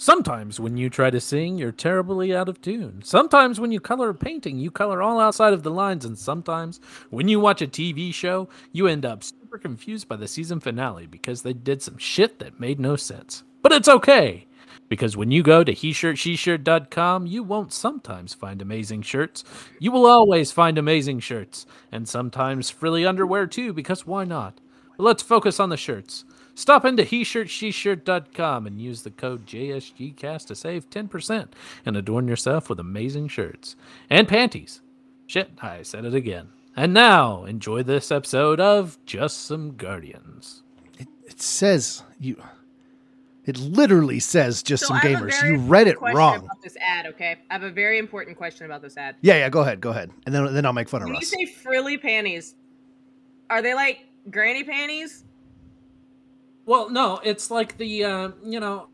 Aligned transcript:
Sometimes 0.00 0.58
when 0.58 0.78
you 0.78 0.88
try 0.88 1.10
to 1.10 1.20
sing, 1.20 1.58
you're 1.58 1.72
terribly 1.72 2.34
out 2.34 2.48
of 2.48 2.62
tune. 2.62 3.02
Sometimes 3.04 3.60
when 3.60 3.70
you 3.70 3.80
color 3.80 4.08
a 4.08 4.14
painting, 4.14 4.58
you 4.58 4.70
color 4.70 5.02
all 5.02 5.20
outside 5.20 5.52
of 5.52 5.62
the 5.62 5.70
lines. 5.70 6.06
And 6.06 6.18
sometimes 6.18 6.80
when 7.10 7.28
you 7.28 7.38
watch 7.38 7.60
a 7.60 7.66
TV 7.66 8.10
show, 8.14 8.48
you 8.72 8.86
end 8.86 9.04
up 9.04 9.22
super 9.22 9.58
confused 9.58 10.08
by 10.08 10.16
the 10.16 10.26
season 10.26 10.58
finale 10.58 11.06
because 11.06 11.42
they 11.42 11.52
did 11.52 11.82
some 11.82 11.98
shit 11.98 12.38
that 12.38 12.58
made 12.58 12.80
no 12.80 12.96
sense. 12.96 13.42
But 13.60 13.72
it's 13.72 13.90
okay. 13.90 14.46
Because 14.88 15.18
when 15.18 15.30
you 15.30 15.42
go 15.42 15.62
to 15.62 15.70
he 15.70 15.92
shirt 15.92 16.16
she 16.16 16.34
you 16.34 17.42
won't 17.42 17.70
sometimes 17.74 18.32
find 18.32 18.62
amazing 18.62 19.02
shirts. 19.02 19.44
You 19.80 19.92
will 19.92 20.06
always 20.06 20.50
find 20.50 20.78
amazing 20.78 21.20
shirts. 21.20 21.66
And 21.92 22.08
sometimes 22.08 22.70
frilly 22.70 23.04
underwear 23.04 23.46
too, 23.46 23.74
because 23.74 24.06
why 24.06 24.24
not? 24.24 24.62
But 24.96 25.04
let's 25.04 25.22
focus 25.22 25.60
on 25.60 25.68
the 25.68 25.76
shirts. 25.76 26.24
Stop 26.60 26.84
into 26.84 27.04
he 27.04 27.24
shirt 27.24 27.48
she 27.48 27.72
and 28.66 28.78
use 28.78 29.00
the 29.02 29.10
code 29.10 29.46
JSGCast 29.46 30.46
to 30.48 30.54
save 30.54 30.90
10% 30.90 31.48
and 31.86 31.96
adorn 31.96 32.28
yourself 32.28 32.68
with 32.68 32.78
amazing 32.78 33.28
shirts 33.28 33.76
and 34.10 34.28
panties. 34.28 34.82
Shit, 35.26 35.52
I 35.62 35.80
said 35.80 36.04
it 36.04 36.12
again. 36.12 36.48
And 36.76 36.92
now, 36.92 37.44
enjoy 37.46 37.82
this 37.82 38.12
episode 38.12 38.60
of 38.60 38.98
Just 39.06 39.46
Some 39.46 39.74
Guardians. 39.76 40.62
It 40.98 41.40
says 41.40 42.02
you. 42.18 42.36
It 43.46 43.56
literally 43.56 44.20
says 44.20 44.62
just 44.62 44.82
So 44.82 44.88
some 44.88 44.98
I 44.98 45.06
have 45.06 45.22
a 45.22 45.26
gamers. 45.28 45.42
You 45.48 45.56
read 45.60 45.88
it 45.88 45.98
wrong. 46.02 46.44
About 46.44 46.60
this 46.60 46.76
ad, 46.86 47.06
okay? 47.06 47.38
I 47.48 47.54
have 47.54 47.62
a 47.62 47.70
very 47.70 47.98
important 47.98 48.36
question 48.36 48.66
about 48.66 48.82
this 48.82 48.98
ad. 48.98 49.16
Yeah, 49.22 49.36
yeah. 49.36 49.48
Go 49.48 49.62
ahead, 49.62 49.80
go 49.80 49.90
ahead, 49.90 50.10
and 50.26 50.34
then 50.34 50.52
then 50.52 50.66
I'll 50.66 50.74
make 50.74 50.90
fun 50.90 51.00
of 51.00 51.06
When 51.06 51.14
you 51.14 51.20
Russ. 51.20 51.30
say 51.30 51.46
frilly 51.46 51.96
panties, 51.96 52.54
are 53.48 53.62
they 53.62 53.72
like 53.72 54.04
granny 54.30 54.62
panties? 54.62 55.24
Well, 56.66 56.90
no, 56.90 57.20
it's 57.24 57.50
like 57.50 57.76
the, 57.78 58.04
uh, 58.04 58.30
you 58.44 58.60
know, 58.60 58.88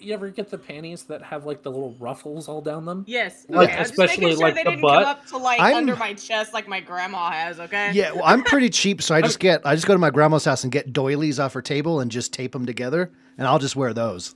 you 0.00 0.12
ever 0.14 0.30
get 0.30 0.50
the 0.50 0.58
panties 0.58 1.04
that 1.04 1.22
have 1.22 1.46
like 1.46 1.62
the 1.62 1.70
little 1.70 1.94
ruffles 2.00 2.48
all 2.48 2.60
down 2.60 2.84
them? 2.84 3.04
Yes. 3.06 3.46
Like, 3.48 3.68
Okay. 3.68 3.76
I'm 3.78 3.82
especially, 3.84 4.24
making 4.24 4.30
sure 4.30 4.38
like, 4.48 4.54
they 4.56 4.64
the 4.64 4.70
didn't 4.70 4.82
butt. 4.82 5.04
come 5.04 5.10
up 5.12 5.26
to 5.28 5.36
like 5.36 5.60
I'm- 5.60 5.76
under 5.76 5.94
my 5.94 6.14
chest 6.14 6.52
like 6.52 6.66
my 6.66 6.80
grandma 6.80 7.30
has. 7.30 7.60
Okay. 7.60 7.92
Yeah, 7.92 8.10
well, 8.12 8.24
I'm 8.24 8.42
pretty 8.42 8.68
cheap, 8.80 9.00
so 9.00 9.14
I 9.14 9.20
just 9.22 9.38
get 9.38 9.64
I 9.64 9.74
just 9.76 9.86
go 9.86 9.92
to 9.94 9.98
my 10.00 10.10
grandma's 10.10 10.44
house 10.44 10.64
and 10.64 10.72
get 10.72 10.92
doilies 10.92 11.38
off 11.38 11.52
her 11.52 11.62
table 11.62 12.00
and 12.00 12.10
just 12.10 12.32
tape 12.32 12.50
them 12.52 12.66
together, 12.66 13.12
and 13.38 13.46
I'll 13.46 13.60
just 13.60 13.76
wear 13.76 13.92
those. 13.94 14.34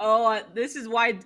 Oh, 0.00 0.30
uh, 0.32 0.42
this 0.52 0.76
is 0.76 0.86
why, 0.86 1.18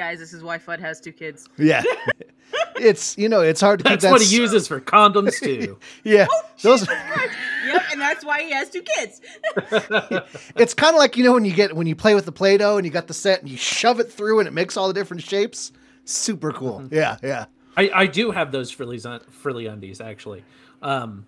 guys. 0.00 0.18
This 0.18 0.32
is 0.32 0.42
why 0.42 0.56
Fudd 0.56 0.80
has 0.80 0.98
two 0.98 1.12
kids. 1.12 1.46
Yeah, 1.58 1.82
it's 2.76 3.18
you 3.18 3.28
know 3.28 3.42
it's 3.42 3.60
hard 3.60 3.80
to 3.80 3.84
keep 3.84 3.90
That's 3.90 4.04
that. 4.04 4.10
what 4.12 4.20
he 4.22 4.26
s- 4.26 4.32
uses 4.32 4.66
for 4.66 4.80
condoms 4.80 5.38
too. 5.42 5.78
Yeah, 6.04 6.26
those. 6.62 6.88
yep, 6.88 7.82
and 7.92 8.00
that's 8.00 8.24
why 8.24 8.42
he 8.42 8.50
has 8.52 8.70
two 8.70 8.82
kids. 8.82 9.20
It's 10.56 10.74
kind 10.74 10.94
of 10.94 10.98
like 10.98 11.16
you 11.16 11.24
know 11.24 11.32
when 11.34 11.44
you 11.44 11.52
get 11.52 11.76
when 11.76 11.86
you 11.86 11.94
play 11.94 12.14
with 12.14 12.24
the 12.24 12.32
play-doh 12.32 12.76
and 12.78 12.86
you 12.86 12.90
got 12.92 13.06
the 13.08 13.14
set 13.14 13.40
and 13.40 13.50
you 13.50 13.56
shove 13.58 14.00
it 14.00 14.10
through 14.10 14.38
and 14.38 14.48
it 14.48 14.52
makes 14.52 14.76
all 14.76 14.88
the 14.88 14.94
different 14.94 15.22
shapes. 15.22 15.72
Super 16.06 16.52
cool. 16.52 16.80
Mm-hmm. 16.80 16.94
Yeah, 16.94 17.16
yeah. 17.22 17.44
I, 17.76 17.90
I 17.94 18.06
do 18.06 18.30
have 18.30 18.50
those 18.52 18.70
frilly, 18.70 18.98
frilly 19.30 19.66
undies 19.66 20.00
actually. 20.00 20.44
Um, 20.82 21.26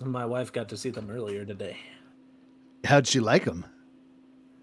my 0.00 0.24
wife 0.24 0.52
got 0.52 0.68
to 0.70 0.76
see 0.76 0.90
them 0.90 1.10
earlier 1.10 1.44
today. 1.44 1.76
How'd 2.84 3.06
she 3.06 3.20
like 3.20 3.44
them? 3.44 3.64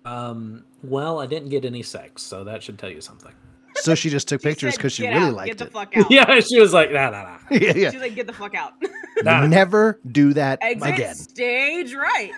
Um, 0.06 0.66
well, 0.84 1.20
I 1.20 1.28
didn't 1.28 1.50
get 1.50 1.64
any 1.64 1.84
sex, 1.84 2.24
so 2.24 2.44
that 2.44 2.64
should 2.64 2.80
tell 2.80 2.90
you 2.90 3.02
something. 3.02 3.34
So 3.82 3.96
she 3.96 4.10
just 4.10 4.28
took 4.28 4.42
She 4.42 4.50
pictures 4.50 4.76
because 4.76 4.94
she 4.94 5.08
really 5.08 5.18
out, 5.20 5.34
liked 5.34 5.48
Get 5.50 5.58
the 5.58 5.66
it. 5.66 5.72
fuck 5.74 5.98
out. 5.98 6.06
yeah, 6.12 6.40
she 6.40 6.60
was 6.60 6.74
like, 6.74 6.92
nah, 6.92 7.10
nah, 7.10 7.24
nah. 7.24 7.38
yeah, 7.52 7.74
yeah. 7.76 7.92
She's 7.92 8.02
like, 8.02 8.16
get 8.16 8.28
the 8.28 8.34
fuck 8.34 8.54
out. 8.56 8.74
nah. 9.24 9.46
Never 9.48 10.00
do 10.12 10.34
that 10.34 10.60
Exit 10.62 10.94
again. 10.94 11.16
stage 11.16 11.94
right. 11.94 12.32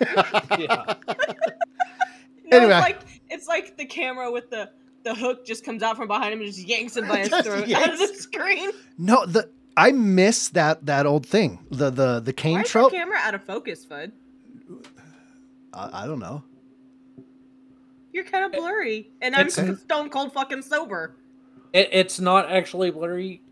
yeah. 0.58 0.94
No, 2.50 2.58
Anyway. 2.58 2.72
it's 2.74 2.80
like 2.82 3.00
it's 3.30 3.46
like 3.48 3.76
the 3.76 3.84
camera 3.86 4.30
with 4.30 4.50
the 4.50 4.70
the 5.02 5.14
hook 5.14 5.44
just 5.46 5.64
comes 5.64 5.82
out 5.82 5.96
from 5.96 6.08
behind 6.08 6.32
him 6.32 6.40
and 6.40 6.48
just 6.52 6.66
yanks 6.66 6.96
him 6.96 7.06
by 7.08 7.18
his 7.18 7.28
Just 7.30 7.46
throat 7.46 7.70
out 7.72 7.92
of 7.92 7.98
the 7.98 8.06
screen. 8.08 8.70
No, 8.98 9.26
the 9.26 9.50
I 9.76 9.92
miss 9.92 10.48
that 10.50 10.86
that 10.86 11.04
old 11.06 11.26
thing. 11.26 11.58
The 11.70 11.90
the 11.90 12.20
the 12.20 12.32
cane 12.32 12.54
Why 12.54 12.62
is 12.62 12.70
trope. 12.70 12.92
camera 12.92 13.18
out 13.20 13.34
of 13.34 13.42
focus, 13.44 13.84
Fudd. 13.84 14.12
I, 15.72 16.04
I 16.04 16.06
don't 16.06 16.20
know. 16.20 16.42
You're 18.12 18.24
kind 18.24 18.44
of 18.44 18.52
blurry, 18.52 19.10
and 19.20 19.34
I'm 19.34 19.48
It's- 19.48 19.80
stone 19.80 20.08
cold 20.10 20.32
fucking 20.32 20.62
sober. 20.62 21.16
It, 21.74 21.90
it's 21.92 22.18
not 22.20 22.50
actually 22.50 22.90
blurry. 22.90 23.42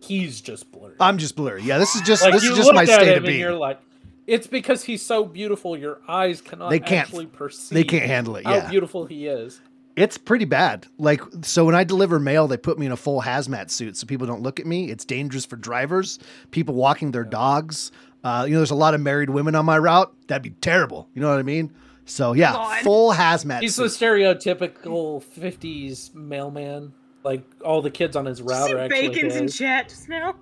He's 0.00 0.40
just 0.40 0.72
blurry. 0.72 0.94
I'm 0.98 1.18
just 1.18 1.36
blurry. 1.36 1.62
Yeah, 1.62 1.76
this 1.78 1.94
is 1.94 2.00
just 2.02 2.22
like 2.22 2.32
this 2.32 2.44
is 2.44 2.56
just 2.56 2.72
my 2.72 2.82
at 2.82 2.88
state 2.88 3.08
him 3.08 3.18
of 3.18 3.24
being. 3.24 3.40
you're 3.40 3.52
like, 3.54 3.80
it's 4.26 4.46
because 4.46 4.84
he's 4.84 5.02
so 5.02 5.24
beautiful. 5.24 5.76
Your 5.76 6.00
eyes 6.08 6.40
cannot 6.40 6.70
They 6.70 6.78
can't- 6.80 7.06
actually 7.08 7.26
perceive. 7.26 7.74
They 7.74 7.84
can't 7.84 8.06
handle 8.06 8.36
it. 8.36 8.46
how 8.46 8.54
Yeah, 8.54 8.70
beautiful 8.70 9.04
he 9.06 9.26
is. 9.26 9.60
it's 9.96 10.16
pretty 10.18 10.44
bad. 10.44 10.86
Like 10.98 11.20
so, 11.42 11.64
when 11.64 11.74
I 11.74 11.84
deliver 11.84 12.18
mail, 12.18 12.48
they 12.48 12.56
put 12.56 12.78
me 12.78 12.86
in 12.86 12.92
a 12.92 12.96
full 12.96 13.22
hazmat 13.22 13.70
suit 13.70 13.96
so 13.96 14.06
people 14.06 14.26
don't 14.26 14.42
look 14.42 14.58
at 14.58 14.66
me. 14.66 14.90
It's 14.90 15.04
dangerous 15.04 15.44
for 15.44 15.56
drivers, 15.56 16.18
people 16.52 16.74
walking 16.74 17.10
their 17.12 17.24
dogs. 17.24 17.92
Uh, 18.24 18.44
you 18.46 18.52
know, 18.54 18.60
there's 18.60 18.70
a 18.70 18.76
lot 18.76 18.94
of 18.94 19.00
married 19.00 19.30
women 19.30 19.54
on 19.56 19.64
my 19.64 19.76
route. 19.78 20.12
That'd 20.28 20.42
be 20.44 20.50
terrible. 20.50 21.08
You 21.14 21.22
know 21.22 21.28
what 21.30 21.38
I 21.40 21.42
mean? 21.42 21.72
So 22.06 22.32
yeah, 22.34 22.52
God. 22.52 22.82
full 22.82 23.12
hazmat 23.12 23.60
He's 23.60 23.76
the 23.76 23.84
stereotypical 23.84 25.22
'50s 25.22 26.12
mailman. 26.14 26.92
Like 27.24 27.44
all 27.64 27.82
the 27.82 27.90
kids 27.90 28.16
on 28.16 28.26
his 28.26 28.42
route 28.42 28.66
See 28.68 28.74
are 28.74 28.78
actually 28.78 29.08
Bacon's 29.08 29.36
in 29.36 29.42
his. 29.44 29.56
chat 29.56 29.88
just 29.88 30.08
now. 30.08 30.34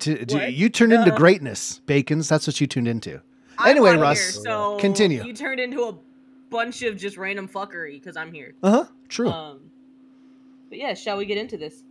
To- 0.00 0.24
to- 0.24 0.50
you 0.50 0.68
turned 0.68 0.92
into 0.92 1.12
Uh. 1.12 1.16
greatness, 1.16 1.80
Bacon's. 1.86 2.28
That's 2.28 2.46
what 2.46 2.60
you 2.60 2.66
tuned 2.66 2.88
into. 2.88 3.20
I'm 3.58 3.70
Anyway, 3.72 3.94
Russ, 3.96 4.18
here, 4.34 4.42
so 4.44 4.78
continue. 4.78 5.22
You 5.22 5.34
turned 5.34 5.60
into 5.60 5.82
a 5.84 5.94
bunch 6.48 6.82
of 6.82 6.96
just 6.96 7.16
random 7.18 7.46
fuckery 7.46 7.92
because 8.00 8.16
I'm 8.16 8.32
here. 8.32 8.54
Uh 8.62 8.70
huh. 8.70 8.84
True. 9.08 9.28
Um, 9.30 9.60
but 10.70 10.78
yeah, 10.78 10.94
shall 10.94 11.18
we 11.18 11.26
get 11.26 11.36
into 11.36 11.56
this? 11.58 11.82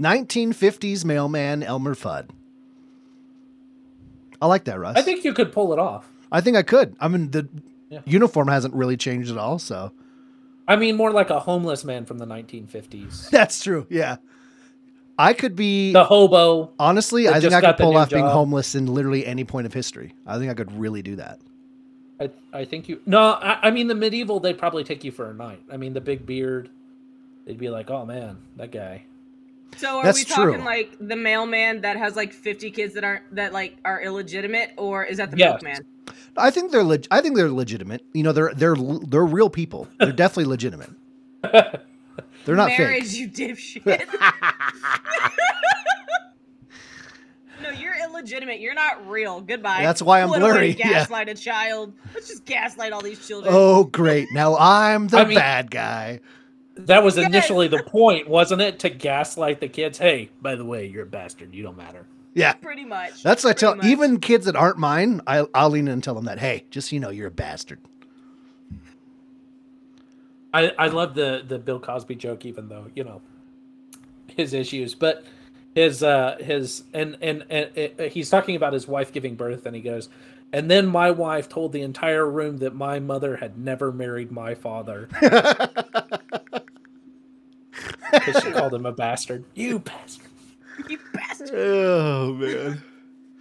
1950s 0.00 1.04
mailman 1.04 1.62
Elmer 1.62 1.94
Fudd. 1.94 2.30
I 4.40 4.46
like 4.46 4.64
that, 4.64 4.78
Russ. 4.78 4.96
I 4.96 5.02
think 5.02 5.24
you 5.24 5.32
could 5.34 5.52
pull 5.52 5.72
it 5.72 5.78
off. 5.78 6.08
I 6.30 6.40
think 6.40 6.56
I 6.56 6.62
could. 6.62 6.96
I 7.00 7.08
mean, 7.08 7.30
the 7.32 7.48
Yeah. 7.90 8.00
uniform 8.06 8.48
hasn't 8.48 8.74
really 8.74 8.96
changed 8.96 9.30
at 9.30 9.36
all, 9.38 9.58
so 9.58 9.92
I 10.68 10.76
mean, 10.76 10.96
more 10.96 11.10
like 11.10 11.30
a 11.30 11.40
homeless 11.40 11.82
man 11.84 12.04
from 12.04 12.18
the 12.18 12.26
1950s. 12.26 13.30
that's 13.30 13.62
true. 13.62 13.86
Yeah, 13.88 14.16
I 15.18 15.32
could 15.32 15.56
be. 15.56 15.92
The 15.92 16.04
hobo. 16.04 16.72
honestly, 16.78 17.26
I 17.28 17.40
think 17.40 17.54
I 17.54 17.60
could 17.60 17.78
pull 17.78 17.92
new 17.92 17.98
off 17.98 18.10
being 18.10 18.26
homeless 18.26 18.74
in 18.74 18.86
literally 18.86 19.26
any 19.26 19.44
point 19.44 19.66
of 19.66 19.72
history. 19.72 20.14
I 20.26 20.38
think 20.38 20.50
I 20.50 20.54
could 20.54 20.70
really 20.78 21.02
do 21.02 21.16
that. 21.16 21.40
I, 22.20 22.30
I 22.52 22.64
think 22.64 22.88
you. 22.88 23.00
No, 23.06 23.20
I, 23.20 23.68
I 23.68 23.70
mean 23.70 23.86
the 23.86 23.94
medieval. 23.94 24.40
They'd 24.40 24.58
probably 24.58 24.84
take 24.84 25.04
you 25.04 25.10
for 25.10 25.30
a 25.30 25.34
night. 25.34 25.62
I 25.72 25.76
mean 25.76 25.94
the 25.94 26.00
big 26.00 26.26
beard. 26.26 26.68
They'd 27.46 27.58
be 27.58 27.70
like, 27.70 27.90
"Oh 27.90 28.04
man, 28.04 28.36
that 28.56 28.70
guy." 28.70 29.04
So 29.76 29.98
are 29.98 30.04
That's 30.04 30.18
we 30.18 30.24
talking 30.24 30.54
true. 30.56 30.64
like 30.64 30.96
the 31.00 31.14
mailman 31.16 31.82
that 31.82 31.96
has 31.96 32.16
like 32.16 32.32
50 32.32 32.70
kids 32.72 32.94
that 32.94 33.04
aren't 33.04 33.34
that 33.34 33.52
like 33.52 33.76
are 33.84 34.02
illegitimate, 34.02 34.72
or 34.76 35.04
is 35.04 35.18
that 35.18 35.30
the 35.30 35.36
Yes. 35.38 35.62
milkman? 35.62 35.86
I 36.36 36.50
think 36.50 36.72
they're. 36.72 36.84
Leg- 36.84 37.06
I 37.10 37.20
think 37.20 37.36
they're 37.36 37.50
legitimate. 37.50 38.04
You 38.12 38.22
know, 38.22 38.32
they're 38.32 38.52
they're 38.54 38.76
they're 38.76 39.24
real 39.24 39.50
people. 39.50 39.88
They're 39.98 40.12
definitely 40.24 40.50
legitimate. 40.50 40.90
They're 41.42 42.56
not 42.56 42.68
Marriage, 42.68 43.10
fake. 43.12 43.18
you 43.18 43.28
dipshit. 43.28 44.08
no, 47.62 47.70
you're 47.70 47.94
illegitimate. 48.04 48.60
You're 48.60 48.74
not 48.74 49.08
real. 49.08 49.40
Goodbye. 49.40 49.82
That's 49.82 50.02
why 50.02 50.22
I'm 50.22 50.28
What 50.28 50.40
a 50.40 50.44
way 50.44 50.48
to 50.48 50.54
blurry, 50.54 50.76
yeah. 50.78 51.06
A 51.28 51.34
child. 51.34 51.92
Let's 52.14 52.28
just 52.28 52.44
gaslight 52.44 52.92
all 52.92 53.02
these 53.02 53.26
children. 53.26 53.52
Oh, 53.56 53.84
great! 53.84 54.28
Now 54.32 54.56
I'm 54.56 55.08
the 55.08 55.18
I 55.18 55.24
mean- 55.24 55.38
bad 55.38 55.70
guy. 55.70 56.20
That 56.82 57.02
was 57.02 57.16
Yes. 57.16 57.26
initially 57.26 57.66
the 57.66 57.82
point, 57.82 58.28
wasn't 58.28 58.62
it? 58.62 58.78
To 58.80 58.88
gaslight 58.88 59.58
the 59.60 59.66
kids. 59.66 59.98
Hey, 59.98 60.30
by 60.40 60.54
the 60.54 60.64
way, 60.64 60.86
you're 60.86 61.02
a 61.02 61.06
bastard. 61.06 61.52
You 61.52 61.64
don't 61.64 61.76
matter. 61.76 62.06
Yeah, 62.38 62.52
Pretty 62.54 62.84
much. 62.84 63.22
that's 63.22 63.44
what 63.44 63.50
I 63.50 63.52
tell 63.54 63.76
much. 63.76 63.86
even 63.86 64.20
kids 64.20 64.46
that 64.46 64.56
aren't 64.56 64.78
mine. 64.78 65.20
I, 65.26 65.46
I'll 65.54 65.70
lean 65.70 65.88
in 65.88 65.94
and 65.94 66.04
tell 66.04 66.14
them 66.14 66.26
that. 66.26 66.38
Hey, 66.38 66.64
just 66.70 66.90
so 66.90 66.94
you 66.96 67.00
know, 67.00 67.10
you're 67.10 67.28
a 67.28 67.32
bastard. 67.32 67.80
I, 70.54 70.70
I 70.78 70.86
love 70.88 71.14
the 71.14 71.42
the 71.46 71.58
Bill 71.58 71.78
Cosby 71.80 72.14
joke, 72.14 72.44
even 72.46 72.68
though 72.68 72.86
you 72.94 73.04
know 73.04 73.20
his 74.28 74.54
issues, 74.54 74.94
but 74.94 75.24
his 75.74 76.02
uh 76.02 76.36
his 76.40 76.84
and 76.94 77.16
and, 77.20 77.44
and 77.50 77.90
uh, 77.98 78.04
he's 78.04 78.30
talking 78.30 78.56
about 78.56 78.72
his 78.72 78.88
wife 78.88 79.12
giving 79.12 79.34
birth, 79.34 79.66
and 79.66 79.76
he 79.76 79.82
goes, 79.82 80.08
and 80.52 80.70
then 80.70 80.86
my 80.86 81.10
wife 81.10 81.48
told 81.48 81.72
the 81.72 81.82
entire 81.82 82.28
room 82.28 82.58
that 82.58 82.74
my 82.74 82.98
mother 82.98 83.36
had 83.36 83.58
never 83.58 83.92
married 83.92 84.32
my 84.32 84.54
father 84.54 85.08
because 88.12 88.42
she 88.42 88.50
called 88.52 88.72
him 88.72 88.86
a 88.86 88.92
bastard. 88.92 89.44
You 89.54 89.80
bastard. 89.80 90.27
You 90.88 90.98
bastard. 91.12 91.50
Oh 91.54 92.32
man. 92.34 92.82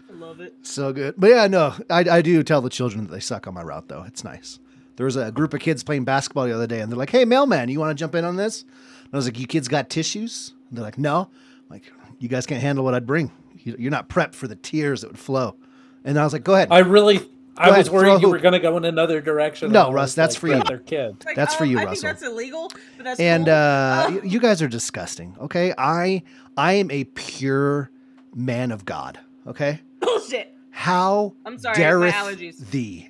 I 0.09 0.13
love 0.13 0.39
it. 0.39 0.55
So 0.63 0.93
good. 0.93 1.15
But 1.17 1.29
yeah, 1.29 1.47
no, 1.47 1.73
I, 1.89 1.99
I 2.09 2.21
do 2.21 2.41
tell 2.43 2.61
the 2.61 2.69
children 2.69 3.05
that 3.05 3.11
they 3.11 3.19
suck 3.19 3.45
on 3.47 3.53
my 3.53 3.61
route, 3.61 3.87
though. 3.87 4.03
It's 4.07 4.23
nice. 4.23 4.59
There 4.95 5.05
was 5.05 5.15
a 5.15 5.31
group 5.31 5.53
of 5.53 5.59
kids 5.59 5.83
playing 5.83 6.05
basketball 6.05 6.45
the 6.45 6.55
other 6.55 6.65
day, 6.65 6.79
and 6.81 6.91
they're 6.91 6.97
like, 6.97 7.11
hey, 7.11 7.23
mailman, 7.25 7.69
you 7.69 7.79
want 7.79 7.95
to 7.95 8.01
jump 8.01 8.15
in 8.15 8.25
on 8.25 8.35
this? 8.35 8.63
And 8.63 9.13
I 9.13 9.15
was 9.17 9.25
like, 9.25 9.37
you 9.39 9.45
kids 9.45 9.67
got 9.67 9.89
tissues? 9.89 10.53
And 10.69 10.77
they're 10.77 10.83
like, 10.85 10.97
no. 10.97 11.29
I'm 11.29 11.65
like, 11.69 11.91
you 12.19 12.27
guys 12.29 12.45
can't 12.47 12.61
handle 12.61 12.83
what 12.83 12.93
I'd 12.95 13.05
bring. 13.05 13.31
You- 13.59 13.75
You're 13.77 13.91
not 13.91 14.09
prepped 14.09 14.33
for 14.33 14.47
the 14.47 14.55
tears 14.55 15.01
that 15.01 15.07
would 15.11 15.19
flow. 15.19 15.55
And 16.03 16.17
I 16.17 16.23
was 16.23 16.33
like, 16.33 16.43
go 16.43 16.55
ahead. 16.55 16.69
I 16.71 16.79
really, 16.79 17.19
I 17.57 17.67
ahead, 17.69 17.77
was 17.79 17.89
worried 17.89 18.11
you 18.13 18.19
hoop. 18.19 18.31
were 18.31 18.39
going 18.39 18.53
to 18.53 18.59
go 18.59 18.77
in 18.77 18.85
another 18.85 19.21
direction. 19.21 19.71
No, 19.71 19.91
Russ, 19.91 20.13
that's 20.13 20.35
like, 20.35 20.39
for 20.41 20.47
you. 20.49 20.63
Their 20.63 20.77
kid. 20.79 21.23
Like, 21.25 21.35
That's 21.35 21.55
for 21.55 21.63
oh, 21.63 21.67
you, 21.67 21.79
I 21.79 21.85
Russell. 21.85 22.01
think 22.09 22.19
that's 22.19 22.23
illegal, 22.31 22.71
but 22.97 23.03
that's 23.03 23.19
and 23.19 23.45
cool. 23.45 23.53
uh, 23.53 24.05
Oh. 24.09 24.21
you 24.23 24.39
guys 24.39 24.61
are 24.61 24.67
disgusting. 24.67 25.35
Okay, 25.41 25.73
I 25.77 26.23
I 26.55 26.73
am 26.73 26.89
a 26.91 27.03
pure 27.05 27.89
man 28.35 28.71
of 28.71 28.85
God. 28.85 29.19
Okay, 29.47 29.81
bullshit. 29.99 30.53
how 30.71 31.33
I'm 31.45 31.57
sorry, 31.57 31.77
my 31.77 31.83
dareth 31.83 32.11
allergies. 32.11 32.69
thee 32.71 33.09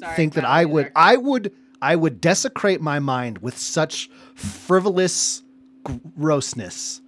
Sorry, 0.00 0.14
think 0.16 0.34
that 0.34 0.44
I 0.44 0.64
would 0.64 0.86
are- 0.86 0.92
I 0.96 1.16
would 1.16 1.52
I 1.82 1.94
would 1.96 2.20
desecrate 2.20 2.80
my 2.80 2.98
mind 2.98 3.38
with 3.38 3.56
such 3.58 4.08
frivolous 4.34 5.42
grossness? 5.84 7.02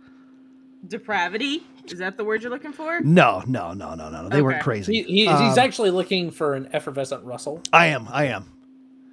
depravity. 0.86 1.64
Is 1.92 1.98
that 1.98 2.16
the 2.16 2.24
word 2.24 2.42
you're 2.42 2.50
looking 2.50 2.72
for? 2.72 3.00
No, 3.00 3.42
no, 3.46 3.72
no, 3.72 3.94
no, 3.94 4.10
no. 4.10 4.28
They 4.28 4.42
weren't 4.42 4.62
crazy. 4.62 5.02
He, 5.02 5.02
he, 5.02 5.28
Um, 5.28 5.48
he's 5.48 5.58
actually 5.58 5.90
looking 5.90 6.30
for 6.30 6.54
an 6.54 6.68
effervescent 6.72 7.24
Russell. 7.24 7.62
I 7.72 7.86
am. 7.86 8.08
I 8.10 8.26
am. 8.26 8.52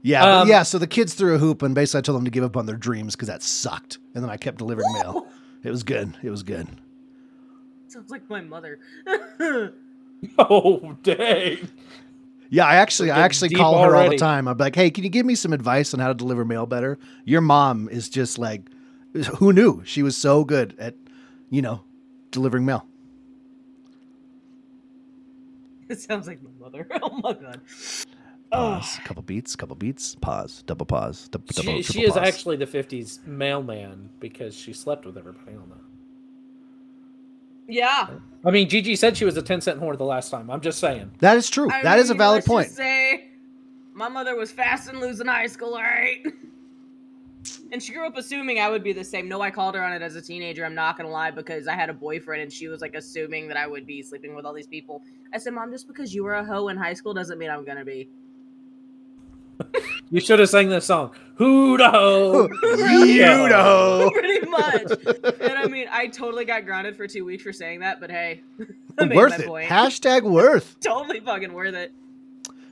Yeah, 0.03 0.41
Um, 0.41 0.49
yeah. 0.49 0.63
So 0.63 0.79
the 0.79 0.87
kids 0.87 1.13
threw 1.13 1.35
a 1.35 1.39
hoop, 1.39 1.61
and 1.61 1.75
basically 1.75 1.99
I 1.99 2.01
told 2.01 2.17
them 2.17 2.25
to 2.25 2.31
give 2.31 2.43
up 2.43 2.57
on 2.57 2.65
their 2.65 2.77
dreams 2.77 3.15
because 3.15 3.29
that 3.29 3.43
sucked. 3.43 3.99
And 4.15 4.25
then 4.25 4.31
I 4.31 4.39
kept 4.39 4.57
delivering 4.57 4.91
mail. 4.95 5.27
It 5.63 5.71
was 5.71 5.83
good. 5.83 6.17
It 6.23 6.31
was 6.31 6.43
good. 6.43 6.67
Sounds 7.89 8.11
like 8.11 8.29
my 8.31 8.41
mother. 8.41 8.79
Oh, 10.39 10.97
dang. 11.03 11.69
Yeah, 12.51 12.67
I 12.67 12.77
actually, 12.77 13.11
I 13.11 13.21
actually 13.21 13.49
deep 13.51 13.59
call 13.59 13.83
her 13.83 13.95
all 13.97 14.11
the 14.11 14.17
time. 14.17 14.49
I'm 14.49 14.59
like, 14.59 14.75
hey, 14.75 14.91
can 14.91 15.05
you 15.05 15.11
give 15.11 15.25
me 15.25 15.35
some 15.35 15.53
advice 15.53 15.95
on 15.95 16.01
how 16.01 16.09
to 16.09 16.15
deliver 16.15 16.45
mail 16.45 16.67
better? 16.67 16.99
Your 17.25 17.41
mom 17.41 17.89
is 17.91 18.09
just 18.09 18.39
like, 18.39 18.69
who 19.37 19.53
knew 19.53 19.83
she 19.85 20.03
was 20.03 20.17
so 20.17 20.45
good 20.45 20.75
at, 20.79 20.95
you 21.51 21.61
know, 21.63 21.83
delivering 22.31 22.65
mail. 22.65 22.87
it 25.89 26.01
sounds 26.01 26.27
like 26.27 26.41
my 26.43 26.51
mother. 26.61 26.87
Oh 27.03 27.11
my 27.23 27.33
god. 27.33 27.61
Oh, 28.53 28.81
couple 29.05 29.23
beats, 29.23 29.55
couple 29.55 29.77
beats, 29.77 30.17
pause, 30.17 30.63
double 30.67 30.85
pause, 30.87 31.29
dou- 31.29 31.39
double, 31.39 31.53
She, 31.53 31.63
triple 31.63 31.83
she 31.83 32.03
is 32.05 32.15
pause. 32.15 32.27
actually 32.29 32.57
the 32.57 32.67
50s 32.67 33.25
mailman 33.27 34.11
because 34.19 34.57
she 34.57 34.73
slept 34.73 35.07
with 35.07 35.17
everybody 35.17 35.53
on 35.57 35.69
that. 35.69 35.79
yeah. 37.73 38.09
I 38.45 38.51
mean, 38.51 38.69
Gigi 38.69 38.97
said 38.97 39.17
she 39.17 39.25
was 39.25 39.37
a 39.37 39.43
10 39.43 39.61
cent 39.61 39.81
whore 39.81 39.97
the 39.97 40.05
last 40.05 40.31
time. 40.31 40.51
I'm 40.51 40.61
just 40.63 40.79
saying. 40.81 41.13
That 41.21 41.37
is 41.37 41.49
true. 41.51 41.71
I 41.71 41.83
that 41.83 41.99
is 42.01 42.11
a 42.11 42.15
mean, 42.15 42.19
valid 42.19 42.37
let's 42.39 42.49
point. 42.49 42.67
Just 42.69 42.77
say 42.79 43.29
my 43.93 44.09
mother 44.09 44.35
was 44.35 44.51
fast 44.51 44.89
and 44.89 44.99
losing 45.01 45.27
high 45.29 45.47
school, 45.47 45.75
all 45.75 45.83
right? 45.83 46.25
And 47.73 47.81
she 47.83 47.93
grew 47.93 48.07
up 48.07 48.17
assuming 48.17 48.59
I 48.59 48.69
would 48.69 48.83
be 48.83 48.93
the 48.93 49.05
same. 49.05 49.29
No, 49.29 49.41
I 49.41 49.51
called 49.51 49.77
her 49.77 49.83
on 49.83 49.93
it 49.93 50.03
as 50.03 50.17
a 50.17 50.23
teenager. 50.23 50.65
I'm 50.65 50.75
not 50.75 50.97
gonna 50.97 51.09
lie 51.09 51.31
because 51.31 51.69
I 51.69 51.75
had 51.75 51.89
a 51.89 51.93
boyfriend 51.93 52.43
and 52.43 52.53
she 52.53 52.67
was 52.67 52.81
like 52.81 52.95
assuming 52.95 53.47
that 53.49 53.57
I 53.57 53.67
would 53.67 53.87
be 53.87 54.03
sleeping 54.03 54.35
with 54.35 54.45
all 54.45 54.53
these 54.53 54.67
people. 54.67 55.03
I 55.33 55.39
said, 55.39 55.53
"Mom, 55.53 55.71
just 55.71 55.87
because 55.87 56.13
you 56.13 56.25
were 56.25 56.35
a 56.35 56.45
hoe 56.45 56.69
in 56.69 56.77
high 56.77 56.95
school 56.95 57.15
doesn't 57.15 57.39
mean 57.39 57.51
I'm 57.51 57.65
gonna 57.65 57.85
be." 57.85 58.09
You 60.13 60.19
should 60.19 60.41
have 60.41 60.49
sang 60.49 60.69
this 60.71 60.87
song. 60.87 61.15
Who 61.37 61.77
da 61.77 61.93
ho? 61.93 62.49
you 62.63 63.25
know. 63.49 64.11
Pretty 64.13 64.45
much. 64.45 64.91
And 65.41 65.53
I 65.53 65.67
mean, 65.69 65.87
I 65.89 66.09
totally 66.09 66.45
got 66.45 66.65
grounded 66.65 66.97
for 66.97 67.07
two 67.07 67.25
weeks 67.25 67.45
for 67.45 67.53
saying 67.53 67.79
that, 67.79 68.01
but 68.01 68.11
hey, 68.11 68.43
worth 68.99 69.39
it. 69.39 69.47
point. 69.47 69.69
Hashtag 69.69 70.23
worth. 70.23 70.81
totally 70.81 71.21
fucking 71.21 71.53
worth 71.53 71.75
it. 71.75 71.93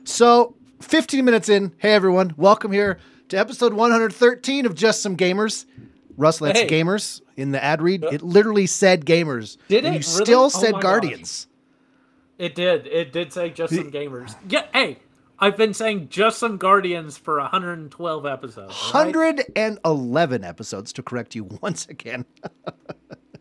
So, 0.03 0.57
15 0.81 1.23
minutes 1.23 1.47
in. 1.47 1.71
Hey, 1.77 1.93
everyone. 1.93 2.33
Welcome 2.35 2.73
here 2.73 2.99
to 3.29 3.37
episode 3.37 3.73
113 3.73 4.65
of 4.65 4.75
Just 4.75 5.01
Some 5.01 5.15
Gamers. 5.17 5.65
Russell, 6.17 6.47
that's 6.47 6.59
Hey. 6.61 6.67
gamers 6.67 7.21
in 7.37 7.51
the 7.51 7.63
ad 7.63 7.81
read. 7.81 8.03
Uh, 8.03 8.09
it 8.09 8.21
literally 8.21 8.67
said 8.67 9.05
gamers. 9.05 9.57
Did 9.69 9.85
and 9.85 9.95
it 9.95 10.05
You 10.05 10.13
really? 10.13 10.25
still 10.25 10.43
Oh 10.45 10.49
said 10.49 10.81
Guardians. 10.81 11.47
It 12.37 12.55
did. 12.55 12.87
It 12.87 13.13
did 13.13 13.31
say 13.31 13.49
just 13.49 13.73
some 13.73 13.91
gamers. 13.91 14.35
Yeah. 14.47 14.65
Hey, 14.73 14.99
I've 15.39 15.55
been 15.55 15.73
saying 15.73 16.09
just 16.09 16.39
some 16.39 16.57
Guardians 16.57 17.17
for 17.17 17.39
112 17.39 18.25
episodes. 18.25 18.73
right? 18.93 19.13
111 19.15 20.43
episodes 20.43 20.91
to 20.93 21.03
correct 21.03 21.35
you 21.35 21.43
once 21.61 21.87
again. 21.87 22.25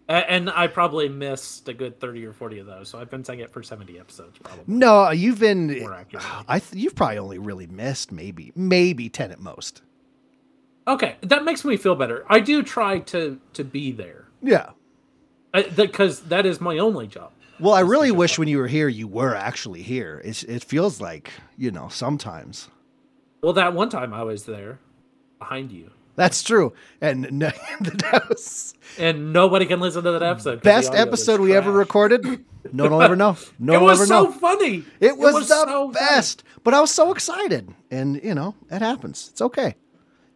And 0.09 0.49
I 0.49 0.69
probably 0.69 1.09
missed 1.11 1.69
a 1.69 1.75
good 1.75 2.01
30 2.01 2.25
or 2.25 2.33
40 2.33 2.61
of 2.61 2.67
those. 2.67 2.89
So 2.89 2.99
I've 2.99 3.11
been 3.11 3.25
saying 3.25 3.41
it 3.41 3.51
for 3.53 3.63
70 3.63 3.99
episodes, 3.99 4.39
probably. 4.43 4.65
No, 4.67 5.11
you've 5.11 5.39
been. 5.39 5.71
I 6.49 6.59
th- 6.61 6.83
you've 6.83 6.95
probably 6.95 7.19
only 7.19 7.39
really 7.39 7.67
missed 7.67 8.11
maybe 8.11 8.51
maybe 8.57 9.09
10 9.11 9.31
at 9.33 9.39
most. 9.41 9.83
Okay, 10.87 11.17
that 11.21 11.45
makes 11.45 11.63
me 11.65 11.77
feel 11.77 11.95
better. 11.95 12.25
I 12.31 12.41
do 12.41 12.63
try 12.63 13.01
to 13.01 13.39
to 13.53 13.65
be 13.65 13.93
there 13.93 14.29
Yeah. 14.43 14.71
because 15.77 16.23
that 16.23 16.47
is 16.47 16.59
my 16.61 16.79
only 16.79 17.07
job. 17.07 17.33
Well, 17.61 17.75
I 17.75 17.81
really 17.81 18.11
wish 18.13 18.39
when 18.39 18.49
you 18.49 18.57
were 18.59 18.69
here 18.69 18.89
you 18.89 19.07
were 19.09 19.35
actually 19.35 19.83
here. 19.83 20.23
It 20.25 20.43
it 20.45 20.65
feels 20.65 21.03
like 21.03 21.31
you 21.59 21.71
know 21.71 21.89
sometimes. 21.89 22.69
Well, 23.43 23.53
that 23.53 23.75
one 23.75 23.91
time 23.91 24.15
I 24.15 24.23
was 24.23 24.45
there 24.45 24.79
behind 25.39 25.71
you, 25.71 25.91
That's 26.19 26.43
true. 26.43 26.73
And 27.01 27.31
no, 27.31 27.51
that 27.81 28.29
was 28.29 28.75
and 28.99 29.33
nobody 29.33 29.67
can 29.67 29.79
listen 29.79 30.03
to 30.03 30.11
that 30.11 30.23
episode. 30.23 30.63
best 30.63 30.93
episode 30.93 31.41
we 31.41 31.55
ever 31.55 31.71
recorded. 31.71 32.45
No 32.73 32.85
one 32.85 32.93
will 32.93 33.03
ever 33.03 33.17
know. 33.17 33.37
No 33.61 33.75
it 33.75 33.77
one 33.77 33.83
will 33.83 33.87
was 33.87 34.01
ever 34.01 34.07
so 34.07 34.25
know. 34.25 34.33
funny. 34.33 34.85
It 34.99 35.17
was, 35.17 35.35
the 35.35 35.45
so 35.45 35.65
funny. 35.65 35.93
best. 35.93 36.43
But 36.65 36.75
I 36.75 36.81
was 36.81 36.91
so 36.91 37.13
excited, 37.13 37.73
and 37.93 38.21
you 38.23 38.35
know 38.35 38.57
it 38.69 38.83
happens. 38.83 39.29
It's 39.31 39.41
okay. 39.41 39.77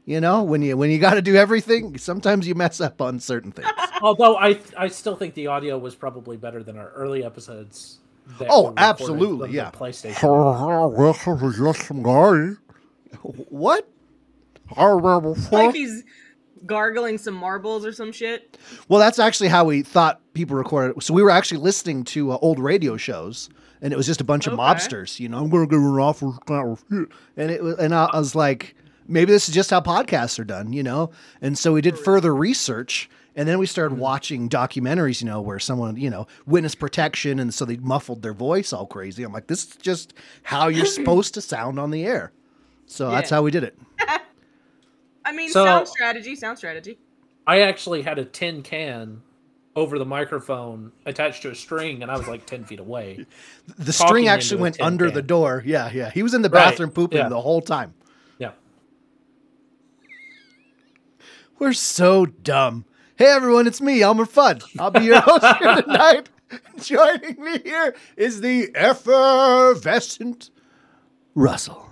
You 0.04 0.20
know 0.20 0.44
when 0.44 0.62
you 0.62 0.76
when 0.76 0.90
you 0.90 1.00
got 1.00 1.14
to 1.14 1.22
do 1.22 1.34
everything, 1.34 1.98
sometimes 1.98 2.46
you 2.46 2.54
mess 2.54 2.80
up 2.80 3.02
on 3.02 3.18
certain 3.18 3.50
things. 3.50 3.68
Although 4.02 4.36
I 4.36 4.60
I 4.78 4.86
still 4.86 5.16
think 5.16 5.34
the 5.34 5.48
audio 5.48 5.76
was 5.78 5.96
probably 5.96 6.36
better 6.36 6.62
than 6.62 6.78
our 6.78 6.90
early 6.90 7.24
episodes. 7.24 7.98
Oh, 8.48 8.72
absolutely, 8.76 9.50
yeah. 9.50 9.72
PlayStation. 9.72 10.22
what? 13.48 13.88
Like 15.52 15.74
he's 15.74 16.04
gargling 16.66 17.18
some 17.18 17.34
marbles 17.34 17.84
or 17.84 17.92
some 17.92 18.12
shit. 18.12 18.56
Well, 18.88 19.00
that's 19.00 19.18
actually 19.18 19.48
how 19.48 19.64
we 19.64 19.82
thought 19.82 20.20
people 20.34 20.56
recorded. 20.56 20.96
it. 20.96 21.02
So 21.02 21.14
we 21.14 21.22
were 21.22 21.30
actually 21.30 21.58
listening 21.58 22.04
to 22.04 22.32
uh, 22.32 22.38
old 22.40 22.58
radio 22.58 22.96
shows, 22.96 23.50
and 23.80 23.92
it 23.92 23.96
was 23.96 24.06
just 24.06 24.20
a 24.20 24.24
bunch 24.24 24.46
of 24.46 24.54
mobsters. 24.54 25.18
You 25.18 25.28
know, 25.28 25.38
I'm 25.38 25.50
going 25.50 25.68
to 25.68 25.70
go 25.70 26.02
off 26.02 26.20
for 26.20 26.78
and 27.36 27.50
it 27.50 27.62
was, 27.62 27.76
and 27.78 27.94
I, 27.94 28.04
I 28.12 28.18
was 28.18 28.34
like, 28.34 28.74
maybe 29.08 29.32
this 29.32 29.48
is 29.48 29.54
just 29.54 29.70
how 29.70 29.80
podcasts 29.80 30.38
are 30.38 30.44
done. 30.44 30.72
You 30.72 30.82
know, 30.82 31.10
and 31.40 31.58
so 31.58 31.72
we 31.72 31.80
did 31.80 31.98
further 31.98 32.34
research. 32.34 33.08
And 33.34 33.48
then 33.48 33.58
we 33.58 33.64
started 33.64 33.96
watching 33.96 34.50
documentaries, 34.50 35.22
you 35.22 35.26
know, 35.26 35.40
where 35.40 35.58
someone, 35.58 35.96
you 35.96 36.10
know, 36.10 36.26
witness 36.44 36.74
protection, 36.74 37.38
and 37.38 37.54
so 37.54 37.64
they 37.64 37.78
muffled 37.78 38.20
their 38.20 38.34
voice 38.34 38.74
all 38.74 38.84
crazy. 38.84 39.22
I'm 39.22 39.32
like, 39.32 39.46
this 39.46 39.64
is 39.64 39.76
just 39.76 40.12
how 40.42 40.68
you're 40.68 40.84
supposed 41.00 41.32
to 41.32 41.40
sound 41.40 41.78
on 41.78 41.90
the 41.92 42.04
air. 42.04 42.30
So 42.84 43.10
that's 43.10 43.30
how 43.30 43.40
we 43.40 43.50
did 43.50 43.64
it. 43.64 43.78
I 45.32 45.34
mean, 45.34 45.50
So- 45.50 45.64
sound 45.64 45.88
strategy, 45.88 46.36
sound 46.36 46.58
strategy. 46.58 46.98
I 47.46 47.62
actually 47.62 48.02
had 48.02 48.18
a 48.18 48.24
tin 48.26 48.62
can 48.62 49.22
over 49.74 49.98
the 49.98 50.04
microphone 50.04 50.92
attached 51.06 51.40
to 51.42 51.50
a 51.50 51.54
string, 51.54 52.02
and 52.02 52.10
I 52.10 52.18
was 52.18 52.28
like 52.28 52.44
ten 52.44 52.64
feet 52.64 52.78
away. 52.80 53.24
The 53.78 53.92
string 53.94 54.28
actually 54.28 54.60
went 54.60 54.78
under 54.78 55.06
can. 55.06 55.14
the 55.14 55.22
door. 55.22 55.62
Yeah, 55.64 55.90
yeah. 55.90 56.10
He 56.10 56.22
was 56.22 56.34
in 56.34 56.42
the 56.42 56.50
Right, 56.50 56.70
bathroom 56.70 56.90
pooping 56.90 57.16
yeah. 57.18 57.28
the 57.30 57.40
whole 57.40 57.62
time. 57.62 57.94
Yeah. 58.38 58.50
We're 61.58 61.72
so 61.72 62.26
dumb. 62.26 62.84
Hey 63.16 63.26
everyone, 63.32 63.66
it's 63.66 63.80
me, 63.80 64.02
Elmer 64.02 64.26
Fudd. 64.26 64.62
I'll 64.78 64.90
be 64.90 65.04
your 65.04 65.20
host 65.22 65.46
here 65.58 65.76
tonight. 65.82 66.28
Joining 66.80 67.42
me 67.42 67.58
here 67.64 67.94
is 68.18 68.42
the 68.42 68.70
effervescent 68.74 70.50
Russell. 71.34 71.88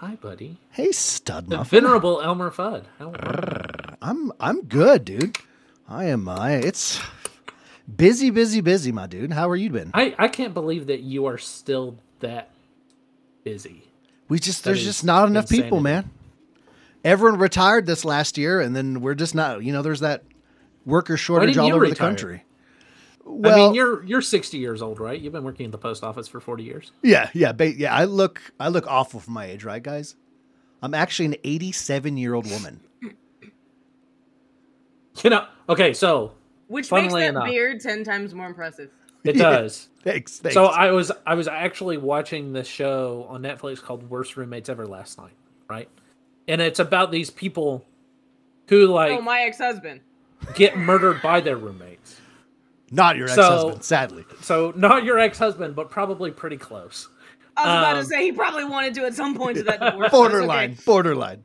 Hi, 0.00 0.14
buddy. 0.14 0.58
Hey, 0.70 0.92
stud 0.92 1.48
The 1.48 1.56
muffin. 1.56 1.82
venerable 1.82 2.20
Elmer 2.20 2.52
Fudd. 2.52 2.84
How 3.00 3.10
are 3.10 3.88
you? 3.90 3.96
I'm 4.00 4.32
I'm 4.38 4.62
good, 4.62 5.04
dude. 5.04 5.36
I 5.88 6.04
am. 6.04 6.28
I 6.28 6.52
it's 6.52 7.00
busy, 7.96 8.30
busy, 8.30 8.60
busy, 8.60 8.92
my 8.92 9.08
dude. 9.08 9.32
How 9.32 9.48
are 9.50 9.56
you 9.56 9.70
been? 9.70 9.90
I 9.94 10.14
I 10.16 10.28
can't 10.28 10.54
believe 10.54 10.86
that 10.86 11.00
you 11.00 11.26
are 11.26 11.36
still 11.36 11.98
that 12.20 12.50
busy. 13.42 13.90
We 14.28 14.38
just 14.38 14.62
That 14.62 14.70
there's 14.70 14.84
just 14.84 15.04
not 15.04 15.28
enough 15.28 15.48
people, 15.48 15.80
man. 15.80 16.08
Everyone 17.02 17.40
retired 17.40 17.86
this 17.86 18.04
last 18.04 18.38
year, 18.38 18.60
and 18.60 18.76
then 18.76 19.00
we're 19.00 19.16
just 19.16 19.34
not. 19.34 19.64
You 19.64 19.72
know, 19.72 19.82
there's 19.82 20.00
that 20.00 20.22
worker 20.86 21.16
shortage 21.16 21.56
all 21.58 21.72
over 21.72 21.86
the 21.86 21.90
retire? 21.90 22.44
Country. 23.28 23.50
I 23.52 23.56
mean, 23.56 23.74
you're 23.74 24.02
you're 24.04 24.22
60 24.22 24.56
years 24.58 24.82
old, 24.82 24.98
right? 25.00 25.20
You've 25.20 25.32
been 25.32 25.44
working 25.44 25.66
at 25.66 25.72
the 25.72 25.78
post 25.78 26.02
office 26.04 26.26
for 26.28 26.40
40 26.40 26.62
years. 26.64 26.92
yeah, 27.02 27.30
yeah, 27.34 27.52
ba- 27.52 27.74
yeah. 27.74 27.94
I 27.94 28.04
look, 28.04 28.40
I 28.58 28.68
look 28.68 28.86
awful 28.86 29.20
for 29.20 29.30
my 29.30 29.46
age, 29.46 29.64
right, 29.64 29.82
guys? 29.82 30.16
I'm 30.82 30.94
actually 30.94 31.26
an 31.26 31.36
87 31.44 32.16
year 32.16 32.34
old 32.34 32.50
woman. 32.50 32.80
You 35.24 35.30
know. 35.30 35.46
Okay, 35.68 35.92
so 35.94 36.32
Which 36.68 36.90
makes 36.92 37.12
that 37.12 37.30
enough. 37.30 37.44
beard 37.46 37.80
ten 37.80 38.04
times 38.04 38.34
more 38.34 38.46
impressive. 38.46 38.90
it 39.24 39.36
Yeah. 39.36 39.50
does. 39.50 39.88
Thanks, 40.04 40.38
thanks. 40.38 40.54
So 40.54 40.66
I 40.66 40.92
was 40.92 41.10
I 41.26 41.34
was 41.34 41.48
actually 41.48 41.96
watching 41.96 42.52
this 42.52 42.68
show 42.68 43.26
on 43.28 43.42
Netflix 43.42 43.82
called 43.82 44.08
Worst 44.08 44.36
Roommates 44.36 44.68
Ever 44.68 44.86
last 44.86 45.18
night, 45.18 45.32
right? 45.68 45.88
And 46.46 46.60
it's 46.60 46.78
about 46.78 47.10
these 47.10 47.30
people 47.30 47.84
who 48.68 48.86
like 48.86 49.18
oh, 49.18 49.20
my 49.20 49.40
ex-husband. 49.42 50.00
get 50.54 50.78
murdered 50.78 51.20
by 51.20 51.40
their 51.40 51.56
roommates. 51.56 52.20
Not 52.90 53.16
your 53.16 53.28
So- 53.28 53.42
ex-husband, 53.42 53.84
sadly. 53.84 54.24
So 54.40 54.72
not 54.76 55.04
your 55.04 55.18
ex-husband, 55.18 55.74
but 55.76 55.90
probably 55.90 56.30
pretty 56.30 56.56
close. 56.56 57.08
I 57.56 57.62
was 57.62 57.78
about 57.78 57.96
Um, 57.96 58.02
to 58.04 58.08
say 58.08 58.22
he 58.24 58.32
probably 58.32 58.64
wanted 58.64 58.94
to 58.94 59.04
at 59.04 59.14
some 59.14 59.34
point 59.34 59.56
to 59.58 59.62
that 59.64 59.80
divorce. 59.80 60.10
Borderline, 60.10 60.70
okay. 60.72 60.80
borderline. 60.86 61.44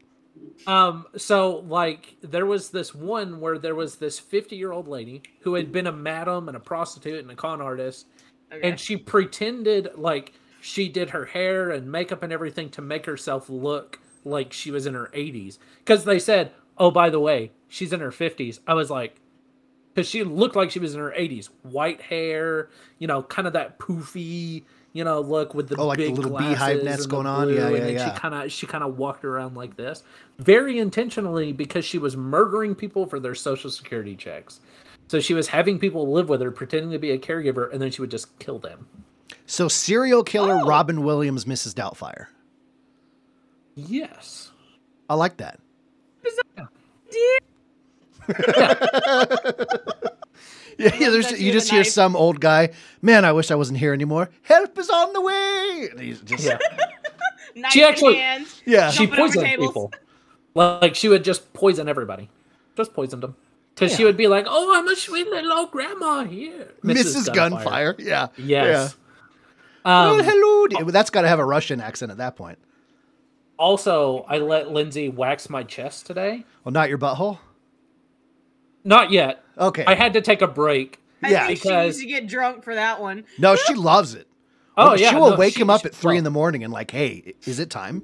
Um, 0.67 1.05
so 1.17 1.57
like 1.67 2.15
there 2.21 2.45
was 2.45 2.69
this 2.69 2.93
one 2.95 3.39
where 3.41 3.57
there 3.57 3.75
was 3.75 3.95
this 3.97 4.19
50 4.19 4.55
year 4.55 4.71
old 4.71 4.87
lady 4.87 5.23
who 5.41 5.55
had 5.55 5.71
been 5.71 5.87
a 5.87 5.91
madam 5.91 6.47
and 6.47 6.55
a 6.55 6.59
prostitute 6.59 7.19
and 7.19 7.31
a 7.31 7.35
con 7.35 7.61
artist, 7.61 8.05
Okay. 8.53 8.67
and 8.69 8.79
she 8.79 8.95
pretended 8.95 9.89
like 9.95 10.33
she 10.61 10.87
did 10.87 11.09
her 11.09 11.25
hair 11.25 11.71
and 11.71 11.91
makeup 11.91 12.23
and 12.23 12.31
everything 12.31 12.69
to 12.69 12.81
make 12.81 13.05
herself 13.05 13.49
look 13.49 13.99
like 14.23 14.53
she 14.53 14.71
was 14.71 14.85
in 14.85 14.93
her 14.93 15.09
80s. 15.13 15.57
Because 15.79 16.05
they 16.05 16.19
said, 16.19 16.51
oh, 16.77 16.89
by 16.91 17.09
the 17.09 17.19
way, 17.19 17.51
she's 17.67 17.91
in 17.91 17.99
her 17.99 18.11
50s. 18.11 18.59
I 18.65 18.73
was 18.73 18.89
like, 18.89 19.17
because 19.93 20.07
she 20.09 20.23
looked 20.23 20.55
like 20.55 20.71
she 20.71 20.79
was 20.79 20.93
in 20.95 20.99
her 20.99 21.13
80s, 21.17 21.49
white 21.63 22.01
hair, 22.01 22.69
you 22.99 23.07
know, 23.07 23.21
kind 23.23 23.47
of 23.47 23.53
that 23.53 23.77
poofy, 23.79 24.63
you 24.93 25.03
know, 25.03 25.21
look 25.21 25.53
with 25.53 25.69
the 25.69 25.75
Oh, 25.75 25.87
like 25.87 25.97
the 25.99 26.09
little 26.09 26.37
beehive 26.37 26.55
glasses 26.81 26.83
nets 26.83 27.05
going 27.05 27.27
on? 27.27 27.47
blue, 27.47 27.55
Yeah, 27.55 27.67
and 27.67 27.77
yeah, 27.77 27.87
yeah. 27.87 28.13
She 28.13 28.19
kind 28.19 28.33
of 28.35 28.51
she 28.51 28.65
kind 28.67 28.83
of 28.83 28.97
walked 28.97 29.23
around 29.25 29.55
like 29.55 29.75
this, 29.75 30.03
very 30.39 30.79
intentionally 30.79 31.51
because 31.53 31.85
she 31.85 31.97
was 31.99 32.15
murdering 32.17 32.75
people 32.75 33.05
for 33.05 33.19
their 33.19 33.35
social 33.35 33.69
security 33.69 34.15
checks. 34.15 34.59
So 35.09 35.19
she 35.19 35.33
was 35.33 35.47
having 35.47 35.79
people 35.79 36.11
live 36.11 36.29
with 36.29 36.41
her, 36.41 36.49
pretending 36.51 36.91
to 36.91 36.99
be 36.99 37.11
a 37.11 37.17
caregiver, 37.19 37.71
and 37.71 37.81
then 37.81 37.91
she 37.91 38.01
would 38.01 38.11
just 38.11 38.37
kill 38.39 38.57
them. 38.57 38.87
So 39.45 39.67
serial 39.67 40.23
killer 40.23 40.59
Oh. 40.61 40.65
Robin 40.65 41.03
Williams, 41.03 41.45
Mrs. 41.45 41.73
Doubtfire. 41.73 42.27
Yes. 43.75 44.51
I 45.09 45.15
like 45.15 45.37
that. 45.37 45.59
Yeah, 46.25 47.37
yeah 50.77 50.89
there's, 51.09 51.31
you 51.31 51.37
you 51.37 51.51
just 51.51 51.69
hear 51.69 51.79
knife. 51.79 51.87
some 51.87 52.15
old 52.15 52.39
guy, 52.39 52.69
man, 53.01 53.25
I 53.25 53.31
wish 53.31 53.51
I 53.51 53.55
wasn't 53.55 53.79
here 53.79 53.93
anymore. 53.93 54.29
Help 54.43 54.77
is 54.77 54.89
on 54.89 55.13
the 55.13 55.21
way. 55.21 55.87
And 55.91 55.99
he's 55.99 56.21
just, 56.21 56.43
Yeah. 56.43 56.57
She 57.69 57.83
actually- 57.83 58.15
hand. 58.15 58.47
yeah. 58.65 58.89
she 58.89 59.05
poisoned 59.07 59.45
people. 59.45 59.91
Like 60.55 60.95
she 60.95 61.07
would 61.07 61.23
just 61.23 61.53
poison 61.53 61.87
everybody. 61.87 62.29
Just 62.75 62.93
poisoned 62.93 63.21
them. 63.23 63.35
Because 63.75 63.95
she 63.95 64.03
would 64.03 64.17
be 64.17 64.27
like, 64.27 64.45
"Oh, 64.47 64.75
I'm 64.75 64.87
a 64.87 64.95
sweet 64.95 65.27
little 65.27 65.51
old 65.51 65.71
grandma 65.71 66.23
here." 66.25 66.71
Mrs. 66.83 67.33
Gunfire. 67.33 67.95
Yeah. 67.97 68.27
Yes. 68.37 68.95
Yeah. 69.83 70.09
Um, 70.09 70.17
well, 70.17 70.23
hello. 70.23 70.67
dear. 70.67 70.85
That's 70.91 71.09
got 71.09 71.23
to 71.23 71.27
have 71.27 71.39
a 71.39 71.45
Russian 71.45 71.81
accent 71.81 72.11
at 72.11 72.17
that 72.19 72.35
point. 72.35 72.59
also, 73.57 74.25
I 74.29 74.37
let 74.37 74.71
Lindsay 74.71 75.09
wax 75.09 75.49
my 75.49 75.63
chest 75.63 76.05
today. 76.05 76.45
Well, 76.63 76.71
not 76.71 76.89
your 76.89 76.99
butthole. 76.99 77.39
Not 78.83 79.11
yet. 79.11 79.43
Okay. 79.57 79.83
I 79.85 79.95
had 79.95 80.13
to 80.13 80.21
take 80.21 80.41
a 80.41 80.47
break. 80.47 80.99
I 81.21 81.29
Yeah, 81.31 81.47
think 81.47 81.59
she 81.59 81.63
because- 81.69 81.85
needs 81.95 81.99
to 81.99 82.05
get 82.07 82.27
drunk 82.27 82.63
for 82.63 82.75
that 82.75 82.99
one. 83.01 83.23
no, 83.37 83.55
she 83.55 83.73
loves 83.73 84.13
it. 84.13 84.27
Oh 84.75 84.95
yeah, 84.95 85.11
she 85.11 85.15
will 85.15 85.31
no, 85.31 85.35
wake 85.37 85.53
she- 85.53 85.61
him 85.61 85.69
up 85.69 85.81
she- 85.81 85.87
at 85.87 85.95
three 85.95 86.17
in 86.17 86.23
the 86.23 86.31
morning 86.31 86.63
and 86.63 86.73
like, 86.73 86.91
hey, 86.91 87.33
is 87.45 87.59
it 87.59 87.69
time? 87.69 88.01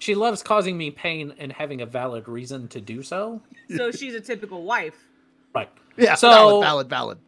She 0.00 0.14
loves 0.14 0.42
causing 0.42 0.76
me 0.78 0.90
pain 0.90 1.34
and 1.38 1.52
having 1.52 1.80
a 1.82 1.86
valid 1.86 2.28
reason 2.28 2.68
to 2.68 2.80
do 2.80 3.02
so. 3.02 3.42
So 3.76 3.90
she's 3.90 4.14
a 4.14 4.20
typical 4.20 4.62
wife. 4.62 4.94
Right. 5.54 5.68
Yeah. 5.96 6.14
So- 6.14 6.30
valid, 6.30 6.64
valid, 6.64 6.88
valid. 6.88 7.18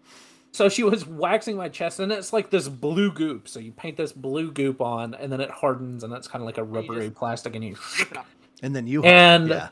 So 0.53 0.69
she 0.69 0.83
was 0.83 1.07
waxing 1.07 1.57
my 1.57 1.69
chest, 1.69 2.01
and 2.01 2.11
it's 2.11 2.33
like 2.33 2.51
this 2.51 2.69
blue 2.69 3.13
goop. 3.13 3.47
So 3.49 3.61
you 3.61 3.71
paint 3.71 3.97
this 3.97 4.13
blue 4.13 4.51
goop 4.51 4.81
on, 4.81 5.15
and 5.15 5.31
then 5.33 5.41
it 5.41 5.51
hardens, 5.51 6.03
and 6.03 6.13
that's 6.13 6.27
kind 6.27 6.43
of 6.43 6.47
like 6.47 6.59
a 6.59 6.65
rubbery 6.65 7.07
just- 7.09 7.15
plastic, 7.19 7.55
and 7.55 7.63
you. 7.65 7.77
Rip 8.01 8.11
it 8.11 8.17
off. 8.17 8.35
And 8.63 8.75
then 8.75 8.87
you. 8.89 9.05
And- 9.05 9.49
yeah. 9.49 9.69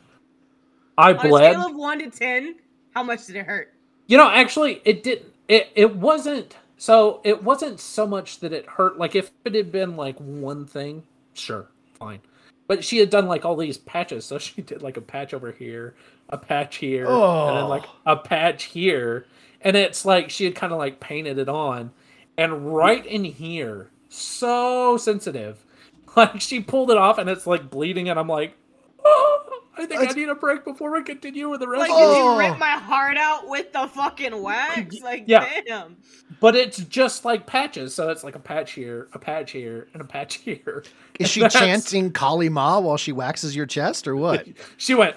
I 0.97 1.11
On 1.15 1.17
a 1.27 1.29
bled. 1.29 1.53
scale 1.55 1.67
of 1.69 1.75
one 1.77 1.99
to 2.01 2.11
ten, 2.11 2.57
how 2.95 3.03
much 3.03 3.27
did 3.27 3.37
it 3.37 3.47
hurt? 3.47 3.73
You 4.07 4.17
know, 4.17 4.29
actually, 4.29 4.81
it 4.85 5.03
didn't. 5.03 5.33
It 5.49 5.71
it 5.75 5.97
wasn't. 5.97 6.57
So 6.79 7.21
it 7.25 7.43
wasn't 7.43 7.81
so 7.81 8.07
much 8.07 8.39
that 8.41 8.53
it 8.53 8.67
hurt. 8.67 8.99
Like 8.99 9.15
if 9.15 9.31
it 9.45 9.55
had 9.55 9.73
been 9.73 9.97
like 9.97 10.17
one 10.19 10.65
thing, 10.67 11.03
sure, 11.35 11.69
fine. 11.99 12.21
But 12.69 12.85
she 12.85 12.99
had 12.99 13.11
done 13.11 13.27
like 13.27 13.45
all 13.45 13.57
these 13.57 13.79
patches, 13.79 14.25
so 14.25 14.39
she 14.39 14.63
did 14.63 14.83
like 14.83 14.97
a 14.97 15.03
patch 15.03 15.35
over 15.35 15.53
here, 15.53 15.95
a 16.29 16.39
patch 16.39 16.77
here, 16.77 17.07
and 17.07 17.57
then 17.57 17.69
like 17.69 17.85
oh. 17.87 18.13
a 18.13 18.17
patch 18.17 18.65
here, 18.65 19.27
and 19.63 19.77
it's 19.77 20.05
like 20.05 20.31
she 20.31 20.45
had 20.45 20.55
kind 20.55 20.73
of 20.73 20.79
like 20.79 21.01
painted 21.01 21.39
it 21.39 21.49
on, 21.49 21.91
and 22.37 22.75
right 22.75 23.05
in 23.05 23.25
here, 23.25 23.91
so 24.09 24.97
sensitive, 24.97 25.65
like 26.17 26.41
she 26.41 26.61
pulled 26.61 26.91
it 26.91 26.97
off, 26.97 27.19
and 27.19 27.29
it's 27.29 27.47
like 27.47 27.71
bleeding, 27.71 28.09
and 28.09 28.19
I'm 28.19 28.29
like, 28.29 28.57
oh, 29.05 29.48
I 29.79 29.87
think 29.87 30.01
I 30.01 30.13
need 30.13 30.29
a 30.29 30.35
break 30.35 30.65
before 30.65 30.93
we 30.93 31.03
continue 31.03 31.49
with 31.49 31.61
the 31.61 31.69
rest. 31.69 31.89
Like, 31.89 31.91
of 31.91 31.97
did 31.97 32.03
it." 32.03 32.09
Oh. 32.09 32.33
you 32.35 32.39
rip 32.49 32.59
my 32.59 32.71
heart 32.73 33.17
out 33.17 33.49
with 33.49 33.73
the 33.73 33.87
fucking 33.89 34.43
wax? 34.43 35.01
Like, 35.01 35.25
Yeah. 35.27 35.49
damn. 35.67 35.97
But 36.41 36.57
it's 36.57 36.79
just 36.79 37.25
like 37.25 37.47
patches, 37.47 37.95
so 37.95 38.11
it's 38.11 38.25
like 38.25 38.35
a 38.35 38.41
patch 38.41 38.73
here, 38.73 39.09
a 39.13 39.19
patch 39.19 39.53
here, 39.53 39.89
and 39.93 40.03
a 40.03 40.05
patch 40.05 40.35
here. 40.45 40.85
Is 41.19 41.29
she 41.31 41.41
That's- 41.41 41.59
chanting 41.59 42.11
Kali 42.13 42.49
Ma 42.49 42.79
while 42.81 42.97
she 42.97 43.13
waxes 43.13 43.55
your 43.57 43.67
chest 43.67 44.07
or 44.09 44.17
what? 44.17 44.47
She 44.77 44.95
went, 44.95 45.17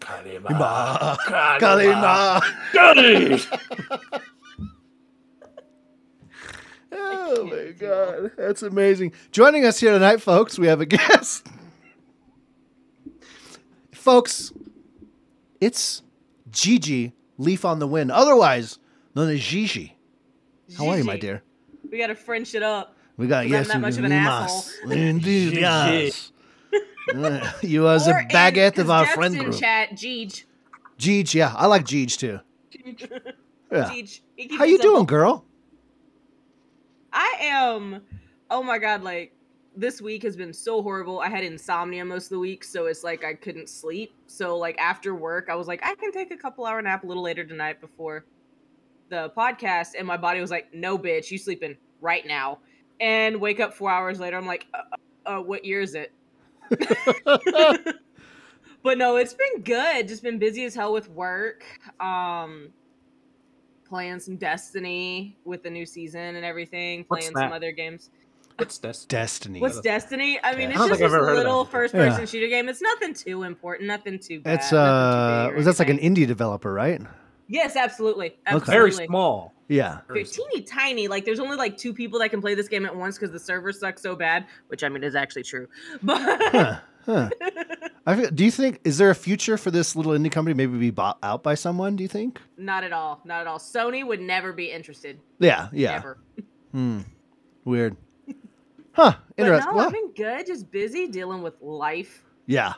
Kali 0.00 0.38
Ma, 0.38 1.16
Kali 1.58 1.88
Ma, 1.88 2.40
Kali 2.72 3.06
Ma. 3.08 3.38
Kali." 3.38 3.40
Oh 6.92 7.44
my 7.44 7.70
god, 7.78 8.32
that's 8.36 8.62
amazing. 8.62 9.12
Joining 9.30 9.64
us 9.64 9.78
here 9.78 9.92
tonight, 9.92 10.20
folks, 10.20 10.58
we 10.58 10.66
have 10.66 10.80
a 10.80 10.86
guest. 10.86 11.46
Folks, 14.00 14.52
it's 15.60 16.02
Gigi 16.50 17.12
Leaf 17.38 17.64
on 17.64 17.78
the 17.78 17.86
Wind, 17.86 18.10
otherwise 18.10 18.78
known 19.14 19.30
as 19.30 19.40
Gigi. 19.40 19.96
How 20.76 20.88
are 20.88 20.98
you, 20.98 21.04
my 21.04 21.16
dear? 21.16 21.42
We 21.90 21.98
gotta 21.98 22.14
French 22.14 22.54
it 22.54 22.62
up. 22.62 22.96
We 23.16 23.26
got 23.26 23.44
I'm 23.44 23.50
yes, 23.50 23.68
that 23.68 23.80
much 23.80 23.98
of 23.98 24.04
an 24.04 24.10
mas. 24.10 24.74
Indeed, 24.88 25.52
yes. 25.54 26.32
You 27.62 27.86
are 27.86 27.98
the 27.98 28.24
baguette 28.30 28.78
of 28.78 28.90
our 28.90 29.04
Jeff's 29.04 29.14
friend 29.16 29.36
in 29.36 29.42
group. 29.44 29.58
chat, 29.60 29.90
Jeej. 29.92 30.44
Gigi, 30.96 31.38
yeah, 31.38 31.52
I 31.56 31.66
like 31.66 31.84
Gigi 31.84 32.16
too. 32.16 32.40
Yeah. 33.72 33.90
Jeej. 33.90 34.20
He 34.36 34.46
keeps 34.46 34.56
How 34.58 34.64
you 34.64 34.78
simple. 34.78 34.94
doing, 34.96 35.06
girl? 35.06 35.44
I 37.12 37.36
am. 37.40 38.02
Oh 38.50 38.62
my 38.62 38.78
god! 38.78 39.02
Like 39.02 39.34
this 39.76 40.02
week 40.02 40.22
has 40.24 40.36
been 40.36 40.52
so 40.52 40.82
horrible. 40.82 41.20
I 41.20 41.28
had 41.28 41.44
insomnia 41.44 42.04
most 42.04 42.24
of 42.24 42.30
the 42.30 42.38
week, 42.38 42.64
so 42.64 42.86
it's 42.86 43.04
like 43.04 43.24
I 43.24 43.34
couldn't 43.34 43.68
sleep. 43.68 44.14
So 44.26 44.56
like 44.56 44.78
after 44.78 45.14
work, 45.14 45.48
I 45.50 45.54
was 45.54 45.68
like, 45.68 45.80
I 45.84 45.94
can 45.94 46.12
take 46.12 46.30
a 46.30 46.36
couple 46.36 46.66
hour 46.66 46.80
nap 46.82 47.04
a 47.04 47.06
little 47.06 47.22
later 47.22 47.44
tonight 47.44 47.80
before 47.80 48.24
the 49.08 49.32
podcast, 49.36 49.88
and 49.98 50.06
my 50.06 50.16
body 50.16 50.40
was 50.40 50.50
like, 50.50 50.72
No, 50.74 50.98
bitch, 50.98 51.30
you 51.30 51.38
sleeping 51.38 51.76
right 52.00 52.26
now. 52.26 52.58
And 53.00 53.40
wake 53.40 53.60
up 53.60 53.74
four 53.74 53.90
hours 53.90 54.20
later, 54.20 54.36
I'm 54.36 54.46
like, 54.46 54.66
uh, 54.74 55.30
uh, 55.30 55.40
What 55.40 55.64
year 55.64 55.80
is 55.80 55.94
it? 55.94 56.12
but 58.82 58.98
no, 58.98 59.16
it's 59.16 59.34
been 59.34 59.62
good. 59.62 60.08
Just 60.08 60.22
been 60.22 60.38
busy 60.38 60.64
as 60.64 60.74
hell 60.74 60.92
with 60.92 61.08
work. 61.10 61.64
Um, 62.00 62.70
playing 63.88 64.20
some 64.20 64.36
Destiny 64.36 65.36
with 65.44 65.62
the 65.62 65.70
new 65.70 65.84
season 65.84 66.36
and 66.36 66.44
everything. 66.44 67.04
What's 67.08 67.26
Playing 67.28 67.36
some 67.36 67.52
other 67.52 67.72
games. 67.72 68.10
What's 68.60 68.78
this? 68.78 69.04
Destiny. 69.08 69.60
What's 69.60 69.80
Destiny? 69.80 70.38
I 70.42 70.52
mean, 70.54 70.70
Yeah. 70.70 70.76
it's 70.76 70.80
I 70.80 70.88
just 70.88 70.90
think 70.90 70.92
I've 70.92 70.98
this 70.98 71.02
ever 71.16 71.26
heard 71.26 71.30
of 71.32 71.36
little 71.38 71.64
first-person 71.64 72.20
Yeah. 72.20 72.24
shooter 72.26 72.46
game. 72.48 72.68
It's 72.68 72.80
nothing 72.82 73.14
too 73.14 73.42
important, 73.42 73.88
nothing 73.88 74.18
too 74.18 74.40
bad. 74.40 74.54
It's 74.60 74.70
nothing 74.72 74.76
too 74.76 74.78
uh, 74.78 75.46
big 75.48 75.56
was 75.56 75.64
that's 75.66 75.78
like 75.78 75.88
an 75.90 75.98
indie 75.98 76.26
developer, 76.26 76.72
right? 76.72 77.00
Yes, 77.48 77.74
absolutely. 77.74 78.38
Okay. 78.50 78.70
Very 78.70 78.92
small. 78.92 79.52
Yeah. 79.68 79.98
Very 80.06 80.20
They're 80.20 80.32
small. 80.32 80.48
teeny 80.50 80.62
tiny. 80.62 81.08
Like 81.08 81.24
there's 81.24 81.40
only 81.40 81.56
like 81.56 81.76
two 81.76 81.92
people 81.92 82.20
that 82.20 82.28
can 82.30 82.40
play 82.40 82.54
this 82.54 82.68
game 82.68 82.86
at 82.86 82.94
once 82.94 83.18
because 83.18 83.32
the 83.32 83.40
server 83.40 83.72
sucks 83.72 84.02
so 84.02 84.14
bad. 84.14 84.46
Which 84.68 84.84
I 84.84 84.88
mean 84.88 85.02
is 85.02 85.14
actually 85.16 85.42
true. 85.42 85.66
But 86.02 86.20
Huh. 86.52 86.80
Huh. 87.06 87.30
I 88.06 88.14
feel, 88.14 88.30
do 88.30 88.44
you 88.44 88.50
think 88.50 88.80
is 88.84 88.98
there 88.98 89.10
a 89.10 89.14
future 89.14 89.56
for 89.56 89.70
this 89.70 89.96
little 89.96 90.12
indie 90.12 90.30
company 90.30 90.54
maybe 90.54 90.78
be 90.78 90.90
bought 90.90 91.18
out 91.22 91.42
by 91.42 91.54
someone? 91.54 91.96
Do 91.96 92.02
you 92.04 92.08
think? 92.08 92.40
not 92.56 92.84
at 92.84 92.92
all. 92.92 93.20
Not 93.24 93.40
at 93.40 93.46
all. 93.46 93.58
Sony 93.58 94.06
would 94.06 94.20
never 94.20 94.52
be 94.52 94.70
interested. 94.70 95.18
Yeah. 95.40 95.68
Yeah. 95.72 95.92
Never. 95.92 96.18
Hmm. 96.72 97.00
Weird. 97.64 97.96
Huh. 98.92 99.14
But 99.36 99.42
Interesting. 99.44 99.76
no, 99.76 99.80
I've 99.86 99.92
been 99.92 100.12
good. 100.12 100.46
Just 100.46 100.70
busy 100.70 101.06
dealing 101.08 101.42
with 101.42 101.54
life. 101.60 102.24
yeah. 102.46 102.74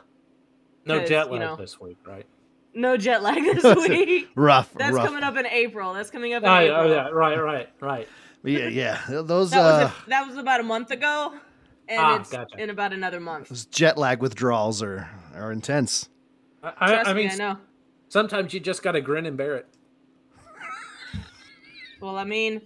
No 0.84 1.04
jet 1.04 1.26
you 1.26 1.32
lag 1.34 1.40
know. 1.40 1.56
this 1.56 1.80
week, 1.80 1.96
right? 2.04 2.26
No 2.74 2.96
jet 2.96 3.22
lag 3.22 3.40
this 3.62 3.76
week. 3.88 4.28
Rough. 4.34 4.72
That's 4.74 4.96
rough. 4.96 5.06
coming 5.06 5.22
up 5.22 5.36
in 5.36 5.46
April. 5.46 5.92
That's 5.94 6.10
coming 6.10 6.34
up 6.34 6.42
in 6.42 6.48
Oh, 6.48 6.58
April. 6.58 6.88
yeah, 6.90 6.94
oh, 7.04 7.06
yeah, 7.06 7.08
right, 7.10 7.38
right, 7.38 7.68
right. 7.80 8.08
Yeah. 8.42 8.66
Yeah. 8.68 9.00
Those 9.22 9.50
That 9.52 9.60
uh, 9.60 9.62
was 9.62 9.90
a, 9.90 9.94
that 10.10 10.26
was 10.26 10.36
about 10.38 10.58
a 10.58 10.64
month 10.64 10.90
ago, 10.90 11.34
and 11.88 12.00
Ah, 12.00 12.18
it's 12.20 12.30
gotcha. 12.30 12.60
in 12.60 12.68
about 12.70 12.92
another 12.92 13.20
month. 13.20 13.48
those 13.48 13.66
jet 13.66 13.96
lag 13.96 14.20
withdrawals 14.20 14.82
are 14.82 15.08
are 15.36 15.52
intense. 15.52 16.08
I, 16.64 16.72
I, 16.80 16.86
Trust 16.94 17.08
I 17.10 17.14
mean, 17.14 17.26
me, 17.28 17.32
I 17.32 17.36
know. 17.36 17.58
sometimes 18.08 18.52
you 18.52 18.58
just 18.58 18.82
got 18.82 18.92
to 18.92 19.00
grin 19.00 19.26
and 19.26 19.36
bear 19.36 19.54
it. 19.54 19.68
Well, 22.00 22.16
I 22.18 22.24
mean, 22.24 22.62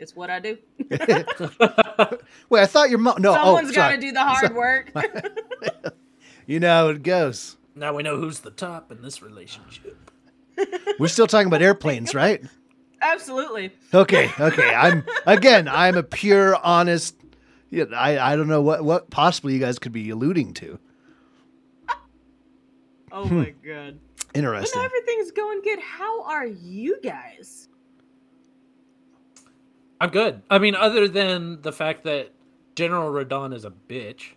it's 0.00 0.14
what 0.16 0.30
I 0.30 0.40
do. 0.40 0.58
Wait, 2.48 2.62
I 2.62 2.66
thought 2.66 2.90
your 2.90 2.98
mom. 2.98 3.20
No. 3.20 3.30
Oh, 3.30 3.34
Someone's 3.34 3.70
oh, 3.70 3.74
got 3.74 3.90
to 3.90 3.98
do 3.98 4.12
the 4.12 4.22
hard 4.22 4.54
work. 4.54 4.92
You 6.48 6.60
know 6.60 6.68
how 6.68 6.88
it 6.88 7.02
goes. 7.02 7.58
now 7.74 7.94
we 7.94 8.02
know 8.02 8.16
who's 8.16 8.40
the 8.40 8.50
top 8.50 8.90
in 8.90 9.02
this 9.02 9.20
relationship. 9.20 9.98
We're 10.98 11.08
still 11.08 11.26
talking 11.26 11.46
about 11.46 11.60
airplanes, 11.60 12.14
right? 12.14 12.42
Absolutely. 13.02 13.70
Okay, 13.92 14.30
okay. 14.40 14.74
I'm 14.74 15.04
again. 15.26 15.68
I'm 15.68 15.98
a 15.98 16.02
pure, 16.02 16.56
honest. 16.56 17.16
Yeah, 17.68 17.84
I 17.94 18.32
I 18.32 18.36
don't 18.36 18.48
know 18.48 18.62
what 18.62 18.82
what 18.82 19.10
possibly 19.10 19.52
you 19.52 19.60
guys 19.60 19.78
could 19.78 19.92
be 19.92 20.08
alluding 20.08 20.54
to. 20.54 20.78
Oh 23.12 23.26
hmm. 23.26 23.40
my 23.40 23.50
god. 23.50 23.98
Interesting. 24.34 24.34
When 24.34 24.54
Interesting. 24.54 24.82
everything's 24.82 25.30
going 25.32 25.60
good, 25.60 25.80
how 25.80 26.24
are 26.24 26.46
you 26.46 26.98
guys? 27.02 27.68
I'm 30.00 30.10
good. 30.10 30.42
I 30.50 30.58
mean, 30.58 30.74
other 30.74 31.08
than 31.08 31.60
the 31.62 31.72
fact 31.72 32.04
that 32.04 32.30
General 32.76 33.10
Radahn 33.10 33.52
is 33.54 33.64
a 33.64 33.70
bitch, 33.88 34.30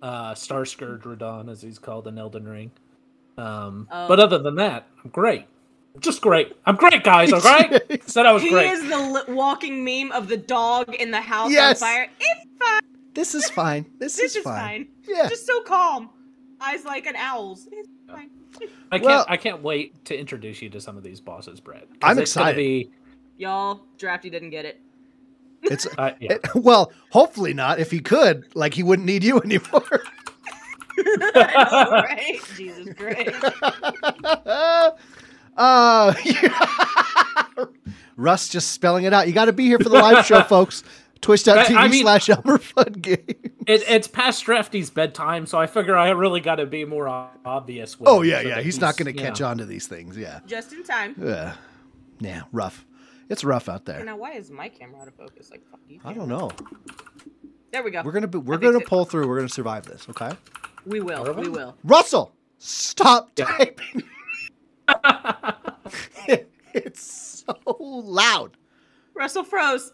uh, 0.00 0.34
Starscourge 0.34 1.02
Radahn, 1.02 1.50
as 1.50 1.62
he's 1.62 1.78
called 1.78 2.08
in 2.08 2.18
Elden 2.18 2.46
Ring. 2.48 2.70
Um, 3.38 3.88
Oh. 3.90 4.08
But 4.08 4.18
other 4.20 4.38
than 4.38 4.56
that, 4.56 4.88
I'm 5.04 5.10
great. 5.10 5.46
Just 6.00 6.20
great. 6.22 6.56
I'm 6.66 6.76
great, 6.76 7.04
guys. 7.04 7.32
All 7.34 7.40
right. 7.40 7.80
Said 8.08 8.26
I 8.26 8.32
was 8.32 8.42
He 8.42 8.50
great. 8.50 8.66
He 8.66 8.72
is 8.72 8.88
the 8.88 8.98
li- 8.98 9.34
walking 9.34 9.84
meme 9.84 10.10
of 10.12 10.26
the 10.28 10.36
dog 10.36 10.94
in 10.94 11.10
the 11.10 11.20
house 11.20 11.50
Yes. 11.52 11.80
on 11.82 11.88
fire. 11.88 12.08
It's 12.18 12.46
fine. 12.58 12.80
This 13.14 13.34
is 13.34 13.50
fine. 13.50 13.84
This, 13.98 14.16
This 14.16 14.30
is, 14.32 14.36
is 14.36 14.42
fine. 14.44 14.86
fine. 14.86 14.88
Yeah. 15.06 15.28
Just 15.28 15.46
so 15.46 15.60
calm. 15.62 16.10
Eyes 16.60 16.84
like 16.84 17.06
an 17.06 17.14
owl's. 17.16 17.68
It's 17.70 17.88
fine. 18.08 18.30
I 18.90 18.98
can't. 18.98 19.04
Well- 19.04 19.26
I 19.28 19.36
can't 19.36 19.62
wait 19.62 20.04
to 20.06 20.18
introduce 20.18 20.60
you 20.62 20.70
to 20.70 20.80
some 20.80 20.96
of 20.96 21.02
these 21.02 21.20
bosses, 21.20 21.60
Brett. 21.60 21.88
'cause 21.88 21.98
I'm 22.02 22.18
it's 22.18 22.34
gonna 22.34 22.50
excited. 22.50 22.90
Be, 23.38 23.44
Y'all, 23.44 23.82
Drafty 23.98 24.30
didn't 24.30 24.50
get 24.50 24.64
it. 24.64 24.80
It's 25.62 25.86
uh, 25.98 26.12
yeah. 26.20 26.32
it- 26.34 26.54
well, 26.54 26.92
hopefully 27.10 27.54
not. 27.54 27.78
If 27.80 27.90
he 27.90 28.00
could, 28.00 28.46
like 28.54 28.74
he 28.74 28.82
wouldn't 28.82 29.06
need 29.06 29.24
you 29.24 29.40
anymore. 29.44 30.02
I 30.98 31.68
know, 31.70 31.90
right? 32.02 32.40
Jesus 32.56 32.94
Christ. 32.94 33.34
uh, 35.56 36.12
Russ 38.16 38.48
just 38.48 38.72
spelling 38.72 39.04
it 39.04 39.12
out. 39.12 39.26
You 39.26 39.32
got 39.32 39.46
to 39.46 39.52
be 39.52 39.64
here 39.64 39.78
for 39.78 39.88
the 39.88 39.98
live 39.98 40.24
show, 40.26 40.42
folks. 40.42 40.84
Twitch.tv 41.22 41.76
I 41.76 41.88
mean- 41.88 42.02
slash 42.02 42.28
Elmer 42.28 42.58
Fun 42.58 42.92
Game. 43.00 43.18
It, 43.64 43.84
it's 43.88 44.08
past 44.08 44.44
Drafty's 44.44 44.90
bedtime, 44.90 45.46
so 45.46 45.56
I 45.58 45.68
figure 45.68 45.96
I 45.96 46.10
really 46.10 46.40
got 46.40 46.56
to 46.56 46.66
be 46.66 46.84
more 46.84 47.06
obvious. 47.08 47.98
With 47.98 48.08
Oh 48.08 48.22
yeah, 48.22 48.42
so 48.42 48.48
yeah. 48.48 48.54
that 48.56 48.64
He's 48.64 48.80
not 48.80 48.96
going 48.96 49.14
to 49.14 49.22
catch 49.22 49.40
know. 49.40 49.46
on 49.46 49.58
to 49.58 49.64
these 49.64 49.86
things. 49.86 50.16
Yeah. 50.18 50.40
Just 50.46 50.72
in 50.72 50.82
time. 50.82 51.14
Yeah. 51.20 51.54
Yeah. 52.18 52.42
Rough. 52.50 52.84
It's 53.32 53.44
rough 53.44 53.68
out 53.68 53.86
there. 53.86 54.04
now 54.04 54.16
why 54.16 54.32
is 54.32 54.50
my 54.50 54.68
camera 54.68 55.00
out 55.00 55.08
of 55.08 55.14
focus? 55.14 55.50
Like, 55.50 55.62
fuck 55.70 55.80
you. 55.88 56.00
I 56.04 56.12
don't 56.12 56.28
know. 56.28 56.50
There 57.72 57.82
we 57.82 57.90
go. 57.90 58.02
We're 58.02 58.12
gonna 58.12 58.26
be, 58.28 58.36
we're 58.38 58.56
I 58.56 58.58
gonna 58.58 58.78
it. 58.80 58.86
pull 58.86 59.06
through. 59.06 59.26
We're 59.26 59.36
gonna 59.36 59.48
survive 59.48 59.86
this. 59.86 60.06
Okay. 60.10 60.30
We 60.84 61.00
will. 61.00 61.24
We? 61.34 61.42
We 61.44 61.48
will. 61.48 61.74
Russell, 61.82 62.34
stop 62.58 63.30
Yeah. 63.38 63.46
typing. 63.46 64.02
it's 66.74 67.44
so 67.46 67.56
loud. 67.78 68.56
Russell 69.14 69.44
froze. 69.44 69.92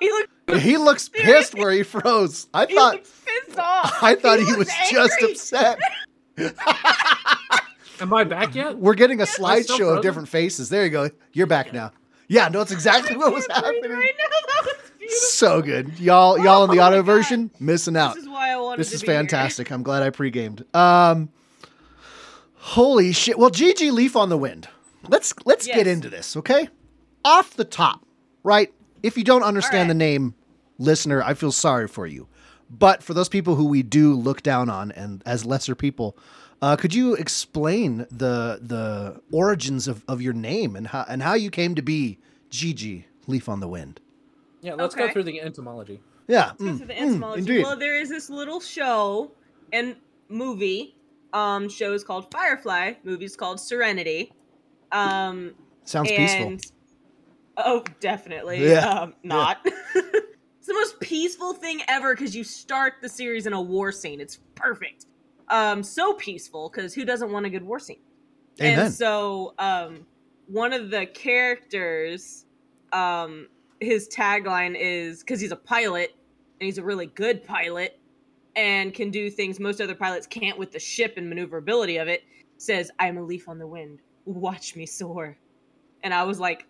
He 0.00 0.08
looked. 0.10 0.30
He 0.62 0.76
looks 0.78 1.08
pissed 1.12 1.54
where 1.54 1.72
he 1.72 1.82
froze. 1.82 2.48
I 2.54 2.64
He 2.66 2.74
thought 2.74 2.94
pissed 3.04 3.58
off. 3.58 4.02
I 4.02 4.14
thought 4.14 4.38
he, 4.38 4.46
looked 4.46 4.58
was 4.58 4.68
just 4.90 5.12
angry. 5.20 5.32
upset. 5.32 5.78
Am 8.00 8.14
I 8.14 8.24
back 8.24 8.54
yet? 8.54 8.78
We're 8.78 8.94
getting 8.94 9.20
a 9.20 9.26
still 9.26 9.46
slideshow 9.46 9.96
of 9.96 10.02
different 10.02 10.28
faces. 10.28 10.68
There 10.70 10.84
you 10.84 10.90
go. 10.90 11.10
You're 11.32 11.48
back 11.48 11.72
now. 11.72 11.90
Yeah, 12.28 12.48
no, 12.48 12.60
it's 12.60 12.72
exactly 12.72 13.16
what 13.16 13.32
was 13.32 13.46
I 13.50 13.60
can't 13.60 13.64
breathe 13.64 13.82
happening. 13.84 13.98
Right 13.98 14.14
now, 14.18 14.24
that 14.46 14.64
was 14.64 14.90
beautiful. 14.98 15.18
So 15.30 15.62
good. 15.62 15.98
Y'all 15.98 16.38
y'all 16.38 16.64
in 16.64 16.70
the 16.70 16.80
Oh 16.82 16.86
auto 16.86 16.96
God. 16.96 17.06
version 17.06 17.50
missing 17.58 17.96
out. 17.96 18.14
This 18.14 18.24
is 18.24 18.28
why 18.28 18.50
I 18.50 18.56
wanted 18.56 18.80
This 18.80 18.92
is 18.92 19.00
be 19.00 19.06
here. 19.08 19.16
fantastic. 19.16 19.70
I'm 19.70 19.82
glad 19.82 20.02
I 20.02 20.10
pre-gamed. 20.10 20.64
Um 20.74 21.30
Holy 22.54 23.12
shit. 23.12 23.38
Well, 23.38 23.50
GG 23.50 23.92
Leaf 23.92 24.14
on 24.16 24.28
the 24.28 24.36
wind. 24.36 24.68
Let's 25.08 25.32
let's 25.46 25.66
get 25.66 25.86
into 25.86 26.10
this, 26.10 26.36
okay? 26.36 26.68
Off 27.24 27.54
the 27.54 27.64
top, 27.64 28.04
right? 28.42 28.72
If 29.02 29.16
you 29.16 29.24
don't 29.24 29.42
understand 29.42 29.88
right. 29.88 29.88
the 29.88 29.94
name 29.94 30.34
listener, 30.76 31.22
I 31.22 31.34
feel 31.34 31.52
sorry 31.52 31.88
for 31.88 32.06
you. 32.06 32.28
But 32.70 33.02
for 33.02 33.14
those 33.14 33.28
people 33.28 33.54
who 33.54 33.64
we 33.64 33.82
do 33.82 34.12
look 34.14 34.42
down 34.42 34.68
on 34.68 34.92
and 34.92 35.22
as 35.24 35.46
lesser 35.46 35.74
people, 35.74 36.16
uh, 36.60 36.76
could 36.76 36.94
you 36.94 37.14
explain 37.14 37.98
the 38.10 38.58
the 38.60 39.20
origins 39.32 39.86
of, 39.88 40.04
of 40.08 40.20
your 40.20 40.32
name 40.32 40.76
and 40.76 40.88
how 40.88 41.04
and 41.08 41.22
how 41.22 41.34
you 41.34 41.50
came 41.50 41.74
to 41.74 41.82
be 41.82 42.18
Gigi 42.50 43.06
Leaf 43.26 43.48
on 43.48 43.60
the 43.60 43.68
Wind? 43.68 44.00
Yeah, 44.60 44.74
let's 44.74 44.94
go 44.94 45.08
through 45.10 45.24
the 45.24 45.40
entomology. 45.40 46.00
Yeah, 46.26 46.52
Go 46.58 46.64
mm, 46.64 46.78
through 46.78 46.86
the 46.86 46.94
mm, 46.94 47.00
entomology. 47.00 47.40
indeed. 47.40 47.62
well, 47.62 47.76
there 47.76 47.96
is 47.98 48.10
this 48.10 48.28
little 48.28 48.60
show 48.60 49.32
and 49.72 49.96
movie. 50.28 50.94
Um, 51.32 51.68
show 51.68 51.92
is 51.94 52.04
called 52.04 52.30
Firefly. 52.30 52.94
Movie's 53.02 53.36
called 53.36 53.60
Serenity. 53.60 54.32
Um, 54.92 55.54
Sounds 55.84 56.10
and 56.10 56.16
peaceful. 56.58 56.74
oh, 57.56 57.84
definitely. 58.00 58.68
Yeah. 58.68 58.88
Um, 58.88 59.14
not. 59.22 59.58
it's 59.64 60.66
the 60.66 60.74
most 60.74 61.00
peaceful 61.00 61.54
thing 61.54 61.80
ever 61.88 62.14
because 62.14 62.34
you 62.36 62.44
start 62.44 62.94
the 63.00 63.08
series 63.08 63.46
in 63.46 63.52
a 63.54 63.60
war 63.60 63.90
scene. 63.92 64.20
It's 64.20 64.38
perfect. 64.54 65.06
Um, 65.50 65.82
so 65.82 66.14
peaceful 66.14 66.68
because 66.68 66.94
who 66.94 67.04
doesn't 67.04 67.32
want 67.32 67.46
a 67.46 67.50
good 67.50 67.62
war 67.62 67.78
scene? 67.78 68.00
Amen. 68.60 68.78
And 68.80 68.92
so, 68.92 69.54
um, 69.58 70.06
one 70.46 70.72
of 70.72 70.90
the 70.90 71.06
characters, 71.06 72.46
um, 72.92 73.48
his 73.80 74.08
tagline 74.08 74.76
is 74.78 75.20
because 75.20 75.40
he's 75.40 75.52
a 75.52 75.56
pilot 75.56 76.14
and 76.60 76.66
he's 76.66 76.78
a 76.78 76.84
really 76.84 77.06
good 77.06 77.44
pilot 77.44 77.98
and 78.56 78.92
can 78.92 79.10
do 79.10 79.30
things 79.30 79.60
most 79.60 79.80
other 79.80 79.94
pilots 79.94 80.26
can't 80.26 80.58
with 80.58 80.72
the 80.72 80.78
ship 80.78 81.14
and 81.16 81.28
maneuverability 81.28 81.98
of 81.98 82.08
it. 82.08 82.24
Says, 82.56 82.90
"I'm 82.98 83.18
a 83.18 83.22
leaf 83.22 83.48
on 83.48 83.58
the 83.58 83.66
wind. 83.66 84.00
Watch 84.24 84.74
me 84.74 84.84
soar." 84.84 85.38
And 86.02 86.12
I 86.12 86.24
was 86.24 86.40
like, 86.40 86.66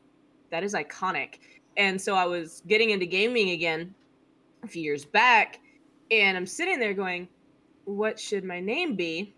"That 0.50 0.62
is 0.62 0.74
iconic." 0.74 1.38
And 1.76 2.00
so 2.00 2.14
I 2.14 2.26
was 2.26 2.62
getting 2.66 2.90
into 2.90 3.06
gaming 3.06 3.50
again 3.50 3.94
a 4.62 4.68
few 4.68 4.82
years 4.82 5.04
back, 5.04 5.60
and 6.10 6.36
I'm 6.36 6.46
sitting 6.46 6.78
there 6.78 6.92
going, 6.92 7.28
"What 7.88 8.20
should 8.20 8.44
my 8.44 8.60
name 8.60 8.94
be?" 8.94 9.34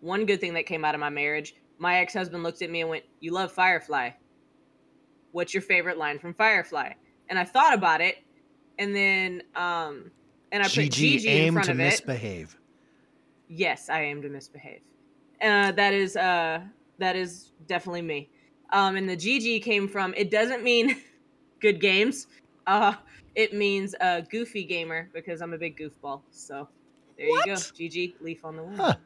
One 0.00 0.26
good 0.26 0.40
thing 0.40 0.54
that 0.54 0.66
came 0.66 0.84
out 0.84 0.94
of 0.94 1.00
my 1.00 1.08
marriage 1.08 1.54
my 1.78 1.98
ex 1.98 2.14
husband 2.14 2.42
looked 2.42 2.62
at 2.62 2.70
me 2.70 2.80
and 2.80 2.90
went, 2.90 3.04
You 3.20 3.32
love 3.32 3.52
Firefly. 3.52 4.10
What's 5.32 5.52
your 5.52 5.62
favorite 5.62 5.98
line 5.98 6.18
from 6.18 6.34
Firefly? 6.34 6.92
And 7.28 7.38
I 7.38 7.44
thought 7.44 7.74
about 7.74 8.00
it, 8.00 8.16
and 8.78 8.94
then 8.94 9.42
um 9.54 10.10
and 10.52 10.62
I 10.62 10.66
put 10.66 10.74
GG 10.74 10.90
Gigi 10.90 11.46
in 11.46 11.52
front 11.52 11.66
to 11.66 11.72
of 11.72 11.80
it. 11.80 11.84
misbehave. 11.84 12.56
Yes, 13.48 13.88
I 13.88 14.02
aim 14.02 14.22
to 14.22 14.28
misbehave. 14.28 14.80
Uh, 15.42 15.72
that 15.72 15.92
is 15.92 16.16
uh 16.16 16.60
that 16.98 17.16
is 17.16 17.52
definitely 17.66 18.02
me. 18.02 18.30
Um, 18.70 18.96
and 18.96 19.08
the 19.08 19.16
GG 19.16 19.62
came 19.62 19.86
from. 19.86 20.14
It 20.16 20.30
doesn't 20.30 20.62
mean 20.62 20.96
good 21.60 21.80
games. 21.80 22.26
Uh, 22.66 22.94
it 23.34 23.52
means 23.52 23.94
a 24.00 24.22
goofy 24.22 24.64
gamer 24.64 25.08
because 25.12 25.40
I'm 25.40 25.52
a 25.52 25.58
big 25.58 25.78
goofball. 25.78 26.22
So 26.30 26.68
there 27.16 27.26
you 27.26 27.42
go. 27.44 27.52
What? 27.52 27.60
GG 27.60 28.14
leaf 28.20 28.44
on 28.44 28.56
the 28.56 28.62
wind. 28.62 28.78
Huh. 28.78 28.96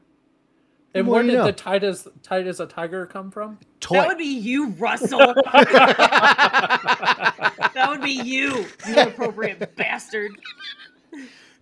And 0.92 1.06
where 1.06 1.22
did 1.22 1.34
know. 1.34 1.44
the 1.44 1.52
tight 1.52 1.84
as 1.84 2.08
tight 2.22 2.48
as 2.48 2.58
a 2.58 2.66
tiger 2.66 3.06
come 3.06 3.30
from? 3.30 3.58
Toy. 3.78 3.94
That 3.94 4.08
would 4.08 4.18
be 4.18 4.24
you, 4.24 4.70
Russell. 4.70 5.18
that 5.44 6.76
would 7.88 8.02
be 8.02 8.10
you, 8.10 8.66
you 8.86 8.92
inappropriate 8.92 9.76
bastard. 9.76 10.32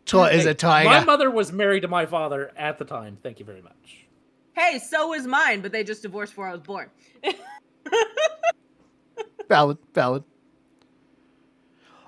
Toy 0.06 0.28
is 0.28 0.46
a 0.46 0.54
tiger. 0.54 0.88
My 0.88 1.04
mother 1.04 1.30
was 1.30 1.52
married 1.52 1.82
to 1.82 1.88
my 1.88 2.06
father 2.06 2.52
at 2.56 2.78
the 2.78 2.86
time. 2.86 3.18
Thank 3.22 3.38
you 3.38 3.44
very 3.44 3.60
much. 3.60 4.06
Hey, 4.56 4.78
so 4.78 5.12
is 5.12 5.26
mine, 5.26 5.60
but 5.60 5.72
they 5.72 5.84
just 5.84 6.00
divorced 6.00 6.32
before 6.32 6.48
I 6.48 6.52
was 6.52 6.62
born. 6.62 6.88
Valid, 9.48 9.78
valid. 9.94 10.24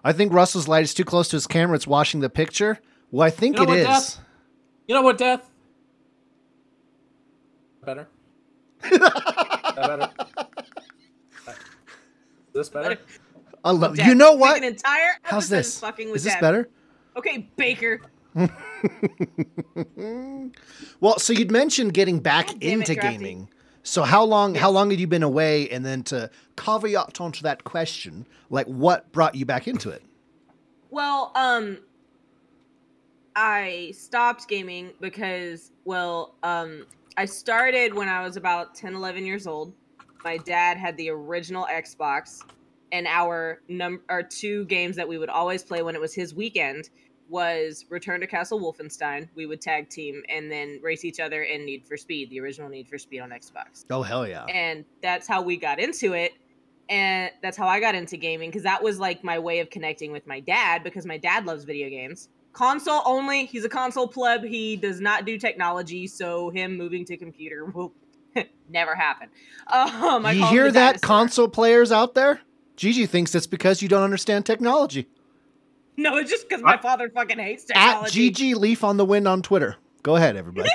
I 0.05 0.13
think 0.13 0.33
Russell's 0.33 0.69
light 0.69 0.85
is 0.85 0.95
too 0.95 1.05
close 1.05 1.29
to 1.29 1.37
his 1.37 1.47
camera. 1.47 1.77
It's 1.77 1.87
washing 1.87 2.21
the 2.21 2.29
picture. 2.31 2.79
Well, 3.11 3.27
I 3.27 3.31
think 3.31 3.59
You 3.59 3.67
know 3.67 3.73
it 3.73 3.87
what, 3.87 3.97
is. 3.97 4.15
Death? 4.15 4.21
You 4.91 4.97
know 4.97 5.03
what, 5.03 5.19
Death? 5.19 5.49
Better. 7.85 8.09
Better. 8.83 10.11
Is 11.47 11.55
this 12.53 12.69
better? 12.71 12.99
I 13.65 13.71
love. 13.71 13.95
Death. 13.95 14.09
You 14.09 14.17
know 14.17 14.33
Make 14.33 14.41
what? 14.41 14.57
An 14.57 14.65
entire 14.65 15.13
How's 15.23 15.49
this? 15.49 15.79
Fucking 15.79 16.09
with 16.09 16.17
Is 16.17 16.25
this 16.25 16.33
Death. 16.33 16.41
better? 16.41 16.69
Okay, 17.17 17.49
Baker. 17.57 18.01
Well, 21.01 21.21
so 21.21 21.33
you'd 21.33 21.53
mentioned 21.53 21.95
getting 21.95 22.19
back 22.19 22.49
God 22.49 22.59
damn 22.59 22.83
it, 22.83 22.89
into 22.89 23.01
gaming. 23.01 23.49
So 23.85 24.03
how 24.03 24.25
long? 24.25 24.57
How 24.57 24.71
long 24.71 24.91
had 24.91 24.99
you 24.99 25.07
been 25.07 25.23
away? 25.23 25.69
And 25.69 25.87
then 25.87 26.03
to 26.05 26.31
caveat 26.57 27.21
onto 27.21 27.43
that 27.43 27.63
question, 27.63 28.27
like 28.51 28.67
what 28.67 29.13
brought 29.13 29.37
you 29.37 29.47
back 29.47 29.69
into 29.69 29.91
it? 29.91 30.03
Well, 30.91 31.31
um, 31.37 31.79
I 33.41 33.95
stopped 33.97 34.49
gaming 34.49 34.93
because, 35.01 35.73
well, 35.87 36.35
um, 36.43 36.85
I 37.17 37.25
started 37.25 37.95
when 37.95 38.07
I 38.07 38.23
was 38.23 38.37
about 38.37 38.75
10, 38.75 38.95
11 38.95 39.25
years 39.25 39.47
old. 39.47 39.73
My 40.23 40.37
dad 40.37 40.77
had 40.77 40.95
the 40.99 41.09
original 41.09 41.67
Xbox, 41.73 42.43
and 42.93 43.07
our 43.07 43.63
num 43.67 44.03
our 44.11 44.23
two 44.23 44.67
games 44.67 44.95
that 44.97 45.09
we 45.09 45.17
would 45.17 45.31
always 45.31 45.63
play 45.63 45.83
when 45.83 45.95
it 45.95 46.01
was 46.03 46.13
his 46.13 46.35
weekend 46.35 46.91
was 47.31 47.87
Return 47.89 48.21
to 48.21 48.27
Castle 48.27 48.61
Wolfenstein. 48.61 49.27
We 49.35 49.47
would 49.47 49.63
tag 49.63 49.89
team 49.89 50.23
and 50.29 50.53
then 50.53 50.79
race 50.83 51.07
each 51.07 51.19
other 51.19 51.45
in 51.45 51.65
Need 51.65 51.87
for 51.87 51.97
Speed, 51.97 52.29
the 52.29 52.41
original 52.41 52.69
Need 52.69 52.89
for 52.89 52.99
Speed 52.99 53.21
on 53.21 53.31
Xbox 53.31 53.87
Oh 53.89 54.03
hell 54.03 54.29
yeah! 54.29 54.45
and 54.45 54.85
that's 55.01 55.27
how 55.27 55.41
we 55.41 55.57
got 55.57 55.81
into 55.81 56.13
it 56.13 56.33
and 56.91 57.31
that's 57.41 57.57
how 57.57 57.69
I 57.69 57.81
got 57.81 57.95
into 57.95 58.19
gaming 58.19 58.51
because 58.51 58.65
that 58.65 58.83
was 58.83 58.99
like 58.99 59.25
my 59.25 59.39
way 59.39 59.61
of 59.61 59.71
connecting 59.71 60.13
with 60.13 60.27
my 60.27 60.41
dad 60.41 60.85
because 60.85 61.07
my 61.07 61.17
dad 61.17 61.47
loves 61.47 61.65
video 61.65 61.89
games. 61.89 62.29
Console 62.53 63.03
only. 63.07 63.47
He's 63.47 63.65
a 63.65 63.69
console 63.69 64.09
pleb. 64.09 64.43
He 64.45 64.77
does 64.77 65.01
not 65.01 65.25
do 65.25 65.39
technology, 65.39 66.07
so 66.07 66.51
him 66.51 66.77
moving 66.77 67.05
to 67.07 67.17
computer 67.17 67.65
will 67.75 67.93
never 68.69 68.95
happen. 68.95 69.29
Um, 69.69 70.27
you 70.27 70.47
hear 70.47 70.71
that, 70.71 71.01
console 71.01 71.49
players 71.49 71.93
out 71.93 72.15
there? 72.15 72.41
Gigi 72.77 73.07
thinks 73.07 73.35
it's 73.35 73.47
because 73.47 73.83
you 73.83 73.89
don't 73.89 74.03
understand 74.03 74.47
technology. 74.47 75.09
No, 75.97 76.17
it's 76.17 76.31
just 76.31 76.49
because 76.49 76.63
my 76.63 76.79
father 76.79 77.11
fucking 77.11 77.39
hates 77.39 77.65
At 77.65 77.75
technology. 77.75 78.31
Gigi 78.31 78.55
Leaf 78.55 78.83
on 78.83 78.97
the 78.97 79.05
Wind 79.05 79.29
on 79.29 79.43
Twitter. 79.43 79.77
Go 80.03 80.17
ahead, 80.17 80.35
everybody. 80.35 80.71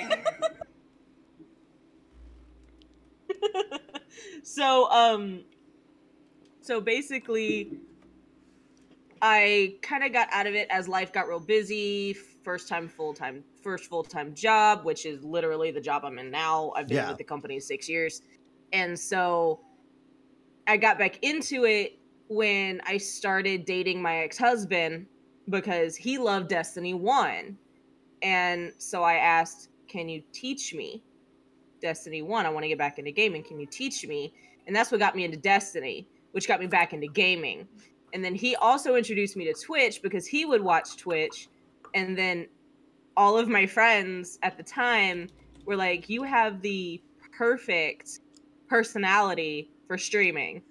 so 4.44 4.88
um 4.92 5.42
so 6.62 6.80
basically 6.80 7.72
i 9.28 9.74
kind 9.82 10.04
of 10.04 10.14
got 10.14 10.28
out 10.32 10.46
of 10.46 10.54
it 10.54 10.68
as 10.70 10.88
life 10.88 11.12
got 11.12 11.28
real 11.28 11.40
busy 11.40 12.14
first 12.44 12.68
time 12.68 12.88
full-time 12.88 13.44
first 13.64 13.86
full-time 13.86 14.36
job 14.36 14.86
which 14.86 15.06
is 15.06 15.24
literally 15.24 15.72
the 15.72 15.82
job 15.82 16.04
i'm 16.06 16.20
in 16.20 16.30
now 16.30 16.72
i've 16.76 16.88
been 16.88 16.98
Yeah. 16.98 17.10
with 17.10 17.18
the 17.18 17.24
company 17.24 17.60
six 17.60 17.90
years 17.90 18.22
and 18.72 18.98
so 18.98 19.62
i 20.68 20.78
got 20.78 21.00
back 21.00 21.18
into 21.24 21.66
it 21.66 21.98
when 22.28 22.82
i 22.86 22.98
started 22.98 23.66
dating 23.66 24.00
my 24.02 24.18
ex-husband 24.18 25.08
because 25.50 25.96
he 25.96 26.18
loved 26.20 26.50
destiny 26.50 26.94
1 26.94 27.58
and 28.22 28.74
so 28.78 29.02
i 29.02 29.16
asked 29.16 29.70
can 29.88 30.08
you 30.08 30.22
teach 30.32 30.74
me 30.74 31.04
Destiny 31.82 32.24
1. 32.24 32.46
I 32.46 32.50
want 32.50 32.64
to 32.64 32.68
get 32.68 32.80
back 32.80 32.98
into 32.98 33.12
gaming. 33.12 33.44
Can 33.44 33.60
you 33.60 33.68
teach 33.68 34.08
me? 34.08 34.34
And 34.66 34.76
that's 34.76 34.92
what 34.92 35.00
got 35.00 35.16
me 35.16 35.24
into 35.24 35.38
Destiny, 35.38 36.08
which 36.32 36.48
got 36.48 36.60
me 36.60 36.66
back 36.66 36.94
into 36.94 37.08
gaming. 37.08 37.68
And 38.16 38.24
then 38.24 38.34
he 38.34 38.56
also 38.56 38.96
introduced 38.96 39.36
me 39.36 39.44
to 39.44 39.54
Twitch 39.54 40.02
because 40.02 40.26
he 40.26 40.46
would 40.46 40.62
watch 40.62 40.96
Twitch. 40.96 41.50
And 41.94 42.18
then 42.18 42.48
all 43.18 43.38
of 43.38 43.50
my 43.50 43.66
friends 43.66 44.40
at 44.42 44.56
the 44.56 44.64
time 44.64 45.28
were 45.66 45.76
like, 45.76 46.08
You 46.08 46.24
have 46.24 46.62
the 46.62 47.02
perfect 47.38 48.22
personality 48.70 49.70
for 49.86 49.98
streaming. 49.98 50.62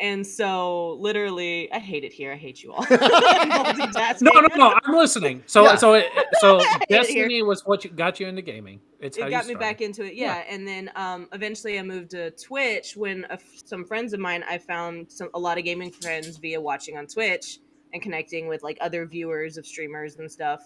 And 0.00 0.26
so, 0.26 0.94
literally, 0.94 1.70
I 1.72 1.78
hate 1.78 2.02
it 2.02 2.12
here. 2.12 2.32
I 2.32 2.36
hate 2.36 2.62
you 2.64 2.72
all. 2.72 2.84
No, 4.20 4.30
no, 4.32 4.48
no. 4.56 4.74
I'm 4.84 4.94
listening. 4.96 5.42
So, 5.46 5.62
Yeah. 5.64 5.76
so, 5.76 5.94
it, 5.94 6.06
so 6.40 6.58
Hit 6.58 6.66
it 6.68 6.88
here. 6.88 7.02
Destiny 7.02 7.42
was 7.42 7.64
what 7.64 7.84
you 7.84 7.90
got 7.90 8.18
you 8.18 8.26
into 8.26 8.42
gaming. 8.42 8.80
It's 8.98 9.16
how 9.16 9.24
it 9.26 9.30
you 9.30 9.36
got 9.36 9.46
me 9.46 9.54
back 9.54 9.80
into 9.80 10.02
it 10.04 10.14
yeah, 10.14 10.42
and 10.48 10.66
then 10.66 10.90
um 10.96 11.28
eventually 11.32 11.78
i 11.78 11.82
moved 11.82 12.10
to 12.12 12.30
twitch 12.32 12.96
when 12.96 13.24
a 13.28 13.34
f 13.34 13.42
some 13.64 13.84
friends 13.84 14.14
of 14.14 14.20
mine 14.20 14.42
i 14.48 14.56
found 14.56 15.10
some 15.12 15.28
a 15.34 15.38
lot 15.38 15.58
of 15.58 15.64
gaming 15.64 15.90
friends 15.90 16.38
via 16.38 16.58
watching 16.60 16.96
on 16.96 17.06
twitch 17.06 17.58
and 17.92 18.00
connecting 18.00 18.48
with 18.48 18.62
like 18.62 18.78
other 18.80 19.04
viewers 19.04 19.58
of 19.58 19.66
streamers 19.66 20.16
and 20.16 20.30
stuff 20.32 20.62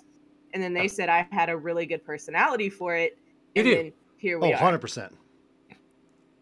and 0.55 0.63
then 0.63 0.73
they 0.73 0.87
said 0.87 1.09
i 1.09 1.27
had 1.33 1.49
a 1.49 1.57
really 1.57 1.85
good 1.85 2.05
personality 2.05 2.71
for 2.71 2.95
it 2.95 3.19
You 3.57 3.63
and 3.63 3.65
do. 3.71 3.75
then 3.75 3.93
here 4.19 4.39
oh, 4.41 4.47
we 4.47 4.55
are 4.55 4.73
100%. 4.79 5.11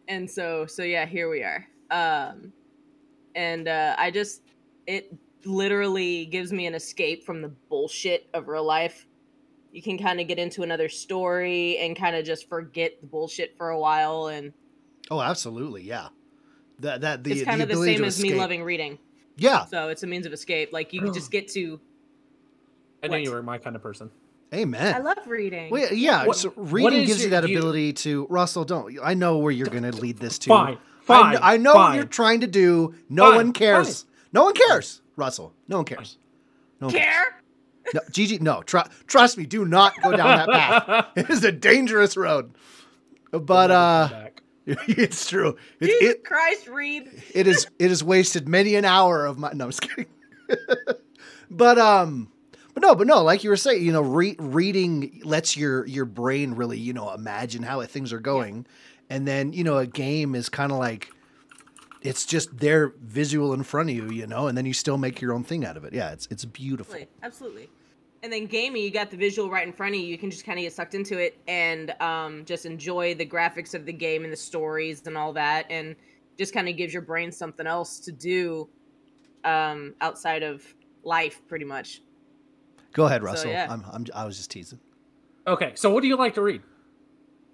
and 0.09 0.31
so 0.31 0.67
so 0.67 0.83
yeah 0.83 1.07
here 1.07 1.31
we 1.31 1.43
are 1.43 1.67
um 1.91 2.53
and 3.37 3.69
uh 3.69 3.95
i 3.99 4.11
just 4.11 4.43
it 4.89 5.15
literally 5.45 6.27
gives 6.27 6.53
me 6.53 6.67
an 6.67 6.75
escape 6.75 7.23
from 7.25 7.41
the 7.43 7.49
bullshit 7.69 8.27
of 8.35 8.49
real 8.49 8.65
life 8.65 9.07
you 9.73 9.81
can 9.83 9.97
kind 9.99 10.21
of 10.21 10.27
get 10.27 10.39
into 10.39 10.63
another 10.65 10.89
story 10.89 11.77
and 11.79 11.97
kind 11.97 12.17
of 12.17 12.25
just 12.25 12.49
forget 12.49 13.01
the 13.01 13.07
bullshit 13.07 13.57
for 13.57 13.69
a 13.71 13.79
while 13.79 14.27
and 14.29 14.53
Oh, 15.09 15.21
absolutely. 15.21 15.83
Yeah. 15.85 16.09
That, 16.81 17.03
that, 17.03 17.23
the, 17.23 17.31
it's 17.33 17.45
kind 17.45 17.61
the 17.61 17.65
of 17.65 17.69
the 17.69 17.77
same 17.77 18.01
to 18.01 18.07
as 18.07 18.21
me 18.21 18.35
loving 18.35 18.65
reading 18.65 18.99
Yeah. 19.37 19.67
so 19.67 19.89
it's 19.91 20.03
a 20.03 20.07
means 20.09 20.27
of 20.27 20.33
escape 20.33 20.73
like 20.73 20.93
you 20.93 21.01
can 21.01 21.15
just 21.15 21.31
get 21.37 21.47
to 21.49 21.79
I 23.05 23.07
knew 23.09 23.13
What? 23.13 23.23
you 23.23 23.31
were 23.31 23.43
my 23.43 23.59
kind 23.59 23.77
of 23.77 23.83
person. 23.83 24.11
Amen. 24.55 24.95
i 24.95 24.99
love 24.99 25.19
reading 25.27 25.71
Well, 25.71 25.93
yeah, 25.93 26.25
What- 26.27 26.37
so 26.37 26.53
reading 26.57 27.01
is 27.03 27.07
gives 27.09 27.21
you 27.25 27.29
your- 27.31 27.41
that 27.43 27.49
you- 27.49 27.59
ability 27.59 27.93
to 27.93 28.27
Russell. 28.31 28.65
Don't 28.65 28.97
I 29.03 29.15
know 29.15 29.39
where 29.39 29.53
you're 29.53 29.69
going 29.69 29.85
to 29.85 29.93
lead 29.95 30.19
this 30.19 30.39
to? 30.41 30.49
Fine, 30.49 30.75
I, 30.75 30.79
fine. 31.07 31.33
kn- 31.33 31.43
I 31.43 31.57
know 31.57 31.75
what 31.75 31.95
you're 31.95 32.05
trying 32.05 32.41
to 32.41 32.47
do. 32.47 32.95
No 33.09 33.25
Fine, 33.31 33.37
one 33.37 33.53
cares. 33.53 34.05
No 34.33 34.45
one 34.45 34.55
cares, 34.55 35.03
Russell. 35.17 35.53
No 35.69 35.77
one 35.79 35.85
cares. 35.85 36.19
No 36.81 36.89
one 36.89 36.95
cares. 36.95 37.05
care 37.05 37.43
No, 37.95 38.01
Gigi, 38.11 38.39
no. 38.39 38.63
Tr- 38.63 38.79
trust 39.07 39.39
me. 39.39 39.47
Do 39.47 39.65
not 39.65 39.95
go 40.03 40.13
down 40.17 40.37
that 40.37 40.49
path. 40.49 41.07
It 41.17 41.31
is 41.31 41.45
a 41.45 41.53
dangerous 41.53 42.17
road. 42.17 42.53
But 43.31 43.71
uh, 43.71 44.09
it's 44.67 45.29
true. 45.29 45.57
It, 45.81 45.87
jesus 45.87 46.15
it 46.15 46.25
christ 46.25 46.69
read 46.69 47.09
it 47.35 47.47
is 47.47 47.67
it 47.79 47.89
has 47.89 48.03
wasted 48.03 48.49
many 48.49 48.75
an 48.75 48.85
hour 48.85 49.27
of 49.27 49.39
my. 49.39 49.53
No, 49.53 49.65
I'm 49.65 49.71
just 49.71 49.83
kidding. 49.83 50.07
but 51.51 51.79
um, 51.79 52.31
but 52.75 52.83
no, 52.83 52.95
but 52.95 53.07
no, 53.07 53.23
like 53.23 53.45
you 53.45 53.51
were 53.51 53.57
saying, 53.57 53.85
you 53.85 53.93
know, 53.93 54.03
re- 54.03 54.37
reading 54.39 55.21
lets 55.25 55.57
your 55.57 55.87
your 55.87 56.05
brain 56.05 56.55
really, 56.55 56.79
you 56.79 56.93
know, 56.93 57.13
imagine 57.13 57.63
how 57.63 57.83
things 57.83 58.13
are 58.13 58.21
going, 58.21 58.67
and 59.11 59.27
then 59.27 59.53
you 59.53 59.65
know, 59.65 59.79
a 59.79 59.87
game 59.87 60.35
is 60.35 60.49
kind 60.49 60.73
of 60.73 60.79
like 60.79 61.11
it's 62.03 62.25
just 62.25 62.57
there 62.59 62.93
visual 63.03 63.53
in 63.53 63.63
front 63.63 63.91
of 63.91 63.97
you, 63.97 64.11
you 64.11 64.27
know, 64.27 64.47
and 64.47 64.57
then 64.57 64.65
you 64.67 64.73
still 64.73 64.99
make 64.99 65.21
your 65.21 65.33
own 65.33 65.43
thing 65.43 65.65
out 65.65 65.77
of 65.77 65.85
it. 65.85 65.93
Yeah, 65.93 66.13
it's 66.13 66.27
it's 66.31 66.45
beautiful. 66.45 66.95
Absolutely, 66.95 67.23
absolutely. 67.23 67.69
And 68.23 68.33
then 68.33 68.47
gaming, 68.47 68.83
you 68.83 68.91
got 68.91 69.11
the 69.11 69.17
visual 69.17 69.51
right 69.51 69.67
in 69.67 69.73
front 69.73 69.95
of 69.95 70.01
you. 70.01 70.07
You 70.07 70.19
can 70.19 70.31
just 70.31 70.45
kind 70.45 70.59
of 70.59 70.63
get 70.63 70.73
sucked 70.73 70.95
into 70.95 71.19
it 71.19 71.39
and 71.47 71.95
um, 72.01 72.45
just 72.45 72.67
enjoy 72.67 73.15
the 73.15 73.27
graphics 73.27 73.75
of 73.75 73.87
the 73.87 73.93
game 73.93 74.25
and 74.25 74.33
the 74.33 74.37
stories 74.37 75.07
and 75.07 75.17
all 75.17 75.33
that, 75.35 75.67
and 75.71 75.95
just 76.39 76.53
kind 76.53 76.69
of 76.69 76.77
gives 76.77 76.93
your 76.93 77.03
brain 77.03 77.31
something 77.31 77.67
else 77.67 78.01
to 78.01 78.13
do 78.13 78.69
um, 79.45 79.95
outside 80.01 80.43
of 80.43 80.65
life, 81.05 81.41
pretty 81.47 81.65
much. 81.65 82.03
Go 82.93 83.05
ahead, 83.05 83.23
Russell. 83.23 83.51
yeah. 83.51 83.67
I'm, 83.71 83.85
I'm 83.93 84.07
I 84.15 84.25
was 84.25 84.37
just 84.37 84.51
teasing. 84.51 84.81
Okay, 85.47 85.73
so 85.77 85.91
what 85.91 86.03
do 86.03 86.09
you 86.09 86.17
like 86.17 86.35
to 86.35 86.43
read? 86.43 86.63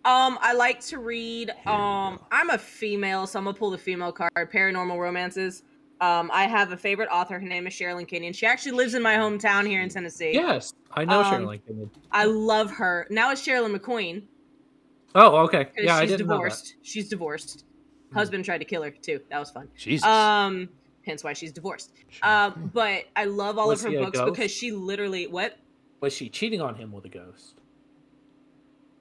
Um, 0.05 0.39
I 0.41 0.53
like 0.55 0.81
to 0.87 0.99
read. 0.99 1.51
Um. 1.67 2.19
I'm 2.31 2.51
a 2.51 2.59
female, 2.59 3.27
so 3.27 3.39
I'm 3.39 3.45
gonna 3.45 3.57
pull 3.57 3.71
the 3.71 3.79
female 3.79 4.13
card. 4.13 4.31
Paranormal 4.37 4.99
romances. 4.99 5.63
Um, 6.01 6.31
I 6.33 6.45
have 6.49 6.73
a 6.73 6.77
favorite 6.77 7.09
author. 7.13 7.39
Her 7.39 7.47
name 7.47 7.67
is 7.69 7.75
Sherrilyn 7.75 8.09
Kenyon. 8.09 8.33
She 8.33 8.45
actually 8.45 8.73
lives 8.73 8.95
in 8.95 9.03
my 9.03 9.15
hometown 9.15 9.65
here 9.67 9.81
in 9.83 9.89
Tennessee. 9.89 10.33
Yes, 10.35 10.75
I 10.93 11.05
know 11.05 11.21
Um, 11.21 11.25
Sharon 11.31 11.47
Lincoln. 11.47 11.91
I 12.11 12.25
love 12.25 12.73
her. 12.73 13.07
Now 13.11 13.31
it's 13.31 13.47
Sherrilyn 13.47 13.77
McQueen. 13.77 14.25
Oh, 15.15 15.37
okay. 15.45 15.69
Yeah, 15.79 15.97
I 15.97 16.01
she's 16.01 16.11
didn't 16.11 16.27
know 16.27 16.35
that. 16.35 16.39
divorced. 16.39 16.75
She's 16.83 17.09
divorced. 17.09 17.65
Husband 18.13 18.45
tried 18.45 18.59
to 18.59 18.65
kill 18.65 18.83
her 18.83 18.91
too. 18.91 19.21
That 19.31 19.39
was 19.39 19.51
fun. 19.51 19.69
Jesus. 19.77 20.05
Um, 20.05 20.69
hence 21.07 21.23
why 21.23 21.35
she's 21.35 21.53
divorced. 21.53 21.93
Um, 22.23 22.71
but 22.75 23.05
I 23.15 23.27
love 23.27 23.57
all 23.57 23.69
Was 23.69 23.85
of 23.85 23.93
her 23.93 23.99
books 24.01 24.21
because 24.21 24.51
she 24.51 24.73
literally 24.73 25.29
what? 25.29 25.57
Was 26.01 26.13
she 26.13 26.29
cheating 26.29 26.61
on 26.61 26.75
him 26.75 26.91
with 26.91 27.05
a 27.05 27.09
ghost? 27.09 27.61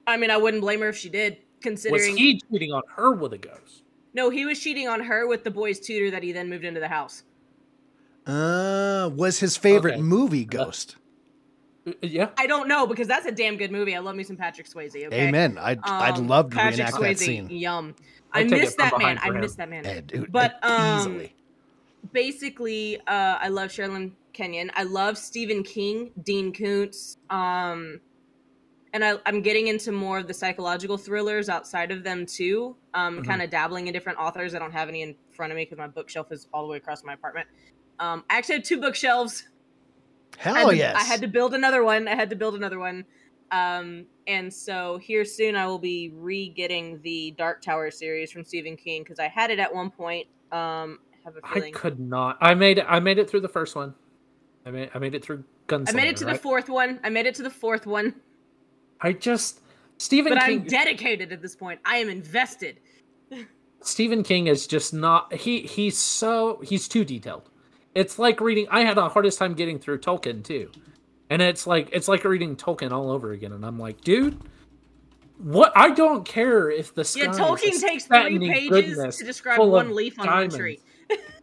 I 0.06 0.16
mean, 0.16 0.30
I 0.30 0.36
wouldn't 0.36 0.60
blame 0.62 0.80
her 0.80 0.88
if 0.88 0.96
she 0.96 1.08
did, 1.08 1.38
considering 1.60 1.92
Was 1.92 2.02
considering 2.06 2.16
he 2.16 2.40
cheating 2.50 2.72
on 2.72 2.82
her 2.96 3.12
with 3.12 3.32
a 3.32 3.38
ghost? 3.38 3.82
no, 4.14 4.28
he 4.30 4.44
was 4.44 4.58
cheating 4.60 4.88
on 4.88 5.00
her 5.00 5.26
with 5.26 5.42
the 5.44 5.50
boy's 5.50 5.80
tutor 5.80 6.10
that 6.10 6.22
he 6.22 6.32
then 6.32 6.48
moved 6.50 6.64
into 6.64 6.80
the 6.80 6.88
house. 6.88 7.22
uh, 8.26 9.10
was 9.14 9.38
his 9.40 9.56
favorite 9.56 9.94
Okay. 9.94 10.02
movie 10.02 10.44
Ghost? 10.44 10.96
Uh, 11.86 11.92
Yeah. 12.02 12.28
I 12.38 12.46
don't 12.46 12.68
know 12.68 12.86
because 12.86 13.08
that's 13.08 13.26
a 13.26 13.32
damn 13.32 13.56
good 13.56 13.72
movie. 13.72 13.96
I 13.96 13.98
love 13.98 14.14
me 14.14 14.22
some 14.22 14.36
Patrick 14.36 14.68
Swayze. 14.68 14.94
Okay? 15.06 15.28
Amen. 15.28 15.58
I'd 15.58 15.80
I'd 15.82 16.18
Um, 16.18 16.28
love 16.28 16.50
to 16.50 16.56
Patrick 16.56 16.76
reenact 16.76 16.96
Swayze, 16.96 17.08
that 17.08 17.18
scene. 17.18 17.50
Yum. 17.50 17.94
I'd 18.32 18.46
I 18.46 18.48
take 18.48 18.52
it 18.52 18.60
miss 18.62 18.74
that 18.76 18.98
man. 18.98 19.18
I 19.20 19.30
miss 19.30 19.54
that 19.56 19.68
man. 19.68 19.84
Yeah, 19.84 20.00
dude, 20.02 20.30
But, 20.30 20.58
um, 20.62 20.98
easily. 21.00 21.34
basically, 22.12 22.98
uh, 23.08 23.38
I 23.40 23.48
love 23.48 23.70
Sherrilyn 23.70 24.12
Kenyon. 24.32 24.70
I 24.74 24.84
love 24.84 25.18
Stephen 25.18 25.62
King, 25.64 26.10
Dean 26.22 26.52
Koontz, 26.52 27.16
um, 27.30 28.00
and 28.92 29.04
I, 29.04 29.14
I'm 29.26 29.40
getting 29.42 29.68
into 29.68 29.90
more 29.92 30.18
of 30.18 30.26
the 30.26 30.34
psychological 30.34 30.96
thrillers 30.98 31.48
outside 31.48 31.90
of 31.90 32.02
them 32.04 32.26
too. 32.26 32.76
Um, 32.94 33.18
Mhm. 33.20 33.26
kind 33.26 33.42
of 33.42 33.50
dabbling 33.50 33.86
in 33.86 33.92
different 33.92 34.18
authors. 34.18 34.54
I 34.54 34.58
don't 34.58 34.72
have 34.72 34.88
any 34.88 35.02
in 35.02 35.14
front 35.30 35.50
of 35.52 35.56
me 35.56 35.64
because 35.64 35.78
my 35.78 35.86
bookshelf 35.86 36.30
is 36.30 36.48
all 36.52 36.62
the 36.62 36.68
way 36.68 36.76
across 36.76 37.02
my 37.04 37.14
apartment. 37.14 37.46
Um, 37.98 38.24
I 38.28 38.36
actually 38.38 38.56
have 38.56 38.64
two 38.64 38.80
bookshelves. 38.80 39.48
I 40.38 40.42
Hell 40.42 40.54
had 40.54 40.68
to- 40.70 40.76
yes. 40.76 40.96
I 40.96 41.04
had 41.04 41.20
to 41.22 41.26
build 41.28 41.54
another 41.54 41.82
one. 41.84 42.08
I 42.08 42.14
had 42.14 42.30
to 42.30 42.36
build 42.36 42.54
another 42.54 42.78
one. 42.78 43.04
Um, 43.50 44.06
and 44.26 44.52
so 44.52 44.96
here 44.98 45.24
soon 45.24 45.56
I 45.56 45.66
will 45.66 45.78
be 45.78 46.10
re-getting 46.14 47.00
the 47.02 47.32
Dark 47.32 47.60
Tower 47.60 47.90
series 47.90 48.32
from 48.32 48.44
Stephen 48.44 48.76
King 48.76 49.02
because 49.02 49.18
I 49.18 49.28
had 49.28 49.50
it 49.50 49.58
at 49.58 49.74
one 49.74 49.90
point. 49.90 50.26
Um, 50.50 50.98
I 51.12 51.18
have 51.24 51.36
a 51.36 51.40
I 51.44 51.54
feeling. 51.54 51.74
I 51.74 51.78
could 51.78 52.00
not. 52.00 52.38
I 52.40 52.54
made 52.54 52.78
it. 52.78 52.86
I 52.88 52.98
made 53.00 53.18
it 53.18 53.28
through 53.28 53.40
the 53.40 53.48
first 53.48 53.76
one. 53.76 53.94
I 54.64 54.70
made. 54.70 54.90
I 54.94 54.98
made 54.98 55.14
it 55.14 55.22
through 55.24 55.44
Gunslinger. 55.68 55.88
I 55.90 55.92
made 55.92 56.08
it 56.08 56.16
to 56.18 56.24
the 56.24 56.34
fourth 56.34 56.68
one. 56.68 56.98
I 57.04 57.10
made 57.10 57.26
it 57.26 57.34
to 57.36 57.42
the 57.42 57.50
fourth 57.50 57.86
one. 57.86 58.14
I 59.02 59.12
just 59.12 59.60
Stephen 59.98 60.32
But 60.32 60.42
King. 60.44 60.60
I'm 60.60 60.66
dedicated 60.66 61.32
at 61.32 61.42
this 61.42 61.54
point. 61.54 61.80
I 61.84 61.96
am 61.98 62.08
invested. 62.08 62.80
Stephen 63.82 64.22
King 64.22 64.46
is 64.46 64.66
just 64.66 64.94
not. 64.94 65.32
He 65.34 65.60
he's 65.62 65.98
so 65.98 66.60
he's 66.64 66.88
too 66.88 67.04
detailed. 67.04 67.50
It's 67.94 68.18
like 68.18 68.40
reading. 68.40 68.66
I 68.70 68.84
had 68.84 68.96
the 68.96 69.08
hardest 69.08 69.38
time 69.38 69.54
getting 69.54 69.78
through 69.78 69.98
Tolkien 69.98 70.42
too, 70.42 70.70
and 71.30 71.42
it's 71.42 71.66
like 71.66 71.88
it's 71.92 72.08
like 72.08 72.24
reading 72.24 72.56
Tolkien 72.56 72.92
all 72.92 73.10
over 73.10 73.32
again. 73.32 73.52
And 73.52 73.66
I'm 73.66 73.78
like, 73.78 74.00
dude, 74.00 74.38
what 75.38 75.72
I 75.76 75.90
don't 75.90 76.24
care 76.24 76.70
if 76.70 76.94
the 76.94 77.04
sky 77.04 77.22
Yeah, 77.22 77.32
Tolkien 77.32 77.80
takes 77.80 78.06
three 78.06 78.16
satiny 78.16 78.50
pages 78.50 79.16
to 79.18 79.24
describe 79.24 79.58
one 79.60 79.94
leaf 79.94 80.18
on 80.18 80.26
diamonds. 80.26 80.54
one 80.54 80.60
tree. 80.60 80.80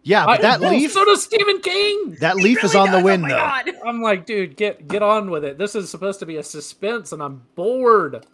Yeah, 0.04 0.26
but 0.26 0.42
that 0.42 0.60
well, 0.62 0.72
leaf 0.72 0.92
So 0.94 1.04
does 1.06 1.24
Stephen 1.24 1.60
King. 1.62 2.16
that 2.22 2.38
He 2.38 2.44
leaf 2.44 2.64
is 2.64 2.74
really 2.74 2.88
on 2.88 2.92
the 2.92 2.98
does, 2.98 3.04
wind 3.04 3.26
oh 3.26 3.30
though. 3.30 3.36
God. 3.36 3.70
I'm 3.86 4.02
like, 4.02 4.26
dude, 4.26 4.56
get 4.56 4.88
get 4.88 5.04
on 5.04 5.30
with 5.30 5.44
it. 5.44 5.58
This 5.58 5.76
is 5.76 5.90
supposed 5.90 6.20
to 6.20 6.26
be 6.26 6.38
a 6.38 6.44
suspense, 6.44 7.12
and 7.12 7.22
I'm 7.22 7.44
bored. 7.56 8.26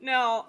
No, 0.00 0.46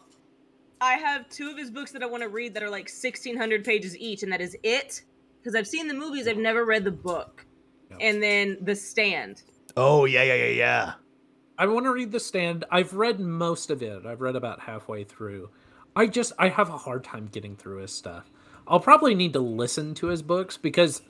I 0.82 0.94
have 0.94 1.30
two 1.30 1.50
of 1.50 1.58
his 1.58 1.72
books 1.72 1.92
that 1.92 2.04
I 2.04 2.08
want 2.08 2.24
to 2.24 2.30
read 2.30 2.54
that 2.56 2.64
are 2.64 2.70
like 2.70 2.90
1600 2.90 3.64
pages 3.64 3.98
each, 3.98 4.24
and 4.24 4.32
that 4.32 4.42
is 4.42 4.56
it. 4.64 5.02
Because 5.40 5.56
I've 5.56 5.68
seen 5.68 5.88
the 5.88 5.94
movies, 5.94 6.28
I've 6.28 6.38
never 6.38 6.66
read 6.66 6.84
the 6.84 6.92
book. 6.92 7.46
Yeah. 7.92 7.98
And 8.02 8.22
then 8.24 8.58
The 8.62 8.76
Stand. 8.76 9.44
Oh 9.78 10.06
yeah, 10.06 10.24
yeah, 10.24 10.36
yeah, 10.36 10.46
yeah. 10.50 10.94
I 11.58 11.68
want 11.68 11.86
to 11.86 11.92
read 11.92 12.12
The 12.12 12.20
Stand. 12.20 12.66
I've 12.72 12.94
read 12.94 13.20
most 13.20 13.70
of 13.70 13.82
it. 13.84 14.06
I've 14.06 14.22
read 14.22 14.36
about 14.36 14.60
halfway 14.60 15.04
through. 15.04 15.50
I 15.96 16.08
just 16.08 16.34
I 16.40 16.50
have 16.50 16.70
a 16.70 16.78
hard 16.78 17.04
time 17.04 17.28
getting 17.32 17.56
through 17.56 17.82
his 17.82 17.94
stuff. 17.94 18.30
I'll 18.68 18.80
probably 18.80 19.16
need 19.16 19.34
to 19.34 19.40
listen 19.40 19.94
to 19.96 20.08
his 20.08 20.22
books 20.22 20.58
because 20.58 21.02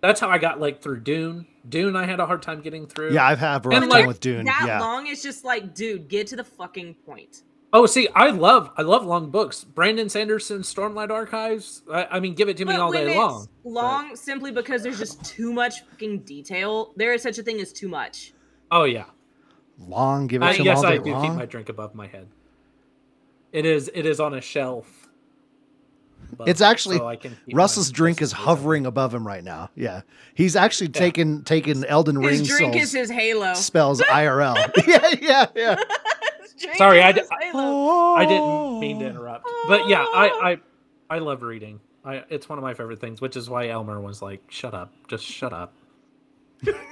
that's 0.00 0.20
how 0.20 0.28
I 0.28 0.38
got 0.38 0.60
like 0.60 0.82
through 0.82 1.00
Dune. 1.00 1.46
Dune 1.68 1.96
I 1.96 2.04
had 2.06 2.20
a 2.20 2.26
hard 2.26 2.42
time 2.42 2.60
getting 2.60 2.86
through. 2.86 3.12
Yeah, 3.12 3.26
I've 3.26 3.38
had 3.38 3.64
a 3.64 3.68
rough 3.68 3.82
And, 3.82 3.90
time 3.90 4.00
like, 4.00 4.06
with 4.06 4.20
Dune. 4.20 4.44
That 4.44 4.64
Yeah. 4.66 4.80
long 4.80 5.06
is 5.06 5.22
just 5.22 5.44
like, 5.44 5.74
dude, 5.74 6.08
get 6.08 6.26
to 6.28 6.36
the 6.36 6.44
fucking 6.44 6.94
point. 7.06 7.42
Oh, 7.72 7.86
see, 7.86 8.08
I 8.14 8.30
love 8.30 8.70
I 8.76 8.82
love 8.82 9.04
long 9.04 9.30
books. 9.30 9.64
Brandon 9.64 10.08
Sanderson's 10.08 10.72
Stormlight 10.72 11.10
Archives. 11.10 11.82
I, 11.92 12.06
I 12.12 12.20
mean, 12.20 12.34
give 12.34 12.48
it 12.48 12.56
to 12.58 12.64
me 12.64 12.74
all 12.74 12.90
when 12.90 13.04
day 13.06 13.10
it's 13.10 13.16
long. 13.16 13.48
long 13.64 14.16
simply 14.16 14.52
because 14.52 14.82
there's 14.84 14.98
just 14.98 15.24
too 15.24 15.52
much 15.52 15.80
fucking 15.90 16.20
detail. 16.20 16.92
There 16.96 17.12
is 17.12 17.22
such 17.22 17.38
a 17.38 17.42
thing 17.42 17.60
as 17.60 17.72
too 17.72 17.88
much. 17.88 18.32
Oh 18.70 18.84
yeah. 18.84 19.06
Long, 19.78 20.28
give 20.28 20.40
it 20.42 20.46
I, 20.46 20.52
to 20.52 20.58
him 20.60 20.64
yes, 20.66 20.78
all 20.78 20.86
I 20.86 20.98
day 20.98 21.02
do 21.04 21.12
long. 21.12 21.22
keep 21.22 21.32
my 21.32 21.46
drink 21.46 21.68
above 21.68 21.96
my 21.96 22.06
head. 22.06 22.28
It 23.52 23.66
is 23.66 23.90
it 23.92 24.06
is 24.06 24.20
on 24.20 24.34
a 24.34 24.40
shelf. 24.40 25.03
Above, 26.32 26.48
It's 26.48 26.60
actually- 26.60 26.96
so 26.98 27.06
I 27.06 27.16
can 27.16 27.36
keep 27.46 27.56
Russell's 27.56 27.90
drink 27.90 28.20
is 28.22 28.32
hovering 28.32 28.86
above 28.86 29.12
him 29.14 29.26
right 29.26 29.42
now. 29.44 29.70
Yeah, 29.74 30.02
he's 30.34 30.56
actually 30.56 30.88
taken 30.88 31.42
taken 31.44 31.84
Elden 31.84 32.18
Ring 32.18 32.38
His 32.40 32.48
drink 32.48 32.76
is 32.76 32.92
his 32.92 33.10
halo. 33.10 33.54
spells 33.54 34.00
IRL. 34.10 34.56
yeah, 34.86 35.14
yeah, 35.20 35.46
yeah. 35.54 35.76
Sorry, 36.76 36.98
is 36.98 37.04
I 37.04 37.12
d- 37.12 37.20
his. 37.20 37.28
I 37.32 38.24
didn't 38.28 38.80
mean 38.80 39.00
to 39.00 39.06
interrupt, 39.06 39.46
but 39.68 39.88
yeah, 39.88 40.02
I 40.02 40.30
oh. 40.32 40.40
I 41.10 41.16
I 41.16 41.18
love 41.18 41.42
reading. 41.42 41.80
I 42.04 42.22
it's 42.30 42.48
one 42.48 42.58
of 42.58 42.62
my 42.62 42.74
favorite 42.74 43.00
things, 43.00 43.20
which 43.20 43.36
is 43.36 43.48
why 43.50 43.68
Elmer 43.68 44.00
was 44.00 44.22
like, 44.22 44.42
"Shut 44.50 44.74
up, 44.74 44.92
just 45.08 45.24
shut 45.24 45.52
up." 45.52 45.72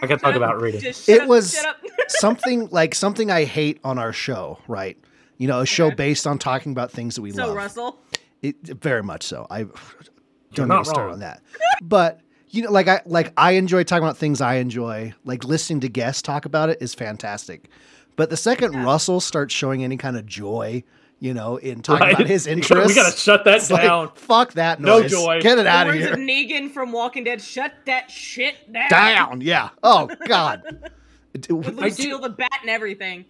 I 0.02 0.06
can 0.06 0.18
talk 0.18 0.34
about 0.34 0.60
reading. 0.60 0.80
Just 0.80 1.06
shut 1.06 1.16
It 1.16 1.22
up, 1.22 1.28
was- 1.28 1.54
shut 1.54 1.64
up. 1.66 1.76
something 2.08 2.68
like 2.70 2.94
something 2.94 3.30
I 3.30 3.44
hate 3.44 3.80
on 3.84 3.98
our 3.98 4.12
show, 4.12 4.58
right? 4.68 4.98
You 5.38 5.48
know, 5.48 5.60
a 5.60 5.66
show 5.66 5.86
Okay. 5.86 5.94
based 5.96 6.26
on 6.26 6.38
talking 6.38 6.72
about 6.72 6.90
things 6.90 7.14
that 7.14 7.22
we 7.22 7.30
so 7.30 7.46
love. 7.46 7.56
Russell, 7.56 7.98
It, 8.42 8.56
very 8.66 9.02
much 9.02 9.22
so. 9.22 9.46
I 9.50 9.66
don't 10.54 10.68
not 10.68 10.84
get 10.84 10.90
start 10.90 11.12
on 11.12 11.20
that. 11.20 11.42
But 11.82 12.20
you 12.50 12.62
know, 12.62 12.70
like 12.70 12.88
I 12.88 13.00
like 13.06 13.32
I 13.36 13.52
enjoy 13.52 13.84
talking 13.84 14.04
about 14.04 14.16
things 14.18 14.40
I 14.40 14.56
enjoy. 14.56 15.14
Like 15.24 15.44
listening 15.44 15.80
to 15.80 15.88
guests 15.88 16.22
talk 16.22 16.44
about 16.44 16.68
it 16.68 16.78
is 16.82 16.94
fantastic. 16.94 17.70
But 18.16 18.28
the 18.30 18.36
second 18.36 18.74
Yeah. 18.74 18.84
Russell 18.84 19.20
starts 19.20 19.54
showing 19.54 19.82
any 19.84 19.96
kind 19.96 20.18
of 20.18 20.26
joy, 20.26 20.84
you 21.18 21.32
know, 21.32 21.56
in 21.56 21.80
talking 21.80 22.06
Right? 22.08 22.14
about 22.14 22.26
his 22.26 22.46
interests, 22.48 22.88
we 22.88 22.94
gotta 22.94 23.16
shut 23.16 23.44
that 23.44 23.56
it's 23.56 23.70
like, 23.70 23.82
down. 23.84 24.10
fuck 24.14 24.52
that 24.54 24.80
noise. 24.80 25.04
No 25.04 25.08
joy. 25.08 25.40
Get 25.40 25.58
it 25.58 25.62
the 25.62 25.68
out 25.70 25.88
of 25.88 25.94
here. 25.94 26.12
of 26.12 26.18
Negan 26.18 26.70
from 26.70 26.92
Walking 26.92 27.24
Dead. 27.24 27.40
Shut 27.40 27.72
that 27.86 28.10
shit 28.10 28.70
down. 28.70 28.90
Down. 28.90 29.40
Yeah. 29.40 29.70
Oh 29.82 30.10
God. 30.26 30.90
It- 31.34 31.50
With 31.50 31.78
I 31.78 31.84
Lucille 31.86 32.18
do- 32.18 32.24
the 32.24 32.28
bat 32.28 32.58
and 32.60 32.68
everything. 32.68 33.24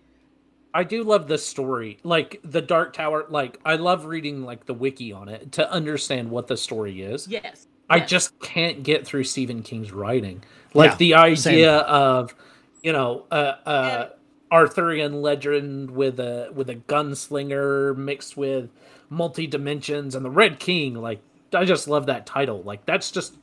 I 0.74 0.84
do 0.84 1.04
love 1.04 1.28
the 1.28 1.38
story, 1.38 1.98
like 2.02 2.40
the 2.44 2.62
Dark 2.62 2.92
Tower. 2.94 3.26
Like 3.28 3.60
I 3.64 3.76
love 3.76 4.06
reading 4.06 4.44
like 4.44 4.66
the 4.66 4.74
wiki 4.74 5.12
on 5.12 5.28
it 5.28 5.52
to 5.52 5.70
understand 5.70 6.30
what 6.30 6.46
the 6.46 6.56
story 6.56 7.02
is. 7.02 7.28
Yes. 7.28 7.66
I 7.90 7.96
yes. 7.96 8.08
just 8.08 8.40
can't 8.40 8.82
get 8.82 9.06
through 9.06 9.24
Stephen 9.24 9.62
King's 9.62 9.92
writing. 9.92 10.42
Like 10.72 10.92
Yeah, 10.92 10.96
the 10.96 11.14
idea 11.14 11.76
of, 11.80 12.34
you 12.82 12.92
know, 12.92 13.26
uh, 13.30 13.56
uh, 13.66 14.08
And- 14.08 14.10
Arthurian 14.50 15.22
legend 15.22 15.90
with 15.90 16.20
a 16.20 16.50
with 16.54 16.68
a 16.68 16.76
gunslinger 16.76 17.96
mixed 17.96 18.36
with 18.36 18.70
multi 19.08 19.46
dimensions 19.46 20.14
and 20.14 20.24
the 20.24 20.30
Red 20.30 20.58
King. 20.58 20.94
Like 20.94 21.20
I 21.54 21.64
just 21.64 21.88
love 21.88 22.06
that 22.06 22.26
title. 22.26 22.62
Like 22.62 22.84
that's 22.86 23.10
just 23.10 23.36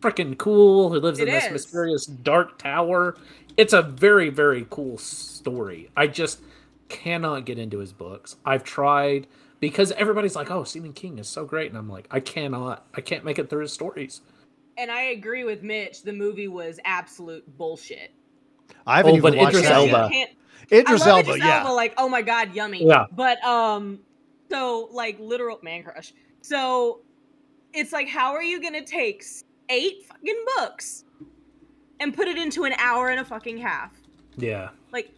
freaking 0.00 0.38
cool. 0.38 0.92
Who 0.92 1.00
lives 1.00 1.18
in 1.18 1.26
this 1.26 1.46
is. 1.46 1.50
mysterious 1.50 2.06
dark 2.06 2.58
tower? 2.58 3.16
It's 3.56 3.72
a 3.72 3.82
very 3.82 4.30
very 4.30 4.66
cool 4.70 4.96
story. 4.98 5.90
I 5.96 6.06
just 6.06 6.40
cannot 6.88 7.44
get 7.46 7.58
into 7.58 7.78
his 7.78 7.92
books. 7.92 8.36
I've 8.44 8.64
tried 8.64 9.26
because 9.60 9.92
everybody's 9.92 10.36
like, 10.36 10.50
"Oh, 10.50 10.64
Stephen 10.64 10.92
King 10.92 11.18
is 11.18 11.28
so 11.28 11.44
great," 11.44 11.70
and 11.70 11.78
I'm 11.78 11.88
like, 11.88 12.06
I 12.10 12.20
cannot. 12.20 12.86
I 12.94 13.00
can't 13.00 13.24
make 13.24 13.38
it 13.38 13.48
through 13.50 13.62
his 13.62 13.72
stories. 13.72 14.20
And 14.76 14.90
I 14.90 15.02
agree 15.02 15.44
with 15.44 15.62
Mitch. 15.62 16.02
The 16.02 16.12
movie 16.12 16.48
was 16.48 16.80
absolute 16.84 17.44
bullshit. 17.56 18.12
I 18.86 18.96
haven't 18.98 19.12
Oh, 19.12 19.16
even 19.16 19.22
but 19.32 19.38
watched 19.38 19.54
Idris 19.56 19.68
that 19.68 19.72
Elba. 19.76 19.90
yet. 19.90 20.10
Can't- 20.12 20.30
Idris 20.72 21.02
I 21.02 21.06
love 21.06 21.18
Elba, 21.18 21.30
Idris 21.30 21.44
yeah. 21.46 21.58
Elba, 21.60 21.72
like, 21.72 21.94
oh 21.98 22.08
my 22.08 22.22
god, 22.22 22.54
yummy. 22.54 22.84
Yeah. 22.86 23.06
But 23.12 23.42
um, 23.44 24.00
so 24.50 24.88
like 24.92 25.18
literal 25.20 25.58
man 25.62 25.82
crush. 25.84 26.12
So 26.40 27.00
it's 27.72 27.92
like, 27.92 28.08
how 28.08 28.32
are 28.32 28.42
you 28.42 28.60
gonna 28.62 28.84
take 28.84 29.24
eight 29.68 30.04
fucking 30.06 30.44
books 30.56 31.04
and 32.00 32.14
put 32.14 32.28
it 32.28 32.36
into 32.38 32.64
an 32.64 32.72
hour 32.78 33.08
and 33.10 33.20
a 33.20 33.24
fucking 33.24 33.58
half? 33.58 33.92
Yeah. 34.36 34.70
Like 34.92 35.10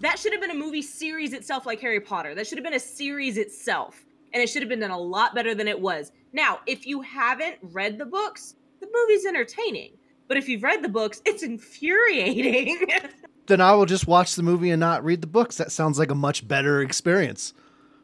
that 0.00 0.18
should 0.18 0.32
have 0.32 0.40
been 0.40 0.50
a 0.50 0.54
movie 0.54 0.82
series 0.82 1.32
itself, 1.32 1.66
like 1.66 1.80
Harry 1.80 2.00
Potter. 2.00 2.34
That 2.34 2.46
should 2.46 2.58
have 2.58 2.64
been 2.64 2.74
a 2.74 2.80
series 2.80 3.38
itself, 3.38 4.04
and 4.32 4.42
it 4.42 4.48
should 4.48 4.62
have 4.62 4.68
been 4.68 4.80
done 4.80 4.90
a 4.90 4.98
lot 4.98 5.34
better 5.34 5.54
than 5.54 5.68
it 5.68 5.80
was. 5.80 6.12
Now, 6.32 6.60
if 6.66 6.86
you 6.86 7.00
haven't 7.00 7.56
read 7.62 7.98
the 7.98 8.06
books, 8.06 8.56
the 8.80 8.88
movie's 8.92 9.26
entertaining. 9.26 9.92
But 10.28 10.36
if 10.36 10.48
you've 10.48 10.62
read 10.62 10.82
the 10.82 10.88
books, 10.88 11.22
it's 11.24 11.42
infuriating. 11.42 12.86
Then 13.46 13.60
I 13.60 13.74
will 13.74 13.86
just 13.86 14.08
watch 14.08 14.34
the 14.34 14.42
movie 14.42 14.70
and 14.70 14.80
not 14.80 15.04
read 15.04 15.20
the 15.20 15.28
books. 15.28 15.56
That 15.56 15.70
sounds 15.70 16.00
like 16.00 16.10
a 16.10 16.16
much 16.16 16.48
better 16.48 16.82
experience. 16.82 17.54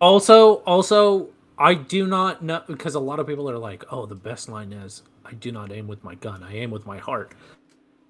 Also, 0.01 0.59
also, 0.59 1.31
I 1.59 1.75
do 1.75 2.07
not 2.07 2.43
know 2.43 2.63
because 2.69 2.95
a 2.95 3.01
lot 3.01 3.19
of 3.19 3.27
people 3.27 3.51
are 3.51 3.59
like, 3.59 3.85
"Oh, 3.91 4.07
the 4.07 4.15
best 4.15 4.49
line 4.49 4.73
is 4.73 5.03
I 5.25 5.33
do 5.33 5.51
not 5.51 5.73
aim 5.73 5.89
with 5.89 6.05
my 6.05 6.15
gun. 6.15 6.45
I 6.45 6.55
aim 6.55 6.71
with 6.71 6.87
my 6.87 6.99
heart." 6.99 7.35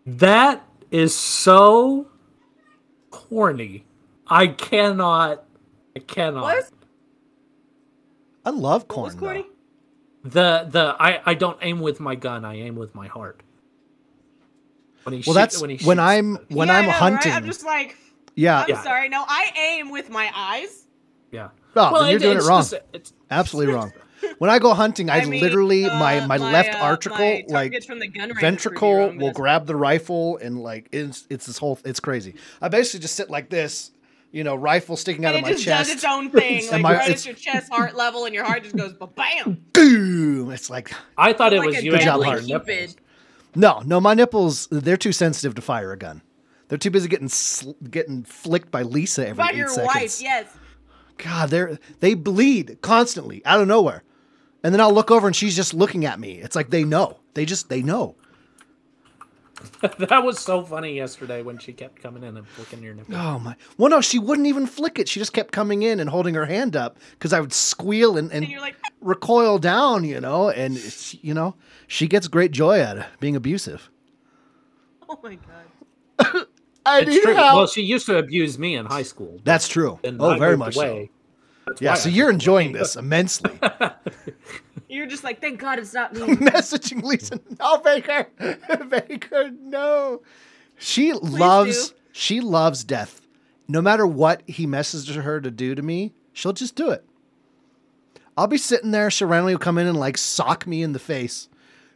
That 0.05 0.62
is 0.90 1.14
so 1.14 2.07
corny. 3.12 3.85
I 4.27 4.48
cannot. 4.48 5.44
I 5.94 6.01
cannot. 6.01 6.42
what? 6.42 6.70
I 8.44 8.51
love 8.51 8.83
What 8.83 8.88
corn. 8.88 9.05
was 9.05 9.14
Cordy? 9.14 9.46
The 10.25 10.66
the 10.68 10.96
I 10.98 11.20
I 11.25 11.35
don't 11.35 11.59
aim 11.62 11.81
with 11.81 12.01
my 12.01 12.14
gun. 12.16 12.44
I 12.44 12.55
aim 12.57 12.75
with 12.77 12.94
my 12.94 13.07
heart. 13.07 13.40
When 15.05 15.12
he 15.14 15.18
Well, 15.18 15.35
shoot- 15.35 15.35
that's 15.35 15.61
when, 15.61 15.70
he 15.70 15.85
when 15.85 15.98
I'm 16.01 16.37
when 16.48 16.68
Yeah, 16.68 16.75
I 16.75 16.79
I'm 16.79 16.85
know, 16.85 16.90
right? 16.90 16.96
hunting. 16.98 17.33
I'm 17.33 17.44
just 17.46 17.64
like, 17.64 17.96
yeah. 18.35 18.62
I'm 18.62 18.68
Yeah. 18.68 18.83
sorry. 18.83 19.09
No, 19.09 19.25
I 19.27 19.51
aim 19.57 19.90
with 19.90 20.11
my 20.11 20.31
eyes. 20.35 20.87
yeah. 21.31 21.48
Oh, 21.75 22.03
then 22.03 22.11
you're 22.11 22.18
doing 22.20 22.35
it 22.35 22.38
it's 22.38 22.46
wrong. 22.48 22.61
just- 22.61 22.75
it's- 22.92 23.12
Absolutely 23.31 23.75
wrong. 23.79 23.92
When 24.39 24.51
I 24.51 24.59
go 24.59 24.75
hunting, 24.75 25.11
I, 25.11 25.19
I 25.21 25.25
mean, 25.25 25.41
literally 25.41 25.85
uh, 25.87 25.99
my 25.99 26.25
my 26.27 26.37
left 26.37 26.75
uh, 26.75 26.79
article 26.79 27.19
my 27.19 27.45
like 27.49 27.85
from 27.85 27.99
the 27.99 28.09
gun 28.09 28.33
ventricle 28.41 28.95
review, 29.07 29.19
will 29.19 29.27
gonna- 29.29 29.33
grab 29.35 29.67
the 29.67 29.77
rifle 29.77 30.37
and 30.39 30.61
like 30.63 30.89
it's 30.93 31.27
it's 31.31 31.47
this 31.47 31.59
whole 31.59 31.79
it's 31.85 32.01
crazy. 32.01 32.35
I 32.61 32.69
basically 32.69 33.01
just 33.01 33.15
sit 33.17 33.31
like 33.31 33.49
this, 33.51 33.91
you 34.31 34.45
know, 34.45 34.55
rifle 34.55 34.97
sticking 34.97 35.25
out 35.25 35.35
and 35.35 35.45
of 35.45 35.51
my 35.51 35.57
chest. 35.57 35.61
it 35.61 35.65
just 35.65 35.65
chest. 35.65 35.89
does 35.89 35.97
its 35.97 36.05
own 36.05 36.31
thing, 36.31 36.69
like 36.71 36.81
my- 36.83 36.95
right 36.95 37.03
it's- 37.09 37.21
at 37.23 37.27
your 37.27 37.35
chest 37.35 37.71
heart 37.73 37.95
level, 37.97 38.25
and 38.25 38.35
your 38.35 38.45
heart 38.45 38.63
just 38.63 38.77
goes 38.77 38.95
bam. 39.17 39.63
Boom! 39.73 40.51
It's 40.51 40.71
like 40.71 40.93
I 41.17 41.33
thought 41.33 41.53
it 41.53 41.59
like 41.59 41.67
was 41.69 41.77
a 41.79 41.85
you. 41.85 41.91
Good 41.93 42.01
job, 42.03 42.21
aiming 42.23 42.31
Hart. 42.31 42.45
nipples. 42.67 42.97
No, 43.55 43.83
no. 43.85 44.01
My 44.01 44.15
nipples 44.15 44.67
they're 44.71 44.97
too 44.97 45.13
sensitive 45.13 45.55
to 45.57 45.63
fire 45.63 45.93
a 45.93 45.97
gun. 45.99 46.23
They're 46.69 46.79
too 46.79 46.91
busy 46.91 47.09
getting 47.09 47.29
sl- 47.29 47.73
getting 47.91 48.23
flicked 48.25 48.71
by 48.71 48.83
Lisa 48.83 49.29
every 49.29 49.43
By 49.45 49.51
eight 49.51 49.57
your 49.57 49.69
seconds. 49.69 49.95
wife, 49.95 50.23
yes. 50.23 50.47
God, 51.19 51.51
they're 51.51 51.79
they 52.01 52.15
bleed 52.15 52.79
constantly 52.81 53.45
out 53.45 53.61
of 53.61 53.69
nowhere, 53.69 54.03
and 54.62 54.72
then 54.75 54.81
I'll 54.81 54.92
look 54.92 55.11
over 55.11 55.27
and 55.27 55.35
she's 55.37 55.57
just 55.57 55.75
looking 55.75 56.05
at 56.05 56.18
me. 56.20 56.33
It's 56.38 56.57
like 56.57 56.70
they 56.70 56.85
know. 56.85 57.18
They 57.35 57.44
just 57.44 57.68
they 57.68 57.83
know. 57.83 58.16
that 59.81 60.25
was 60.25 60.40
so 60.40 60.64
funny 60.64 60.94
yesterday 60.96 61.40
when 61.42 61.57
she 61.59 61.72
kept 61.72 62.03
coming 62.03 62.25
in 62.25 62.37
and 62.37 62.46
flicking 62.48 62.83
your 62.83 62.94
nipple. 62.94 63.14
Oh 63.14 63.38
my! 63.38 63.55
Well, 63.79 63.90
no, 63.90 64.01
she 64.01 64.18
wouldn't 64.18 64.48
even 64.48 64.66
flick 64.66 64.98
it. 64.98 65.09
She 65.09 65.20
just 65.20 65.33
kept 65.33 65.53
coming 65.53 65.83
in 65.83 66.01
and 66.01 66.11
holding 66.11 66.35
her 66.35 66.46
hand 66.46 66.75
up 66.75 66.98
because 67.12 67.33
I 67.33 67.38
would 67.40 67.53
squeal 67.53 68.16
and, 68.18 68.33
and 68.33 68.44
And 68.44 68.61
like, 68.61 68.75
recoil 69.01 69.59
down, 69.59 70.05
you 70.05 70.20
know. 70.20 70.51
And 70.51 70.77
it's, 70.77 71.14
you 71.22 71.33
know, 71.33 71.55
she 71.87 72.09
gets 72.09 72.27
great 72.27 72.51
joy 72.51 72.83
out 72.83 72.98
of 72.98 73.05
being 73.20 73.37
abusive. 73.37 73.88
oh 75.09 75.18
my 75.22 75.37
god. 75.37 76.46
I 76.87 77.01
It's 77.03 77.11
need 77.11 77.22
true. 77.22 77.35
help. 77.35 77.55
Well, 77.55 77.66
she 77.68 77.83
used 77.83 78.07
to 78.07 78.18
abuse 78.18 78.59
me 78.59 78.75
in 78.75 78.87
high 78.87 79.05
school. 79.05 79.40
That's 79.44 79.68
true. 79.68 80.01
Oh, 80.05 80.31
I 80.31 80.38
very 80.38 80.57
much 80.57 80.75
away. 80.75 81.11
so. 81.12 81.22
That's 81.81 81.83
Yeah, 81.83 81.95
so 81.95 82.09
I 82.09 82.13
you're 82.13 82.31
enjoying 82.31 82.71
away. 82.71 82.79
this 82.81 82.97
immensely. 82.97 83.51
You're 84.89 85.07
just 85.07 85.25
like, 85.25 85.41
thank 85.41 85.59
God 85.59 85.79
it's 85.79 85.95
not 85.95 86.13
me. 86.13 86.21
Messaging 86.37 87.03
Lisa, 87.03 87.41
no, 87.59 87.79
Baker, 87.79 88.29
Baker, 88.91 89.51
no. 89.51 90.21
She 90.77 91.15
loves, 91.15 91.91
do. 91.91 91.97
she 92.13 92.41
loves 92.43 92.85
death. 92.85 93.23
No 93.69 93.81
matter 93.81 94.07
what 94.07 94.43
he 94.47 94.67
messages 94.67 95.15
her 95.17 95.41
to 95.41 95.51
do 95.51 95.75
to 95.75 95.81
me, 95.81 96.13
She'll 96.33 96.53
just 96.53 96.75
do 96.75 96.91
it. 96.91 97.05
I'll 98.37 98.47
be 98.47 98.57
sitting 98.59 98.91
there, 98.91 99.09
Sharonley 99.09 99.53
will 99.53 99.59
come 99.59 99.79
in 99.79 99.87
and 99.87 99.99
like 99.99 100.17
sock 100.17 100.67
me 100.67 100.83
in 100.83 100.93
the 100.93 100.99
face. 100.99 101.49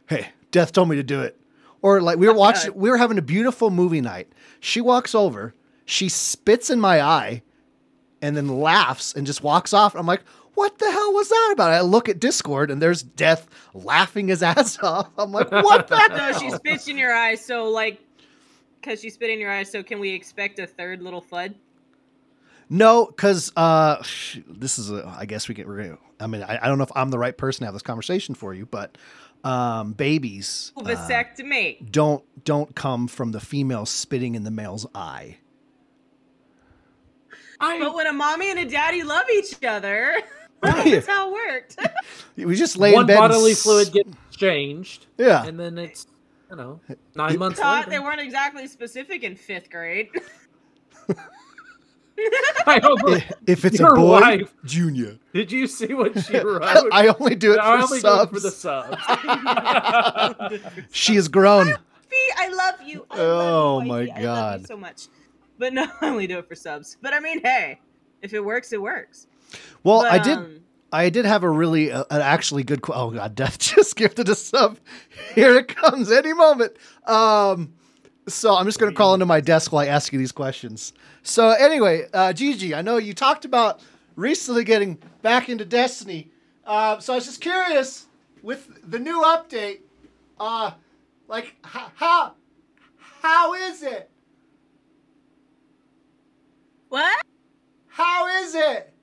Hey, 0.07 0.29
Death 0.51 0.71
told 0.71 0.89
me 0.89 0.95
to 0.95 1.03
do 1.03 1.21
it. 1.21 1.39
Or 1.81 2.01
like 2.01 2.17
we 2.17 2.27
were 2.27 2.33
watching, 2.33 2.73
we 2.75 2.89
were 2.89 2.97
having 2.97 3.17
a 3.17 3.23
beautiful 3.23 3.69
movie 3.69 4.01
night. 4.01 4.31
She 4.59 4.81
walks 4.81 5.15
over, 5.15 5.53
she 5.85 6.09
spits 6.09 6.69
in 6.69 6.79
my 6.79 7.01
eye, 7.01 7.41
and 8.21 8.35
then 8.35 8.47
laughs 8.47 9.13
and 9.13 9.25
just 9.27 9.43
walks 9.43 9.73
off. 9.73 9.95
I'm 9.95 10.05
like, 10.05 10.21
what 10.55 10.77
the 10.79 10.89
hell 10.91 11.13
was 11.13 11.29
that 11.29 11.49
about? 11.53 11.71
I 11.71 11.81
look 11.81 12.09
at 12.09 12.19
Discord 12.19 12.71
and 12.71 12.81
there's 12.81 13.03
Death 13.03 13.47
laughing 13.73 14.27
his 14.29 14.41
ass 14.43 14.79
off. 14.79 15.09
I'm 15.17 15.31
like, 15.31 15.51
what 15.51 15.87
the 15.87 15.95
No, 16.09 16.15
hell? 16.17 16.39
she 16.39 16.49
spits 16.51 16.87
in 16.87 16.97
your 16.97 17.13
eyes, 17.13 17.43
so 17.43 17.65
like, 17.69 17.99
because 18.81 19.01
she 19.01 19.09
spit 19.09 19.29
in 19.29 19.39
your 19.39 19.51
eyes, 19.51 19.71
so 19.71 19.83
can 19.83 19.99
we 19.99 20.11
expect 20.11 20.59
a 20.59 20.65
third 20.67 21.01
little 21.01 21.21
fud? 21.21 21.53
No, 22.69 23.05
because 23.05 23.51
uh, 23.55 24.03
this 24.47 24.77
is 24.77 24.91
a. 24.91 25.07
I 25.17 25.25
guess 25.25 25.47
we 25.47 25.55
get. 25.55 25.67
We're 25.67 25.83
gonna, 25.83 25.97
I 26.19 26.27
mean, 26.27 26.43
I, 26.43 26.59
I 26.61 26.67
don't 26.67 26.77
know 26.77 26.83
if 26.83 26.91
I'm 26.95 27.11
the 27.11 27.17
right 27.19 27.37
person 27.37 27.61
to 27.61 27.65
have 27.65 27.73
this 27.73 27.81
conversation 27.81 28.35
for 28.35 28.53
you, 28.53 28.65
but 28.65 28.97
um, 29.45 29.93
babies 29.93 30.73
uh, 30.75 30.81
Vasectomy. 30.81 31.89
don't 31.91 32.25
don't 32.43 32.75
come 32.75 33.07
from 33.07 33.31
the 33.31 33.39
female 33.39 33.85
spitting 33.85 34.35
in 34.35 34.43
the 34.43 34.51
male's 34.51 34.85
eye. 34.93 35.37
But 37.59 37.93
when 37.95 38.07
a 38.07 38.13
mommy 38.13 38.49
and 38.51 38.59
a 38.59 38.65
daddy 38.65 39.03
love 39.03 39.25
each 39.33 39.63
other, 39.63 40.15
Right. 40.63 40.91
that's 40.91 41.05
how 41.07 41.29
it 41.29 41.33
worked. 41.33 41.77
We 42.37 42.55
just 42.55 42.77
lay 42.77 42.93
One 42.93 43.01
in 43.01 43.07
bed. 43.07 43.17
and 43.17 43.21
bodily 43.29 43.51
s- 43.51 43.63
fluid 43.63 43.91
gets 43.91 44.09
exchanged, 44.29 45.05
Yeah. 45.17 45.43
and 45.45 45.59
then 45.59 45.77
it's 45.77 46.05
you 46.49 46.55
know 46.55 46.79
nine 47.15 47.37
months 47.39 47.59
Thought 47.59 47.79
later. 47.87 47.89
they 47.91 47.99
weren't 47.99 48.21
exactly 48.21 48.67
specific 48.67 49.23
in 49.23 49.35
fifth 49.35 49.69
grade. 49.71 50.09
I 52.65 52.79
almost- 52.79 53.25
If 53.45 53.63
it's 53.65 53.79
a 53.79 53.85
boy, 53.93 54.19
wife. 54.19 54.53
Junior. 54.65 55.17
did 55.33 55.51
you 55.51 55.67
see 55.67 55.93
what 55.93 56.17
she 56.25 56.37
wrote? 56.39 56.63
I 56.91 57.07
only 57.19 57.35
do 57.35 57.53
it 57.53 57.59
I 57.59 57.77
for 57.77 57.83
only 57.83 58.01
do 58.01 58.21
it 58.21 58.29
for 58.29 58.39
the 58.39 58.49
subs. 58.51 58.97
She 60.91 61.15
has 61.15 61.27
grown. 61.27 61.67
Fee, 62.09 62.31
I 62.37 62.47
love 62.49 62.81
you. 62.87 63.05
I 63.11 63.19
Oh 63.19 63.75
love 63.77 63.85
you, 63.85 63.91
oh 63.91 63.97
my 63.97 63.97
wifey. 63.99 64.11
I 64.11 64.15
love 64.15 64.23
God. 64.23 64.59
you 64.61 64.65
so 64.67 64.77
much. 64.77 65.07
But 65.57 65.73
no, 65.73 65.87
I 66.01 66.09
only 66.09 66.27
do 66.27 66.37
it 66.39 66.47
for 66.47 66.55
subs. 66.55 66.97
But 67.01 67.13
I 67.13 67.19
mean, 67.19 67.41
hey, 67.41 67.79
if 68.21 68.33
it 68.33 68.43
works, 68.43 68.73
it 68.73 68.81
works. 68.81 69.27
Well, 69.83 70.01
But, 70.01 70.11
I 70.11 70.19
did. 70.19 70.37
um, 70.37 70.59
I 70.91 71.09
did 71.09 71.25
have 71.25 71.43
a 71.43 71.49
really, 71.49 71.91
uh, 71.91 72.05
an 72.09 72.21
actually 72.21 72.63
good. 72.63 72.81
Qu- 72.81 72.93
oh 72.93 73.11
God, 73.11 73.35
Death 73.35 73.59
just 73.59 73.95
gifted 73.95 74.29
a 74.29 74.35
sub. 74.35 74.77
Here 75.35 75.55
it 75.55 75.67
comes 75.67 76.11
any 76.11 76.33
moment. 76.33 76.77
Um, 77.05 77.73
so 78.27 78.55
I'm 78.55 78.65
just 78.65 78.79
going 78.79 78.91
to 78.91 78.95
crawl 78.95 79.13
into 79.13 79.25
my 79.25 79.39
desk 79.41 79.71
while 79.71 79.83
I 79.83 79.87
ask 79.87 80.11
you 80.11 80.19
these 80.19 80.31
questions. 80.33 80.93
So 81.23 81.49
anyway, 81.49 82.07
uh, 82.13 82.33
Gigi, 82.33 82.73
I 82.75 82.81
know 82.81 82.97
you 82.97 83.13
talked 83.13 83.45
about 83.45 83.81
recently 84.15 84.63
getting 84.63 84.97
back 85.21 85.49
into 85.49 85.63
Destiny. 85.65 86.29
Uh, 86.65 86.99
so 86.99 87.13
I 87.13 87.15
was 87.17 87.25
just 87.25 87.39
curious 87.41 88.05
with 88.43 88.67
the 88.89 88.99
new 88.99 89.21
update, 89.21 89.79
uh, 90.39 90.71
like 91.29 91.55
how 91.63 92.33
how 93.21 93.53
is 93.53 93.83
it? 93.83 94.09
What? 96.89 97.21
How 97.87 98.27
is 98.43 98.55
it? 98.55 98.93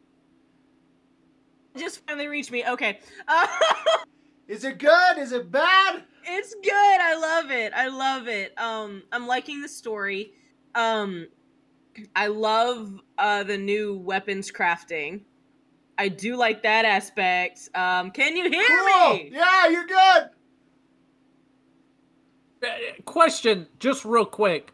Just 1.77 2.07
finally 2.07 2.29
reached 2.29 2.51
me. 2.53 2.65
Okay. 2.67 3.01
Uh, 3.27 3.47
Is 4.49 4.65
it 4.65 4.79
good? 4.79 5.19
Is 5.19 5.33
it 5.33 5.51
bad? 5.51 6.03
it's 6.27 6.55
good. 6.63 6.71
I 7.01 7.17
love 7.17 7.51
it. 7.51 7.73
I 7.75 7.89
love 7.89 8.29
it. 8.29 8.53
Um, 8.59 9.03
I'm 9.11 9.27
liking 9.27 9.61
the 9.63 9.69
story. 9.69 10.33
Um, 10.75 11.29
I 12.15 12.27
love 12.27 13.01
uh 13.19 13.43
the 13.45 13.57
new 13.57 13.97
weapons 13.97 14.51
crafting. 14.53 15.23
I 15.97 16.09
do 16.09 16.37
like 16.37 16.63
that 16.65 16.85
aspect. 16.85 17.69
Um, 17.75 18.11
can 18.11 18.37
you 18.37 18.51
hear 18.51 18.67
Cool. 18.69 19.15
me? 19.15 19.31
Yeah, 19.33 19.69
you're 19.69 19.87
good. 19.87 20.23
Uh, 22.63 22.69
Question, 23.07 23.67
just 23.79 24.05
real 24.05 24.27
quick. 24.27 24.73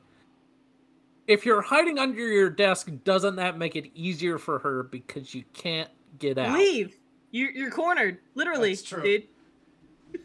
If 1.31 1.47
you're 1.47 1.62
hiding 1.62 1.97
under 1.99 2.27
your 2.27 2.51
desk, 2.51 2.90
doesn't 3.05 3.37
that 3.37 3.57
make 3.57 3.77
it 3.77 3.88
easier 3.95 4.37
for 4.37 4.59
her 4.59 4.83
because 4.83 5.33
you 5.33 5.45
can't 5.53 5.88
get 6.19 6.38
out? 6.38 6.59
Leave. 6.59 6.97
You're 7.31 7.53
you're 7.53 7.71
cornered, 7.71 8.19
literally, 8.35 8.71
That's 8.71 8.83
true. 8.83 9.03
dude. 9.03 9.29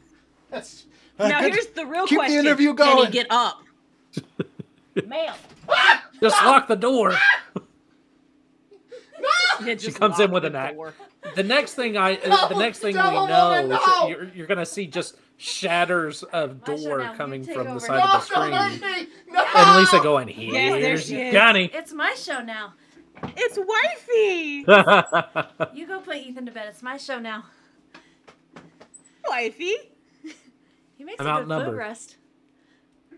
That's 0.49 0.85
now 1.19 1.41
here's 1.41 1.67
the 1.67 1.85
real 1.85 2.07
keep 2.07 2.17
the 2.17 2.25
question: 2.25 2.39
interview 2.39 2.73
Can 2.73 2.95
going. 2.95 3.05
he 3.05 3.11
get 3.11 3.27
up? 3.29 3.61
Ma'am. 5.05 5.35
Just 6.19 6.43
lock 6.43 6.67
the 6.67 6.75
door. 6.75 7.13
Yeah, 9.63 9.73
just 9.75 9.97
comes 9.97 10.19
in 10.19 10.31
with 10.31 10.43
the 10.43 10.49
an 10.49 10.55
act. 10.55 10.77
The 11.35 11.43
next 11.43 11.75
thing 11.75 11.95
I, 11.95 12.17
uh, 12.17 12.49
the 12.49 12.55
next 12.59 12.79
thing 12.79 12.93
devil 12.93 13.23
we 13.23 13.29
know, 13.29 13.49
woman, 13.49 13.71
is 13.71 13.79
no. 13.85 14.07
you're, 14.09 14.29
you're 14.35 14.47
gonna 14.47 14.65
see 14.65 14.85
just 14.85 15.15
shatters 15.37 16.23
of 16.23 16.63
door 16.63 16.99
now, 16.99 17.15
coming 17.15 17.43
from 17.43 17.65
the 17.65 17.69
over. 17.71 17.79
side 17.79 17.99
of 18.01 18.27
the 18.29 18.39
No, 18.39 18.49
don't 18.49 18.53
hurt 18.53 18.73
screen, 18.73 18.81
me. 18.81 19.07
No. 19.31 19.45
and 19.55 19.79
Lisa 19.79 19.99
going, 20.01 20.27
"Here's 20.27 20.53
Yes, 20.53 20.81
there 20.81 20.97
she 20.97 21.21
is. 21.21 21.33
Johnny." 21.33 21.69
It's 21.73 21.93
my 21.93 22.13
show 22.15 22.41
now. 22.41 22.73
It's 23.35 23.57
wifey. 23.57 24.65
You 25.73 25.87
go 25.87 25.99
put 25.99 26.17
Ethan 26.17 26.45
to 26.45 26.51
bed. 26.51 26.67
It's 26.69 26.83
my 26.83 26.97
show 26.97 27.19
now. 27.19 27.45
wifey. 29.29 29.75
He 30.97 31.03
makes 31.03 31.19
I'm 31.19 31.27
a 31.27 31.29
good 31.29 31.41
outnumbered. 31.41 31.67
foot 31.75 31.77
rest. 31.77 32.17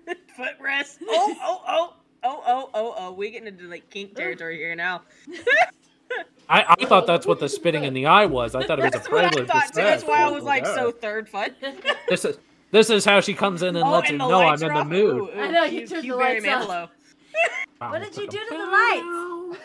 Footrest. 0.08 0.98
Oh, 1.08 1.36
oh, 1.42 1.62
oh. 1.68 1.94
Oh, 2.24 2.44
oh, 2.48 2.70
oh, 2.74 2.94
oh. 2.98 3.12
We 3.14 3.30
getting 3.30 3.48
into 3.48 3.66
like 3.66 3.90
kink 3.92 4.16
territory 4.16 4.58
here 4.58 4.76
now. 4.76 5.04
I, 6.50 6.76
I 6.80 6.86
thought 6.86 7.06
that's 7.06 7.26
what 7.26 7.40
the 7.40 7.50
spitting 7.50 7.84
in 7.84 7.94
the 7.94 8.06
eye 8.06 8.26
was. 8.26 8.56
I 8.56 8.66
thought 8.66 8.80
it 8.80 8.84
was 8.84 8.96
a 8.96 8.98
That's 8.98 9.12
what 9.12 9.26
I 9.26 9.30
prelude. 9.30 9.48
to 9.48 9.54
thought 9.54 9.68
too. 9.68 9.82
That's 9.82 10.04
why 10.04 10.24
I 10.24 10.30
was 10.30 10.44
like 10.44 10.66
so 10.66 10.88
oh, 10.88 10.92
third 10.92 11.28
foot. 11.30 11.54
This 12.10 12.24
is 12.24 12.38
this 12.72 12.90
is 12.90 13.04
how 13.04 13.20
she 13.22 13.34
comes 13.34 13.64
in 13.64 13.76
and 13.76 13.86
oh, 13.86 13.92
lets 13.92 14.10
and 14.10 14.22
him 14.22 14.30
know 14.30 14.42
I'm 14.42 14.48
lights 14.48 14.62
in 14.62 14.68
the 14.70 14.74
off. 14.76 14.88
mood. 14.88 15.16
Ooh, 15.16 15.30
ooh, 15.30 15.42
I 15.42 15.52
know, 15.52 15.64
you 15.64 15.70
cute- 15.80 15.90
turned 15.90 16.04
cute 16.04 16.16
the 16.18 16.24
Barry 16.24 16.42
lights 16.42 16.70
off. 16.70 16.70
Manilow. 16.70 16.90
What 17.92 18.02
did 18.02 18.18
you 18.18 18.28
do 18.28 18.40
to 18.40 18.50
the 18.50 18.66
lights? 18.66 19.60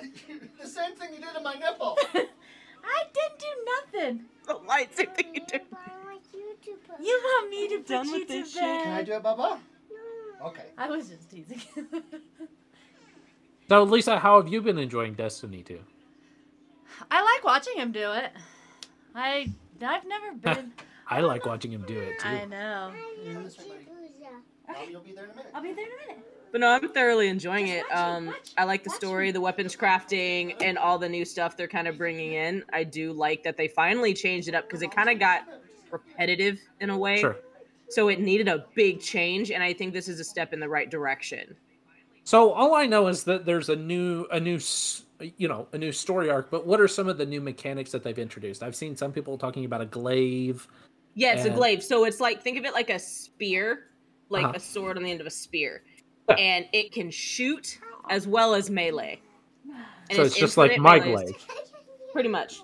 the 0.63 0.69
same 0.69 0.95
thing 0.97 1.15
you 1.15 1.21
did 1.21 1.33
to 1.35 1.41
my 1.41 1.55
nipple. 1.55 1.99
I 2.15 3.05
didn't 3.15 3.39
do 3.39 3.47
nothing. 4.03 4.25
The 4.47 4.55
lights 4.69 5.01
are 5.01 5.07
thing 5.07 5.35
you 5.35 5.41
do. 5.47 5.59
You 7.01 7.21
want 7.25 7.51
me 7.51 7.69
to 7.69 7.77
put 7.79 7.87
Done 7.87 8.07
you 8.07 8.13
with 8.13 8.29
to 8.29 8.35
this 8.35 8.53
shit? 8.53 8.61
bed? 8.61 8.83
Can 8.83 8.93
I 8.93 9.03
do 9.03 9.13
it, 9.15 9.23
Bubba? 9.23 9.59
Okay. 10.45 10.65
I 10.77 10.91
was 10.91 11.09
just 11.09 11.31
teasing. 11.31 11.63
So, 13.69 13.85
Lisa, 13.85 14.19
how 14.19 14.39
have 14.43 14.53
you 14.53 14.61
been 14.61 14.79
enjoying 14.79 15.15
Destiny 15.15 15.63
2? 15.63 15.79
I 17.11 17.23
like 17.23 17.45
watching 17.45 17.77
him 17.77 17.93
do 17.93 18.13
it. 18.13 18.33
I 19.15 19.53
I've 19.85 20.07
never 20.07 20.33
been. 20.41 20.73
I 21.09 21.21
like 21.21 21.45
watching 21.47 21.73
him 21.73 21.85
do 21.87 21.99
it 21.99 22.19
too. 22.21 22.29
I 22.29 22.45
know. 22.47 22.93
Bobby 24.67 24.95
will 24.95 25.01
be 25.01 25.13
there 25.13 25.25
in 25.25 25.31
a 25.31 25.35
minute. 25.35 25.51
I'll 25.55 25.63
be 25.63 25.73
there 25.73 25.85
in 25.87 25.91
a 25.93 26.09
minute. 26.13 26.25
But 26.53 26.61
no, 26.61 26.69
I'm 26.69 26.89
thoroughly 26.89 27.29
enjoying 27.29 27.69
it. 27.69 27.83
Just 27.89 27.91
watch 27.93 28.23
it, 28.23 28.29
Um, 28.29 28.35
I 28.59 28.65
like 28.65 28.85
the 28.85 28.91
story, 28.91 29.31
the 29.31 29.41
weapons 29.41 29.75
crafting, 29.75 30.55
and 30.63 30.77
all 30.79 30.99
the 30.99 31.09
new 31.09 31.25
stuff 31.25 31.57
they're 31.57 31.67
kind 31.69 31.89
of 31.89 31.97
bringing 31.97 32.35
in. 32.35 32.63
I 32.73 32.85
do 32.85 33.13
like 33.13 33.43
that 33.45 33.57
they 33.57 33.69
finally 33.69 34.13
changed 34.15 34.49
it 34.49 34.55
up 34.55 34.65
because 34.67 34.83
it 34.83 34.95
kind 34.95 35.09
of 35.09 35.19
got 35.19 35.43
repetitive 35.91 36.61
in 36.81 36.91
a 36.91 36.97
way. 36.97 37.21
Sure. 37.21 37.37
So 37.89 38.09
it 38.09 38.21
needed 38.21 38.49
a 38.49 38.67
big 38.75 39.01
change, 39.01 39.51
and 39.51 39.63
I 39.63 39.73
think 39.73 39.93
this 39.93 40.09
is 40.09 40.21
a 40.21 40.25
step 40.25 40.53
in 40.53 40.61
the 40.61 40.69
right 40.69 40.91
direction. 40.91 41.57
So 42.25 42.53
all 42.53 42.75
I 42.75 42.87
know 42.87 43.09
is 43.09 43.25
that 43.25 43.45
there's 43.47 43.69
a 43.69 43.77
new 43.77 44.27
a 44.31 44.39
new 44.39 44.57
s- 44.57 45.05
you 45.37 45.49
know 45.49 45.67
a 45.73 45.79
new 45.79 45.93
story 45.93 46.31
arc. 46.31 46.51
But 46.51 46.67
what 46.67 46.81
are 46.81 46.89
some 46.89 47.09
of 47.09 47.19
the 47.19 47.27
new 47.27 47.41
mechanics 47.41 47.91
that 47.93 48.03
they've 48.03 48.19
introduced? 48.19 48.63
I've 48.63 48.77
seen 48.77 48.97
some 48.97 49.13
people 49.13 49.37
talking 49.39 49.65
about 49.65 49.81
a 49.81 49.87
glaive. 49.87 50.67
Yeah, 51.15 51.33
it's 51.35 51.45
And- 51.45 51.53
a 51.53 51.57
glaive. 51.57 51.83
So 51.83 52.05
it's 52.05 52.21
like 52.21 52.43
think 52.43 52.59
of 52.59 52.65
it 52.65 52.73
like 52.73 52.91
a 52.91 52.99
spear, 52.99 53.89
like 54.29 54.45
Uh-huh. 54.45 54.55
a 54.57 54.61
sword 54.61 54.97
on 54.97 55.03
the 55.03 55.11
end 55.11 55.21
of 55.21 55.27
a 55.27 55.31
spear, 55.31 55.83
Yeah. 56.29 56.37
and 56.37 56.67
it 56.73 56.93
can 56.93 57.11
shoot 57.11 57.79
as 58.11 58.27
well 58.27 58.55
as 58.55 58.71
melee. 58.71 59.21
And 60.11 60.17
so 60.17 60.23
it's, 60.23 60.37
just 60.37 60.57
like 60.57 60.77
my 60.79 60.99
melees, 60.99 61.31
glaive 61.33 61.47
pretty 62.13 62.29
much. 62.29 62.63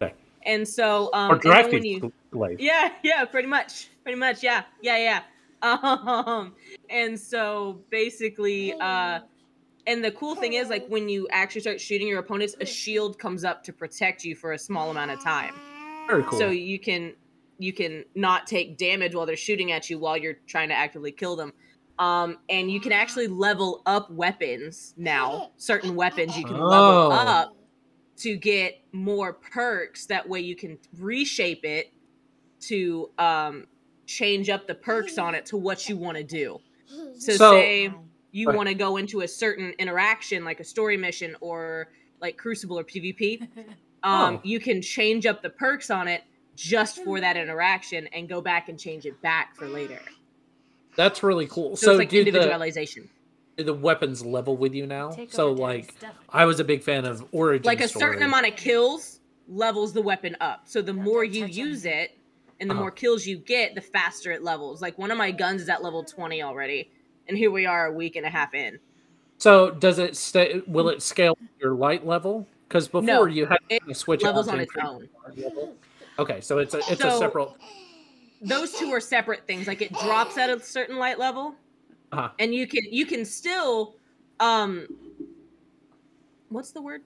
Okay. 0.00 0.12
And 0.44 0.66
so, 0.66 1.08
um, 1.12 1.30
or 1.30 1.34
and 1.34 1.42
then 1.42 1.50
drafty 1.52 1.76
when 1.76 1.84
you, 1.84 2.12
glaive. 2.30 2.60
Yeah, 2.60 2.92
yeah, 3.02 3.24
pretty 3.24 3.46
much. 3.48 3.88
Pretty 4.02 4.18
much, 4.18 4.42
yeah. 4.42 4.64
Yeah, 4.80 4.96
yeah. 4.98 5.22
Um 5.62 6.54
and 6.90 7.18
so 7.18 7.80
basically 7.90 8.72
uh 8.80 9.20
and 9.86 10.04
the 10.04 10.10
cool 10.12 10.34
thing 10.34 10.54
is 10.54 10.68
like 10.68 10.86
when 10.88 11.08
you 11.08 11.26
actually 11.30 11.60
start 11.62 11.80
shooting 11.80 12.06
your 12.08 12.20
opponents, 12.20 12.54
a 12.60 12.66
shield 12.66 13.18
comes 13.18 13.44
up 13.44 13.62
to 13.64 13.72
protect 13.72 14.24
you 14.24 14.34
for 14.36 14.52
a 14.52 14.58
small 14.58 14.90
amount 14.90 15.10
of 15.10 15.22
time. 15.22 15.54
Very 16.06 16.22
cool. 16.24 16.38
So 16.38 16.48
you 16.50 16.78
can 16.78 17.14
you 17.58 17.72
can 17.72 18.04
not 18.14 18.46
take 18.46 18.76
damage 18.76 19.14
while 19.14 19.26
they're 19.26 19.36
shooting 19.36 19.72
at 19.72 19.88
you 19.88 19.98
while 19.98 20.16
you're 20.16 20.38
trying 20.46 20.68
to 20.68 20.74
actively 20.74 21.12
kill 21.12 21.36
them. 21.36 21.52
Um, 21.98 22.38
and 22.48 22.70
you 22.70 22.80
can 22.80 22.90
actually 22.92 23.28
level 23.28 23.82
up 23.86 24.10
weapons 24.10 24.94
now. 24.96 25.50
Certain 25.58 25.94
weapons 25.94 26.36
you 26.36 26.44
can 26.44 26.56
Oh. 26.56 26.66
level 26.66 27.12
up 27.12 27.56
to 28.18 28.36
get 28.36 28.80
more 28.92 29.34
perks. 29.34 30.06
That 30.06 30.28
way 30.28 30.40
you 30.40 30.56
can 30.56 30.78
reshape 30.98 31.64
it 31.64 31.92
to 32.62 33.10
um, 33.18 33.66
change 34.06 34.48
up 34.50 34.66
the 34.66 34.74
perks 34.74 35.18
on 35.18 35.34
it 35.34 35.46
to 35.46 35.56
what 35.56 35.88
you 35.88 35.96
want 35.96 36.16
to 36.16 36.24
do. 36.24 36.58
So, 37.18 37.32
So- 37.34 37.52
say 37.52 37.92
you 38.32 38.48
Right. 38.48 38.56
want 38.56 38.68
to 38.68 38.74
go 38.74 38.96
into 38.96 39.20
a 39.20 39.28
certain 39.28 39.72
interaction, 39.78 40.44
like 40.44 40.58
a 40.58 40.64
story 40.64 40.96
mission 40.96 41.36
or 41.40 41.88
like 42.20 42.36
Crucible 42.36 42.78
or 42.78 42.84
PvP, 42.84 43.46
Um, 44.04 44.34
Oh. 44.36 44.40
you 44.42 44.58
can 44.58 44.82
change 44.82 45.26
up 45.26 45.42
the 45.42 45.50
perks 45.50 45.88
on 45.88 46.08
it 46.08 46.24
just 46.56 47.04
for 47.04 47.20
that 47.20 47.36
interaction 47.36 48.08
and 48.08 48.28
go 48.28 48.40
back 48.40 48.68
and 48.68 48.76
change 48.76 49.06
it 49.06 49.20
back 49.22 49.54
for 49.54 49.68
later. 49.68 50.00
That's 50.96 51.22
really 51.22 51.46
cool. 51.46 51.76
So, 51.76 51.86
So, 51.86 51.90
it's 51.92 51.98
like 52.00 52.08
do 52.08 52.22
the 52.24 52.28
individualization. 52.28 53.08
the 53.56 53.72
weapons 53.74 54.24
level 54.24 54.56
with 54.56 54.74
you 54.74 54.86
now? 54.88 55.10
Take 55.10 55.32
so 55.32 55.52
like. 55.52 55.94
I 56.30 56.44
was 56.46 56.58
a 56.58 56.64
big 56.64 56.82
fan 56.82 57.04
of 57.04 57.24
Origin. 57.32 57.64
Like 57.66 57.80
a 57.80 57.86
Story. 57.86 58.06
certain 58.14 58.22
amount 58.24 58.46
of 58.48 58.56
kills 58.56 59.20
levels 59.46 59.92
the 59.92 60.02
weapon 60.02 60.36
up. 60.40 60.62
So 60.64 60.82
the 60.82 60.92
No, 60.92 61.02
more 61.02 61.22
you 61.24 61.42
touch 61.42 61.50
'em. 61.58 61.66
use 61.68 61.84
it 61.84 62.18
and 62.58 62.68
the 62.70 62.74
Uh-huh. 62.74 62.82
more 62.82 62.90
kills 62.90 63.24
you 63.26 63.36
get, 63.38 63.74
the 63.76 63.80
faster 63.80 64.32
it 64.32 64.42
levels. 64.42 64.82
Like 64.82 64.98
one 64.98 65.10
of 65.12 65.18
my 65.18 65.30
guns 65.30 65.62
is 65.62 65.68
at 65.68 65.82
level 65.82 66.02
20 66.02 66.42
already. 66.42 66.90
And 67.28 67.36
here 67.38 67.50
we 67.50 67.66
are 67.66 67.86
a 67.86 67.92
week 67.92 68.16
and 68.16 68.26
a 68.26 68.30
half 68.30 68.54
in. 68.54 68.78
So 69.38 69.70
does 69.70 69.98
it 69.98 70.16
stay? 70.16 70.62
Will 70.66 70.88
it 70.88 71.02
scale 71.02 71.36
your 71.60 71.74
light 71.74 72.06
level? 72.06 72.46
Because 72.68 72.86
before 72.86 73.02
No, 73.02 73.24
you 73.26 73.46
had 73.46 73.58
it 73.68 73.82
to 73.88 73.94
switch 73.94 74.22
levels 74.22 74.48
on 74.48 74.60
its 74.60 74.72
own. 74.82 75.08
level. 75.36 75.74
Okay, 76.18 76.40
so 76.40 76.58
it's 76.58 76.74
a 76.74 76.78
it's 76.78 76.90
a 77.04 77.10
So- 77.10 77.18
separate. 77.20 77.48
those 78.40 78.72
two 78.78 78.90
are 78.92 79.00
separate 79.00 79.46
things 79.46 79.66
like 79.66 79.82
it 79.82 79.92
drops 79.94 80.36
at 80.38 80.50
a 80.50 80.58
certain 80.60 80.96
light 80.98 81.18
level 81.18 81.54
Uh-huh. 82.12 82.28
and 82.38 82.54
you 82.54 82.66
can 82.66 82.82
you 82.90 83.06
can 83.06 83.24
still 83.24 83.94
um 84.40 84.86
what's 86.48 86.72
the 86.72 86.82
word 86.82 87.02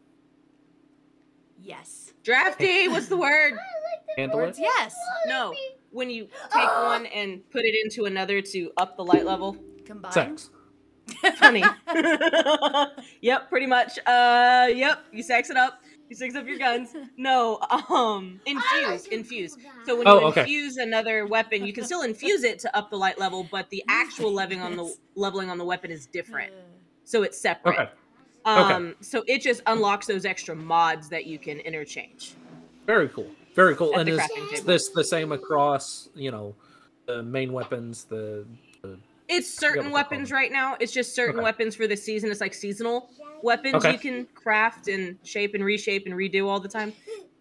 Yes. 1.62 2.12
drafty 2.22 2.88
what's 2.88 3.08
the 3.08 3.16
word 3.16 3.54
Handle 4.16 4.38
Words 4.38 4.58
it. 4.58 4.62
yes. 4.62 4.94
no 5.26 5.52
when 5.90 6.08
you 6.10 6.26
take 6.52 6.68
one 6.68 7.06
and 7.06 7.48
put 7.50 7.64
it 7.64 7.74
into 7.84 8.06
another 8.06 8.40
to 8.40 8.72
up 8.78 8.96
the 8.96 9.04
light 9.04 9.24
level 9.26 9.56
Combine. 9.86 10.12
Sex. 10.12 10.50
funny 11.36 11.62
yep 13.20 13.48
pretty 13.48 13.66
much 13.66 13.96
uh 14.06 14.66
yep 14.74 15.04
you 15.12 15.22
sex 15.22 15.50
it 15.50 15.56
up 15.56 15.80
you 16.08 16.16
sex 16.16 16.34
up 16.34 16.44
your 16.48 16.58
guns 16.58 16.94
no 17.16 17.60
um 17.90 18.40
infuse 18.44 19.06
infuse 19.06 19.56
so 19.84 19.96
when 19.96 20.08
Oh, 20.08 20.18
you 20.20 20.26
okay. 20.26 20.40
infuse 20.40 20.78
another 20.78 21.24
weapon 21.26 21.64
you 21.64 21.72
can 21.72 21.84
still 21.84 22.02
infuse 22.02 22.42
it 22.42 22.58
to 22.58 22.76
up 22.76 22.90
the 22.90 22.96
light 22.96 23.20
level 23.20 23.46
but 23.52 23.70
the 23.70 23.84
actual 23.88 24.32
leveling 24.32 24.60
on 24.62 24.76
the 24.76 24.92
leveling 25.14 25.48
on 25.48 25.58
the 25.58 25.64
weapon 25.64 25.92
is 25.92 26.06
different 26.06 26.52
so 27.04 27.22
it's 27.22 27.38
separate. 27.40 27.78
Okay, 27.78 27.90
Um, 28.44 28.96
so 29.00 29.22
it 29.28 29.42
just 29.42 29.62
unlocks 29.66 30.08
those 30.08 30.24
extra 30.24 30.56
mods 30.56 31.08
that 31.10 31.24
you 31.26 31.38
can 31.38 31.60
interchange. 31.60 32.34
very 32.84 33.08
cool. 33.10 33.30
Very 33.54 33.76
cool. 33.76 33.94
At 33.94 34.00
and 34.00 34.18
the 34.18 34.52
is 34.52 34.62
this 34.64 34.88
the 34.88 35.04
same 35.04 35.30
across? 35.30 36.08
You 36.16 36.30
know, 36.32 36.54
the 37.06 37.22
main 37.22 37.52
weapons. 37.52 38.04
The, 38.04 38.44
the 38.44 38.65
It's 39.28 39.48
certain 39.52 39.90
weapons 39.90 40.30
right 40.30 40.52
now. 40.52 40.76
It's 40.78 40.92
just 40.92 41.14
certain 41.14 41.36
Okay. 41.36 41.44
weapons 41.44 41.74
for 41.74 41.86
the 41.86 41.96
season. 41.96 42.30
It's 42.30 42.40
like 42.40 42.54
seasonal 42.54 43.10
weapons 43.42 43.74
Okay. 43.76 43.92
you 43.92 43.98
can 43.98 44.26
craft 44.34 44.88
and 44.88 45.16
shape 45.24 45.54
and 45.54 45.64
reshape 45.64 46.06
and 46.06 46.14
redo 46.14 46.46
all 46.46 46.60
the 46.60 46.68
time. 46.68 46.92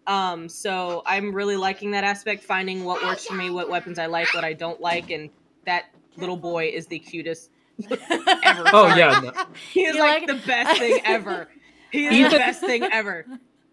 Um, 0.06 0.48
so 0.48 1.02
I'm 1.06 1.32
really 1.32 1.56
liking 1.56 1.90
that 1.92 2.04
aspect, 2.04 2.42
finding 2.44 2.84
what 2.84 3.02
works 3.04 3.26
for 3.26 3.34
me, 3.34 3.50
what 3.50 3.68
weapons 3.68 3.98
I 3.98 4.06
like, 4.06 4.32
what 4.34 4.44
I 4.44 4.52
don't 4.52 4.80
like, 4.80 5.10
and 5.10 5.30
that 5.64 5.86
little 6.16 6.36
boy 6.36 6.66
is 6.72 6.86
the 6.86 6.98
cutest 6.98 7.50
ever. 7.90 8.64
oh 8.72 8.88
Sorry. 8.88 8.98
yeah, 9.00 9.20
no. 9.24 9.32
he 9.72 9.80
is 9.84 9.96
like, 9.96 10.22
like- 10.22 10.26
the 10.28 10.46
best 10.46 10.78
thing 10.78 11.00
ever. 11.04 11.48
He 11.90 12.06
is 12.06 12.10
the 12.12 12.26
Ethan- 12.26 12.38
best 12.38 12.60
thing 12.60 12.82
ever. 12.84 13.26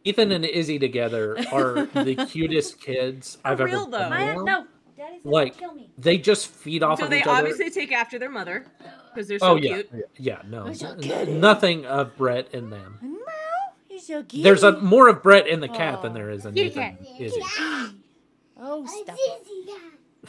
Ethan 0.06 0.32
and 0.34 0.44
Izzy 0.46 0.80
together 0.80 1.38
are 1.52 1.86
the 1.86 2.26
cutest 2.30 2.80
kids 2.82 3.38
I've 3.46 3.58
For 3.58 3.64
ever 3.68 3.72
real, 3.78 3.86
though. 3.88 4.00
been 4.00 4.10
Maya, 4.10 4.30
around. 4.36 4.46
no. 4.46 4.66
Daddy's 4.98 5.22
Like, 5.24 5.58
kill 5.58 5.74
me. 5.74 5.90
They 5.98 6.18
just 6.18 6.48
feed 6.48 6.84
off 6.84 7.00
So 7.00 7.06
of 7.06 7.10
they 7.12 7.20
each 7.20 7.28
other. 7.28 7.38
So 7.38 7.44
they 7.44 7.52
obviously 7.52 7.70
take 7.82 7.92
after 7.92 8.18
their 8.20 8.30
mother 8.30 8.66
because 9.14 9.28
they're 9.28 9.40
so 9.40 9.48
oh 9.52 9.56
yeah, 9.56 9.82
cute. 9.82 10.10
yeah, 10.18 10.42
no, 10.50 10.66
Who's 10.66 10.82
your 10.82 10.92
n- 10.92 11.00
kitty? 11.02 11.34
nothing 11.34 11.86
of 11.86 12.16
Brett 12.18 12.48
in 12.54 12.70
them. 12.70 12.98
No, 13.02 13.18
he's 13.88 14.06
so 14.08 14.24
cute. 14.24 14.44
There's 14.44 14.64
a 14.64 14.80
more 14.80 15.08
of 15.08 15.22
Brett 15.24 15.48
in 15.48 15.60
the 15.60 15.68
cat 15.70 16.02
than 16.02 16.12
Oh. 16.12 16.16
there 16.16 16.30
is 16.30 16.46
in 16.46 16.54
Kitty 16.54 16.68
Ethan. 16.70 16.98
cat. 16.98 16.98
Izzy. 17.20 17.42
Oh, 18.66 18.86
stop. 18.86 19.18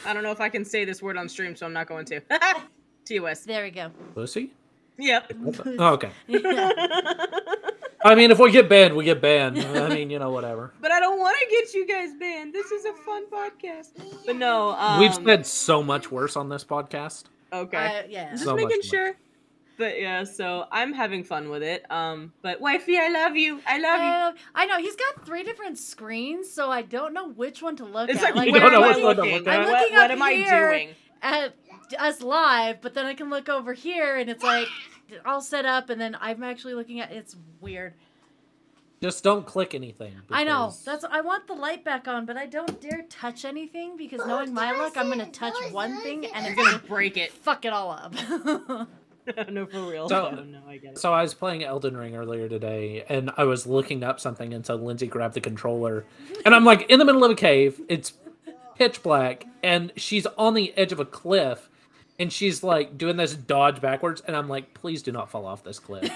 I 0.05 0.13
don't 0.13 0.23
know 0.23 0.31
if 0.31 0.41
I 0.41 0.49
can 0.49 0.65
say 0.65 0.83
this 0.83 1.01
word 1.01 1.15
on 1.17 1.29
stream, 1.29 1.55
so 1.55 1.65
I'm 1.65 1.73
not 1.73 1.87
going 1.87 2.05
to. 2.05 2.21
TOS. 3.05 3.41
There 3.41 3.63
we 3.63 3.71
go. 3.71 3.91
Pussy? 4.13 4.51
Yep. 4.97 5.33
What 5.37 5.67
Oh, 5.79 5.93
okay. 5.93 6.09
I 8.05 8.13
mean, 8.15 8.29
if 8.29 8.37
we 8.39 8.51
get 8.51 8.69
banned, 8.69 8.95
we 8.95 9.03
get 9.03 9.19
banned. 9.21 9.57
I 9.59 9.89
mean, 9.89 10.09
you 10.11 10.19
know, 10.19 10.29
whatever. 10.29 10.71
but 10.81 10.91
I 10.91 10.99
don't 10.99 11.17
want 11.19 11.35
to 11.39 11.47
get 11.49 11.73
you 11.73 11.87
guys 11.87 12.11
banned. 12.19 12.53
This 12.53 12.71
is 12.71 12.85
a 12.85 12.93
fun 12.93 13.23
podcast. 13.29 13.89
But 14.25 14.35
no, 14.35 14.69
um, 14.77 14.99
We've 14.99 15.13
said 15.13 15.45
so 15.45 15.81
much 15.81 16.11
worse 16.11 16.35
on 16.35 16.47
this 16.47 16.63
podcast. 16.63 17.23
okay. 17.51 17.77
Uh, 17.77 18.03
yeah. 18.07 18.31
Just 18.31 18.43
So 18.43 18.55
making 18.55 18.69
more. 18.77 18.81
sure. 18.83 19.13
But 19.77 19.99
yeah, 19.99 20.23
so 20.23 20.65
I'm 20.71 20.93
having 20.93 21.23
fun 21.23 21.49
with 21.49 21.61
it. 21.63 21.83
Um, 21.91 22.31
but 22.41 22.61
wifey, 22.61 22.97
I 22.97 23.09
love 23.09 23.35
you. 23.35 23.59
I 23.67 23.77
love 23.79 24.35
you. 24.35 24.39
I 24.53 24.65
know 24.67 24.77
he's 24.77 24.95
got 24.95 25.25
three 25.25 25.43
different 25.43 25.77
screens, 25.77 26.49
so 26.49 26.69
I 26.71 26.81
don't 26.83 27.13
know 27.13 27.31
which 27.31 27.61
one 27.61 27.75
to 27.77 27.85
look 27.85 28.09
It's 28.09 28.23
at. 28.23 28.35
like, 28.35 28.45
You 28.45 28.53
where 28.53 28.61
don't 28.61 28.71
know 28.71 28.83
am 28.83 28.83
I 28.83 28.95
which 28.95 29.03
one 29.03 29.15
to 29.17 29.21
looking? 29.23 29.35
look 29.35 29.45
What, 29.47 29.53
at? 29.53 29.59
I'm 29.61 29.67
looking 29.81 29.95
what 29.97 30.11
up 30.11 30.11
am 30.11 30.21
I 30.21 30.31
here. 30.33 30.69
doing? 30.71 30.89
at 31.23 31.53
us 31.99 32.21
live, 32.21 32.81
but 32.81 32.93
then 32.93 33.05
I 33.05 33.15
can 33.15 33.29
look 33.29 33.49
over 33.49 33.73
here 33.73 34.15
and 34.15 34.29
it's 34.29 34.43
like 34.43 34.67
all 35.25 35.41
set 35.41 35.65
up, 35.65 35.89
and 35.89 35.99
then 35.99 36.17
I'm 36.19 36.43
actually 36.43 36.73
looking 36.73 36.99
at. 36.99 37.11
It's 37.11 37.35
weird. 37.61 37.93
Just 39.01 39.23
don't 39.23 39.45
click 39.45 39.75
anything. 39.75 40.13
I 40.31 40.43
know. 40.45 40.67
because- 40.67 40.83
That's 40.83 41.03
I 41.03 41.21
want 41.21 41.47
the 41.47 41.53
light 41.53 41.83
back 41.83 42.07
on, 42.07 42.25
but 42.25 42.37
I 42.37 42.45
don't 42.45 42.79
dare 42.81 43.03
touch 43.09 43.43
anything 43.45 43.97
because 43.97 44.25
knowing 44.25 44.53
my 44.53 44.71
luck, 44.71 44.95
I'm 44.97 45.09
gonna 45.09 45.29
touch 45.31 45.53
one 45.71 45.97
thing 46.01 46.25
and 46.25 46.47
it's 46.47 46.55
gonna 46.55 46.71
gonna 46.77 46.83
break 46.87 47.17
it. 47.17 47.31
fuck 47.31 47.65
it 47.65 47.73
all 47.73 47.91
up. 47.91 48.13
no, 49.49 49.65
for 49.65 49.81
real. 49.81 50.07
So- 50.07 50.35
oh, 50.39 50.43
no, 50.43 50.61
I 50.67 50.77
get 50.77 50.93
it. 50.93 50.97
So 50.97 51.13
I 51.13 51.21
was 51.23 51.33
playing 51.33 51.63
Elden 51.63 51.97
Ring 51.97 52.15
earlier 52.15 52.47
today, 52.47 53.03
and 53.09 53.31
I 53.37 53.43
was 53.43 53.67
looking 53.67 54.03
up 54.03 54.19
something, 54.19 54.53
and 54.53 54.65
so 54.65 54.75
Lindsay 54.75 55.07
grabbed 55.07 55.33
the 55.33 55.41
controller, 55.41 56.05
and 56.45 56.55
I'm 56.55 56.63
like 56.63 56.89
in 56.89 56.97
the 56.99 57.05
middle 57.05 57.23
of 57.23 57.31
a 57.31 57.35
cave. 57.35 57.81
It's 57.89 58.13
pitch 58.75 59.03
black, 59.03 59.45
and 59.61 59.91
she's 59.95 60.25
on 60.37 60.53
the 60.53 60.75
edge 60.77 60.91
of 60.91 60.99
a 60.99 61.05
cliff, 61.05 61.69
and 62.17 62.31
she's 62.31 62.63
like 62.63 62.97
doing 62.97 63.17
this 63.17 63.33
dodge 63.35 63.81
backwards, 63.81 64.21
and 64.25 64.35
I'm 64.35 64.47
like, 64.47 64.73
please 64.73 65.01
do 65.01 65.11
not 65.11 65.29
fall 65.29 65.45
off 65.45 65.63
this 65.63 65.79
cliff. 65.79 66.09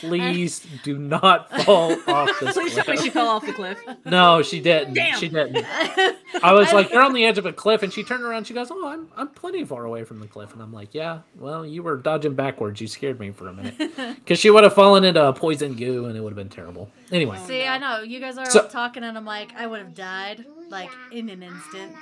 Please 0.00 0.60
do 0.82 0.98
not 0.98 1.50
fall 1.62 1.92
off 2.08 2.30
this 2.40 2.54
Please 2.54 2.74
tell 2.74 2.84
me 2.88 2.96
she 2.96 3.02
cliff. 3.04 3.12
fell 3.12 3.28
off 3.28 3.46
the 3.46 3.52
cliff. 3.52 3.78
No, 4.04 4.42
she 4.42 4.60
didn't. 4.60 4.94
Damn. 4.94 5.18
She 5.18 5.28
didn't. 5.28 5.64
I 6.42 6.52
was 6.52 6.72
like, 6.72 6.90
you're 6.90 7.02
on 7.02 7.12
the 7.14 7.24
edge 7.24 7.38
of 7.38 7.46
a 7.46 7.52
cliff, 7.52 7.82
and 7.82 7.92
she 7.92 8.02
turned 8.04 8.22
around. 8.24 8.46
She 8.46 8.54
goes, 8.54 8.68
"Oh, 8.70 8.86
I'm 8.88 9.08
I'm 9.16 9.28
plenty 9.28 9.64
far 9.64 9.84
away 9.84 10.04
from 10.04 10.20
the 10.20 10.26
cliff," 10.26 10.52
and 10.52 10.60
I'm 10.62 10.72
like, 10.72 10.94
"Yeah, 10.94 11.20
well, 11.38 11.64
you 11.64 11.82
were 11.82 11.96
dodging 11.96 12.34
backwards. 12.34 12.80
You 12.80 12.86
scared 12.88 13.18
me 13.18 13.30
for 13.30 13.48
a 13.48 13.52
minute 13.54 13.78
because 13.96 14.38
she 14.38 14.50
would 14.50 14.64
have 14.64 14.74
fallen 14.74 15.04
into 15.04 15.24
a 15.26 15.32
poison 15.32 15.74
goo, 15.74 16.04
and 16.06 16.16
it 16.16 16.20
would 16.20 16.30
have 16.30 16.36
been 16.36 16.48
terrible." 16.48 16.90
Anyway, 17.10 17.38
See, 17.46 17.64
I 17.64 17.78
know 17.78 18.02
you 18.02 18.20
guys 18.20 18.36
are 18.38 18.44
So- 18.50 18.66
talking, 18.68 19.02
and 19.04 19.16
I'm 19.16 19.24
like, 19.24 19.52
I 19.56 19.66
would 19.66 19.78
have 19.80 19.94
died 19.94 20.44
like 20.68 20.90
in 21.12 21.28
an 21.30 21.42
instant. 21.42 21.94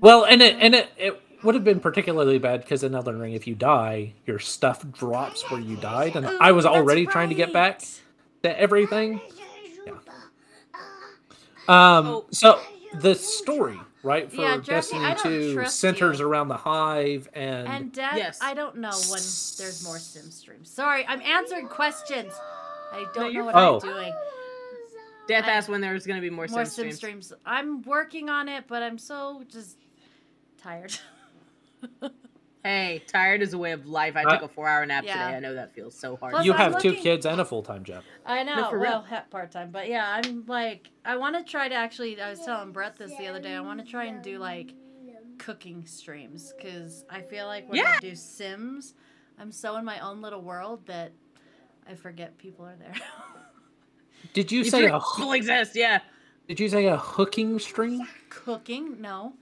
well, 0.00 0.24
and 0.24 0.40
it 0.42 0.56
and 0.60 0.74
it, 0.74 0.88
it 0.96 1.20
would 1.44 1.54
have 1.54 1.64
been 1.64 1.80
particularly 1.80 2.38
bad 2.38 2.62
because 2.62 2.82
in 2.82 2.94
Elden 2.94 3.18
Ring, 3.20 3.34
if 3.34 3.46
you 3.46 3.54
die, 3.54 4.14
your 4.26 4.38
stuff 4.38 4.84
drops 4.92 5.48
where 5.50 5.60
you 5.60 5.76
died, 5.76 6.16
and 6.16 6.26
I 6.26 6.52
was 6.52 6.64
That's 6.64 6.74
already 6.76 7.06
trying 7.06 7.28
to 7.28 7.34
get 7.34 7.52
back 7.52 7.82
to 8.42 8.58
everything. 8.60 9.20
Yeah. 9.86 9.92
Um, 11.68 12.06
Oh. 12.06 12.26
so 12.30 12.60
the 12.94 13.14
story, 13.14 13.78
right, 14.02 14.30
for 14.30 14.42
Yeah, 14.42 14.58
Jesse, 14.58 14.98
Destiny 14.98 15.54
2 15.54 15.66
centers 15.66 16.20
you. 16.20 16.26
around 16.26 16.48
the 16.48 16.56
hive 16.56 17.28
and, 17.34 17.66
And 17.68 17.92
Dad, 17.92 18.16
Yes. 18.16 18.38
I 18.42 18.54
don't 18.54 18.76
know 18.76 18.90
when 18.90 19.20
there's 19.58 19.82
more 19.84 19.98
sim 19.98 20.30
streams. 20.30 20.70
Sorry, 20.70 21.06
I'm 21.06 21.22
answering 21.22 21.68
questions. 21.68 22.32
I 22.92 23.06
don't 23.14 23.32
know 23.32 23.44
what 23.46 23.54
fine. 23.54 23.64
I'm 23.74 23.78
doing. 23.80 24.14
Death 25.26 25.44
I- 25.46 25.50
asked 25.52 25.68
when 25.70 25.80
there's 25.80 26.06
gonna 26.06 26.20
be 26.20 26.28
more, 26.30 26.46
More 26.50 26.64
sim 26.66 26.84
sim 26.90 26.92
streams. 26.92 27.26
streams. 27.28 27.32
I'm 27.46 27.82
working 27.82 28.28
on 28.28 28.48
it, 28.48 28.64
but 28.68 28.82
I'm 28.82 28.98
so 28.98 29.42
just 29.50 29.76
tired. 30.62 30.94
Hey, 32.66 33.02
tired 33.06 33.42
is 33.42 33.52
a 33.52 33.58
way 33.58 33.72
of 33.72 33.84
life. 33.86 34.16
I 34.16 34.22
Uh, 34.22 34.30
took 34.38 34.42
a 34.42 34.48
four-hour 34.48 34.86
nap 34.86 35.04
Yeah. 35.04 35.12
today. 35.12 35.36
I 35.36 35.40
know 35.40 35.52
that 35.54 35.74
feels 35.74 35.94
so 35.94 36.16
hard. 36.16 36.32
Plus, 36.32 36.46
you 36.46 36.54
I'm 36.54 36.58
have 36.72 36.80
two 36.80 36.94
kids 36.94 37.26
and 37.26 37.38
a 37.38 37.44
full-time 37.44 37.84
job. 37.84 38.04
I 38.24 38.42
know. 38.42 38.70
for 38.70 38.78
real. 38.78 39.04
Well, 39.10 39.22
part 39.28 39.50
time. 39.50 39.70
but 39.70 39.86
yeah, 39.86 40.08
I'm 40.24 40.46
like, 40.46 40.88
I 41.04 41.16
want 41.18 41.36
to 41.36 41.44
try 41.44 41.68
to 41.68 41.74
actually. 41.74 42.18
I 42.22 42.30
was 42.30 42.40
telling 42.42 42.72
Brett 42.72 42.96
this 42.96 43.12
the 43.18 43.26
other 43.26 43.38
day. 43.38 43.52
I 43.54 43.60
want 43.60 43.84
to 43.84 43.86
try 43.86 44.04
and 44.06 44.22
do 44.22 44.38
like 44.38 44.72
cooking 45.36 45.84
streams 45.84 46.54
because 46.56 47.04
I 47.10 47.20
feel 47.20 47.44
like 47.46 47.68
when 47.68 47.84
I 47.84 47.98
do 48.00 48.14
Sims, 48.14 48.94
I'm 49.38 49.52
so 49.52 49.76
in 49.76 49.84
my 49.84 49.98
own 49.98 50.22
little 50.22 50.40
world 50.40 50.86
that 50.86 51.12
I 51.86 51.94
forget 51.96 52.38
people 52.38 52.64
are 52.64 52.76
there. 52.76 52.94
Did 54.32 54.50
you 54.50 54.60
You 54.60 54.70
say 54.70 54.86
a 54.86 55.00
still 55.02 55.32
exist, 55.32 55.76
yeah. 55.76 56.00
Did 56.48 56.60
you 56.60 56.70
say 56.70 56.86
a 56.86 56.96
hooking 56.96 57.58
stream? 57.58 58.08
Cooking? 58.30 59.02
No. 59.02 59.34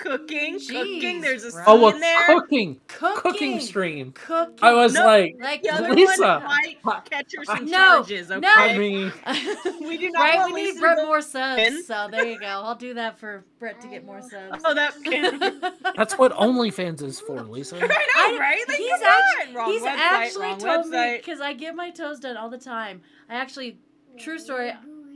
Cooking, 0.00 0.58
cooking. 0.58 1.20
There's 1.20 1.44
a 1.44 1.50
bro. 1.50 1.64
Oh, 1.66 1.88
in 1.88 1.96
a 1.96 1.98
there. 2.00 2.26
cooking 2.26 2.80
Cooking. 2.88 3.20
cooking 3.32 3.60
stream. 3.60 4.12
Cooking. 4.12 4.58
I 4.62 4.72
was 4.72 4.94
No, 4.94 5.04
like, 5.04 5.36
like 5.40 5.62
The 5.62 5.70
other 5.70 5.92
Lisa. 5.94 6.40
one 6.40 6.42
might 6.84 7.04
catch 7.10 7.32
her 7.36 7.44
some 7.44 7.66
No, 7.66 7.76
charges. 8.02 8.30
Okay. 8.30 8.40
no. 8.40 8.48
I 8.54 8.78
mean, 8.78 9.12
we 9.86 9.98
do 9.98 10.10
not 10.10 10.20
right, 10.20 10.36
want 10.38 10.54
we 10.54 10.72
need 10.72 10.80
Brett 10.80 10.96
more 10.98 11.20
subs. 11.20 11.60
in. 11.62 11.82
So 11.84 12.08
there 12.10 12.24
you 12.26 12.38
go. 12.40 12.46
I'll 12.46 12.74
do 12.74 12.94
that 12.94 13.18
for 13.18 13.44
Brett 13.58 13.80
to 13.82 13.88
get 13.88 14.04
more 14.06 14.22
subs. 14.30 14.62
Oh, 14.64 14.74
that 14.74 14.94
can. 15.04 15.60
that's 15.96 16.14
what 16.18 16.32
OnlyFans 16.32 17.02
is 17.02 17.20
for, 17.20 17.40
Lisa. 17.42 17.76
I 17.76 17.80
know, 17.80 17.86
I- 17.88 18.36
right? 18.40 18.64
Like, 18.68 18.76
he's 18.78 18.92
actually, 19.02 19.48
on. 19.48 19.54
Wrong 19.54 19.72
he's 19.72 19.82
website, 19.82 19.96
actually 19.98 20.46
wrong 20.46 20.58
told 20.58 20.86
me 20.88 21.16
because 21.18 21.40
I 21.40 21.52
get 21.52 21.74
my 21.74 21.90
toes 21.90 22.20
done 22.20 22.36
all 22.36 22.48
the 22.48 22.58
time. 22.58 23.02
I 23.28 23.34
actually, 23.34 23.78
true 24.18 24.38
story. 24.38 24.72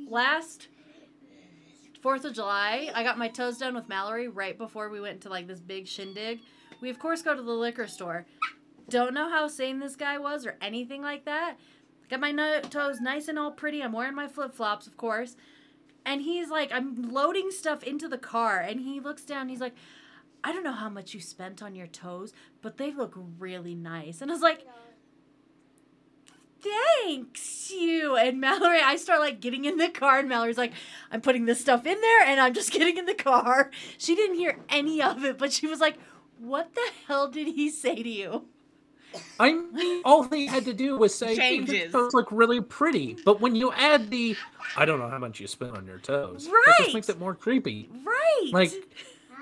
last 0.09 0.69
Fourth 2.05 2.27
of 2.27 2.35
July, 2.35 2.91
I 2.95 3.03
got 3.03 3.17
my 3.17 3.29
toes 3.29 3.57
done 3.57 3.75
with 3.75 3.89
Mallory 3.89 4.29
right 4.29 4.59
before 4.59 4.91
we 4.91 5.01
went 5.01 5.23
to 5.23 5.31
like 5.31 5.47
this 5.47 5.59
big 5.59 5.89
shindig. 5.89 6.41
We 6.83 6.91
of 6.91 6.99
course 6.99 7.23
go 7.23 7.35
to 7.35 7.41
the 7.41 7.51
liquor 7.51 7.87
store. 7.87 8.27
Don't 8.91 9.15
know 9.15 9.31
how 9.31 9.49
sane 9.49 9.79
this 9.79 9.97
guy 9.97 10.19
was 10.19 10.45
or 10.45 10.59
anything 10.61 11.01
like 11.01 11.25
that. 11.25 11.57
Got 12.11 12.21
my 12.21 12.31
no- 12.31 12.61
toes 12.61 13.01
nice 13.01 13.27
and 13.29 13.39
all 13.39 13.53
pretty. 13.53 13.83
I'm 13.83 13.93
wearing 13.93 14.15
my 14.15 14.29
flip 14.29 14.53
flops, 14.53 14.87
of 14.87 14.99
course. 14.99 15.37
And 16.05 16.21
he's 16.21 16.51
like, 16.51 16.71
I'm 16.73 17.11
loading 17.11 17.51
stuff 17.51 17.83
into 17.83 18.07
the 18.07 18.19
car, 18.19 18.61
and 18.61 18.81
he 18.81 19.01
looks 19.01 19.25
down. 19.25 19.49
He's 19.49 19.63
like, 19.63 19.75
I 20.45 20.53
don't 20.53 20.63
know 20.63 20.73
how 20.73 20.91
much 20.91 21.15
you 21.15 21.23
spent 21.23 21.63
on 21.63 21.75
your 21.75 21.87
toes, 21.87 22.35
but 22.61 22.77
they 22.77 22.93
look 22.93 23.15
really 23.39 23.75
nice. 23.75 24.21
And 24.21 24.31
I 24.31 24.35
was 24.35 24.43
like, 24.43 24.67
thanks 27.05 27.71
you 27.71 28.17
and 28.17 28.41
mallory 28.41 28.81
i 28.83 28.97
start 28.97 29.21
like 29.21 29.41
getting 29.41 29.65
in 29.65 29.77
the 29.77 29.89
car 29.89 30.19
and 30.21 30.29
mallory's 30.29 30.59
like 30.59 30.73
i'm 31.11 31.21
putting 31.21 31.45
this 31.47 31.61
stuff 31.61 31.87
in 31.87 32.01
there 32.01 32.23
and 32.27 32.41
i'm 32.41 32.55
just 32.55 32.73
getting 32.79 32.97
in 32.97 33.07
the 33.07 33.15
car 33.15 33.71
she 33.99 34.15
didn't 34.15 34.37
hear 34.37 34.59
any 34.69 35.03
of 35.03 35.25
it 35.25 35.39
but 35.39 35.53
she 35.53 35.67
was 35.67 35.81
like 35.81 35.97
what 36.39 36.75
the 36.75 36.91
hell 37.07 37.29
did 37.29 37.49
he 37.49 37.71
say 37.71 38.03
to 38.03 38.09
you 38.09 38.45
I 39.39 39.53
mean, 39.53 40.03
all 40.05 40.25
they 40.25 40.47
had 40.47 40.65
to 40.65 40.73
do 40.75 40.97
was 40.99 41.15
say, 41.15 41.37
hey, 41.37 41.55
your 41.55 41.67
Changes. 41.67 41.93
toes 41.93 42.15
look 42.15 42.27
really 42.33 42.61
pretty. 42.61 43.17
But 43.25 43.41
when 43.41 43.55
you 43.55 43.73
add 43.73 44.11
the, 44.11 44.37
I 44.77 44.85
don't 44.85 44.99
know 44.99 45.09
how 45.09 45.19
much 45.19 45.39
you 45.39 45.47
spent 45.47 45.77
on 45.77 45.87
your 45.87 45.99
toes, 45.99 46.47
that 46.47 46.53
Right. 46.53 46.75
just 46.79 46.95
makes 46.95 47.09
it 47.09 47.21
more 47.21 47.33
creepy. 47.35 47.89
right 48.05 48.51
Like, 48.53 48.73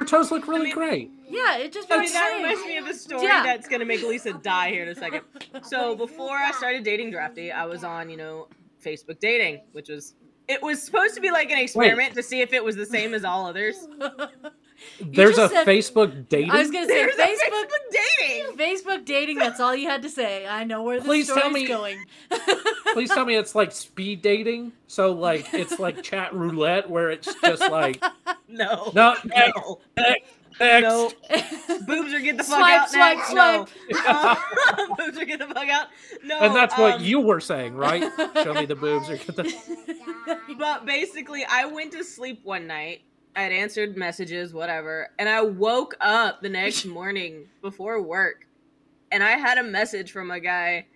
your 0.02 0.08
toes 0.08 0.30
look 0.30 0.46
really 0.48 0.64
mean- 0.66 0.74
great. 0.74 1.10
yeah 1.28 1.56
it 1.58 1.72
just 1.72 1.90
I 1.90 1.98
mean, 1.98 2.12
that 2.12 2.36
reminds 2.36 2.64
me 2.66 2.76
of 2.76 2.86
a 2.86 2.94
story 2.94 3.22
Yeah. 3.24 3.42
that's 3.44 3.68
gonna 3.68 3.84
make 3.84 4.02
Lisa 4.02 4.32
die 4.32 4.70
here 4.70 4.82
in 4.82 4.88
a 4.88 4.94
second. 4.94 5.22
So 5.62 5.94
before 5.94 6.36
I 6.36 6.50
started 6.52 6.82
dating 6.84 7.10
Drafty, 7.12 7.52
I 7.52 7.64
was 7.66 7.84
on, 7.84 8.10
you 8.10 8.16
know, 8.16 8.48
Facebook 8.84 9.20
dating, 9.20 9.60
which 9.72 9.88
was 9.88 10.14
it 10.48 10.60
was 10.62 10.82
supposed 10.82 11.14
to 11.14 11.20
be 11.20 11.30
like 11.30 11.50
an 11.50 11.58
experiment 11.58 12.14
to 12.14 12.22
see 12.22 12.40
if 12.40 12.52
it 12.52 12.62
was 12.64 12.74
the 12.76 12.84
same 12.86 13.14
as 13.14 13.24
all 13.24 13.46
others. 13.46 13.76
There's 15.00 15.38
a 15.38 15.48
said- 15.48 15.66
Facebook 15.66 16.28
dating. 16.28 16.50
i 16.50 16.58
was 16.58 16.70
gonna 16.70 16.86
say 16.86 16.94
There's 16.94 17.14
a 17.16 17.22
facebook 17.22 17.64
Facebook 17.64 17.68
dating. 18.18 18.56
facebook 18.56 19.04
dating 19.04 19.38
that's 19.38 19.58
all 19.60 19.74
you 19.74 19.88
had 19.88 20.02
to 20.02 20.08
say 20.08 20.46
i 20.46 20.64
know 20.64 20.82
where 20.82 20.98
the 21.00 21.04
Please 21.04 21.26
tell 21.26 21.38
story's 21.38 21.54
me- 21.54 21.66
going 21.66 21.98
Please 22.92 23.08
tell 23.08 23.24
me 23.24 23.36
it's 23.36 23.54
like 23.54 23.72
speed 23.72 24.20
dating. 24.20 24.72
So 24.86 25.12
like 25.12 25.54
it's 25.54 25.78
like 25.78 26.02
chat 26.02 26.34
roulette 26.34 26.90
where 26.90 27.10
it's 27.10 27.34
just 27.42 27.62
like 27.70 28.02
No. 28.48 28.90
no 28.94 29.14
next, 29.24 29.56
No. 29.56 29.80
next, 29.96 30.26
next. 30.60 30.82
No. 30.82 31.10
Boobs 31.86 32.12
are 32.12 32.20
get 32.20 32.36
the 32.36 32.44
fuck 32.44 32.58
Swipe, 32.58 32.80
out 32.82 32.90
swipe, 32.90 33.16
next. 33.16 33.30
swipe. 33.30 33.68
No. 34.04 34.94
Boobs 34.98 35.16
are 35.18 35.24
get 35.24 35.38
the 35.38 35.46
fuck 35.46 35.68
out. 35.70 35.86
No. 36.22 36.38
and 36.40 36.54
that's 36.54 36.76
what 36.76 36.96
um, 36.96 37.02
you 37.02 37.20
were 37.20 37.40
saying, 37.40 37.74
right? 37.74 38.02
Show 38.42 38.52
me 38.52 38.66
the 38.66 38.76
boobs 38.76 39.08
or 39.08 39.16
get 39.16 39.36
the. 39.36 40.36
But 40.58 40.84
basically, 40.84 41.46
I 41.48 41.64
went 41.64 41.92
to 41.92 42.04
sleep 42.04 42.40
one 42.44 42.66
night. 42.66 43.00
I 43.34 43.42
had 43.42 43.52
answered 43.52 43.96
messages, 43.96 44.52
whatever, 44.52 45.10
and 45.18 45.28
I 45.28 45.42
woke 45.42 45.94
up 46.00 46.42
the 46.42 46.48
next 46.48 46.84
morning 46.86 47.48
before 47.60 48.00
work, 48.02 48.46
and 49.10 49.22
I 49.22 49.32
had 49.32 49.58
a 49.58 49.62
message 49.62 50.12
from 50.12 50.30
a 50.30 50.40
guy, 50.40 50.86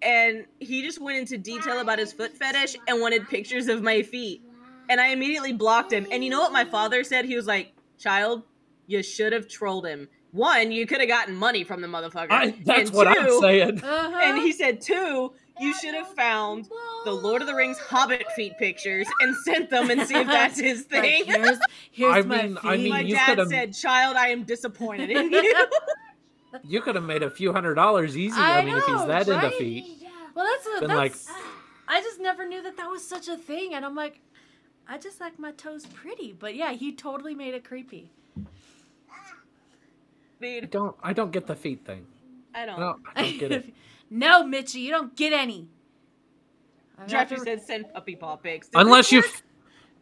and 0.00 0.46
he 0.58 0.82
just 0.82 1.00
went 1.00 1.18
into 1.18 1.38
detail 1.38 1.80
about 1.80 1.98
his 1.98 2.12
foot 2.12 2.32
fetish 2.36 2.76
and 2.88 3.00
wanted 3.00 3.28
pictures 3.28 3.68
of 3.68 3.82
my 3.82 4.02
feet, 4.02 4.42
and 4.88 5.00
I 5.00 5.08
immediately 5.08 5.52
blocked 5.52 5.92
him. 5.92 6.06
And 6.10 6.24
you 6.24 6.30
know 6.30 6.40
what 6.40 6.52
my 6.52 6.64
father 6.64 7.04
said? 7.04 7.24
He 7.24 7.36
was 7.36 7.46
like, 7.46 7.72
"Child, 7.98 8.42
you 8.86 9.02
should 9.02 9.32
have 9.32 9.48
trolled 9.48 9.86
him. 9.86 10.08
One, 10.32 10.72
you 10.72 10.86
could 10.86 11.00
have 11.00 11.08
gotten 11.08 11.34
money 11.34 11.62
from 11.62 11.82
the 11.82 11.88
motherfucker. 11.88 12.30
I, 12.30 12.50
that's 12.64 12.88
and 12.88 12.96
what 12.96 13.06
I'm 13.06 13.40
saying. 13.40 13.82
uh-huh. 13.82 14.18
And 14.22 14.38
he 14.38 14.52
said, 14.52 14.80
two, 14.80 15.34
you 15.62 15.72
should 15.74 15.94
have 15.94 16.08
found 16.14 16.68
the 17.04 17.12
Lord 17.12 17.40
of 17.42 17.48
the 17.48 17.54
Rings 17.54 17.78
Hobbit 17.78 18.26
feet 18.36 18.52
pictures 18.58 19.06
and 19.20 19.34
sent 19.44 19.70
them 19.70 19.90
and 19.90 20.02
see 20.06 20.14
if 20.16 20.26
that's 20.26 20.58
his 20.58 20.80
Like, 20.90 21.02
thing. 21.02 21.24
here's, 21.26 21.58
here's 21.90 22.16
I 22.16 22.22
my 22.22 22.42
mean- 22.42 22.58
I 22.58 22.76
feet. 22.76 22.82
mean, 22.82 22.88
My 22.92 23.00
you 23.00 23.14
dad 23.14 23.26
could've- 23.36 23.48
said, 23.48 23.74
"Child, 23.74 24.16
I 24.16 24.28
am 24.28 24.44
disappointed 24.44 25.10
in 25.10 25.32
you." 25.32 25.54
You 26.64 26.82
could 26.82 26.96
have 26.96 27.04
made 27.04 27.22
a 27.22 27.30
few 27.30 27.50
hundred 27.50 27.76
dollars 27.76 28.14
easy. 28.14 28.38
I 28.38 28.58
I, 28.58 28.64
mean, 28.66 28.76
if 28.76 28.84
he's 28.84 28.94
know, 28.94 29.06
that 29.06 29.20
into 29.26 29.32
right? 29.46 29.54
feet. 29.54 30.06
Well, 30.34 30.44
that's 30.46 30.66
a, 30.76 30.86
Been 30.86 30.94
like- 30.94 31.14
I 31.88 32.02
just 32.02 32.20
never 32.20 32.46
knew 32.46 32.62
that 32.62 32.76
that 32.76 32.90
was 32.90 33.02
such 33.02 33.26
a 33.28 33.38
thing, 33.38 33.72
and 33.72 33.86
I'm 33.86 33.94
like, 33.94 34.20
I 34.86 34.98
just 34.98 35.18
like 35.18 35.38
my 35.38 35.52
toes 35.52 35.86
pretty, 35.86 36.34
but 36.38 36.54
yeah, 36.54 36.72
he 36.72 36.92
totally 36.92 37.34
made 37.34 37.54
it 37.54 37.64
creepy. 37.64 38.10
I 40.42 40.60
don't. 40.68 40.94
I 41.02 41.12
don't 41.12 41.30
get 41.32 41.46
the 41.46 41.54
feet 41.54 41.84
thing. 41.86 42.06
I 42.54 42.66
don't. 42.66 42.78
No, 42.80 42.96
I 43.14 43.22
don't 43.22 43.38
get 43.38 43.52
it. 43.52 43.74
no, 44.12 44.44
Mitchie, 44.44 44.80
you 44.82 44.90
don't 44.90 45.16
get 45.16 45.32
any. 45.32 45.68
I'm 46.98 47.06
gonna 47.06 47.18
have 47.18 47.28
Drafty 47.28 47.34
to- 47.36 47.42
said, 47.42 47.62
"Send 47.66 47.92
puppy 47.94 48.14
paw 48.16 48.36
pics." 48.36 48.68
Does 48.68 48.80
Unless 48.84 49.10
you, 49.12 49.20
work? 49.20 49.42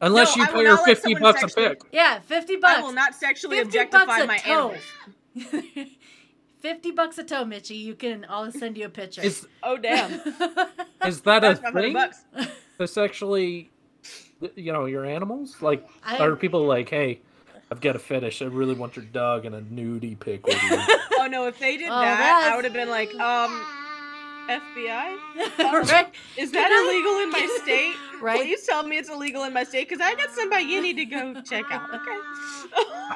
unless 0.01 0.37
No, 0.37 0.43
you 0.43 0.49
pay 0.51 0.59
her 0.59 0.65
not 0.65 0.79
let 0.81 0.85
fifty 0.87 1.03
someone 1.15 1.23
bucks 1.23 1.43
a 1.43 1.49
sexually- 1.49 1.69
pic. 1.69 1.83
yeah, 1.93 2.19
fifty 2.21 2.57
bucks. 2.57 2.79
I 2.79 2.83
will 2.83 2.93
not 2.93 3.15
sexually 3.15 3.57
50 3.59 3.69
objectify 3.79 4.07
bucks 4.07 4.23
a 4.23 4.27
my 4.27 4.39
toe. 4.39 4.75
animals. 5.37 5.91
Fifty 6.61 6.91
bucks 6.91 7.17
a 7.17 7.25
toe, 7.25 7.45
Mitchie. 7.45 7.79
You 7.81 7.95
can. 7.95 8.27
I'll 8.29 8.53
send 8.53 8.77
you 8.77 8.85
a 8.85 8.91
picture. 8.91 9.23
Is 9.23 9.47
Oh 9.63 9.79
damn, 9.79 10.13
is 11.07 11.23
that 11.23 11.39
a 11.43 11.59
that's 11.59 11.63
my 11.63 11.71
thing? 11.81 11.93
bucks. 11.95 12.25
To 12.79 12.87
sexually, 12.87 13.71
you 14.57 14.71
know, 14.73 14.85
your 14.85 15.07
animals? 15.07 15.57
Like, 15.63 15.89
I- 16.05 16.19
are 16.19 16.37
people 16.37 16.67
like, 16.67 16.91
hey, 16.91 17.21
I've 17.71 17.81
got 17.81 17.97
a 17.97 17.99
fetish. 17.99 18.43
I 18.43 18.47
really 18.47 18.75
want 18.75 18.95
your 18.97 19.07
dog 19.07 19.47
in 19.47 19.55
a 19.55 19.61
nudie 19.63 20.19
pic 20.19 20.47
with 20.47 20.63
you. 20.65 20.79
Oh 21.23 21.27
no, 21.27 21.47
if 21.47 21.59
they 21.59 21.77
did 21.77 21.89
Oh, 21.91 22.01
that, 22.01 22.17
that's- 22.19 22.53
I 22.53 22.57
would 22.57 22.65
have 22.65 22.73
been 22.73 22.89
like, 22.89 23.15
um, 23.17 23.63
FBI. 24.51 25.17
right? 25.91 26.15
Is 26.37 26.53
that 26.53 26.71
illegal 26.71 27.21
in 27.21 27.31
my 27.31 27.59
state? 27.63 27.95
Right. 28.21 28.41
Please 28.41 28.67
tell 28.67 28.83
me 28.83 28.99
it's 28.99 29.09
illegal 29.09 29.45
in 29.45 29.53
my 29.53 29.65
state 29.65 29.89
because 29.89 30.03
I 30.05 30.15
got 30.15 30.31
somebody 30.31 30.65
you 30.65 30.83
need 30.83 30.97
to 30.97 31.05
go 31.07 31.41
check 31.43 31.65
out. 31.71 31.89
Okay. 31.95 32.19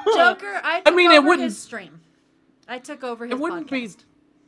Joker, 0.15 0.61
I 0.63 0.81
took 0.85 0.95
mean, 0.95 1.11
it 1.11 1.23
wouldn't- 1.23 1.43
his 1.45 1.61
stream. 1.61 2.01
I 2.67 2.79
took 2.79 3.03
over 3.03 3.25
his 3.25 3.33
it 3.33 3.39
wouldn't 3.39 3.69
be. 3.69 3.89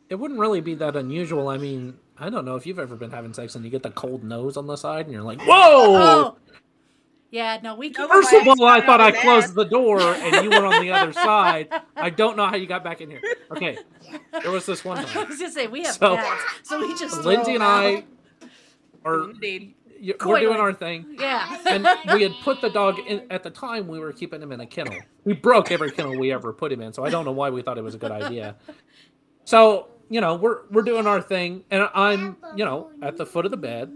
It 0.09 0.15
wouldn't 0.15 0.39
really 0.39 0.61
be 0.61 0.73
that 0.75 0.95
unusual. 0.95 1.49
I 1.49 1.57
mean, 1.57 1.97
I 2.17 2.29
don't 2.29 2.45
know 2.45 2.55
if 2.55 2.65
you've 2.65 2.79
ever 2.79 2.95
been 2.95 3.11
having 3.11 3.33
sex 3.33 3.55
and 3.55 3.63
you 3.65 3.69
get 3.69 3.83
the 3.83 3.91
cold 3.91 4.23
nose 4.23 4.55
on 4.57 4.65
the 4.65 4.75
side 4.77 5.05
and 5.05 5.13
you're 5.13 5.21
like, 5.21 5.39
oh, 5.41 5.45
whoa. 5.91 5.97
Oh. 5.99 6.38
Yeah, 7.38 7.59
no, 7.61 7.75
we 7.75 7.89
No, 7.89 8.03
keep. 8.07 8.09
First 8.09 8.33
of 8.33 8.47
all, 8.47 8.65
I 8.65 8.81
thought 8.81 8.99
I 8.99 9.11
got 9.11 9.21
closed 9.21 9.53
the 9.55 9.63
door 9.65 9.99
and 10.01 10.43
you 10.43 10.49
were 10.49 10.65
on 10.65 10.81
the 10.81 10.91
other 10.91 11.13
side. 11.29 11.69
I 11.95 12.09
don't 12.09 12.35
know 12.35 12.45
how 12.47 12.55
you 12.55 12.65
got 12.67 12.83
back 12.83 12.99
in 13.01 13.09
here. 13.11 13.21
Okay, 13.51 13.77
there 14.41 14.51
was 14.51 14.65
this 14.65 14.83
one 14.83 14.97
I 15.15 15.23
was 15.23 15.38
gonna 15.39 15.51
say 15.51 15.67
we 15.67 15.83
have 15.83 15.93
So- 15.95 16.15
cats, 16.15 16.41
so 16.63 16.79
we 16.79 16.89
just. 16.97 17.15
throw 17.21 17.23
Lindsay 17.33 17.53
and 17.55 17.63
I 17.63 18.03
are 19.05 19.29
Indeed. 19.29 19.75
we're 20.25 20.39
doing 20.39 20.57
our 20.59 20.73
thing, 20.73 21.15
Yeah. 21.19 21.61
and 21.67 21.88
we 22.13 22.23
had 22.23 22.33
put 22.43 22.59
the 22.61 22.69
dog 22.69 22.99
in. 23.07 23.23
At 23.31 23.43
the 23.43 23.49
time, 23.51 23.88
we 23.88 23.99
were 23.99 24.11
keeping 24.13 24.41
him 24.41 24.51
in 24.51 24.59
a 24.59 24.65
kennel. 24.65 24.97
We 25.23 25.33
broke 25.33 25.71
every 25.71 25.91
kennel 25.91 26.17
we 26.17 26.31
ever 26.31 26.51
put 26.53 26.71
him 26.71 26.81
in, 26.81 26.91
so 26.93 27.05
I 27.05 27.09
don't 27.09 27.25
know 27.25 27.31
why 27.31 27.49
we 27.51 27.61
thought 27.61 27.77
it 27.77 27.83
was 27.83 27.95
a 27.95 27.97
good 27.99 28.11
idea. 28.11 28.55
So 29.45 29.88
you 30.09 30.21
know, 30.21 30.35
we're 30.35 30.59
we're 30.71 30.83
doing 30.83 31.05
our 31.07 31.21
thing, 31.21 31.63
and 31.71 31.89
I'm 31.93 32.38
you 32.55 32.65
know 32.65 32.89
at 33.01 33.17
the 33.17 33.25
foot 33.25 33.45
of 33.45 33.51
the 33.51 33.57
bed. 33.57 33.91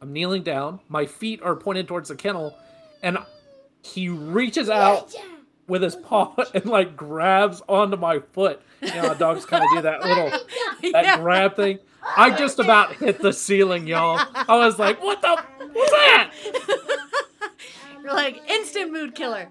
I'm 0.00 0.12
kneeling 0.12 0.42
down. 0.42 0.80
My 0.88 1.06
feet 1.06 1.40
are 1.42 1.56
pointed 1.56 1.88
towards 1.88 2.08
the 2.08 2.16
kennel, 2.16 2.56
and 3.02 3.18
he 3.82 4.08
reaches 4.08 4.68
out 4.68 5.14
with 5.68 5.82
his 5.82 5.96
paw 5.96 6.34
and 6.54 6.66
like 6.66 6.96
grabs 6.96 7.62
onto 7.68 7.96
my 7.96 8.20
foot. 8.32 8.60
You 8.82 8.94
know, 8.94 9.14
dogs 9.14 9.46
kind 9.46 9.64
of 9.64 9.70
do 9.74 9.82
that 9.82 10.00
little 10.04 10.30
that 10.92 11.04
Yeah. 11.04 11.18
grab 11.18 11.56
thing. 11.56 11.78
I 12.16 12.36
just 12.36 12.58
about 12.60 12.92
hit 12.94 13.20
the 13.20 13.32
ceiling, 13.32 13.86
y'all. 13.86 14.20
I 14.34 14.56
was 14.58 14.78
like, 14.78 15.02
"What 15.02 15.20
the? 15.22 15.42
What's 15.72 15.90
that?" 15.90 16.30
You're 18.02 18.12
like 18.14 18.48
instant 18.48 18.92
mood 18.92 19.14
killer. 19.14 19.50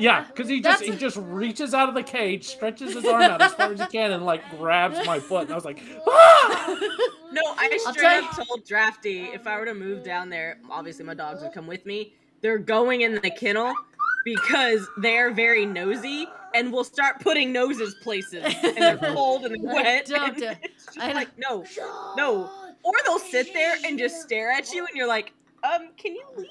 Yeah, 0.00 0.24
because 0.24 0.48
he 0.48 0.60
just 0.60 0.80
That's- 0.80 0.94
he 0.94 0.98
just 0.98 1.16
reaches 1.18 1.74
out 1.74 1.88
of 1.88 1.94
the 1.94 2.02
cage, 2.02 2.46
stretches 2.46 2.94
his 2.94 3.04
arm 3.04 3.22
out 3.22 3.42
as 3.42 3.52
far 3.54 3.72
as 3.72 3.80
he 3.80 3.86
can, 3.86 4.12
and 4.12 4.24
like 4.24 4.42
grabs 4.58 5.04
my 5.06 5.20
foot. 5.20 5.42
And 5.42 5.52
I 5.52 5.54
was 5.54 5.64
like, 5.64 5.82
"Ah!" 6.08 6.66
No, 7.32 7.42
I 7.56 7.78
I'll 7.86 7.92
straight 7.94 8.24
up 8.24 8.34
told 8.44 8.64
Drafty 8.66 9.20
if 9.32 9.46
I 9.46 9.56
were 9.58 9.66
to 9.66 9.74
move 9.74 10.02
down 10.02 10.30
there, 10.30 10.58
obviously 10.70 11.04
my 11.04 11.14
dogs 11.14 11.42
would 11.42 11.52
come 11.52 11.66
with 11.68 11.86
me. 11.86 12.12
They're 12.40 12.58
going 12.58 13.02
in 13.02 13.14
the 13.16 13.30
kennel 13.30 13.72
because 14.24 14.88
they're 14.96 15.30
very 15.30 15.64
nosy 15.66 16.26
and 16.54 16.72
will 16.72 16.82
start 16.82 17.20
putting 17.20 17.52
noses 17.52 17.94
places 18.02 18.42
and 18.64 18.76
they're 18.76 18.96
cold 19.14 19.44
and 19.44 19.62
wet. 19.62 20.06
Don't 20.06 20.42
and 20.42 20.58
it's 20.62 20.86
just 20.86 20.98
I 20.98 21.08
know. 21.08 21.14
like 21.14 21.28
no, 21.38 21.64
no. 22.16 22.50
Or 22.82 22.92
they'll 23.06 23.18
sit 23.18 23.52
there 23.52 23.76
and 23.84 23.98
just 23.98 24.22
stare 24.22 24.50
at 24.50 24.72
you 24.72 24.80
and 24.86 24.96
you're 24.96 25.06
like, 25.06 25.32
um, 25.62 25.88
can 25.96 26.14
you 26.14 26.24
leave? 26.36 26.48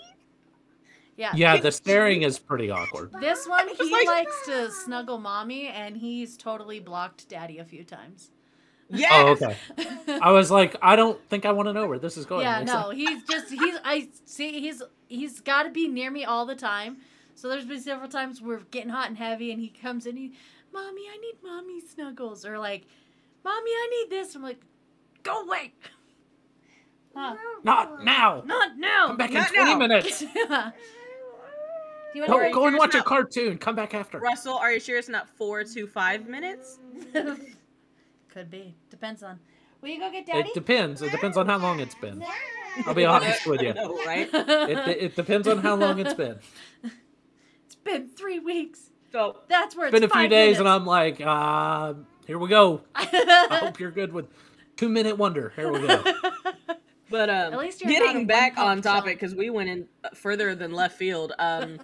Yeah. 1.20 1.34
Yeah, 1.36 1.58
the 1.58 1.72
staring 1.72 2.22
is 2.22 2.40
pretty 2.40 2.70
awkward. 2.70 3.12
This 3.20 3.46
one, 3.46 3.68
he 3.78 3.92
like- 3.92 4.08
likes 4.08 4.46
to 4.46 4.72
snuggle 4.72 5.18
mommy, 5.18 5.68
and 5.68 5.98
he's 5.98 6.38
totally 6.38 6.80
blocked 6.80 7.28
daddy 7.28 7.58
a 7.58 7.66
few 7.66 7.84
times. 7.84 8.32
Yeah. 8.90 9.10
Oh, 9.12 9.28
okay. 9.32 9.58
I 10.22 10.32
was 10.32 10.50
like, 10.50 10.78
I 10.82 10.96
don't 10.96 11.22
think 11.30 11.46
I 11.46 11.52
want 11.52 11.68
to 11.68 11.74
know 11.74 11.88
where 11.88 12.00
this 12.00 12.16
is 12.16 12.26
going. 12.26 12.44
yeah, 12.44 12.62
Lisa. 12.62 12.74
no, 12.74 12.90
he's 12.92 13.22
just 13.30 13.50
he's 13.50 13.76
I 13.84 14.08
see 14.24 14.62
he's 14.62 14.82
he's 15.10 15.42
got 15.42 15.64
to 15.64 15.70
be 15.70 15.90
near 15.90 16.10
me 16.10 16.24
all 16.24 16.46
the 16.46 16.56
time. 16.56 16.98
So 17.36 17.50
there's 17.50 17.66
been 17.66 17.82
several 17.82 18.10
times 18.10 18.42
we're 18.42 18.62
getting 18.72 18.90
hot 18.90 19.10
and 19.10 19.18
heavy, 19.18 19.52
and 19.52 19.62
he 19.62 19.68
comes 19.70 20.06
in, 20.06 20.16
he, 20.16 20.32
mommy, 20.74 21.04
I 21.14 21.18
need 21.18 21.36
mommy 21.44 21.82
snuggles, 21.82 22.46
or 22.46 22.58
like, 22.58 22.86
mommy, 23.44 23.72
I 23.72 23.88
need 23.92 24.10
this. 24.10 24.36
I'm 24.36 24.42
like, 24.42 24.60
go 25.24 25.44
away. 25.44 25.74
Huh. 27.16 27.36
Not 27.64 28.04
now. 28.04 28.44
Not 28.46 28.78
now. 28.78 29.08
Come 29.08 29.18
back 29.18 29.32
in 29.32 29.44
20 29.44 29.56
now. 29.72 29.78
minutes. 29.78 30.24
Do 32.14 32.20
you 32.20 32.28
Go, 32.28 32.34
Are 32.34 32.38
want 32.38 32.50
you 32.50 32.54
go 32.54 32.66
and 32.66 32.74
serious 32.74 32.80
watch 32.80 32.96
a 32.96 33.04
cartoon. 33.04 33.58
Come 33.58 33.76
back 33.76 33.94
after. 33.94 34.20
Russell, 34.20 34.56
are 34.56 34.72
you 34.72 34.80
sure 34.80 34.98
it's 34.98 35.10
not 35.10 35.30
four 35.30 35.64
to 35.64 35.88
five 35.88 36.28
minutes? 36.28 36.80
Could 38.30 38.50
be. 38.50 38.76
Depends 38.90 39.22
on. 39.22 39.40
Will 39.82 39.90
you 39.90 40.00
go 40.00 40.12
get 40.12 40.26
daddy? 40.26 40.50
It 40.50 40.54
depends. 40.54 41.02
It 41.02 41.12
depends 41.12 41.38
on 41.38 41.46
how 41.46 41.58
long 41.58 41.80
it's 41.80 41.96
been. 41.96 42.24
I'll 42.86 42.94
be 42.94 43.06
honest 43.06 43.46
with 43.46 43.62
you. 43.62 43.74
Know, 43.80 43.96
right? 44.06 44.30
It, 44.34 44.88
it 44.88 45.16
depends 45.16 45.48
on 45.48 45.60
how 45.60 45.76
long 45.76 46.00
it's 46.00 46.14
been. 46.14 46.40
it's 46.84 47.76
been 47.76 48.10
three 48.10 48.40
weeks. 48.40 48.90
So 49.12 49.38
That's 49.48 49.76
where 49.76 49.88
It's 49.88 49.94
been 49.94 50.04
a 50.04 50.08
few 50.08 50.14
five 50.22 50.30
days, 50.30 50.60
and. 50.60 50.68
I'm 50.68 50.86
like, 50.86 51.22
uh, 51.22 51.94
here 52.28 52.38
we 52.38 52.50
go. 52.50 52.82
I 52.96 53.60
hope 53.62 53.80
you're 53.80 53.92
good 53.92 54.14
with 54.14 54.28
two 54.78 54.90
minute 54.90 55.18
wonder. 55.18 55.54
Here 55.56 55.72
we 55.72 55.88
go. 55.88 56.04
But 57.10 57.30
um, 57.30 57.54
At 57.54 57.60
least 57.60 57.82
you're 57.82 57.92
not 57.92 58.02
a 58.02 58.06
getting 58.06 58.28
back 58.28 58.58
on 58.58 58.82
topic 58.82 59.20
because 59.20 59.34
we 59.34 59.50
went 59.50 59.70
in 59.70 59.88
further 60.14 60.54
than 60.56 60.72
left 60.72 60.98
field. 60.98 61.34
Um, 61.40 61.80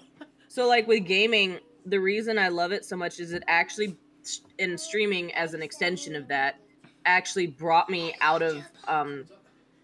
so 0.55 0.69
like 0.69 0.87
with 0.87 1.05
gaming, 1.05 1.59
the 1.85 1.99
reason 1.99 2.39
I 2.39 2.47
love 2.47 2.71
it 2.71 2.85
so 2.85 2.95
much 2.95 3.19
is 3.19 3.33
it 3.33 3.43
actually, 3.47 3.97
in 4.57 4.77
streaming 4.77 5.33
as 5.33 5.53
an 5.53 5.61
extension 5.61 6.15
of 6.15 6.29
that, 6.29 6.61
actually 7.05 7.47
brought 7.47 7.89
me 7.89 8.15
out 8.21 8.41
of 8.41 8.63
um 8.87 9.25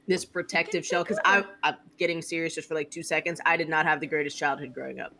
this 0.08 0.24
protective 0.24 0.86
shell. 0.86 1.04
Because 1.04 1.20
I, 1.26 1.44
I'm 1.62 1.76
getting 1.98 2.22
serious 2.22 2.56
just 2.56 2.70
for 2.70 2.76
like 2.76 2.90
two 2.90 3.04
seconds. 3.04 3.42
I 3.46 3.58
did 3.58 3.68
not 3.68 3.86
have 3.86 4.00
the 4.00 4.08
greatest 4.08 4.38
childhood 4.38 4.74
growing 4.74 5.02
up. 5.02 5.14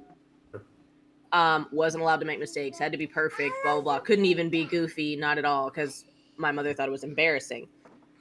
Um, 1.34 1.68
wasn't 1.74 2.02
allowed 2.02 2.22
to 2.22 2.26
make 2.26 2.40
mistakes. 2.40 2.80
Had 2.80 2.94
to 2.94 2.98
be 2.98 3.08
perfect. 3.08 3.54
Blah 3.64 3.74
blah 3.74 3.82
blah. 3.82 4.00
Couldn't 4.00 4.26
even 4.26 4.50
be 4.50 4.64
goofy. 4.64 5.18
Not 5.18 5.38
at 5.38 5.44
all. 5.44 5.70
Because 5.70 6.06
my 6.38 6.54
mother 6.54 6.74
thought 6.74 6.88
it 6.88 6.94
was 6.94 7.04
embarrassing. 7.04 7.68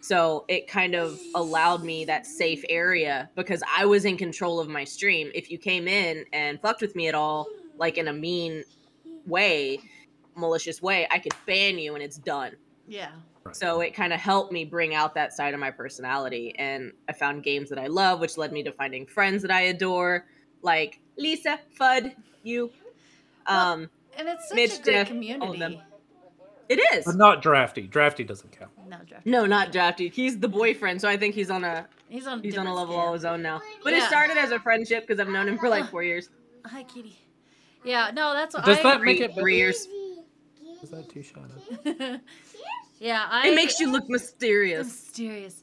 So 0.01 0.45
it 0.49 0.67
kind 0.67 0.95
of 0.95 1.21
allowed 1.35 1.85
me 1.85 2.05
that 2.07 2.27
safe 2.27 2.65
area 2.69 3.29
because 3.35 3.63
I 3.77 3.85
was 3.85 4.05
in 4.05 4.17
control 4.17 4.59
of 4.59 4.69
my 4.69 4.85
stream. 4.85 5.31
If 5.35 5.51
you 5.51 5.59
came 5.59 5.87
in 5.87 6.25
and 6.33 6.61
fucked 6.61 6.81
with 6.81 6.97
me 6.97 7.09
at 7.09 7.15
all, 7.15 7.47
like 7.77 7.99
in 7.99 8.09
a 8.09 8.13
mean 8.13 8.65
way, 9.27 9.81
malicious 10.35 10.81
way, 10.81 11.07
I 11.11 11.19
could 11.19 11.35
ban 11.47 11.79
you 11.79 11.95
and 11.95 12.03
it's 12.03 12.17
done. 12.17 12.53
yeah. 12.89 13.11
So 13.53 13.81
it 13.81 13.95
kind 13.95 14.13
of 14.13 14.21
helped 14.21 14.53
me 14.53 14.65
bring 14.67 14.95
out 14.95 15.15
that 15.15 15.33
side 15.33 15.55
of 15.55 15.61
my 15.61 15.71
personality. 15.71 16.55
And 16.59 16.93
I 17.09 17.13
found 17.15 17.43
games 17.43 17.71
that 17.71 17.79
I 17.79 17.87
love, 17.87 18.21
which 18.21 18.37
led 18.37 18.53
me 18.53 18.63
to 18.65 18.71
finding 18.73 19.07
friends 19.07 19.43
that 19.43 19.51
I 19.51 19.63
adore, 19.63 20.27
like 20.63 21.01
Lisa, 21.17 21.59
Fudd, 21.81 22.15
you. 22.43 22.71
Well, 23.49 23.73
Um, 23.73 23.91
And 24.17 24.29
it's 24.29 24.49
such 24.51 24.57
Mitch, 24.57 24.71
a 24.79 24.83
great 24.83 24.93
Jeff, 24.95 25.09
community. 25.09 25.81
it 26.69 26.81
is. 26.95 27.07
But 27.07 27.17
not 27.17 27.41
drafty. 27.43 27.83
Drafty 27.87 28.25
doesn't 28.25 28.53
count. 28.57 28.71
No, 28.91 28.97
Jeff. 29.07 29.25
No, 29.25 29.47
not 29.47 29.71
drafty. 29.71 30.09
He's 30.09 30.39
the 30.41 30.49
boyfriend, 30.49 31.01
so 31.01 31.09
I 31.09 31.17
think 31.17 31.35
he's 31.35 31.49
on 31.51 31.63
a 31.65 31.87
He's 32.09 32.27
on. 32.27 32.43
He's 32.43 32.59
on 32.59 32.67
a 32.67 32.75
level 32.75 32.95
scale. 32.95 33.07
all 33.07 33.13
his 33.13 33.25
own 33.25 33.41
now. 33.41 33.61
But 33.85 33.93
it 33.93 34.03
started 34.03 34.37
as 34.37 34.51
a 34.51 34.59
friendship 34.59 35.07
because 35.07 35.21
I've 35.21 35.29
known 35.33 35.47
him 35.49 35.59
for 35.59 35.69
like 35.69 35.89
four 35.91 36.03
years. 36.03 36.29
Hi, 36.67 36.83
kitty. 36.83 37.17
Yeah, 37.85 38.11
no, 38.13 38.35
that's 38.35 38.55
what 38.55 38.65
Does 38.65 38.79
I. 38.79 38.83
that 38.83 39.01
make 39.03 39.19
Three, 39.19 39.25
it 39.25 39.29
better? 39.31 39.41
three 39.41 39.57
years. 39.59 39.87
Is 40.83 40.91
that 40.91 41.09
too 41.09 41.23
shadow? 41.23 42.19
yeah, 42.99 43.27
I. 43.31 43.49
It 43.49 43.55
makes 43.55 43.79
you 43.79 43.93
look 43.93 44.09
mysterious. 44.09 44.87
mysterious. 44.89 45.63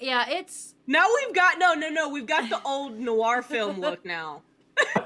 Yeah, 0.00 0.24
it's 0.30 0.74
Now 0.86 1.04
we've 1.26 1.34
got 1.34 1.58
no, 1.58 1.74
no, 1.74 1.88
no. 1.90 2.08
We've 2.08 2.26
got 2.26 2.48
the 2.48 2.60
old 2.64 2.98
noir 2.98 3.42
film 3.42 3.78
look 3.80 4.04
now, 4.06 4.40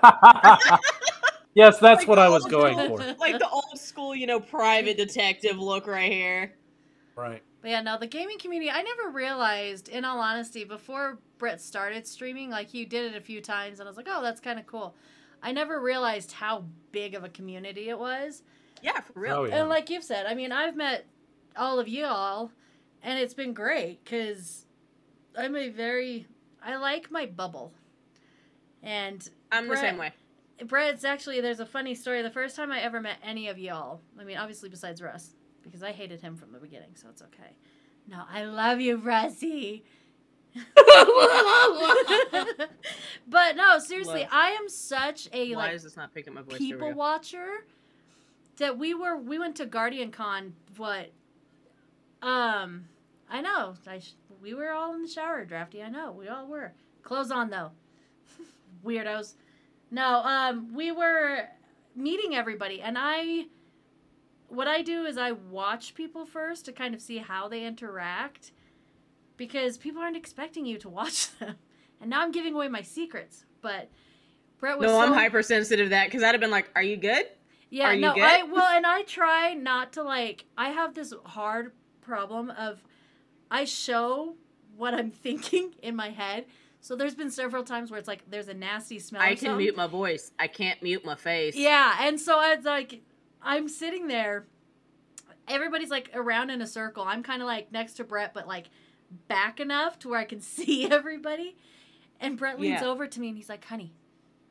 yes, 1.55 1.79
that's 1.79 2.01
Like 2.03 2.09
what 2.09 2.19
I 2.19 2.29
was 2.29 2.45
going 2.45 2.79
school- 2.79 2.99
for. 2.99 3.15
like 3.19 3.39
the 3.39 3.49
old 3.49 3.65
school, 3.79 4.15
you 4.15 4.27
know, 4.27 4.41
private 4.41 4.97
detective 4.97 5.59
look 5.59 5.87
right 5.87 6.11
here. 6.13 6.53
Right. 7.17 7.43
But 7.67 7.71
yeah, 7.71 7.81
no, 7.81 7.99
the 7.99 8.07
gaming 8.07 8.39
community, 8.39 8.71
I 8.71 8.81
never 8.81 9.11
realized, 9.11 9.89
in 9.89 10.05
all 10.05 10.21
honesty, 10.21 10.63
before 10.63 11.19
Brett 11.37 11.61
started 11.61 12.07
streaming, 12.07 12.49
like 12.49 12.73
you 12.73 12.87
did 12.87 13.13
it 13.13 13.17
a 13.17 13.21
few 13.21 13.41
times, 13.41 13.81
and 13.81 13.89
I 13.89 13.91
was 13.91 13.97
like, 13.97 14.07
oh, 14.09 14.23
that's 14.23 14.41
kind 14.41 14.61
of 14.61 14.69
cool. 14.69 14.95
I 15.43 15.51
never 15.51 15.81
realized 15.81 16.31
how 16.31 16.67
big 16.93 17.17
of 17.17 17.25
a 17.25 17.29
community 17.29 17.89
it 17.89 17.99
was. 17.99 18.45
Yeah, 18.83 19.01
for 19.01 19.19
real. 19.19 19.35
Oh, 19.35 19.45
yeah. 19.47 19.57
And 19.57 19.69
like 19.69 19.91
you've 19.91 20.05
said, 20.05 20.27
I 20.27 20.35
mean, 20.35 20.53
I've 20.53 20.77
met 20.77 21.07
all 21.57 21.81
of 21.81 21.89
you 21.89 22.05
all, 22.05 22.53
and 23.03 23.19
it's 23.19 23.35
been 23.35 23.53
great 23.53 23.99
because 24.05 24.65
I'm 25.37 25.57
a 25.57 25.69
very, 25.69 26.29
I 26.65 26.77
like 26.77 27.11
my 27.11 27.27
bubble. 27.27 27.73
And 28.81 29.29
I'm 29.51 29.67
the 29.67 29.77
same 29.77 29.99
way. 29.99 30.13
Brett, 30.69 30.95
it's 30.95 31.05
actually, 31.05 31.41
there's 31.41 31.59
a 31.59 31.67
funny 31.67 31.97
story. 31.97 32.23
The 32.23 32.31
first 32.31 32.55
time 32.55 32.71
I 32.71 32.79
ever 32.83 33.01
met 33.01 33.17
any 33.25 33.49
of 33.49 33.59
y'all, 33.59 34.03
I 34.21 34.23
mean, 34.23 34.37
obviously 34.37 34.69
besides 34.69 35.03
Russ, 35.03 35.35
because 35.67 35.83
I 35.83 35.93
hated 35.93 36.21
him 36.21 36.37
from 36.37 36.53
the 36.53 36.59
beginning, 36.59 36.91
so 36.95 37.09
it's 37.11 37.23
okay. 37.23 37.51
No, 38.09 38.23
I 38.33 38.45
love 38.45 38.81
you, 38.81 38.97
Russie. 38.97 39.85
but 43.29 43.57
no, 43.57 43.79
seriously, 43.79 44.21
Love. 44.21 44.29
I 44.33 44.51
am 44.53 44.69
such 44.69 45.29
a 45.33 45.55
Why 45.55 45.67
like 45.67 45.75
is 45.75 45.83
this 45.83 45.97
not 45.97 46.15
picking 46.15 46.35
my 46.35 46.43
voice? 46.43 46.59
people 46.59 46.79
There 46.81 46.89
we 46.89 46.95
go. 46.95 46.99
watcher 46.99 47.49
that 48.59 48.79
we 48.79 48.95
were 48.95 49.17
we 49.17 49.39
went 49.39 49.57
to 49.57 49.67
Guardian 49.67 50.11
Con 50.11 50.55
what 50.77 51.11
um 52.23 52.87
I 53.31 53.41
know 53.43 53.75
I 53.87 53.99
sh- 53.99 54.15
we 54.41 54.55
were 54.55 54.71
all 54.71 54.95
in 54.95 55.03
the 55.03 55.09
shower 55.09 55.45
drafty 55.45 55.83
I 55.83 55.91
know 55.91 56.13
we 56.13 56.29
all 56.29 56.47
were 56.47 56.73
clothes 57.03 57.31
on 57.31 57.51
though 57.51 57.73
weirdos 58.85 59.35
no 59.91 60.23
um 60.25 60.73
we 60.75 60.91
were 60.93 61.49
meeting 61.95 62.35
everybody 62.35 62.81
and 62.81 62.97
I 62.99 63.47
what 64.49 64.69
I 64.69 64.83
do 64.83 65.05
is 65.05 65.19
I 65.19 65.33
watch 65.33 65.95
people 65.95 66.27
first 66.27 66.65
to 66.67 66.73
kind 66.73 66.95
of 66.95 67.01
see 67.01 67.19
how 67.19 67.49
they 67.49 67.65
interact 67.65 68.53
because 69.37 69.77
people 69.77 70.01
aren't 70.01 70.17
expecting 70.17 70.67
you 70.67 70.79
to 70.79 70.89
watch 71.01 71.37
them 71.39 71.57
and 72.01 72.11
now 72.11 72.23
I'm 72.23 72.33
giving 72.33 72.55
away 72.55 72.69
my 72.69 72.83
secrets 72.83 73.45
but 73.61 73.89
Brett 74.59 74.79
was 74.79 74.91
No, 74.91 75.01
I'm 75.01 75.13
hypersensitive 75.13 75.87
to 75.87 75.91
that 75.91 76.07
because 76.07 76.23
I'd 76.23 76.33
have 76.33 76.41
been 76.41 76.51
like, 76.51 76.71
"Are 76.75 76.83
you 76.83 76.97
good?" 76.97 77.27
yeah, 77.71 77.89
Are 77.89 77.95
you 77.95 78.01
no, 78.01 78.15
good? 78.15 78.23
I 78.23 78.43
well, 78.45 78.67
and 78.77 78.87
I 78.87 79.03
try 79.03 79.55
not 79.55 79.93
to 79.95 80.03
like. 80.03 80.45
I 80.57 80.71
have 80.71 80.95
this 80.95 81.13
hard 81.25 81.73
problem 82.01 82.51
of 82.51 82.83
I 83.51 83.65
show 83.65 84.37
what 84.77 84.95
I'm 84.95 85.11
thinking 85.25 85.75
in 85.83 85.97
my 85.97 86.11
head. 86.11 86.47
So 86.81 86.95
there's 86.95 87.17
been 87.17 87.31
several 87.31 87.65
times 87.65 87.91
where 87.91 87.99
it's 87.99 88.09
like 88.09 88.23
there's 88.31 88.49
a 88.49 88.55
nasty 88.55 88.99
smell. 88.99 89.23
I 89.23 89.35
can 89.35 89.57
mute 89.57 89.77
my 89.77 89.89
voice. 89.89 90.31
I 90.39 90.47
can't 90.47 90.81
mute 90.83 91.05
my 91.05 91.17
face. 91.17 91.57
Yeah, 91.57 91.97
and 92.01 92.21
so 92.21 92.41
it's 92.41 92.65
like 92.65 93.03
I'm 93.47 93.69
sitting 93.69 94.09
there. 94.09 94.47
Everybody's 95.49 95.91
like 95.91 96.11
around 96.15 96.51
in 96.51 96.61
a 96.61 96.67
circle. 96.67 97.05
I'm 97.05 97.23
kind 97.23 97.41
of 97.41 97.47
like 97.47 97.71
next 97.73 97.95
to 97.95 98.05
Brett, 98.05 98.35
but 98.35 98.47
like 98.49 98.69
back 99.29 99.61
enough 99.61 99.99
to 100.01 100.09
where 100.09 100.19
I 100.19 100.25
can 100.25 100.41
see 100.57 100.91
everybody. 100.91 101.57
And 102.21 102.37
Brett 102.37 102.59
leans 102.61 102.81
Yeah. 102.83 102.89
over 102.89 103.07
to 103.07 103.21
me 103.21 103.29
and 103.29 103.37
he's 103.37 103.49
like, 103.49 103.65
"Honey," 103.65 103.93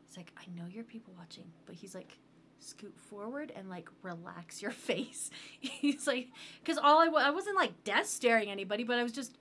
he's 0.07 0.15
like, 0.17 0.31
"I 0.37 0.43
know 0.55 0.65
you're 0.69 0.83
people 0.83 1.13
watching, 1.17 1.45
but 1.65 1.75
he's 1.75 1.93
like." 1.95 2.17
Scoot 2.59 2.97
forward 2.97 3.51
and 3.55 3.69
like 3.69 3.89
relax 4.01 4.59
your 4.59 4.71
face. 4.89 5.29
He's 5.59 6.07
like, 6.07 6.29
because 6.63 6.79
all 6.79 6.99
I, 6.99 7.09
wa- 7.09 7.19
I 7.19 7.29
wasn't 7.29 7.57
like 7.57 7.83
death 7.83 8.07
staring 8.07 8.49
anybody, 8.49 8.83
but 8.83 8.97
I 8.97 9.03
was 9.03 9.11
just 9.11 9.37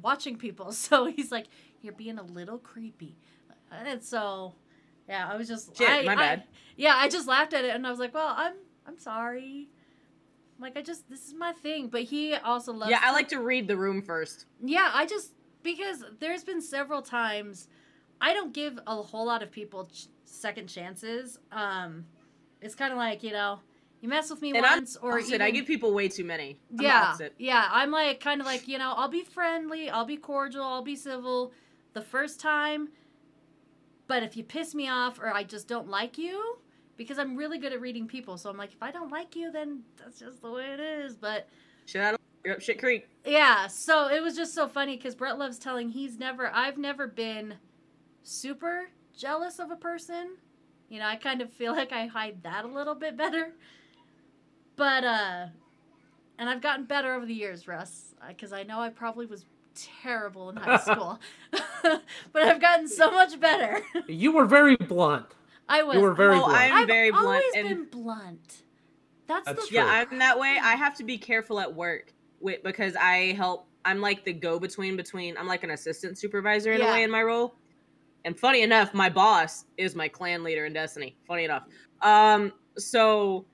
watching 0.00 0.36
people. 0.36 0.70
So 0.72 1.06
he's 1.06 1.32
like, 1.32 1.46
you're 1.82 1.94
being 1.94 2.16
a 2.16 2.22
little 2.22 2.58
creepy. 2.58 3.16
And 3.72 4.00
so, 4.00 4.54
yeah, 5.08 5.28
I 5.28 5.36
was 5.36 5.48
just, 5.48 5.76
Shit, 5.76 5.88
I- 5.88 6.02
my 6.02 6.12
I- 6.12 6.16
bad. 6.16 6.44
yeah, 6.76 6.94
I 6.94 7.08
just 7.08 7.26
laughed 7.26 7.54
at 7.54 7.64
it 7.64 7.74
and 7.74 7.84
I 7.84 7.90
was 7.90 7.98
like, 7.98 8.14
well, 8.14 8.34
I'm 8.36 8.52
I'm 8.90 8.98
sorry. 8.98 9.68
Like 10.58 10.76
I 10.76 10.82
just 10.82 11.08
this 11.08 11.28
is 11.28 11.34
my 11.34 11.52
thing, 11.52 11.86
but 11.86 12.02
he 12.02 12.34
also 12.34 12.72
loves 12.72 12.90
Yeah, 12.90 12.98
I 13.00 13.12
like 13.12 13.28
to 13.28 13.38
read 13.38 13.68
the 13.68 13.76
room 13.76 14.02
first. 14.02 14.46
Yeah, 14.60 14.90
I 14.92 15.06
just 15.06 15.32
because 15.62 16.04
there's 16.18 16.42
been 16.42 16.60
several 16.60 17.00
times 17.00 17.68
I 18.20 18.34
don't 18.34 18.52
give 18.52 18.80
a 18.86 18.96
whole 18.96 19.26
lot 19.26 19.44
of 19.44 19.52
people 19.52 19.86
ch- 19.86 20.08
second 20.24 20.66
chances. 20.68 21.38
Um 21.52 22.06
it's 22.60 22.74
kind 22.74 22.92
of 22.92 22.98
like, 22.98 23.22
you 23.22 23.30
know, 23.30 23.60
you 24.00 24.08
mess 24.08 24.28
with 24.28 24.42
me 24.42 24.50
And 24.50 24.66
I'm 24.66 24.78
once 24.80 24.96
or 24.96 25.12
Opposite, 25.12 25.34
even, 25.34 25.42
I 25.42 25.50
give 25.50 25.66
people 25.66 25.94
way 25.94 26.08
too 26.08 26.24
many. 26.24 26.58
I'm 26.76 26.84
yeah, 26.84 27.16
yeah. 27.38 27.68
I'm 27.70 27.92
like 27.92 28.18
kind 28.18 28.40
of 28.40 28.46
like 28.46 28.66
you 28.66 28.76
know 28.76 28.92
I'll 28.96 29.08
be 29.08 29.22
friendly, 29.22 29.88
I'll 29.88 30.04
be 30.04 30.16
cordial, 30.16 30.64
I'll 30.64 30.82
be 30.82 30.96
civil 30.96 31.52
the 31.92 32.02
first 32.02 32.40
time, 32.40 32.88
but 34.08 34.24
if 34.24 34.36
you 34.36 34.42
piss 34.42 34.74
me 34.74 34.88
off 34.88 35.20
or 35.20 35.32
I 35.32 35.44
just 35.44 35.68
don't 35.68 35.88
like 35.88 36.18
you, 36.18 36.58
because 37.00 37.18
I'm 37.18 37.34
really 37.34 37.56
good 37.56 37.72
at 37.72 37.80
reading 37.80 38.06
people, 38.06 38.36
so 38.36 38.50
I'm 38.50 38.58
like 38.58 38.74
if 38.74 38.82
I 38.82 38.90
don't 38.90 39.10
like 39.10 39.34
you, 39.34 39.50
then 39.50 39.80
that's 39.96 40.18
just 40.18 40.42
the 40.42 40.50
way 40.50 40.66
it 40.74 40.80
is. 40.80 41.16
But 41.16 41.48
Shit 41.86 42.02
out 42.02 42.20
you're 42.44 42.54
up 42.56 42.60
shit 42.60 42.78
creek. 42.78 43.08
yeah, 43.24 43.66
so 43.68 44.08
it 44.08 44.22
was 44.22 44.36
just 44.36 44.54
so 44.54 44.68
funny 44.68 44.96
because 44.98 45.14
Brett 45.14 45.38
loves 45.38 45.58
telling 45.58 45.88
he's 45.88 46.18
never 46.18 46.50
I've 46.54 46.76
never 46.76 47.06
been 47.06 47.54
super 48.22 48.90
jealous 49.16 49.58
of 49.58 49.70
a 49.70 49.76
person. 49.76 50.36
You 50.90 50.98
know, 50.98 51.06
I 51.06 51.16
kind 51.16 51.40
of 51.40 51.50
feel 51.50 51.72
like 51.76 51.90
I 51.90 52.04
hide 52.04 52.42
that 52.42 52.66
a 52.66 52.68
little 52.68 52.94
bit 52.94 53.16
better. 53.16 53.54
But 54.76 55.02
uh 55.02 55.46
and 56.38 56.50
I've 56.50 56.60
gotten 56.60 56.84
better 56.84 57.14
over 57.14 57.24
the 57.24 57.32
years, 57.34 57.66
Russ, 57.66 58.14
because 58.28 58.52
I 58.52 58.62
know 58.62 58.78
I 58.78 58.90
probably 58.90 59.24
was 59.24 59.46
terrible 60.02 60.50
in 60.50 60.56
high 60.56 60.76
school. 60.92 61.18
but 61.82 62.42
I've 62.42 62.60
gotten 62.60 62.88
so 62.88 63.10
much 63.10 63.40
better. 63.40 63.80
You 64.06 64.32
were 64.32 64.44
very 64.44 64.76
blunt. 64.76 65.26
I 65.70 65.82
was 65.84 65.96
You 65.96 66.02
were 66.02 66.14
very 66.14 66.36
Oh, 66.36 66.40
blunt. 66.46 66.58
I'm 66.60 66.72
I've 66.72 66.86
very 66.88 67.10
blunt 67.10 67.26
always 67.26 67.44
and- 67.54 67.68
been 67.68 67.84
blunt. 68.02 68.62
That's, 69.26 69.46
That's 69.46 69.68
the 69.68 69.74
Yeah, 69.76 69.86
I'm 69.86 70.18
that 70.18 70.38
way. 70.40 70.58
I 70.60 70.74
have 70.74 70.96
to 70.96 71.04
be 71.04 71.16
careful 71.16 71.60
at 71.60 71.72
work 71.72 72.12
with 72.40 72.62
because 72.64 72.96
I 72.96 73.32
help 73.32 73.68
I'm 73.84 74.00
like 74.00 74.24
the 74.24 74.32
go 74.32 74.58
between 74.58 74.96
between. 74.96 75.36
I'm 75.38 75.46
like 75.46 75.62
an 75.64 75.70
assistant 75.70 76.18
supervisor 76.18 76.72
in 76.72 76.80
Yeah. 76.80 76.90
a 76.90 76.92
way 76.92 77.02
in 77.04 77.10
my 77.10 77.22
role. 77.22 77.54
And 78.24 78.38
funny 78.38 78.62
enough, 78.62 78.92
my 78.92 79.08
boss 79.08 79.64
is 79.78 79.94
my 79.94 80.08
clan 80.08 80.42
leader 80.42 80.66
in 80.66 80.72
Destiny. 80.74 81.16
Funny 81.26 81.44
enough. 81.44 81.62
Um. 82.02 82.52
So, 82.76 83.46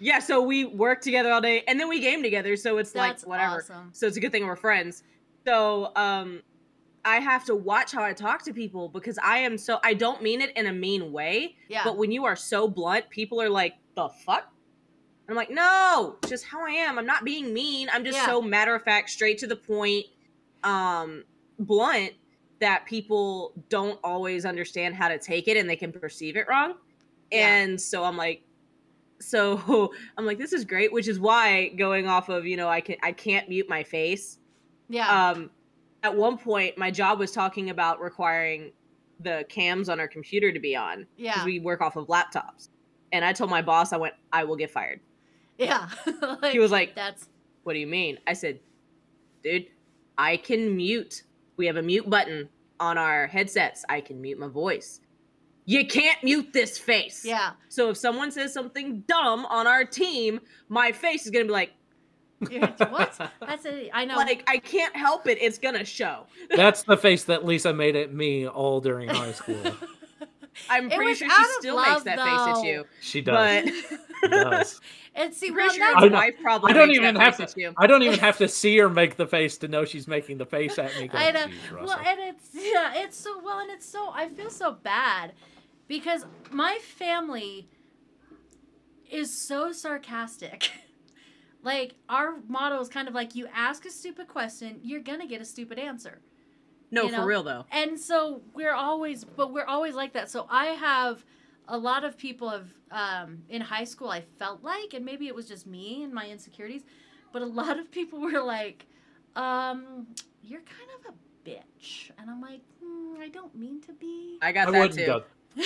yeah. 0.00 0.18
So 0.18 0.42
we 0.42 0.64
work 0.64 1.00
together 1.00 1.30
all 1.32 1.40
day, 1.40 1.62
and 1.68 1.78
then 1.80 1.88
we 1.88 2.00
game 2.00 2.22
together. 2.22 2.56
So 2.56 2.76
it's 2.78 2.90
That's 2.92 3.22
like 3.22 3.28
whatever. 3.28 3.56
awesome. 3.58 3.90
So 3.92 4.06
it's 4.06 4.16
a 4.16 4.20
good 4.20 4.32
thing 4.32 4.44
we're 4.46 4.56
friends. 4.56 5.04
So 5.46 5.92
um 5.96 6.42
I 7.04 7.16
have 7.16 7.44
to 7.46 7.54
watch 7.54 7.92
how 7.92 8.02
I 8.02 8.12
talk 8.12 8.42
to 8.44 8.52
people 8.52 8.88
because 8.88 9.18
I 9.22 9.38
am 9.38 9.58
so 9.58 9.78
I 9.84 9.94
don't 9.94 10.22
mean 10.22 10.40
it 10.40 10.56
in 10.56 10.66
a 10.66 10.72
mean 10.72 11.12
way, 11.12 11.56
Yeah. 11.68 11.82
but 11.84 11.96
when 11.96 12.10
you 12.10 12.24
are 12.24 12.36
so 12.36 12.66
blunt, 12.68 13.10
people 13.10 13.40
are 13.42 13.50
like, 13.50 13.74
"The 13.94 14.08
fuck?" 14.08 14.44
And 15.26 15.30
I'm 15.30 15.36
like, 15.36 15.50
"No, 15.50 16.16
just 16.26 16.44
how 16.44 16.64
I 16.66 16.70
am. 16.70 16.98
I'm 16.98 17.06
not 17.06 17.24
being 17.24 17.52
mean. 17.52 17.88
I'm 17.92 18.04
just 18.04 18.16
Yeah. 18.18 18.26
so 18.26 18.40
matter 18.42 18.74
of 18.74 18.82
fact, 18.82 19.10
straight 19.10 19.38
to 19.38 19.46
the 19.46 19.56
point, 19.56 20.06
um 20.62 21.24
blunt 21.58 22.12
that 22.60 22.86
people 22.86 23.52
don't 23.68 24.00
always 24.02 24.46
understand 24.46 24.94
how 24.94 25.08
to 25.08 25.18
take 25.18 25.46
it 25.48 25.56
and 25.56 25.68
they 25.68 25.76
can 25.76 25.92
perceive 25.92 26.36
it 26.36 26.46
wrong." 26.48 26.74
Yeah. 27.30 27.56
And 27.56 27.80
so 27.80 28.04
I'm 28.04 28.16
like 28.16 28.42
so 29.20 29.92
I'm 30.16 30.24
like 30.26 30.38
this 30.38 30.52
is 30.52 30.64
great, 30.64 30.92
which 30.92 31.08
is 31.08 31.18
why 31.20 31.68
going 31.68 32.06
off 32.06 32.28
of, 32.28 32.46
you 32.46 32.56
know, 32.56 32.68
I 32.68 32.80
can 32.80 32.96
I 33.02 33.12
can't 33.12 33.48
mute 33.48 33.68
my 33.68 33.82
face 33.82 34.38
yeah. 34.88 35.30
um 35.30 35.50
at 36.04 36.14
one 36.14 36.36
point 36.36 36.76
my 36.78 36.90
job 36.90 37.18
was 37.18 37.32
talking 37.32 37.70
about 37.70 38.00
requiring 38.00 38.70
the 39.20 39.44
cams 39.48 39.88
on 39.88 39.98
our 39.98 40.06
computer 40.06 40.52
to 40.52 40.60
be 40.60 40.76
on 40.76 41.06
yeah. 41.16 41.44
we 41.44 41.58
work 41.58 41.80
off 41.80 41.96
of 41.96 42.06
laptops. 42.06 42.68
And 43.12 43.24
i 43.24 43.32
told 43.32 43.50
my 43.50 43.62
boss 43.62 43.92
i 43.92 43.96
went 43.96 44.14
i 44.32 44.44
will 44.44 44.56
get 44.56 44.70
fired. 44.70 45.00
Yeah. 45.58 45.88
Like, 46.42 46.52
he 46.52 46.58
was 46.58 46.70
like 46.70 46.94
that's 46.94 47.28
what 47.64 47.72
do 47.72 47.78
you 47.78 47.86
mean? 47.86 48.18
I 48.26 48.34
said 48.34 48.60
dude 49.42 49.66
i 50.18 50.36
can 50.36 50.76
mute. 50.76 51.24
We 51.56 51.66
have 51.66 51.76
a 51.76 51.82
mute 51.82 52.08
button 52.08 52.48
on 52.78 52.98
our 52.98 53.26
headsets. 53.26 53.84
I 53.88 54.00
can 54.00 54.20
mute 54.20 54.38
my 54.38 54.48
voice. 54.48 55.00
You 55.64 55.86
can't 55.86 56.22
mute 56.22 56.52
this 56.52 56.76
face. 56.76 57.24
Yeah. 57.24 57.52
so 57.70 57.88
if 57.90 57.96
someone 57.96 58.30
says 58.30 58.52
something 58.52 59.04
dumb 59.08 59.46
on 59.46 59.66
our 59.66 59.84
team 59.86 60.40
my 60.68 60.92
face 60.92 61.24
is 61.24 61.30
gonna 61.30 61.46
be 61.46 61.52
like 61.52 61.72
what? 62.46 63.30
That's 63.40 63.64
it. 63.64 63.90
I 63.92 64.04
know. 64.04 64.16
like 64.16 64.42
i 64.48 64.58
can't 64.58 64.94
help 64.96 65.26
it 65.26 65.38
it's 65.40 65.58
gonna 65.58 65.84
show 65.84 66.26
That's 66.54 66.82
the 66.82 66.96
face 66.96 67.24
that 67.24 67.44
Lisa 67.44 67.72
made 67.72 67.96
at 67.96 68.12
me 68.12 68.46
all 68.48 68.80
during 68.80 69.08
high 69.08 69.32
school. 69.40 69.56
i'm 70.70 70.90
It 70.90 70.96
pretty 70.96 71.14
sure 71.14 71.28
she 71.30 71.44
still 71.58 71.76
love, 71.76 72.04
makes 72.04 72.16
that 72.16 72.18
face 72.18 72.58
at 72.58 72.64
you 72.64 72.84
She 73.00 73.20
does. 73.20 73.64
but 73.64 73.74
She 74.22 74.28
does. 74.28 74.80
and 75.16 75.32
see, 75.34 75.48
I'm 75.48 75.54
well, 75.56 75.70
sure 75.70 75.78
that's, 75.92 76.04
his 76.04 76.12
I 76.12 76.14
wife 76.14 76.34
probably 76.42 76.70
I 76.70 76.74
don't 76.74 76.90
even 76.92 77.16
have 77.16 77.36
to. 77.36 77.42
at 77.44 77.56
you. 77.56 77.72
I 77.76 77.86
don't 77.86 78.02
even 78.02 78.18
have 78.18 78.38
to 78.38 78.48
see 78.60 78.76
her 78.78 78.88
make 78.88 79.16
the 79.16 79.26
face 79.26 79.56
to 79.58 79.68
know 79.68 79.84
she's 79.84 80.08
making 80.08 80.38
the 80.38 80.46
face 80.46 80.78
at 80.78 80.94
me. 80.98 81.08
I 81.12 81.30
know. 81.30 81.46
Well, 81.82 81.98
and 82.04 82.18
it's 82.20 82.48
yeah, 82.54 82.92
it's 82.96 83.16
so 83.16 83.40
well, 83.44 83.60
and 83.60 83.70
it's 83.70 83.86
so 83.86 84.10
I 84.12 84.28
feel 84.28 84.50
so 84.50 84.72
bad 84.72 85.32
because 85.88 86.24
my 86.50 86.78
family 86.82 87.68
is 89.10 89.32
so 89.36 89.70
sarcastic. 89.72 90.70
Like 91.64 91.94
our 92.08 92.36
motto 92.46 92.78
is 92.80 92.88
kind 92.88 93.08
of 93.08 93.14
like 93.14 93.34
you 93.34 93.48
ask 93.54 93.84
a 93.86 93.90
stupid 93.90 94.28
question, 94.28 94.78
you're 94.82 95.00
gonna 95.00 95.26
get 95.26 95.40
a 95.40 95.44
stupid 95.44 95.78
answer. 95.78 96.20
No, 96.90 97.04
you 97.06 97.14
for 97.14 97.26
real 97.26 97.42
though. 97.42 97.66
And 97.72 97.98
so 97.98 98.42
we're 98.52 98.74
always, 98.74 99.24
but 99.24 99.52
we're 99.52 99.64
always 99.64 99.94
like 99.94 100.12
that. 100.12 100.30
So 100.30 100.46
I 100.48 100.66
have 100.66 101.24
a 101.66 101.76
lot 101.76 102.04
of 102.04 102.16
people 102.16 102.50
have 102.50 102.68
um, 102.90 103.42
in 103.48 103.60
high 103.60 103.84
school. 103.84 104.10
I 104.10 104.22
felt 104.38 104.62
like, 104.62 104.94
and 104.94 105.04
maybe 105.04 105.26
it 105.26 105.34
was 105.34 105.48
just 105.48 105.66
me 105.66 106.04
and 106.04 106.12
my 106.12 106.28
insecurities, 106.28 106.82
but 107.32 107.42
a 107.42 107.46
lot 107.46 107.78
of 107.78 107.90
people 107.90 108.20
were 108.32 108.42
like, 108.42 108.86
um, 109.34 110.06
"You're 110.42 110.62
kind 110.62 110.90
of 111.00 111.14
a 111.14 111.48
bitch," 111.48 112.10
and 112.18 112.30
I'm 112.30 112.40
like, 112.40 112.60
hmm, 112.82 113.20
"I 113.20 113.28
don't 113.28 113.54
mean 113.56 113.80
to 113.82 113.92
be." 113.92 114.38
I 114.40 114.52
got 114.52 114.68
I 114.68 114.70
that 114.72 114.80
wouldn't 114.80 114.98
too. 114.98 115.06
go. 115.06 115.22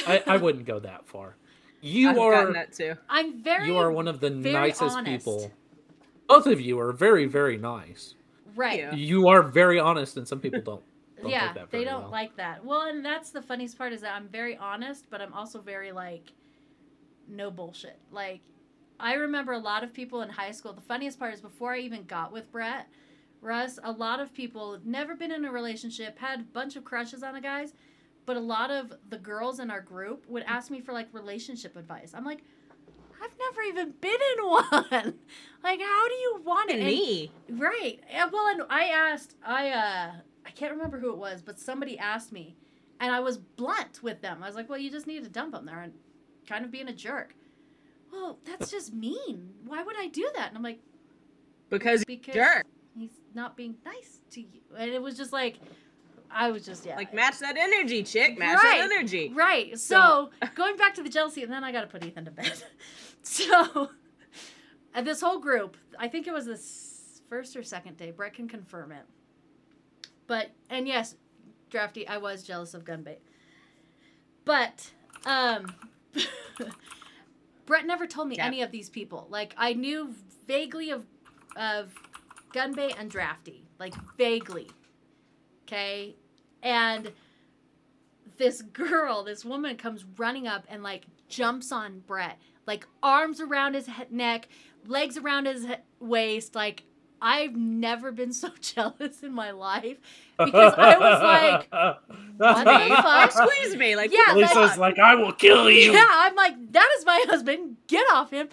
I, 0.07 0.23
I 0.27 0.37
wouldn't 0.39 0.65
go 0.67 0.79
that 0.81 1.07
far. 1.07 1.37
You 1.81 2.11
I've 2.11 2.17
gotten 2.17 2.49
are 2.49 2.53
that 2.55 2.73
too. 2.73 2.95
I'm 3.09 3.43
very 3.43 3.69
you 3.69 3.77
are 3.77 3.93
one 3.93 4.09
of 4.09 4.21
the 4.21 4.31
nicest 4.31 4.97
honest. 4.97 5.25
people. 5.27 5.53
Both 6.29 6.47
of 6.47 6.61
you 6.61 6.79
are 6.79 6.93
very 6.93 7.27
very 7.27 7.57
nice. 7.57 8.15
right. 8.55 8.79
Yeah. 8.79 8.95
You 8.95 9.29
are 9.29 9.43
very 9.43 9.79
honest, 9.79 10.17
and 10.17 10.27
some 10.27 10.41
people 10.41 10.61
don't. 10.61 10.83
don't 11.23 11.31
yeah, 11.31 11.47
take 11.47 11.55
that 11.55 11.71
they 11.71 11.85
don't 11.85 12.03
well. 12.03 12.11
like 12.11 12.37
that. 12.37 12.65
Well, 12.65 12.83
and 12.83 13.05
that's 13.05 13.31
the 13.31 13.43
funniest 13.43 13.79
part 13.79 13.93
is 13.93 14.03
that 14.03 14.15
I'm 14.15 14.29
very 14.29 14.57
honest, 14.57 15.07
but 15.11 15.21
I'm 15.21 15.33
also 15.33 15.61
very 15.61 15.93
like 15.93 16.33
no 17.29 17.51
bullshit. 17.51 17.99
Like 18.11 18.41
I 19.01 19.15
remember 19.15 19.53
a 19.53 19.59
lot 19.59 19.85
of 19.85 19.93
people 19.93 20.23
in 20.23 20.29
high 20.29 20.51
school. 20.51 20.73
The 20.73 20.81
funniest 20.81 21.19
part 21.19 21.35
is 21.35 21.41
before 21.41 21.75
I 21.75 21.79
even 21.79 22.05
got 22.05 22.33
with 22.33 22.51
Brett, 22.51 22.89
Russ, 23.41 23.79
a 23.83 23.93
lot 23.93 24.21
of 24.21 24.35
people 24.35 24.79
never 24.85 25.15
been 25.15 25.31
in 25.31 25.45
a 25.45 25.53
relationship, 25.53 26.19
had 26.19 26.41
a 26.41 26.45
bunch 26.45 26.77
of 26.77 26.85
crushes 26.85 27.23
on 27.23 27.35
the 27.35 27.41
guys, 27.41 27.75
but 28.27 28.37
a 28.37 28.41
lot 28.41 28.71
of 28.71 28.93
the 29.09 29.19
girls 29.19 29.61
in 29.61 29.71
our 29.71 29.81
group 29.81 30.27
would 30.29 30.43
ask 30.45 30.71
me 30.71 30.81
for 30.81 30.93
like 30.93 31.09
relationship 31.13 31.77
advice. 31.77 32.13
I'm 32.15 32.25
like, 32.25 32.43
I've 33.23 33.39
never 33.39 33.63
even 33.63 33.95
been 34.01 34.11
in 34.39 34.45
one. 34.47 35.15
like, 35.65 35.81
how 35.81 36.09
do 36.09 36.15
you 36.15 36.41
want 36.45 36.71
it? 36.71 36.77
And 36.77 36.87
me. 36.87 37.31
Right. 37.51 38.01
Yeah, 38.11 38.27
well, 38.33 38.47
and 38.49 38.63
I 38.71 38.85
asked, 38.85 39.37
I 39.45 39.71
uh, 39.71 40.13
I 40.47 40.51
can't 40.51 40.73
remember 40.73 40.99
who 40.99 41.11
it 41.11 41.19
was, 41.19 41.43
but 41.43 41.59
somebody 41.59 41.99
asked 41.99 42.33
me, 42.33 42.57
and 43.01 43.13
I 43.13 43.21
was 43.21 43.39
blunt 43.39 44.03
with 44.03 44.21
them. 44.23 44.43
I 44.43 44.47
was 44.47 44.55
like, 44.57 44.69
"Well, 44.69 44.79
you 44.79 44.91
just 44.91 45.07
need 45.07 45.25
to 45.25 45.31
dump 45.31 45.53
them. 45.53 45.67
there 45.67 45.81
and 45.81 45.93
kind 46.49 46.65
of 46.65 46.71
being 46.71 46.89
a 46.89 46.93
jerk." 46.95 47.35
Well, 48.13 48.39
that's 48.45 48.71
just 48.71 48.95
mean. 48.95 49.51
Why 49.67 49.83
would 49.83 49.97
I 49.99 50.09
do 50.09 50.29
that? 50.37 50.49
And 50.49 50.57
I'm 50.57 50.63
like, 50.63 50.79
Because 51.69 52.05
because 52.05 52.35
jerk. 52.35 52.65
he's 52.97 53.11
not 53.35 53.57
being 53.57 53.75
nice 53.85 54.21
to 54.31 54.41
you. 54.41 54.61
And 54.77 54.91
it 54.91 55.03
was 55.03 55.15
just 55.17 55.31
like, 55.33 55.57
I 56.31 56.51
was 56.51 56.65
just 56.65 56.87
yeah, 56.87 56.97
Like 56.97 57.13
match 57.13 57.39
that 57.41 57.57
energy, 57.59 58.03
chick. 58.03 58.39
Match 58.39 58.57
Right. 58.63 58.79
that 58.79 58.91
energy. 58.91 59.31
Right. 59.35 59.79
So 59.79 60.31
going 60.55 60.77
back 60.79 60.95
to 60.95 61.03
the 61.03 61.11
jealousy, 61.11 61.43
and 61.43 61.53
then 61.53 61.65
I 61.65 61.71
got 61.73 61.83
to 61.83 61.87
put 61.87 62.03
Ethan 62.05 62.25
to 62.25 62.31
bed. 62.31 62.63
so, 63.23 63.91
and 64.95 65.07
this 65.07 65.21
whole 65.21 65.39
group, 65.39 65.77
I 65.99 66.09
think 66.09 66.27
it 66.27 66.33
was 66.33 66.47
this 66.47 67.21
first 67.29 67.57
or 67.57 67.63
second 67.63 67.97
day. 67.97 68.11
Brett 68.11 68.35
can 68.35 68.49
confirm 68.49 68.93
it. 68.93 69.05
But 70.27 70.51
and 70.71 70.87
yes, 70.87 71.15
Drafty, 71.71 72.07
I 72.07 72.19
was 72.19 72.43
jealous 72.43 72.75
of 72.75 72.85
Gunbait. 72.85 73.19
But 74.45 74.91
um, 75.27 75.73
Brett 77.67 77.87
never 77.87 78.07
told 78.07 78.29
me 78.29 78.37
Yeah. 78.37 78.47
any 78.47 78.63
of 78.63 78.71
these 78.71 78.89
people. 78.89 79.27
Like 79.31 79.55
I 79.59 79.73
knew 79.75 80.15
vaguely 80.47 80.91
of 80.91 81.05
of 81.57 81.95
Gunbait 82.53 82.95
and 82.99 83.11
Drafty, 83.11 83.65
like 83.79 83.95
vaguely. 84.17 84.69
Okay, 85.67 86.17
and 86.63 87.13
this 88.39 88.63
girl, 88.63 89.23
this 89.23 89.45
woman 89.45 89.77
comes 89.77 90.05
running 90.17 90.47
up 90.47 90.65
and 90.69 90.83
like 90.83 91.05
jumps 91.29 91.73
on 91.73 92.01
Brett, 92.07 92.39
like 92.69 92.87
arms 93.03 93.41
around 93.41 93.75
his 93.75 93.89
neck, 94.11 94.47
legs 94.87 95.17
around 95.19 95.47
his 95.47 95.67
waist. 95.99 96.55
Like 96.55 96.85
I've 97.21 97.57
never 97.57 98.13
been 98.13 98.33
so 98.43 98.51
jealous 98.61 99.25
in 99.25 99.33
my 99.33 99.51
life 99.51 99.97
because 100.39 100.75
I 100.77 100.97
was 100.97 101.67
like, 101.73 101.73
what 102.39 102.65
the 102.89 102.95
fuck? 103.03 103.33
Squeeze 103.33 103.75
me. 103.77 103.97
Like 103.97 104.13
Yeah, 104.13 104.19
what 104.29 104.35
the 104.35 104.41
that's- 104.43 104.57
Lisa's 104.57 104.71
fuck? 104.73 104.79
like, 104.79 104.99
I 105.01 105.17
will 105.17 105.33
kill 105.33 105.69
you. 105.69 105.93
Yeah, 105.93 106.07
I'm 106.09 106.37
like, 106.37 106.55
that 106.73 106.89
is 106.99 107.05
my 107.05 107.25
husband. 107.29 107.77
Get 107.89 108.07
off 108.13 108.31
him. 108.31 108.49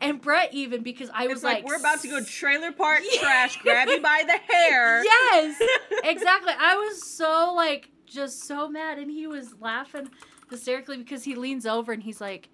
And 0.00 0.20
Brett 0.20 0.52
even 0.52 0.82
because 0.82 1.08
I 1.14 1.26
was 1.28 1.36
It's 1.38 1.44
like, 1.44 1.64
we're 1.64 1.76
about 1.76 2.00
to 2.02 2.08
go 2.08 2.16
"S- 2.18 2.28
trailer 2.28 2.72
park 2.72 3.00
Yeah. 3.12 3.20
trash, 3.20 3.56
grab 3.62 3.88
you 3.88 4.00
by 4.00 4.24
the 4.26 4.52
hair. 4.52 5.02
Yes, 5.04 5.56
exactly. 6.04 6.52
I 6.58 6.76
was 6.76 7.04
so 7.06 7.52
like 7.56 7.90
just 8.04 8.44
so 8.46 8.68
mad, 8.68 8.98
and 8.98 9.10
he 9.10 9.26
was 9.26 9.54
laughing 9.60 10.10
hysterically 10.50 10.98
because 10.98 11.24
he 11.24 11.34
leans 11.36 11.64
over 11.64 11.92
and 11.92 12.02
he's 12.02 12.20
like, 12.20 12.48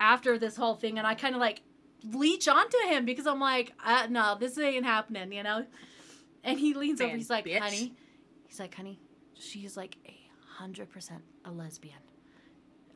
after 0.00 0.38
this 0.38 0.56
whole 0.56 0.74
thing, 0.74 0.98
and 0.98 1.06
I 1.06 1.14
kind 1.14 1.34
of 1.34 1.40
like 1.40 1.62
leech 2.12 2.46
onto 2.48 2.78
him 2.88 3.04
because 3.04 3.26
I'm 3.26 3.40
like, 3.40 3.72
uh, 3.84 4.06
no, 4.10 4.36
this 4.38 4.58
ain't 4.58 4.84
happening, 4.84 5.32
you 5.32 5.42
know. 5.42 5.66
And 6.44 6.58
he 6.60 6.74
leans 6.74 7.00
over. 7.00 7.16
He's 7.16 7.30
like, 7.30 7.44
bitch. 7.46 7.58
honey, 7.58 7.94
he's 8.46 8.60
like, 8.60 8.74
honey, 8.74 9.00
she's 9.34 9.76
like 9.76 9.96
a 10.06 10.16
hundred 10.58 10.90
percent 10.90 11.22
a 11.44 11.50
lesbian. 11.50 11.96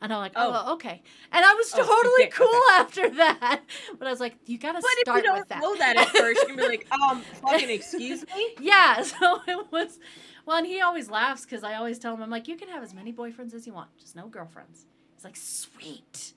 And 0.03 0.11
I'm 0.11 0.17
like, 0.19 0.31
oh, 0.35 0.63
Oh. 0.65 0.73
okay. 0.73 1.03
And 1.31 1.45
I 1.45 1.53
was 1.53 1.71
Oh, 1.75 1.77
totally 1.77 2.23
okay, 2.23 2.31
cool 2.31 2.47
okay. 2.47 2.57
after 2.79 3.09
that. 3.17 3.61
But 3.99 4.07
I 4.07 4.09
was 4.11 4.19
like, 4.19 4.35
you 4.47 4.57
gotta 4.57 4.79
But 4.81 4.89
if 4.93 4.99
start 5.01 5.17
you 5.17 5.23
don't 5.23 5.37
with 5.39 5.49
that. 5.49 5.61
know 5.61 5.75
that 5.77 5.95
at 5.95 6.07
first, 6.09 6.41
you 6.41 6.47
can 6.47 6.55
be 6.55 6.67
like, 6.67 6.87
um, 7.03 7.21
fucking 7.21 7.69
excuse 7.69 8.25
me? 8.35 8.55
Yeah, 8.59 9.01
so 9.03 9.41
it 9.47 9.71
was. 9.71 9.99
Well, 10.47 10.57
and 10.57 10.65
he 10.65 10.81
always 10.81 11.07
laughs 11.11 11.45
because 11.45 11.63
I 11.63 11.75
always 11.75 11.99
tell 11.99 12.15
him, 12.15 12.23
I'm 12.23 12.31
like, 12.31 12.47
you 12.47 12.55
can 12.57 12.67
have 12.69 12.81
as 12.81 12.95
many 12.95 13.13
boyfriends 13.13 13.53
as 13.53 13.67
you 13.67 13.73
want, 13.73 13.95
just 13.99 14.15
no 14.15 14.25
girlfriends. 14.27 14.85
He's 15.13 15.23
like, 15.23 15.35
sweet. 15.35 16.33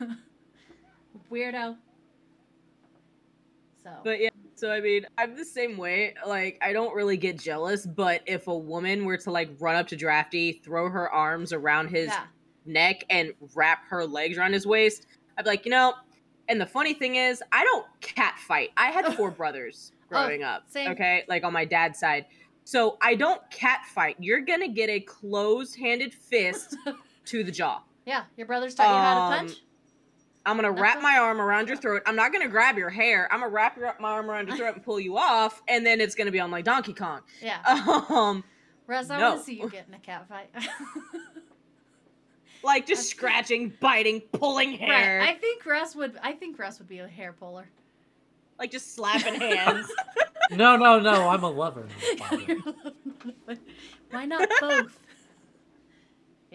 Weirdo. 1.30 1.76
So. 3.84 3.90
But 4.02 4.20
yeah, 4.20 4.30
so 4.54 4.70
I 4.70 4.80
mean, 4.80 5.06
I'm 5.16 5.36
the 5.36 5.44
same 5.44 5.76
way. 5.76 6.14
Like, 6.26 6.58
I 6.62 6.72
don't 6.72 6.94
really 6.94 7.16
get 7.16 7.38
jealous, 7.38 7.86
but 7.86 8.22
if 8.26 8.48
a 8.48 8.56
woman 8.56 9.04
were 9.04 9.16
to 9.18 9.30
like 9.30 9.50
run 9.60 9.76
up 9.76 9.86
to 9.88 9.96
Drafty, 9.96 10.52
throw 10.64 10.88
her 10.88 11.10
arms 11.10 11.52
around 11.52 11.88
his 11.88 12.08
yeah. 12.08 12.24
neck, 12.64 13.04
and 13.10 13.32
wrap 13.54 13.86
her 13.88 14.04
legs 14.04 14.38
around 14.38 14.54
his 14.54 14.66
waist, 14.66 15.06
I'd 15.38 15.44
be 15.44 15.50
like, 15.50 15.64
you 15.64 15.70
know, 15.70 15.94
And 16.48 16.60
the 16.60 16.66
funny 16.66 16.94
thing 16.94 17.16
is, 17.16 17.42
I 17.52 17.64
don't 17.64 17.86
cat 18.00 18.38
fight. 18.38 18.70
I 18.76 18.90
had 18.90 19.06
four 19.14 19.30
brothers 19.32 19.92
growing 20.08 20.42
up. 20.42 20.64
same. 20.68 20.90
Okay, 20.92 21.24
like 21.28 21.44
on 21.44 21.52
my 21.52 21.64
dad's 21.64 21.98
side. 21.98 22.26
So 22.64 22.98
I 23.00 23.14
don't 23.14 23.40
cat 23.50 23.82
fight. 23.94 24.16
You're 24.18 24.40
gonna 24.40 24.68
get 24.68 24.88
a 24.90 24.98
closed-handed 25.00 26.12
fist 26.12 26.76
to 27.26 27.44
the 27.44 27.52
jaw. 27.52 27.82
Yeah, 28.04 28.24
your 28.36 28.46
brothers 28.48 28.74
taught 28.74 28.88
you 28.88 28.96
how 28.96 29.14
to 29.14 29.20
Um, 29.20 29.46
punch. 29.46 29.62
I'm 30.46 30.56
gonna 30.56 30.70
wrap 30.70 31.02
my 31.02 31.18
arm 31.18 31.40
around 31.40 31.68
your 31.68 31.76
throat. 31.76 32.02
I'm 32.06 32.16
not 32.16 32.32
gonna 32.32 32.48
grab 32.48 32.78
your 32.78 32.90
hair. 32.90 33.28
I'm 33.32 33.40
gonna 33.40 33.52
wrap 33.52 33.76
your, 33.76 33.94
my 34.00 34.10
arm 34.12 34.30
around 34.30 34.48
your 34.48 34.56
throat 34.56 34.74
and 34.76 34.84
pull 34.84 35.00
you 35.00 35.18
off, 35.18 35.62
and 35.68 35.84
then 35.84 36.00
it's 36.00 36.14
gonna 36.14 36.30
be 36.30 36.40
on 36.40 36.50
like 36.50 36.64
Donkey 36.64 36.94
Kong. 36.94 37.20
Yeah, 37.42 37.58
Um, 38.08 38.44
Russ, 38.86 39.10
I 39.10 39.18
no. 39.18 39.30
want 39.30 39.40
to 39.40 39.44
see 39.44 39.60
you 39.60 39.68
get 39.68 39.86
in 39.88 39.94
a 39.94 39.98
cat 39.98 40.26
fight. 40.28 40.48
like 42.62 42.86
just 42.86 43.08
scratching, 43.10 43.72
biting, 43.80 44.20
pulling 44.32 44.72
hair, 44.72 45.18
right, 45.18 45.30
I 45.30 45.34
think 45.34 45.66
Russ 45.66 45.94
would. 45.96 46.16
I 46.22 46.32
think 46.32 46.58
Russ 46.58 46.78
would 46.78 46.88
be 46.88 47.00
a 47.00 47.08
hair 47.08 47.32
puller. 47.32 47.68
like 48.58 48.70
just 48.70 48.94
slapping 48.94 49.40
hands. 49.40 49.90
No, 50.52 50.76
no, 50.76 51.00
no. 51.00 51.28
I'm 51.28 51.42
a 51.42 51.50
lover. 51.50 51.88
not 52.20 52.32
a. 52.34 53.58
Why 54.12 54.26
not 54.26 54.48
both? 54.60 54.96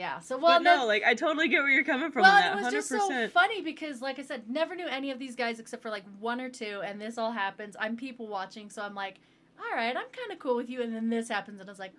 Yeah. 0.01 0.19
So 0.19 0.35
well, 0.35 0.57
but 0.57 0.63
no, 0.63 0.77
no, 0.77 0.87
like 0.87 1.03
I 1.03 1.13
totally 1.13 1.47
get 1.47 1.59
where 1.59 1.69
you're 1.69 1.83
coming 1.83 2.11
from. 2.11 2.23
well, 2.23 2.31
on 2.31 2.51
it 2.51 2.55
was 2.55 2.63
hundred 2.63 2.77
just 2.77 2.89
so 2.89 3.27
funny 3.27 3.61
because, 3.61 4.01
like 4.01 4.17
I 4.17 4.23
said, 4.23 4.49
never 4.49 4.73
knew 4.73 4.87
any 4.87 5.11
of 5.11 5.19
these 5.19 5.35
guys 5.35 5.59
except 5.59 5.83
for 5.83 5.91
like 5.91 6.05
one 6.19 6.41
or 6.41 6.49
two, 6.49 6.81
and 6.83 6.99
this 6.99 7.19
all 7.19 7.31
happens. 7.31 7.75
I'm 7.79 7.95
people 7.95 8.27
watching, 8.27 8.71
so 8.71 8.81
I'm 8.81 8.95
like, 8.95 9.17
all 9.59 9.77
right, 9.77 9.95
I'm 9.95 10.09
kind 10.11 10.31
of 10.31 10.39
cool 10.39 10.55
with 10.55 10.71
you, 10.71 10.81
and 10.81 10.95
then 10.95 11.11
this 11.11 11.29
happens, 11.29 11.59
and 11.59 11.69
I 11.69 11.71
was 11.71 11.77
like, 11.77 11.93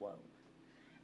whoa. 0.00 0.14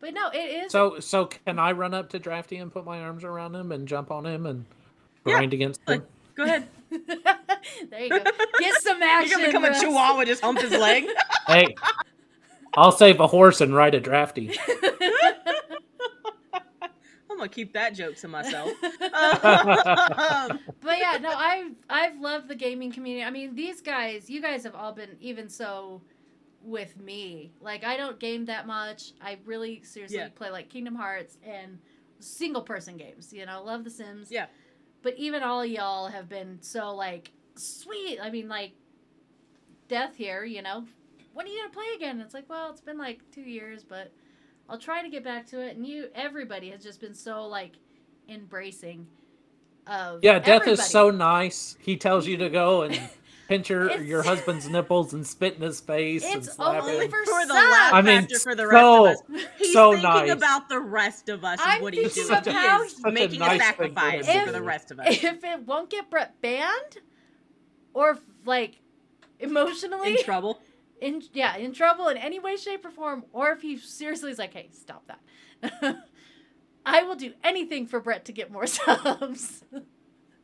But 0.00 0.12
no, 0.12 0.28
it 0.30 0.64
is. 0.64 0.72
So, 0.72 0.98
so 0.98 1.26
can 1.26 1.60
I 1.60 1.70
run 1.70 1.94
up 1.94 2.08
to 2.10 2.18
Drafty 2.18 2.56
and 2.56 2.72
put 2.72 2.84
my 2.84 2.98
arms 2.98 3.22
around 3.22 3.54
him 3.54 3.70
and 3.70 3.86
jump 3.86 4.10
on 4.10 4.26
him 4.26 4.44
and 4.44 4.64
Yeah, 5.24 5.34
grind 5.34 5.54
against 5.54 5.88
him? 5.88 6.02
Go 6.34 6.42
ahead. 6.42 6.66
there 6.90 8.00
you 8.00 8.08
go. 8.08 8.24
Get 8.58 8.82
some 8.82 8.98
You're 9.00 9.28
gonna 9.28 9.46
become 9.46 9.64
a 9.66 9.78
chihuahua, 9.78 10.24
just 10.24 10.42
hump 10.42 10.60
his 10.60 10.72
leg. 10.72 11.06
hey, 11.46 11.76
I'll 12.74 12.90
save 12.90 13.20
a 13.20 13.28
horse 13.28 13.60
and 13.60 13.72
ride 13.72 13.94
a 13.94 14.00
Drafty. 14.00 14.58
I'm 17.40 17.46
gonna 17.46 17.54
keep 17.54 17.72
that 17.72 17.94
joke 17.94 18.16
to 18.16 18.28
myself. 18.28 18.70
Um, 18.82 20.58
but 20.80 20.98
yeah, 20.98 21.18
no, 21.20 21.30
I've 21.30 21.72
I've 21.88 22.20
loved 22.20 22.48
the 22.48 22.54
gaming 22.54 22.92
community. 22.92 23.24
I 23.24 23.30
mean, 23.30 23.54
these 23.54 23.80
guys, 23.80 24.28
you 24.28 24.40
guys 24.42 24.62
have 24.64 24.74
all 24.74 24.92
been 24.92 25.16
even 25.20 25.48
so 25.48 26.02
with 26.62 26.98
me. 27.00 27.50
Like 27.60 27.82
I 27.84 27.96
don't 27.96 28.18
game 28.20 28.44
that 28.46 28.66
much. 28.66 29.12
I 29.22 29.38
really 29.46 29.82
seriously 29.82 30.18
Yeah. 30.18 30.28
play 30.34 30.50
like 30.50 30.68
Kingdom 30.68 30.94
Hearts 30.94 31.38
and 31.44 31.78
single 32.18 32.62
person 32.62 32.96
games. 32.98 33.32
You 33.32 33.46
know, 33.46 33.62
love 33.62 33.84
The 33.84 33.90
Sims. 33.90 34.30
Yeah. 34.30 34.46
But 35.02 35.16
even 35.16 35.42
all 35.42 35.64
y'all 35.64 36.08
have 36.08 36.28
been 36.28 36.58
so 36.60 36.94
like 36.94 37.30
sweet. 37.56 38.18
I 38.20 38.30
mean, 38.30 38.48
like 38.48 38.72
Death 39.88 40.14
here. 40.16 40.44
You 40.44 40.60
know, 40.62 40.84
when 41.32 41.46
are 41.46 41.48
you 41.48 41.58
gonna 41.60 41.72
play 41.72 41.86
again? 41.96 42.20
It's 42.20 42.34
like, 42.34 42.48
well, 42.50 42.70
it's 42.70 42.82
been 42.82 42.98
like 42.98 43.20
two 43.32 43.42
years, 43.42 43.82
but 43.82 44.12
I'll 44.70 44.78
try 44.78 45.02
to 45.02 45.08
get 45.08 45.24
back 45.24 45.46
to 45.48 45.60
it. 45.60 45.76
And 45.76 45.84
you, 45.86 46.08
everybody 46.14 46.70
has 46.70 46.82
just 46.82 47.00
been 47.00 47.14
so 47.14 47.46
like 47.46 47.72
embracing 48.28 49.06
of 49.86 50.20
Yeah, 50.22 50.38
Death 50.38 50.62
everybody. 50.62 50.70
is 50.72 50.84
so 50.86 51.10
nice. 51.10 51.76
He 51.80 51.96
tells 51.96 52.26
you 52.26 52.36
to 52.36 52.48
go 52.48 52.82
and 52.82 52.98
pinch 53.48 53.68
your, 53.68 54.00
your 54.00 54.22
husband's 54.22 54.68
nipples 54.70 55.12
and 55.12 55.26
spit 55.26 55.56
in 55.56 55.62
his 55.62 55.80
face 55.80 56.24
and 56.24 56.36
It's 56.36 56.54
slap 56.54 56.84
only 56.84 57.06
him. 57.06 57.10
for 57.10 57.24
for 57.24 57.46
the 57.46 57.48
some. 57.48 57.70
laugh 57.70 57.92
I 57.92 58.00
mean, 58.02 58.28
for 58.42 58.54
the 58.54 58.68
rest 58.68 58.80
so- 58.80 59.06
of 59.06 59.10
us. 59.16 59.22
He's 59.58 59.72
so 59.72 59.90
thinking 59.92 60.08
nice. 60.10 60.30
about 60.30 60.68
the 60.68 60.78
rest 60.78 61.28
of 61.28 61.44
us. 61.44 61.58
Is 61.58 61.66
I'm 61.68 61.82
what 61.82 61.92
he's 61.94 62.14
thinking 62.14 62.28
doing. 62.28 62.38
of 62.38 62.46
He 62.46 62.52
how- 62.52 62.82
is 62.84 62.92
Such 62.96 63.10
a 63.10 63.12
making 63.12 63.42
a, 63.42 63.46
nice 63.46 63.60
thing 63.60 63.74
for 63.76 63.84
him 63.84 63.94
sacrifice 63.96 64.26
to 64.26 64.46
for 64.46 64.52
the 64.52 64.62
rest 64.62 64.90
of 64.92 65.00
us. 65.00 65.06
if 65.24 65.42
it 65.42 65.66
won't 65.66 65.90
get 65.90 66.08
Brett 66.10 66.40
banned 66.40 66.98
or 67.92 68.18
like 68.44 68.76
emotionally 69.40 70.16
In 70.18 70.22
trouble. 70.22 70.59
In 71.00 71.22
yeah 71.32 71.56
in 71.56 71.72
trouble 71.72 72.08
in 72.08 72.16
any 72.16 72.38
way 72.38 72.56
shape 72.56 72.84
or 72.84 72.90
form 72.90 73.24
or 73.32 73.50
if 73.52 73.62
he 73.62 73.76
seriously 73.76 74.30
is 74.30 74.38
like 74.38 74.52
hey 74.52 74.68
stop 74.72 75.04
that 75.06 75.96
i 76.86 77.02
will 77.02 77.16
do 77.16 77.32
anything 77.44 77.86
for 77.86 78.00
brett 78.00 78.24
to 78.24 78.32
get 78.32 78.50
more 78.50 78.66
subs 78.66 79.64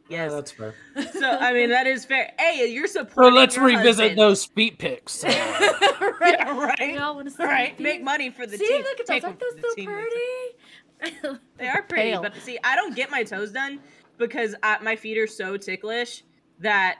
Yeah, 0.08 0.28
that's 0.28 0.52
fair. 0.52 0.72
So 1.18 1.28
I 1.28 1.52
mean 1.52 1.70
that 1.70 1.88
is 1.88 2.04
fair. 2.04 2.32
Hey, 2.38 2.70
you're 2.70 2.86
So 2.86 3.00
supporting. 3.00 3.34
let's 3.34 3.56
your 3.56 3.64
revisit 3.66 3.86
husband. 3.86 4.18
those 4.18 4.44
feet 4.46 4.78
pics. 4.78 5.24
right 5.24 5.34
Yeah, 5.34 6.56
right. 6.56 6.78
we 6.78 6.96
all 6.96 7.16
want 7.16 7.26
to 7.26 7.34
see 7.34 7.42
All 7.42 7.48
right, 7.48 7.76
the 7.76 7.82
make 7.82 8.02
money 8.04 8.30
for 8.30 8.46
the 8.46 8.56
see 8.56 8.66
team. 8.68 8.82
look 8.82 9.00
at 9.00 9.06
those 9.08 9.24
aren't 9.24 9.40
those 9.40 9.50
for 9.54 9.60
the 9.62 9.68
so 9.68 9.84
pretty 9.84 11.38
They 11.58 11.68
are 11.68 11.82
pretty, 11.82 12.10
Pale. 12.12 12.22
but 12.22 12.36
see, 12.36 12.58
I 12.62 12.76
don't 12.76 12.94
get 12.94 13.10
my 13.10 13.24
toes 13.24 13.50
done 13.50 13.80
because 14.16 14.54
I, 14.62 14.78
my 14.80 14.94
feet 14.96 15.18
are 15.18 15.26
so 15.26 15.56
ticklish 15.56 16.22
that 16.60 16.98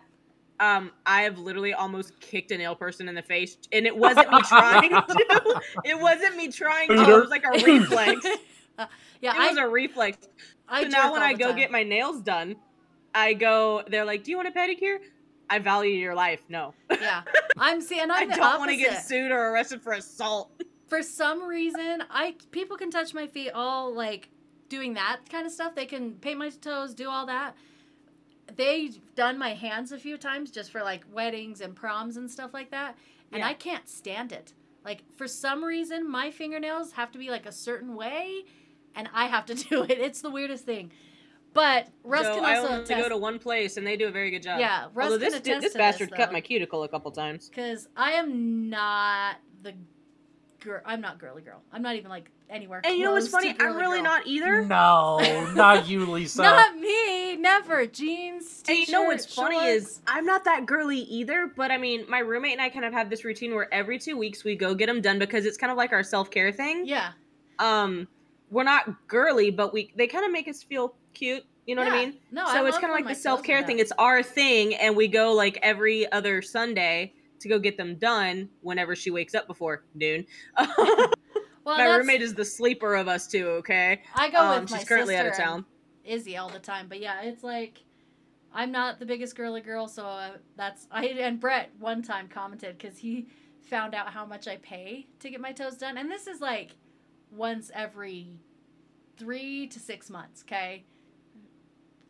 um 0.61 0.91
I 1.05 1.23
have 1.23 1.39
literally 1.39 1.73
almost 1.75 2.19
kicked 2.21 2.51
a 2.51 2.59
nail 2.59 2.75
person 2.75 3.09
in 3.09 3.15
the 3.15 3.23
face, 3.23 3.57
and 3.73 3.87
it 3.87 3.97
wasn't 3.97 4.31
me 4.31 4.41
trying 4.43 4.91
to. 4.91 5.61
It 5.85 5.99
wasn't 6.01 6.37
me 6.37 6.49
trying 6.49 6.89
to. 6.89 6.95
It 6.95 7.21
was 7.21 7.31
like 7.31 7.45
a 7.45 7.51
reflex. 7.65 8.27
Yeah. 8.79 8.85
It 8.85 8.91
yeah 9.23 9.49
was 9.49 9.57
a 9.57 9.67
reflex. 9.67 10.19
i 10.69 10.83
So 10.83 10.89
now 10.89 11.11
when 11.11 11.23
I 11.23 11.33
go 11.33 11.47
time. 11.49 11.57
get 11.57 11.71
my 11.71 11.83
nails 11.83 12.21
done, 12.21 12.57
I 13.15 13.33
go. 13.33 13.83
They're 13.89 14.05
like, 14.05 14.23
"Do 14.25 14.31
you 14.31 14.37
want 14.37 14.49
a 14.49 14.53
pedicure?" 14.53 14.99
I 15.49 15.61
value 15.61 15.93
your 15.93 16.15
life. 16.15 16.43
No, 16.51 16.75
yeah 16.91 17.23
i'm 17.57 17.81
seeing 17.81 18.11
I 18.11 18.25
don't 18.27 18.59
want 18.59 18.71
to 18.71 18.77
get 18.77 19.03
sued 19.07 19.31
or 19.31 19.49
arrested 19.51 19.81
for 19.81 19.93
assault. 19.93 20.51
for 20.89 21.03
some 21.03 21.43
reason 21.47 22.03
i 22.11 22.35
people 22.51 22.77
can 22.77 22.91
touch 22.91 23.15
my 23.15 23.27
feet 23.27 23.51
all 23.55 23.95
like 23.95 24.29
doing 24.69 24.95
that 24.95 25.21
kind 25.31 25.47
of 25.47 25.53
stuff 25.53 25.75
they 25.75 25.87
can 25.87 26.15
paint 26.15 26.39
my 26.39 26.51
toes 26.51 26.95
do 26.95 27.09
all 27.09 27.27
that 27.27 27.55
they've 28.55 28.99
done 29.15 29.39
my 29.39 29.55
hands 29.55 29.91
a 29.93 29.99
few 29.99 30.17
times 30.17 30.51
just 30.51 30.71
for 30.71 30.83
like 30.83 31.05
weddings 31.13 31.61
and 31.61 31.75
proms 31.75 32.17
and 32.17 32.31
stuff 32.31 32.55
like 32.55 32.71
that 32.71 32.97
and 33.33 33.41
Yeah. 33.41 33.49
i 33.49 33.55
can't 33.55 33.89
stand 33.89 34.31
it 34.33 34.53
like 34.85 35.03
for 35.17 35.27
some 35.27 35.65
reason 35.65 36.09
my 36.09 36.31
fingernails 36.31 36.93
have 36.93 37.11
to 37.13 37.19
be 37.19 37.29
like 37.31 37.47
a 37.47 37.53
certain 37.53 37.97
way 37.97 38.45
and 38.95 39.09
i 39.13 39.27
have 39.27 39.47
to 39.47 39.55
do 39.69 39.83
it 39.83 39.99
it's 39.99 40.21
the 40.21 40.31
weirdest 40.31 40.65
thing 40.65 40.93
but 41.53 41.89
russ 42.05 42.25
so 42.27 42.35
can 42.35 42.45
I 42.45 42.57
also 42.57 42.69
only 42.69 42.85
attest 42.85 43.03
go 43.03 43.09
to 43.09 43.17
one 43.17 43.39
place, 43.39 43.79
and 43.79 43.87
they 43.87 43.97
do 43.97 44.09
a 44.09 44.11
very 44.11 44.31
good 44.31 44.43
job. 44.43 44.61
yeah 44.61 44.89
russ 44.93 45.07
Although 45.07 45.17
this 45.19 45.41
this 45.41 45.73
to 45.73 45.79
bastard 45.79 46.11
this, 46.11 46.17
cut 46.17 46.31
my 46.31 46.43
cuticle 46.43 46.83
a 46.83 46.89
couple 46.89 47.11
times. 47.11 47.49
because 47.49 47.89
I 47.97 48.13
am 48.13 48.69
not 48.69 49.37
the 49.63 49.73
girl. 50.61 50.83
I'm 50.85 51.01
not 51.01 51.19
girly 51.19 51.41
girl. 51.41 51.63
I'm 51.73 51.81
not 51.81 51.97
even 51.97 52.11
like 52.11 52.31
anywhere. 52.51 52.81
And 52.85 52.97
you 52.97 53.05
know 53.05 53.13
what's 53.13 53.29
funny? 53.29 53.55
I'm 53.59 53.77
really 53.77 53.99
girl. 53.99 54.05
not 54.05 54.27
either. 54.27 54.65
no, 54.65 55.19
not 55.55 55.89
you, 55.89 56.07
Lisa. 56.07 56.43
Not 56.47 56.77
me. 56.77 57.37
Never 57.37 57.87
jeans. 57.87 58.63
And 58.69 58.79
you 58.79 58.91
know 58.93 59.03
what's 59.03 59.27
t-shirt, 59.27 59.37
funny 59.37 59.57
shorts. 59.57 59.87
is 59.87 60.01
I'm 60.07 60.25
not 60.25 60.45
that 60.45 60.67
girly 60.67 61.01
either, 61.01 61.51
but 61.55 61.71
I 61.71 61.79
mean, 61.79 62.05
my 62.09 62.21
roommate 62.21 62.53
and 62.53 62.61
I 62.63 62.69
kind 62.71 62.85
of 62.85 62.93
have 62.93 63.11
this 63.11 63.25
routine 63.25 63.55
where 63.55 63.73
every 63.73 63.99
two 63.99 64.17
weeks 64.17 64.43
we 64.45 64.57
go 64.57 64.75
get 64.75 64.87
them 64.87 65.01
done 65.01 65.19
because 65.19 65.45
it's 65.47 65.57
kind 65.57 65.71
of 65.71 65.77
like 65.77 65.93
our 65.93 66.03
self 66.03 66.31
care 66.31 66.51
thing. 66.53 66.87
yeah, 66.87 67.13
Um, 67.59 68.09
we're 68.51 68.65
not 68.65 69.07
girly, 69.09 69.51
but 69.51 69.73
we 69.73 69.93
they 69.97 70.07
kind 70.07 70.25
of 70.25 70.33
make 70.33 70.49
us 70.49 70.63
feel 70.63 70.95
cute. 71.15 71.45
You 71.67 71.75
know 71.75 71.83
what 71.83 71.93
I 71.93 72.05
mean? 72.07 72.15
No, 72.31 72.47
so 72.47 72.65
I 72.65 72.69
it's 72.69 72.79
kind 72.79 72.91
of 72.91 72.97
like 72.97 73.09
the 73.09 73.15
self 73.15 73.43
care 73.43 73.63
thing. 73.65 73.81
It's 73.81 73.93
our 73.99 74.23
thing, 74.23 74.75
and 74.75 74.97
we 74.97 75.09
go 75.09 75.33
like 75.33 75.59
every 75.63 76.11
other 76.13 76.41
Sunday 76.41 77.13
to 77.41 77.49
go 77.49 77.59
get 77.59 77.77
them 77.77 77.97
done 77.97 78.49
whenever 78.63 78.95
she 78.97 79.11
wakes 79.11 79.35
up 79.35 79.47
before 79.47 79.85
noon. 79.95 80.27
well, 81.67 81.79
my 81.79 81.97
roommate 81.97 82.23
is 82.23 82.33
the 82.33 82.45
sleeper 82.45 82.95
of 82.95 83.09
us 83.09 83.27
two. 83.27 83.49
Okay, 83.49 84.03
I 84.15 84.31
go 84.31 84.39
um, 84.39 84.61
with 84.63 84.71
my 84.71 84.79
she's 84.79 84.89
currently 84.89 85.17
out 85.17 85.27
of 85.27 85.33
sister 85.33 85.45
town. 85.45 85.65
Izzy 86.05 86.37
all 86.37 86.49
the 86.49 86.61
time, 86.61 86.87
but 86.89 87.01
yeah, 87.01 87.23
it's 87.23 87.43
like 87.43 87.83
I'm 88.55 88.71
not 88.71 89.01
the 89.01 89.07
biggest 89.07 89.35
girly 89.35 89.61
girl, 89.61 89.89
so 89.89 90.07
uh, 90.07 90.31
that's 90.57 90.87
I 90.93 91.07
and 91.07 91.41
Brett 91.41 91.73
one 91.81 92.03
time 92.03 92.29
commented 92.29 92.79
because 92.79 92.99
he 92.99 93.27
found 93.63 93.97
out 93.97 94.13
how 94.13 94.25
much 94.25 94.47
I 94.47 94.59
pay 94.59 95.09
to 95.19 95.29
get 95.29 95.41
my 95.41 95.53
toes 95.53 95.77
done, 95.77 95.99
and 95.99 96.09
this 96.09 96.29
is 96.29 96.41
like 96.41 96.77
once 97.33 97.73
every 97.75 98.39
three 99.19 99.67
to 99.67 99.81
six 99.81 100.09
months. 100.09 100.45
Okay, 100.47 100.85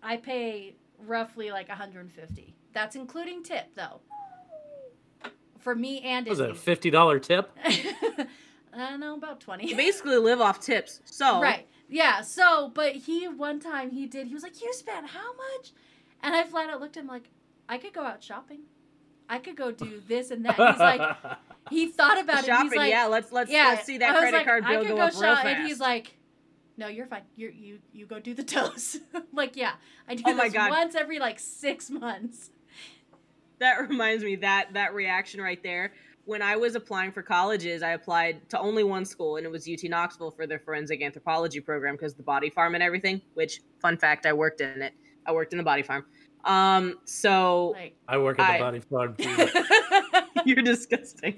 I 0.03 0.19
pay 0.19 0.77
roughly 0.99 1.51
like 1.51 1.69
150. 1.69 2.55
That's 2.75 2.95
including 2.95 3.43
tip 3.43 3.75
though. 3.75 4.01
For 5.59 5.75
me 5.75 6.01
and 6.03 6.27
Was 6.27 6.41
it 6.41 6.51
a 6.51 6.55
fifty 6.55 6.91
dollar 6.91 7.19
tip? 7.19 7.51
I 8.77 8.91
don't 8.91 9.01
know 9.01 9.15
about 9.15 9.41
20. 9.41 9.69
You 9.69 9.77
basically 9.77 10.19
live 10.19 10.41
off 10.41 10.61
tips. 10.61 11.01
So 11.05 11.41
Right. 11.41 11.67
Yeah. 11.89 12.21
So, 12.23 12.71
but 12.75 12.95
he 12.95 13.29
one 13.29 13.61
time 13.61 13.91
he 13.91 14.07
did. 14.07 14.27
He 14.27 14.35
was 14.35 14.43
like, 14.43 14.61
"You 14.61 14.73
spent 14.73 15.09
how 15.09 15.35
much?" 15.35 15.73
And 16.23 16.35
I 16.35 16.45
flat 16.45 16.69
out 16.71 16.81
looked 16.81 16.97
at 16.97 17.05
him 17.05 17.09
like, 17.09 17.31
"I 17.69 17.79
could 17.79 17.93
go 17.93 18.03
out 18.03 18.23
shopping. 18.23 18.61
I 19.29 19.39
could 19.39 19.57
go 19.57 19.71
do 19.71 20.03
this 20.07 20.31
and 20.31 20.45
that." 20.45 20.57
He's 20.57 20.79
like, 20.79 21.01
he 21.71 21.89
thought 21.89 22.21
about 22.21 22.41
it. 22.41 22.47
shopping. 22.47 22.71
He's 22.71 22.77
like, 22.77 22.91
yeah, 22.91 23.07
let's 23.07 23.33
let's 23.33 23.51
yeah. 23.51 23.69
let's 23.69 23.85
see 23.85 23.99
that 23.99 24.17
credit 24.17 24.37
like, 24.37 24.47
card 24.47 24.65
I 24.65 24.73
bill 24.73 24.83
could 24.83 24.89
go, 24.91 24.97
go 24.97 25.11
shop. 25.11 25.45
And 25.45 25.67
he's 25.67 25.81
like, 25.81 26.17
"No, 26.77 26.89
you're 26.89 27.07
fine. 27.07 27.23
You 27.37 27.51
you 27.51 27.79
you 27.93 28.07
go 28.07 28.19
do 28.19 28.35
the 28.35 28.45
toes." 28.45 28.99
Like, 29.33 29.55
yeah, 29.55 29.73
I 30.09 30.15
do 30.15 30.23
Oh 30.25 30.35
this 30.35 30.55
once 30.55 30.95
every 30.95 31.19
like 31.19 31.39
six 31.39 31.91
months. 31.91 32.51
that 33.59 33.87
reminds 33.87 34.25
me 34.25 34.37
that 34.37 34.73
that 34.73 34.95
reaction 34.95 35.41
right 35.41 35.63
there. 35.63 35.93
When 36.27 36.43
I 36.43 36.57
was 36.57 36.75
applying 36.75 37.13
for 37.13 37.23
colleges, 37.23 37.83
I 37.83 37.91
applied 37.93 38.49
to 38.51 38.59
only 38.59 38.83
one 38.85 39.05
school, 39.05 39.37
and 39.37 39.47
it 39.47 39.51
was 39.51 39.69
UT 39.69 39.89
Knoxville 39.89 40.33
for 40.33 40.47
their 40.47 40.59
forensic 40.59 41.01
anthropology 41.03 41.61
program 41.61 41.95
because 41.95 42.15
the 42.15 42.23
body 42.25 42.51
farm 42.51 42.75
and 42.75 42.83
everything. 42.83 43.23
Which, 43.35 43.61
fun 43.81 43.97
fact, 43.97 44.27
I 44.27 44.33
worked 44.33 44.61
in 44.61 44.83
it. 44.83 44.93
I 45.25 45.33
worked 45.33 45.53
in 45.53 45.57
the 45.59 45.65
body 45.65 45.83
farm. 45.83 46.05
Um, 46.45 46.99
so 47.05 47.71
Like, 47.77 47.97
I 48.09 48.19
work 48.19 48.39
at 48.39 48.47
the 48.47 48.53
I- 48.55 48.59
body 48.61 48.81
farm 48.81 49.15
too. 49.17 49.49
you're 50.45 50.63
disgusting. 50.63 51.37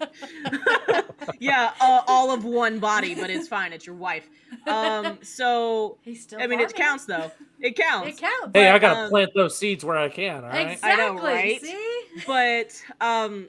yeah, 1.38 1.72
uh, 1.80 2.02
all 2.06 2.30
of 2.30 2.44
one 2.44 2.78
body, 2.78 3.14
but 3.14 3.30
it's 3.30 3.48
fine. 3.48 3.72
It's 3.72 3.86
your 3.86 3.94
wife. 3.96 4.28
Um, 4.66 5.18
so 5.22 5.98
he's 6.02 6.22
still. 6.22 6.40
I 6.42 6.46
mean, 6.46 6.60
it 6.60 6.74
counts 6.74 7.06
though. 7.06 7.30
It 7.60 7.76
counts. 7.76 8.08
It 8.08 8.20
counts. 8.20 8.50
hey, 8.54 8.68
I 8.68 8.78
gotta 8.78 9.00
um, 9.00 9.10
plant 9.10 9.30
those 9.34 9.56
seeds 9.58 9.84
where 9.84 9.96
I 9.96 10.08
can. 10.08 10.44
All 10.44 10.50
right. 10.50 10.78
I 10.82 10.96
know, 10.96 11.16
Exactly. 11.16 11.30
right? 11.32 11.60
See? 11.60 12.04
but 12.26 12.82
um 13.00 13.48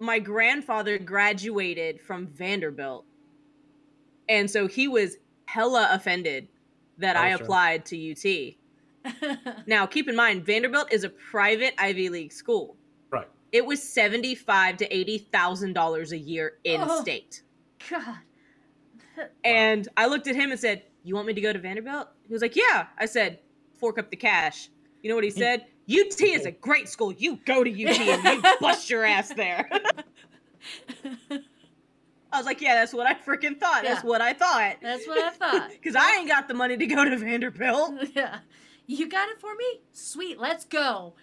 my 0.00 0.18
grandfather 0.18 0.98
graduated 0.98 2.00
from 2.00 2.26
Vanderbilt. 2.26 3.04
And 4.28 4.50
so 4.50 4.66
he 4.66 4.88
was 4.88 5.18
hella 5.46 5.88
offended 5.92 6.48
that 6.98 7.16
Oh, 7.16 7.20
I 7.20 7.30
sure. 7.34 7.42
applied 7.42 7.84
to 7.86 8.10
UT. 8.12 8.54
Now, 9.66 9.86
keep 9.86 10.08
in 10.08 10.16
mind 10.16 10.44
Vanderbilt 10.44 10.92
is 10.92 11.04
a 11.04 11.08
private 11.10 11.74
Ivy 11.78 12.08
League 12.08 12.32
school. 12.32 12.76
Right. 13.10 13.28
It 13.52 13.64
was 13.64 13.82
75 13.82 14.76
to 14.78 14.94
80,000 14.94 15.72
dollars 15.72 16.12
a 16.12 16.18
year 16.18 16.58
in 16.64 16.80
Oh. 16.82 17.00
state. 17.02 17.42
God. 17.88 18.18
And 19.44 19.88
I 19.96 20.06
looked 20.06 20.26
at 20.28 20.34
him 20.34 20.50
and 20.50 20.58
said, 20.60 20.82
"You 21.02 21.14
want 21.14 21.26
me 21.26 21.34
to 21.34 21.40
go 21.40 21.52
to 21.52 21.58
Vanderbilt?" 21.58 22.08
He 22.26 22.32
was 22.32 22.40
like, 22.42 22.56
"Yeah." 22.56 22.86
I 22.98 23.06
said, 23.06 23.40
"Fork 23.74 23.98
up 23.98 24.10
the 24.10 24.16
cash." 24.16 24.70
You 25.02 25.08
know 25.10 25.14
what 25.14 25.24
he 25.24 25.30
hmm. 25.30 25.38
said? 25.38 25.66
UT 25.90 26.20
is 26.20 26.46
a 26.46 26.52
great 26.52 26.88
school. 26.88 27.12
You 27.12 27.38
go 27.44 27.64
to 27.64 27.70
UT 27.70 27.98
and 27.98 28.44
you 28.44 28.50
bust 28.60 28.88
your 28.88 29.04
ass 29.04 29.30
there. 29.30 29.68
I 32.32 32.36
was 32.36 32.46
like, 32.46 32.60
yeah, 32.60 32.76
that's 32.76 32.94
what 32.94 33.06
I 33.06 33.14
freaking 33.14 33.58
thought. 33.58 33.82
That's 33.82 34.04
what 34.04 34.20
I 34.20 34.32
thought. 34.32 34.76
That's 34.80 35.06
what 35.06 35.18
I 35.18 35.30
thought. 35.30 35.70
Because 35.80 35.96
I 35.96 36.16
ain't 36.16 36.28
got 36.28 36.46
the 36.46 36.54
money 36.54 36.76
to 36.76 36.86
go 36.86 37.04
to 37.04 37.16
Vanderbilt. 37.16 37.94
yeah. 38.14 38.38
You 38.86 39.08
got 39.08 39.28
it 39.30 39.40
for 39.40 39.54
me? 39.54 39.80
Sweet. 39.92 40.38
Let's 40.38 40.64
go. 40.64 41.14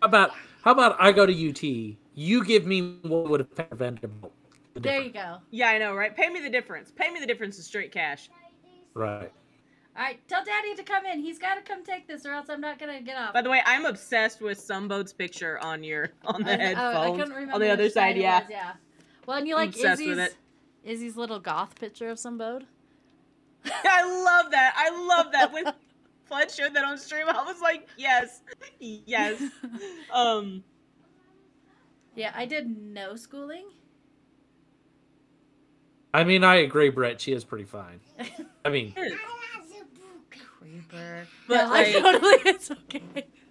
How 0.00 0.08
about 0.08 0.30
how 0.62 0.72
about 0.72 0.96
I 1.00 1.12
go 1.12 1.26
to 1.26 1.50
UT? 1.50 1.62
You 2.14 2.44
give 2.44 2.66
me 2.66 2.98
what 3.02 3.28
would 3.30 3.40
have 3.40 3.54
paid 3.54 3.70
Vanderbilt. 3.72 4.32
The 4.74 4.80
There 4.80 5.00
you 5.00 5.10
go. 5.10 5.38
Yeah, 5.50 5.68
I 5.68 5.78
know, 5.78 5.94
right? 5.94 6.14
Pay 6.14 6.28
me 6.28 6.40
the 6.40 6.50
difference. 6.50 6.92
Pay 6.94 7.10
me 7.10 7.20
the 7.20 7.26
difference 7.26 7.56
in 7.58 7.64
straight 7.64 7.92
cash. 7.92 8.30
Right. 8.94 9.32
All 9.94 10.02
right, 10.02 10.18
tell 10.26 10.42
Daddy 10.44 10.74
to 10.74 10.82
come 10.82 11.04
in. 11.04 11.20
He's 11.20 11.38
got 11.38 11.56
to 11.56 11.60
come 11.60 11.84
take 11.84 12.06
this, 12.08 12.24
or 12.24 12.32
else 12.32 12.48
I'm 12.48 12.62
not 12.62 12.78
gonna 12.78 13.02
get 13.02 13.16
off. 13.18 13.34
By 13.34 13.42
the 13.42 13.50
way, 13.50 13.60
I'm 13.66 13.84
obsessed 13.84 14.40
with 14.40 14.58
Sunboat's 14.58 15.12
picture 15.12 15.58
on 15.58 15.84
your 15.84 16.10
on 16.24 16.42
the 16.42 16.50
I- 16.52 16.54
oh, 16.54 16.56
I 16.56 16.64
headphones. 16.66 17.16
couldn't 17.18 17.34
remember 17.34 17.54
on 17.54 17.60
the 17.60 17.70
other 17.70 17.90
side, 17.90 18.16
yeah. 18.16 18.40
was, 18.40 18.48
yeah. 18.50 18.72
Well, 19.26 19.36
and 19.38 19.46
you 19.46 19.54
like 19.54 19.68
obsessed 19.70 20.00
Izzy's 20.00 20.08
with 20.08 20.18
it. 20.18 20.36
Izzy's 20.84 21.16
little 21.16 21.38
goth 21.38 21.78
picture 21.78 22.08
of 22.08 22.18
some 22.18 22.38
boat. 22.38 22.64
I 23.66 24.02
love 24.24 24.50
that. 24.52 24.74
I 24.76 24.90
love 25.06 25.30
that. 25.32 25.52
When 25.52 25.66
Flood 26.24 26.50
showed 26.50 26.72
that 26.74 26.84
on 26.84 26.96
stream, 26.98 27.28
I 27.28 27.44
was 27.44 27.60
like, 27.60 27.86
yes, 27.98 28.40
yes. 28.80 29.40
Um, 30.12 30.64
Yeah, 32.16 32.32
I 32.34 32.46
did 32.46 32.66
no 32.76 33.14
schooling. 33.14 33.66
I 36.14 36.24
mean, 36.24 36.44
I 36.44 36.56
agree, 36.56 36.90
Brett. 36.90 37.20
She 37.20 37.32
is 37.32 37.44
pretty 37.44 37.64
fine. 37.64 38.00
I 38.64 38.68
mean, 38.70 38.94
Creeper. 40.92 41.26
But, 41.48 41.64
no, 41.64 41.70
like- 41.70 41.86
I 41.88 41.92
totally, 42.00 42.34
it's 42.44 42.70
okay. 42.70 43.02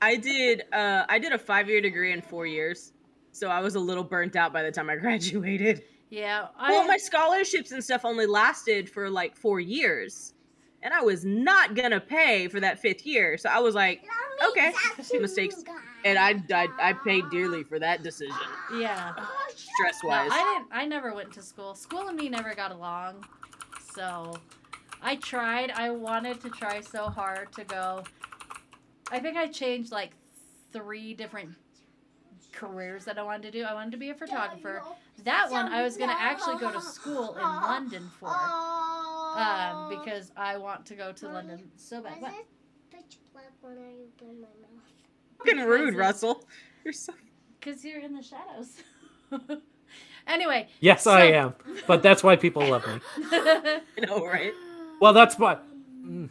I 0.02 0.16
did. 0.16 0.64
Uh, 0.74 1.06
I 1.10 1.20
did 1.20 1.32
a 1.32 1.38
five 1.38 1.70
year 1.70 1.82
degree 1.82 2.12
in 2.12 2.22
four 2.22 2.46
years, 2.46 2.94
so 3.32 3.50
I 3.50 3.60
was 3.62 3.76
a 3.76 3.80
little 3.80 4.04
burnt 4.04 4.36
out 4.36 4.52
by 4.54 4.64
the 4.64 4.72
time 4.72 4.90
I 4.90 4.96
graduated. 4.98 5.84
Yeah, 6.10 6.48
I, 6.58 6.72
Well, 6.72 6.86
my 6.88 6.98
scholarships 6.98 7.72
and 7.72 7.82
stuff 7.84 8.04
only 8.04 8.26
lasted 8.26 8.90
for 8.90 9.10
like 9.10 9.36
four 9.36 9.60
years, 9.60 10.34
and 10.82 10.94
I 10.94 11.02
was 11.02 11.24
not 11.24 11.76
gonna 11.76 12.02
pay 12.02 12.48
for 12.48 12.60
that 12.60 12.80
fifth 12.80 13.06
year. 13.06 13.38
So 13.38 13.50
I 13.50 13.60
was 13.60 13.76
like, 13.76 14.04
okay, 14.50 14.74
mistakes, 15.20 15.64
and 16.04 16.18
I 16.18 16.42
I, 16.54 16.68
I 16.80 16.94
paid 16.94 17.30
dearly 17.32 17.64
for 17.64 17.78
that 17.80 18.02
decision, 18.04 18.36
yeah. 18.78 19.14
stress 19.56 20.00
No, 20.04 20.10
wise. 20.10 20.32
I 20.34 20.44
didn't. 20.58 20.68
I 20.74 20.86
never 20.86 21.14
went 21.14 21.32
to 21.34 21.42
school. 21.42 21.76
School 21.76 22.08
and 22.10 22.18
me 22.18 22.28
never 22.28 22.54
got 22.56 22.72
along. 22.72 23.24
So, 23.94 24.34
I 25.02 25.16
tried. 25.16 25.72
I 25.72 25.90
wanted 25.92 26.42
to 26.42 26.50
try 26.50 26.82
so 26.82 27.10
hard 27.10 27.52
to 27.54 27.64
go. 27.64 28.04
I 29.12 29.20
think 29.20 29.38
I 29.38 29.48
changed 29.48 29.92
like 29.92 30.12
three 30.72 31.14
different 31.14 31.50
careers 32.52 33.06
that 33.06 33.18
I 33.18 33.24
wanted 33.24 33.44
to 33.44 33.52
do. 33.52 33.64
I 33.64 33.74
wanted 33.74 33.92
to 33.92 33.98
be 33.98 34.10
a 34.10 34.14
photographer. 34.16 34.84
That 35.24 35.50
one 35.52 35.72
I 35.72 35.84
was 35.84 35.98
gonna 35.98 36.16
actually 36.18 36.58
go 36.58 36.72
to 36.72 36.82
school 36.82 37.36
in 37.36 37.42
London 37.44 38.10
for, 38.20 38.28
um, 38.30 39.90
because 39.90 40.32
I 40.38 40.58
want 40.58 40.86
to 40.88 40.96
go 40.96 41.12
to 41.12 41.28
London 41.30 41.72
so 41.76 42.02
bad. 42.02 42.22
What? 42.22 42.34
pitch 42.92 43.18
black 43.34 43.52
when 43.62 43.78
I 43.78 44.26
open 44.26 44.42
my 44.42 44.48
mouth? 44.62 44.84
Fucking 45.40 45.60
rude, 45.62 45.86
Because- 45.92 46.00
Russell. 46.00 46.46
You're 46.84 46.94
so. 46.94 47.14
Because 47.60 47.86
you're 47.86 48.00
in 48.00 48.16
the 48.16 48.24
shadows. 48.24 48.82
anyway. 50.28 50.68
yes, 50.80 51.06
I 51.06 51.26
am. 51.26 51.54
But 51.86 52.02
that's 52.02 52.24
why 52.24 52.36
people 52.36 52.68
love 52.68 52.86
me. 52.88 53.00
I 53.32 53.82
know, 54.08 54.26
right? 54.26 54.52
Well, 55.02 55.14
that's 55.14 55.38
why. 55.38 55.58
mm, 56.06 56.30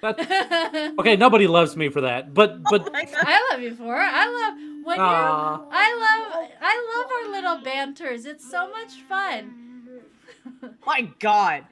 That, 0.00 0.94
okay, 0.98 1.16
nobody 1.16 1.46
loves 1.46 1.76
me 1.76 1.88
for 1.90 2.00
that. 2.02 2.32
But 2.32 2.62
but 2.62 2.88
Oh. 2.88 2.90
I 2.94 3.48
love 3.50 3.60
you 3.60 3.74
for 3.74 3.96
it. 3.96 4.10
I 4.10 4.26
love 4.28 4.84
when 4.86 4.96
you. 4.98 5.02
Aw. 5.04 5.66
I 5.70 5.88
love. 6.04 6.50
I 6.60 6.96
love 6.96 7.10
our 7.12 7.32
little 7.32 7.64
banters. 7.64 8.24
It's 8.24 8.48
so 8.48 8.70
much 8.70 8.92
fun. 9.08 10.00
My 10.86 11.02
God. 11.18 11.64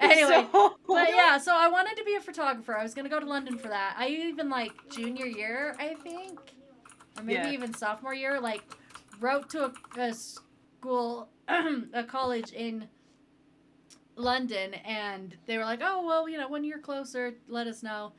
Anyway, 0.00 0.46
So- 0.52 0.76
but 0.88 1.08
yeah, 1.10 1.38
so 1.38 1.54
I 1.56 1.68
wanted 1.68 1.96
to 1.96 2.04
be 2.04 2.14
a 2.16 2.20
photographer. 2.20 2.76
I 2.76 2.82
was 2.82 2.94
gonna 2.94 3.08
go 3.08 3.20
to 3.20 3.26
London 3.26 3.56
for 3.58 3.68
that. 3.68 3.94
I 3.96 4.08
even 4.08 4.50
like 4.50 4.72
junior 4.90 5.26
year, 5.26 5.76
I 5.78 5.94
think, 5.94 6.38
or 7.16 7.22
maybe 7.22 7.34
Yeah. 7.48 7.52
even 7.52 7.72
sophomore 7.74 8.14
year, 8.14 8.40
like 8.40 8.62
wrote 9.20 9.48
to 9.50 9.66
a, 9.66 9.72
a 10.00 10.12
school, 10.14 11.28
a 11.48 12.02
college 12.04 12.50
in 12.52 12.88
London, 14.16 14.74
and 14.74 15.36
they 15.46 15.58
were 15.58 15.64
like, 15.64 15.80
"Oh 15.82 16.04
well, 16.06 16.28
you 16.28 16.38
know, 16.38 16.48
when 16.48 16.64
you're 16.64 16.78
closer, 16.78 17.34
let 17.48 17.66
us 17.66 17.82
know." 17.82 18.12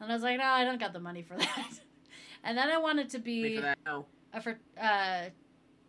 And 0.00 0.10
I 0.10 0.14
was 0.14 0.22
like, 0.22 0.38
"No, 0.38 0.44
I 0.44 0.64
don't 0.64 0.80
got 0.80 0.92
the 0.92 1.00
money 1.00 1.22
for 1.22 1.36
that." 1.36 1.68
and 2.44 2.56
then 2.56 2.68
I 2.68 2.78
wanted 2.78 3.10
to 3.10 3.18
be 3.18 3.56
for 3.56 3.62
that. 3.62 3.78
No. 3.86 4.06
a 4.32 4.40
for 4.40 4.58
uh, 4.80 5.24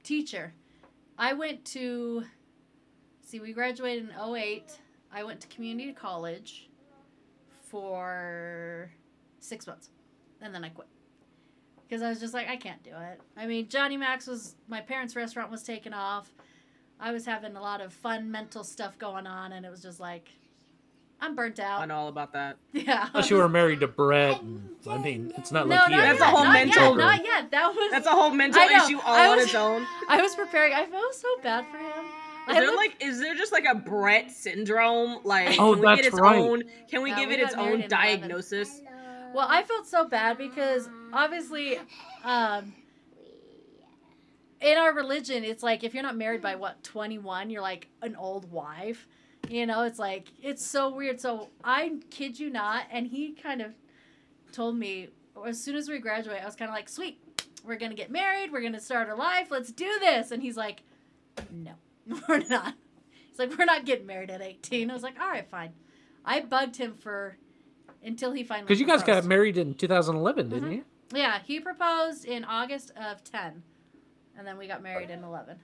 teacher. 0.04 0.54
I 1.18 1.34
went 1.34 1.66
to 1.66 2.24
see 3.22 3.39
we 3.39 3.54
graduated 3.54 4.10
in 4.10 4.36
08. 4.36 4.64
I 5.14 5.24
went 5.24 5.39
to 5.42 5.48
community 5.48 5.94
college 5.94 6.70
for 7.70 8.92
6 9.39 9.68
months 9.68 9.89
and 10.42 10.54
then 10.54 10.64
I 10.64 10.70
quit. 10.70 10.88
Cuz 11.89 12.02
I 12.02 12.10
was 12.10 12.20
just 12.20 12.34
like 12.34 12.48
I 12.48 12.58
can't 12.58 12.82
do 12.84 12.92
it. 12.92 13.22
I 13.38 13.46
mean, 13.46 13.70
Johnny 13.70 13.98
Max 13.98 14.28
was 14.28 14.56
my 14.68 14.82
parents' 14.82 15.16
restaurant 15.16 15.52
was 15.52 15.64
taken 15.64 15.94
off. 15.94 16.34
I 17.02 17.12
was 17.12 17.26
having 17.26 17.56
a 17.56 17.62
lot 17.62 17.82
of 17.82 17.91
fun 17.91 18.30
mental 18.32 18.64
stuff 18.64 18.97
going 18.99 19.26
on 19.28 19.52
and 19.54 19.66
it 19.66 19.70
was 19.70 19.82
just 19.82 19.99
like 19.99 20.30
I'm 21.24 21.36
burnt 21.36 21.60
out. 21.60 21.82
I 21.82 21.86
know 21.86 21.95
all 21.97 22.08
about 22.08 22.34
that. 22.34 22.58
Yeah. 22.74 23.08
unless 23.14 23.30
you 23.30 23.38
were 23.38 23.49
married 23.49 23.82
to 23.82 23.88
Brett, 23.88 24.41
and, 24.41 24.70
I 24.89 24.97
mean, 24.97 25.32
it's 25.38 25.52
not 25.52 25.68
no, 25.68 25.76
like 25.76 25.89
not 25.89 25.91
he 25.91 25.97
That's 25.97 26.20
yet, 26.20 26.28
a 26.28 26.32
whole 26.32 26.43
not 26.45 26.54
mental- 26.54 26.84
Yet, 26.84 26.97
not 26.97 27.26
yet. 27.26 27.52
That 27.52 27.68
was 27.76 27.91
That's 27.91 28.08
a 28.08 28.12
whole 28.12 28.32
mental 28.32 28.62
issue 28.64 28.97
all 29.06 29.14
I 29.16 29.28
on 29.28 29.36
was- 29.38 29.45
its 29.45 29.56
own. 29.56 29.86
I 30.10 30.22
was 30.22 30.34
preparing. 30.36 30.74
I 30.74 30.86
felt 30.88 31.14
so 31.14 31.28
bad 31.43 31.66
for 31.72 31.78
him. 31.78 32.06
Is 32.06 32.12
I 32.47 32.54
there 32.56 32.66
look- 32.68 32.78
like 32.78 32.95
is 33.04 33.20
there 33.20 33.36
just 33.36 33.52
like 33.52 33.66
a 33.66 33.76
Brett 33.76 34.32
syndrome? 34.32 35.20
Like 35.24 35.60
Oh, 35.60 35.74
can 35.76 35.82
we 35.84 35.95
get 35.95 36.06
its 36.06 36.20
right. 36.20 36.36
own 36.39 36.64
can 36.89 37.04
we 37.04 37.12
Yeah, 37.12 37.20
give 37.20 37.30
we 37.30 37.36
it 37.36 37.39
its 37.41 37.54
own 37.54 37.68
in 37.68 37.74
11. 37.84 37.89
diagnosis? 37.89 38.82
Well, 39.36 39.47
I 39.47 39.62
felt 39.64 39.86
so 39.88 40.06
bad 40.08 40.38
because 40.39 40.89
obviously, 41.14 41.80
um, 42.24 42.74
in 44.62 44.78
our 44.78 44.93
religion, 44.93 45.43
it's 45.43 45.64
like 45.64 45.84
if 45.84 45.93
you're 45.93 46.03
not 46.03 46.16
married 46.18 46.41
by 46.41 46.55
what 46.55 46.84
21, 46.84 47.49
you're 47.49 47.62
like 47.62 47.88
an 48.01 48.16
old 48.16 48.51
wife. 48.51 49.07
You 49.49 49.66
know, 49.66 49.84
it's 49.84 49.99
like 49.99 50.32
it's 50.41 50.66
so 50.66 50.89
weird. 50.93 51.20
So 51.20 51.49
I 51.64 51.93
kid 52.12 52.39
you 52.39 52.49
not, 52.49 52.86
and 52.91 53.07
he 53.07 53.32
kind 53.34 53.62
of 53.62 53.74
told 54.51 54.78
me 54.78 55.09
as 55.47 55.62
soon 55.62 55.76
as 55.76 55.89
we 55.89 55.97
graduate, 55.99 56.41
I 56.41 56.45
was 56.45 56.55
kind 56.55 56.70
of 56.70 56.76
like, 56.76 56.88
"Sweet, 56.89 57.20
we're 57.66 57.78
gonna 57.78 57.95
get 57.95 58.12
married. 58.12 58.51
We're 58.51 58.62
gonna 58.62 58.80
start 58.80 59.09
a 59.09 59.16
life. 59.16 59.49
Let's 59.49 59.72
do 59.72 59.97
this." 59.99 60.30
And 60.32 60.41
he's 60.43 60.57
like, 60.57 60.84
"No, 61.51 61.72
we're 62.30 62.39
not." 62.47 62.76
He's 63.30 63.39
like, 63.39 63.57
"We're 63.57 63.66
not 63.66 63.86
getting 63.86 64.05
married 64.05 64.30
at 64.30 64.41
18." 64.41 64.91
I 64.91 64.93
was 64.93 65.03
like, 65.03 65.20
"All 65.20 65.28
right, 65.30 65.49
fine." 65.49 65.72
I 66.24 66.41
bugged 66.41 66.76
him 66.76 66.93
for 66.93 67.38
until 68.03 68.32
he 68.32 68.43
finally 68.43 68.66
because 68.68 68.80
you 68.80 68.86
guys 68.86 69.01
got 69.03 69.26
married 69.26 69.57
in 69.57 69.74
2011, 69.74 70.49
didn't 70.49 70.70
Mhm. 70.70 70.76
you? 70.76 70.86
Yeah, 71.14 71.39
he 71.43 71.59
proposed 71.59 72.26
in 72.26 72.43
August 72.45 72.91
of 72.95 73.24
10. 73.24 73.64
And 74.38 74.47
then 74.47 74.57
we 74.57 74.67
got 74.67 74.82
married 74.82 75.09
in 75.09 75.23
11. 75.23 75.57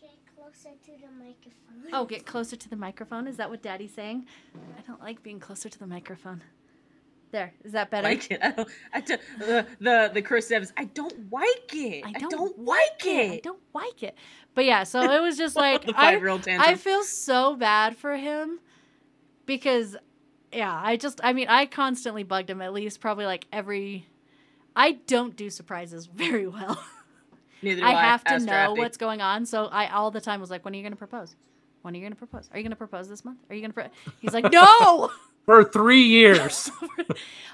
Get 0.00 0.10
closer 0.34 0.70
to 0.84 0.90
the 1.00 1.12
microphone. 1.18 1.92
Oh, 1.92 2.04
get 2.04 2.26
closer 2.26 2.56
to 2.56 2.68
the 2.68 2.76
microphone. 2.76 3.26
Is 3.26 3.36
that 3.36 3.50
what 3.50 3.62
Daddy's 3.62 3.94
saying? 3.94 4.26
I 4.78 4.82
don't 4.86 5.00
like 5.00 5.22
being 5.22 5.40
closer 5.40 5.68
to 5.68 5.78
the 5.78 5.86
microphone. 5.86 6.42
There. 7.32 7.52
Is 7.64 7.72
that 7.72 7.90
better? 7.90 8.08
Like 8.08 8.30
it. 8.30 8.40
I 8.42 8.50
don't, 8.52 8.68
I 8.94 9.00
don't, 9.00 9.20
the, 9.38 9.66
the 9.80 10.10
the 10.14 10.22
Chris 10.22 10.50
Evans. 10.50 10.72
I 10.76 10.84
don't 10.84 11.30
like 11.32 11.74
it. 11.74 12.04
I 12.06 12.12
don't, 12.12 12.58
like 12.58 13.04
it. 13.04 13.32
I 13.32 13.40
don't 13.42 13.60
like 13.74 14.02
it. 14.02 14.14
But 14.54 14.64
yeah, 14.64 14.84
so 14.84 15.02
it 15.02 15.20
was 15.20 15.36
just 15.36 15.56
like 15.66 15.88
I, 15.88 15.92
five 15.92 16.20
year 16.20 16.28
old 16.28 16.44
tantrum. 16.44 16.68
I 16.68 16.76
feel 16.76 17.02
so 17.02 17.56
bad 17.56 17.96
for 17.96 18.16
him 18.16 18.60
because 19.44 19.96
yeah, 20.52 20.80
I 20.82 20.96
just 20.96 21.20
I 21.22 21.32
mean, 21.32 21.48
I 21.48 21.66
constantly 21.66 22.22
bugged 22.22 22.48
him 22.48 22.62
at 22.62 22.72
least 22.72 23.00
probably 23.00 23.26
like 23.26 23.46
every 23.52 24.06
I 24.74 24.92
don't 24.92 25.34
do 25.36 25.50
surprises 25.50 26.06
very 26.14 26.46
well. 26.46 26.82
Neither 27.66 27.80
do 27.80 27.86
I 27.86 27.90
I, 27.90 28.02
have 28.04 28.24
to 28.24 28.38
know 28.38 28.46
drafty. 28.46 28.80
what's 28.80 28.96
going 28.96 29.20
on, 29.20 29.44
so 29.44 29.66
I 29.66 29.88
all 29.88 30.10
the 30.10 30.20
time 30.20 30.40
was 30.40 30.50
like, 30.50 30.64
"When 30.64 30.72
are 30.72 30.76
you 30.76 30.82
going 30.82 30.92
to 30.92 30.96
propose? 30.96 31.34
When 31.82 31.94
are 31.94 31.96
you 31.96 32.02
going 32.02 32.12
to 32.12 32.18
propose? 32.18 32.48
Are 32.52 32.58
you 32.58 32.62
going 32.62 32.70
to 32.70 32.76
propose 32.76 33.08
this 33.08 33.24
month? 33.24 33.38
Are 33.50 33.54
you 33.54 33.60
going 33.60 33.70
to?" 33.70 33.74
Pro-? 33.74 34.12
He's 34.20 34.32
like, 34.32 34.52
"No." 34.52 35.10
For 35.46 35.62
three 35.62 36.02
years. 36.02 36.68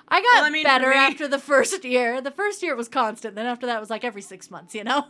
I 0.09 0.21
got 0.23 0.25
Well, 0.35 0.45
I 0.45 0.51
mean, 0.51 0.65
better 0.65 0.89
me- 0.89 0.97
after 0.97 1.29
the 1.29 1.39
first 1.39 1.85
year. 1.85 2.23
The 2.23 2.31
first 2.31 2.63
year 2.63 2.75
was 2.75 2.89
constant. 2.89 3.35
Then 3.35 3.45
after 3.45 3.67
that 3.67 3.81
was 3.81 3.91
like 3.91 4.03
every 4.03 4.23
six 4.23 4.51
months, 4.51 4.75
you 4.75 4.83
know? 4.83 5.09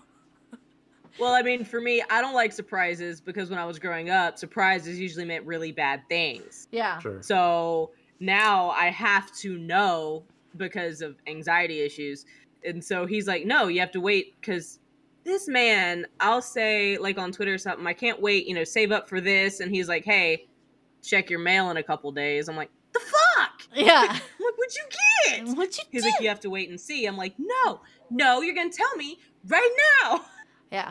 Well, 1.20 1.32
I 1.34 1.42
mean, 1.42 1.64
for 1.64 1.80
me, 1.80 2.02
I 2.10 2.20
don't 2.20 2.34
like 2.34 2.52
surprises 2.52 3.20
because 3.20 3.50
when 3.50 3.58
I 3.58 3.64
was 3.66 3.78
growing 3.78 4.10
up, 4.10 4.38
surprises 4.38 4.98
usually 4.98 5.24
meant 5.24 5.44
really 5.46 5.70
bad 5.70 6.02
things. 6.08 6.68
Yeah. 6.72 6.98
sure. 6.98 7.22
So 7.22 7.90
now 8.18 8.70
I 8.70 8.86
have 8.86 9.30
to 9.36 9.58
know 9.58 10.24
because 10.56 11.02
of 11.02 11.16
anxiety 11.26 11.80
issues. 11.80 12.24
And 12.64 12.82
so 12.82 13.06
he's 13.06 13.28
like, 13.28 13.44
no, 13.44 13.68
you 13.68 13.78
have 13.80 13.90
to 13.92 14.00
wait 14.00 14.34
because 14.40 14.78
this 15.24 15.48
man, 15.48 16.06
I'll 16.20 16.42
say, 16.42 16.98
like 16.98 17.18
on 17.18 17.32
Twitter 17.32 17.54
or 17.54 17.58
something, 17.58 17.86
I 17.86 17.92
can't 17.92 18.20
wait, 18.20 18.46
you 18.46 18.54
know, 18.54 18.64
save 18.64 18.92
up 18.92 19.08
for 19.08 19.20
this. 19.20 19.60
And 19.60 19.70
he's 19.70 19.88
like, 19.88 20.04
hey, 20.04 20.46
check 21.02 21.30
your 21.30 21.38
mail 21.38 21.70
in 21.70 21.76
a 21.76 21.82
couple 21.82 22.10
days. 22.12 22.48
I'm 22.48 22.56
like, 22.56 22.70
the 22.92 23.00
fuck? 23.00 23.62
Yeah. 23.74 24.06
I'm 24.08 24.08
like, 24.08 24.58
what'd 24.58 24.74
you 24.74 25.44
get? 25.44 25.56
what 25.56 25.76
you 25.76 25.84
He's 25.90 26.02
do? 26.02 26.10
like, 26.10 26.20
you 26.20 26.28
have 26.28 26.40
to 26.40 26.50
wait 26.50 26.68
and 26.68 26.80
see. 26.80 27.06
I'm 27.06 27.16
like, 27.16 27.34
no, 27.38 27.80
no, 28.10 28.40
you're 28.40 28.54
going 28.54 28.70
to 28.70 28.76
tell 28.76 28.96
me 28.96 29.18
right 29.46 29.76
now. 30.02 30.22
Yeah. 30.70 30.90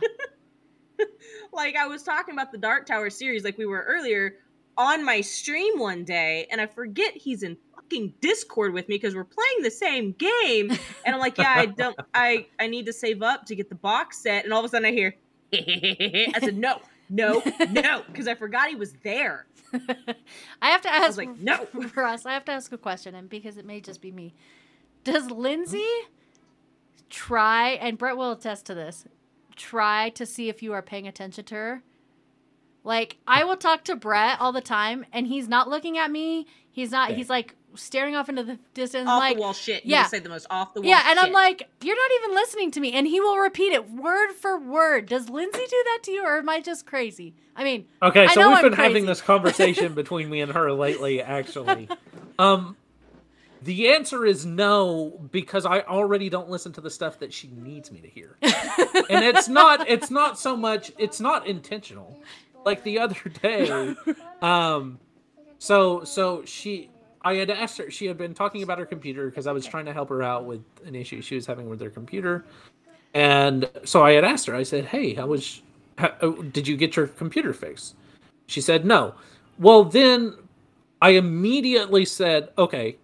like 1.54 1.76
I 1.76 1.88
was 1.88 2.04
talking 2.04 2.36
about 2.36 2.52
the 2.52 2.60
Dark 2.60 2.86
Tower 2.86 3.10
series, 3.10 3.44
like 3.44 3.58
we 3.58 3.66
were 3.66 3.84
earlier 3.88 4.36
on 4.78 5.04
my 5.04 5.22
stream 5.22 5.80
one 5.80 6.04
day, 6.04 6.46
and 6.52 6.62
I 6.62 6.68
forget 6.68 7.16
he's 7.16 7.42
in 7.42 7.58
fucking 7.92 8.14
Discord 8.22 8.74
with 8.74 8.88
me 8.88 8.96
because 8.96 9.16
we're 9.16 9.24
playing 9.24 9.64
the 9.64 9.72
same 9.72 10.14
game, 10.14 10.72
and 11.06 11.16
I'm 11.16 11.20
like, 11.20 11.38
yeah, 11.38 11.54
I 11.56 11.66
don't, 11.66 11.98
I, 12.14 12.48
I 12.60 12.68
need 12.68 12.86
to 12.86 12.94
save 12.94 13.22
up 13.22 13.46
to 13.48 13.56
get 13.56 13.70
the 13.70 13.76
box 13.76 14.20
set, 14.20 14.44
and 14.44 14.54
all 14.54 14.60
of 14.60 14.66
a 14.66 14.70
sudden 14.70 14.86
I 14.86 14.92
hear, 14.92 15.16
I 15.54 16.40
said, 16.40 16.58
no, 16.58 16.80
no, 17.10 17.42
no, 17.70 18.04
because 18.08 18.28
I 18.28 18.36
forgot 18.36 18.70
he 18.70 18.76
was 18.76 18.94
there. 19.04 19.46
I 19.74 20.70
have 20.70 20.82
to 20.82 20.92
I 20.92 20.98
ask 20.98 21.08
was 21.08 21.18
like, 21.18 21.38
no. 21.40 21.66
for 21.66 22.04
us, 22.04 22.26
I 22.26 22.34
have 22.34 22.46
to 22.46 22.52
ask 22.52 22.72
a 22.72 22.78
question, 22.78 23.16
and 23.16 23.30
because 23.30 23.58
it 23.58 23.66
may 23.66 23.82
just 23.82 24.02
be 24.02 24.12
me. 24.12 24.34
Does 25.04 25.30
Lindsay 25.30 25.80
mm-hmm. 25.80 26.12
try, 27.10 27.72
and 27.72 27.98
Brett 27.98 28.18
will 28.18 28.32
attest 28.32 28.66
to 28.68 28.74
this, 28.74 29.06
try 29.56 30.10
to 30.10 30.26
see 30.26 30.50
if 30.50 30.64
you 30.64 30.74
are 30.74 30.82
paying 30.82 31.08
attention 31.08 31.46
to 31.46 31.56
her? 31.56 31.84
Like, 32.84 33.18
I 33.28 33.44
will 33.44 33.58
talk 33.58 33.84
to 33.86 33.96
Brett 33.96 34.40
all 34.40 34.52
the 34.52 34.62
time, 34.62 35.06
and 35.14 35.28
he's 35.28 35.48
not 35.48 35.70
looking 35.70 36.00
at 36.00 36.10
me. 36.10 36.48
He's 36.72 36.90
not, 36.90 37.12
he's 37.12 37.30
like 37.30 37.56
staring 37.76 38.16
off 38.16 38.30
into 38.30 38.44
the 38.44 38.60
distance. 38.74 39.08
off 39.08 39.20
like, 39.20 39.36
the 39.36 39.42
wall 39.42 39.54
shit. 39.54 39.86
You 39.86 39.92
yeah. 39.92 40.02
yeah. 40.02 40.08
say 40.08 40.20
the 40.20 40.30
most 40.30 40.48
off 40.50 40.74
the 40.74 40.82
wall. 40.82 40.90
yeah, 40.90 41.04
and 41.08 41.20
I'm 41.20 41.32
like, 41.32 41.70
you're 41.82 41.96
not 41.96 42.12
even 42.24 42.36
listening 42.36 42.72
to 42.72 42.80
me. 42.80 42.94
And 42.94 43.08
he 43.08 43.20
will 43.20 43.38
repeat 43.38 43.74
it 43.74 43.90
word 43.90 44.34
for 44.34 44.60
word. 44.60 45.08
Does 45.08 45.30
Lindsay 45.30 45.66
do 45.70 45.84
that 45.86 46.00
to 46.04 46.12
you, 46.12 46.24
or 46.26 46.38
am 46.38 46.50
I 46.50 46.62
just 46.62 46.86
crazy? 46.86 47.34
I 47.56 47.64
mean, 47.64 47.86
Okay, 48.02 48.26
I 48.26 48.34
so 48.34 48.42
know 48.42 48.50
we've 48.50 48.58
I'm 48.58 48.64
been 48.64 48.74
crazy. 48.74 48.88
having 48.90 49.06
this 49.06 49.22
conversation 49.22 49.94
between 49.94 50.30
me 50.30 50.42
and 50.42 50.52
her 50.52 50.72
lately, 50.72 51.22
actually. 51.22 51.90
Um, 52.40 52.76
the 53.64 53.90
answer 53.90 54.26
is 54.26 54.46
no 54.46 55.22
because 55.32 55.66
I 55.66 55.82
already 55.82 56.30
don't 56.30 56.50
listen 56.50 56.72
to 56.74 56.82
the 56.82 56.90
stuff 56.90 57.20
that 57.20 57.32
she 57.32 57.50
needs 57.50 57.92
me 57.92 58.00
to 58.02 58.08
hear, 58.08 58.38
and 58.42 59.24
it's 59.24 59.48
not. 59.48 59.88
It's 59.88 60.10
not 60.10 60.40
so 60.40 60.58
much. 60.58 60.92
It's 60.98 61.20
not 61.20 61.46
intentional. 61.46 62.20
Like 62.66 62.84
the 62.84 63.00
other 63.00 63.20
day, 63.42 63.96
um, 64.42 65.00
so 65.60 66.04
so 66.04 66.44
she. 66.46 66.90
I 67.24 67.36
had 67.36 67.50
asked 67.50 67.78
her. 67.78 67.92
She 67.92 68.06
had 68.08 68.18
been 68.18 68.34
talking 68.34 68.64
about 68.64 68.80
her 68.80 68.86
computer 68.86 69.30
because 69.30 69.48
I 69.48 69.52
was 69.52 69.66
trying 69.66 69.86
to 69.86 69.94
help 69.94 70.10
her 70.10 70.24
out 70.24 70.46
with 70.46 70.64
an 70.86 70.96
issue 70.96 71.22
she 71.22 71.36
was 71.36 71.46
having 71.46 71.70
with 71.70 71.80
her 71.82 71.90
computer, 71.90 72.46
and 73.14 73.70
so 73.84 74.04
I 74.04 74.14
had 74.14 74.24
asked 74.24 74.48
her. 74.48 74.56
I 74.56 74.64
said, 74.64 74.86
"Hey, 74.86 75.14
how 75.14 75.28
was? 75.28 75.62
How, 75.98 76.14
oh, 76.22 76.42
did 76.42 76.68
you 76.68 76.76
get 76.76 76.96
your 76.96 77.08
computer 77.08 77.54
fixed?" 77.54 77.96
She 78.48 78.62
said, 78.62 78.86
"No." 78.86 79.14
Well, 79.60 79.84
then 79.84 80.36
I 81.02 81.12
immediately 81.12 82.06
said, 82.06 82.50
"Okay, 82.58 82.98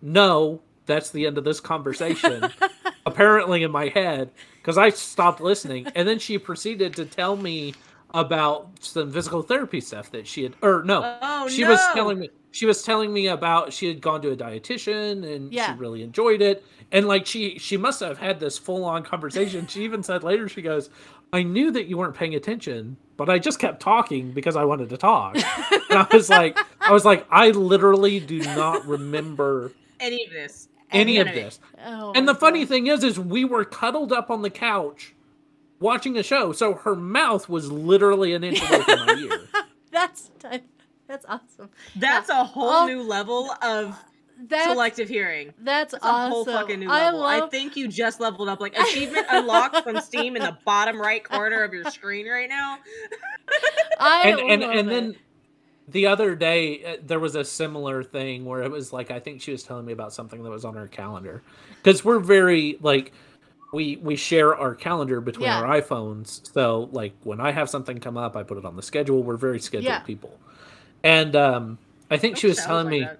no, 0.00 0.62
that's 0.86 1.10
the 1.10 1.26
end 1.26 1.36
of 1.36 1.44
this 1.44 1.60
conversation." 1.60 2.50
Apparently, 3.06 3.62
in 3.62 3.70
my 3.70 3.88
head, 3.88 4.30
because 4.56 4.78
I 4.78 4.90
stopped 4.90 5.40
listening, 5.40 5.86
and 5.94 6.06
then 6.06 6.18
she 6.18 6.38
proceeded 6.38 6.94
to 6.96 7.04
tell 7.04 7.36
me 7.36 7.74
about 8.12 8.68
some 8.80 9.10
physical 9.12 9.42
therapy 9.42 9.80
stuff 9.80 10.10
that 10.10 10.26
she 10.26 10.42
had, 10.42 10.54
or 10.62 10.82
no, 10.82 11.18
Oh, 11.22 11.48
she 11.48 11.64
was 11.64 11.80
telling 11.94 12.18
me 12.18 12.30
she 12.52 12.66
was 12.66 12.82
telling 12.82 13.12
me 13.12 13.28
about 13.28 13.72
she 13.72 13.86
had 13.86 14.00
gone 14.00 14.20
to 14.22 14.30
a 14.32 14.36
dietitian 14.36 15.24
and 15.34 15.52
Yeah. 15.52 15.72
she 15.72 15.78
really 15.78 16.02
enjoyed 16.02 16.42
it 16.42 16.64
and 16.92 17.06
like 17.06 17.26
she 17.26 17.58
she 17.58 17.76
must 17.76 18.00
have 18.00 18.18
had 18.18 18.40
this 18.40 18.58
full 18.58 18.84
on 18.84 19.02
conversation 19.02 19.66
she 19.66 19.84
even 19.84 20.02
said 20.02 20.22
later 20.24 20.48
she 20.48 20.62
goes 20.62 20.90
i 21.32 21.42
knew 21.42 21.70
that 21.70 21.86
you 21.86 21.96
weren't 21.96 22.14
paying 22.14 22.34
attention 22.34 22.96
but 23.16 23.28
i 23.28 23.38
just 23.38 23.58
kept 23.58 23.80
talking 23.80 24.32
because 24.32 24.56
i 24.56 24.64
wanted 24.64 24.88
to 24.88 24.96
talk 24.96 25.36
and 25.36 25.44
i 25.98 26.06
was 26.12 26.28
like 26.28 26.58
i 26.80 26.92
was 26.92 27.04
like 27.04 27.26
i 27.30 27.50
literally 27.50 28.18
do 28.20 28.38
not 28.40 28.84
remember 28.86 29.72
any 30.00 30.24
of 30.24 30.32
this. 30.32 30.68
any 30.90 31.18
of 31.18 31.26
this 31.28 31.60
oh. 31.86 32.12
and 32.14 32.26
the 32.28 32.34
funny 32.34 32.60
God. 32.60 32.68
thing 32.68 32.86
is 32.88 33.04
is 33.04 33.18
we 33.18 33.44
were 33.44 33.64
cuddled 33.64 34.12
up 34.12 34.30
on 34.30 34.42
the 34.42 34.50
couch 34.50 35.14
watching 35.78 36.16
a 36.18 36.22
show 36.22 36.52
so 36.52 36.74
her 36.74 36.96
mouth 36.96 37.48
was 37.48 37.70
literally 37.70 38.34
an 38.34 38.42
inch 38.44 38.60
away 38.68 38.82
from 38.82 39.06
my 39.06 39.14
ear 39.18 39.40
that's 39.92 40.30
that's 41.10 41.26
awesome. 41.28 41.68
That's 41.96 42.28
a 42.28 42.44
whole 42.44 42.70
Oh. 42.70 42.86
new 42.86 43.02
level 43.02 43.50
of 43.62 43.98
That's 44.48 44.66
selective 44.70 45.08
hearing. 45.08 45.52
that's, 45.60 45.92
That's 45.92 46.04
a 46.04 46.06
awesome. 46.06 46.30
whole 46.32 46.44
fucking 46.44 46.78
new 46.80 46.88
I 46.88 47.06
level. 47.06 47.22
I, 47.24 47.38
love 47.40 47.50
think 47.50 47.76
you 47.76 47.88
just 47.88 48.20
leveled 48.20 48.48
up. 48.48 48.60
Like 48.60 48.78
achievement 48.78 49.26
unlocked 49.28 49.78
from 49.82 50.00
Steam 50.00 50.36
in 50.36 50.42
the 50.42 50.56
bottom 50.64 51.00
right 51.00 51.22
corner 51.22 51.62
of 51.64 51.72
your 51.74 51.84
screen 51.90 52.26
right 52.28 52.48
now. 52.48 52.78
I 54.00 54.22
and 54.30 54.40
and, 54.40 54.62
and 54.62 54.88
it. 54.88 54.92
then 54.92 55.16
the 55.88 56.06
other 56.06 56.34
day 56.36 56.84
uh, 56.84 56.96
there 57.04 57.18
was 57.20 57.34
a 57.34 57.44
similar 57.44 58.02
thing 58.04 58.44
where 58.44 58.62
it 58.62 58.70
was 58.70 58.92
like 58.92 59.10
i 59.10 59.18
think 59.18 59.42
she 59.42 59.50
was 59.50 59.64
telling 59.64 59.84
me 59.84 59.92
about 59.92 60.12
something 60.12 60.42
that 60.44 60.50
was 60.50 60.64
on 60.64 60.74
her 60.74 60.86
calendar 60.86 61.42
because 61.82 62.04
we're 62.04 62.20
very 62.20 62.78
like 62.80 63.12
we 63.72 63.96
we 63.96 64.14
share 64.14 64.54
our 64.56 64.74
calendar 64.76 65.20
between 65.20 65.46
Yeah. 65.48 65.60
our 65.60 65.80
iphones 65.80 66.48
so 66.52 66.88
like 66.92 67.12
when 67.24 67.40
i 67.40 67.50
have 67.50 67.68
something 67.68 67.98
come 67.98 68.16
up 68.16 68.36
i 68.36 68.44
put 68.44 68.56
it 68.56 68.64
on 68.64 68.76
the 68.76 68.82
schedule 68.82 69.22
we're 69.24 69.36
very 69.36 69.58
scheduled 69.58 69.86
Yeah. 69.86 69.98
people 70.00 70.38
and 71.04 71.34
um 71.36 71.78
i 72.10 72.16
think 72.16 72.36
she 72.36 72.46
was 72.46 72.56
telling 72.58 72.86
like 72.86 72.90
me 72.90 73.00
that. 73.00 73.18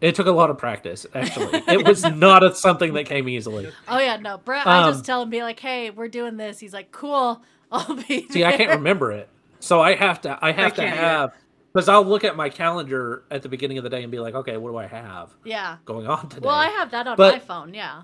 it 0.00 0.14
took 0.14 0.26
a 0.26 0.30
lot 0.32 0.50
of 0.50 0.58
practice 0.58 1.06
actually 1.14 1.58
it 1.68 1.86
was 1.86 2.04
not 2.04 2.42
a, 2.44 2.54
something 2.54 2.92
that 2.94 3.04
came 3.06 3.28
easily 3.28 3.70
Oh 3.88 3.98
yeah, 3.98 4.16
no, 4.16 4.38
Brett. 4.38 4.66
I 4.66 4.82
Um, 4.84 4.92
just 4.92 5.04
tell 5.04 5.22
him, 5.22 5.30
be 5.30 5.42
like, 5.42 5.58
"Hey, 5.60 5.90
we're 5.90 6.08
doing 6.08 6.36
this." 6.36 6.58
He's 6.58 6.72
like, 6.74 6.90
"Cool, 6.92 7.40
I'll 7.72 7.94
be." 7.94 8.26
See, 8.30 8.44
I 8.44 8.56
can't 8.56 8.70
remember 8.70 9.12
it, 9.12 9.28
so 9.60 9.80
I 9.80 9.94
have 9.94 10.20
to. 10.22 10.38
I 10.42 10.52
have 10.52 10.74
to 10.74 10.86
have 10.86 11.32
because 11.72 11.88
I'll 11.88 12.04
look 12.04 12.24
at 12.24 12.36
my 12.36 12.48
calendar 12.50 13.24
at 13.30 13.42
the 13.42 13.48
beginning 13.48 13.78
of 13.78 13.84
the 13.84 13.90
day 13.90 14.02
and 14.02 14.10
be 14.10 14.18
like, 14.18 14.34
okay, 14.34 14.56
what 14.56 14.70
do 14.70 14.76
I 14.78 14.86
have 14.86 15.30
Yeah. 15.44 15.76
going 15.84 16.06
on 16.06 16.28
today? 16.28 16.46
Well, 16.46 16.54
I 16.54 16.68
have 16.68 16.90
that 16.92 17.06
on 17.06 17.16
But- 17.16 17.34
my 17.34 17.38
phone. 17.38 17.72
Yeah. 17.74 18.02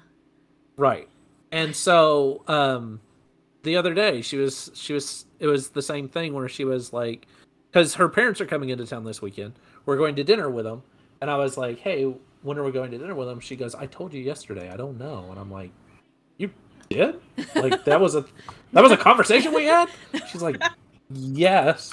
right, 0.77 1.09
and 1.51 1.75
so 1.77 2.43
um, 2.49 3.01
the 3.63 3.77
other 3.77 3.93
day 3.95 4.23
she 4.23 4.37
was 4.37 4.71
she 4.75 4.93
was 4.95 5.27
it 5.39 5.47
was 5.47 5.69
the 5.71 5.83
same 5.83 6.09
thing 6.09 6.33
where 6.35 6.49
she 6.49 6.65
was 6.65 6.93
like, 6.93 7.27
because 7.73 7.97
her 7.97 8.09
parents 8.11 8.41
are 8.43 8.47
coming 8.47 8.71
into 8.71 8.87
town 8.87 9.05
this 9.05 9.23
weekend. 9.23 9.55
We're 9.87 9.99
going 9.99 10.17
to 10.17 10.25
dinner 10.25 10.51
with 10.51 10.67
them, 10.67 10.85
and 11.23 11.31
I 11.31 11.37
was 11.39 11.57
like, 11.59 11.81
hey, 11.81 12.15
when 12.43 12.59
are 12.59 12.65
we 12.65 12.73
going 12.73 12.93
to 12.93 12.99
dinner 12.99 13.17
with 13.17 13.29
them? 13.29 13.41
She 13.41 13.57
goes, 13.57 13.75
I 13.77 13.87
told 13.87 14.15
you 14.15 14.23
yesterday. 14.23 14.71
I 14.71 14.77
don't 14.79 14.99
know, 14.99 15.29
and 15.31 15.41
I'm 15.41 15.51
like, 15.51 15.73
you 16.39 16.51
did? 16.91 17.17
Like 17.55 17.85
that 17.87 18.01
was 18.01 18.17
a 18.17 18.27
that 18.73 18.83
was 18.83 18.93
a 18.93 18.99
conversation 18.99 19.55
we 19.55 19.67
had. 19.67 19.91
She's 20.31 20.43
like, 20.43 20.63
yes, 21.11 21.93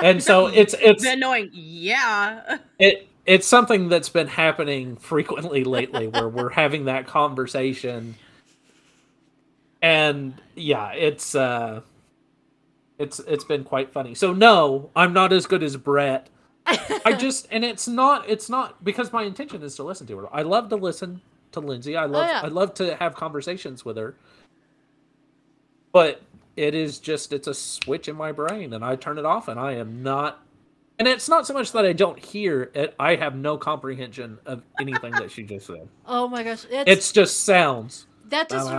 and 0.00 0.22
so 0.22 0.48
it's 0.48 0.74
it's 0.80 1.04
The 1.04 1.12
annoying, 1.12 1.50
yeah. 1.52 2.58
it 2.78 3.08
it's 3.26 3.46
something 3.46 3.88
that's 3.88 4.08
been 4.10 4.28
happening 4.28 4.96
frequently 4.96 5.64
lately 5.64 6.08
where 6.08 6.28
we're 6.28 6.50
having 6.50 6.86
that 6.86 7.06
conversation 7.06 8.16
and 9.82 10.40
yeah 10.56 10.92
it's 10.92 11.34
uh 11.34 11.80
it's 13.00 13.18
it's 13.20 13.44
been 13.44 13.64
quite 13.64 13.92
funny. 13.92 14.14
So 14.14 14.32
no 14.32 14.90
i'm 14.94 15.12
not 15.12 15.32
as 15.32 15.46
good 15.46 15.62
as 15.62 15.76
brett. 15.76 16.28
I 16.66 17.16
just 17.18 17.48
and 17.50 17.64
it's 17.64 17.88
not 17.88 18.28
it's 18.28 18.48
not 18.48 18.84
because 18.84 19.12
my 19.12 19.22
intention 19.22 19.62
is 19.62 19.74
to 19.76 19.82
listen 19.82 20.06
to 20.08 20.18
her. 20.18 20.34
I 20.34 20.42
love 20.42 20.68
to 20.68 20.76
listen 20.76 21.22
to 21.52 21.60
lindsay. 21.60 21.96
I 21.96 22.04
oh, 22.04 22.08
love 22.08 22.28
yeah. 22.28 22.40
i 22.44 22.48
love 22.48 22.74
to 22.74 22.96
have 22.96 23.14
conversations 23.14 23.84
with 23.84 23.96
her. 23.96 24.14
But 25.92 26.22
it 26.56 26.74
is 26.74 26.98
just 26.98 27.32
it's 27.32 27.48
a 27.48 27.54
switch 27.54 28.06
in 28.08 28.16
my 28.16 28.32
brain 28.32 28.72
and 28.72 28.84
i 28.84 28.96
turn 28.96 29.18
it 29.18 29.24
off 29.24 29.48
and 29.48 29.58
i 29.58 29.72
am 29.72 30.02
not 30.02 30.42
and 30.98 31.06
it's 31.08 31.28
not 31.28 31.46
so 31.46 31.54
much 31.54 31.72
that 31.72 31.86
i 31.86 31.92
don't 31.92 32.18
hear 32.18 32.70
it 32.74 32.94
i 32.98 33.14
have 33.14 33.34
no 33.34 33.56
comprehension 33.56 34.38
of 34.44 34.62
anything 34.78 35.12
that 35.12 35.30
she 35.30 35.42
just 35.42 35.66
said. 35.66 35.88
Oh 36.06 36.28
my 36.28 36.42
gosh, 36.42 36.66
it's, 36.70 36.90
it's 36.90 37.12
just 37.12 37.44
sounds. 37.44 38.06
That 38.26 38.48
just 38.48 38.70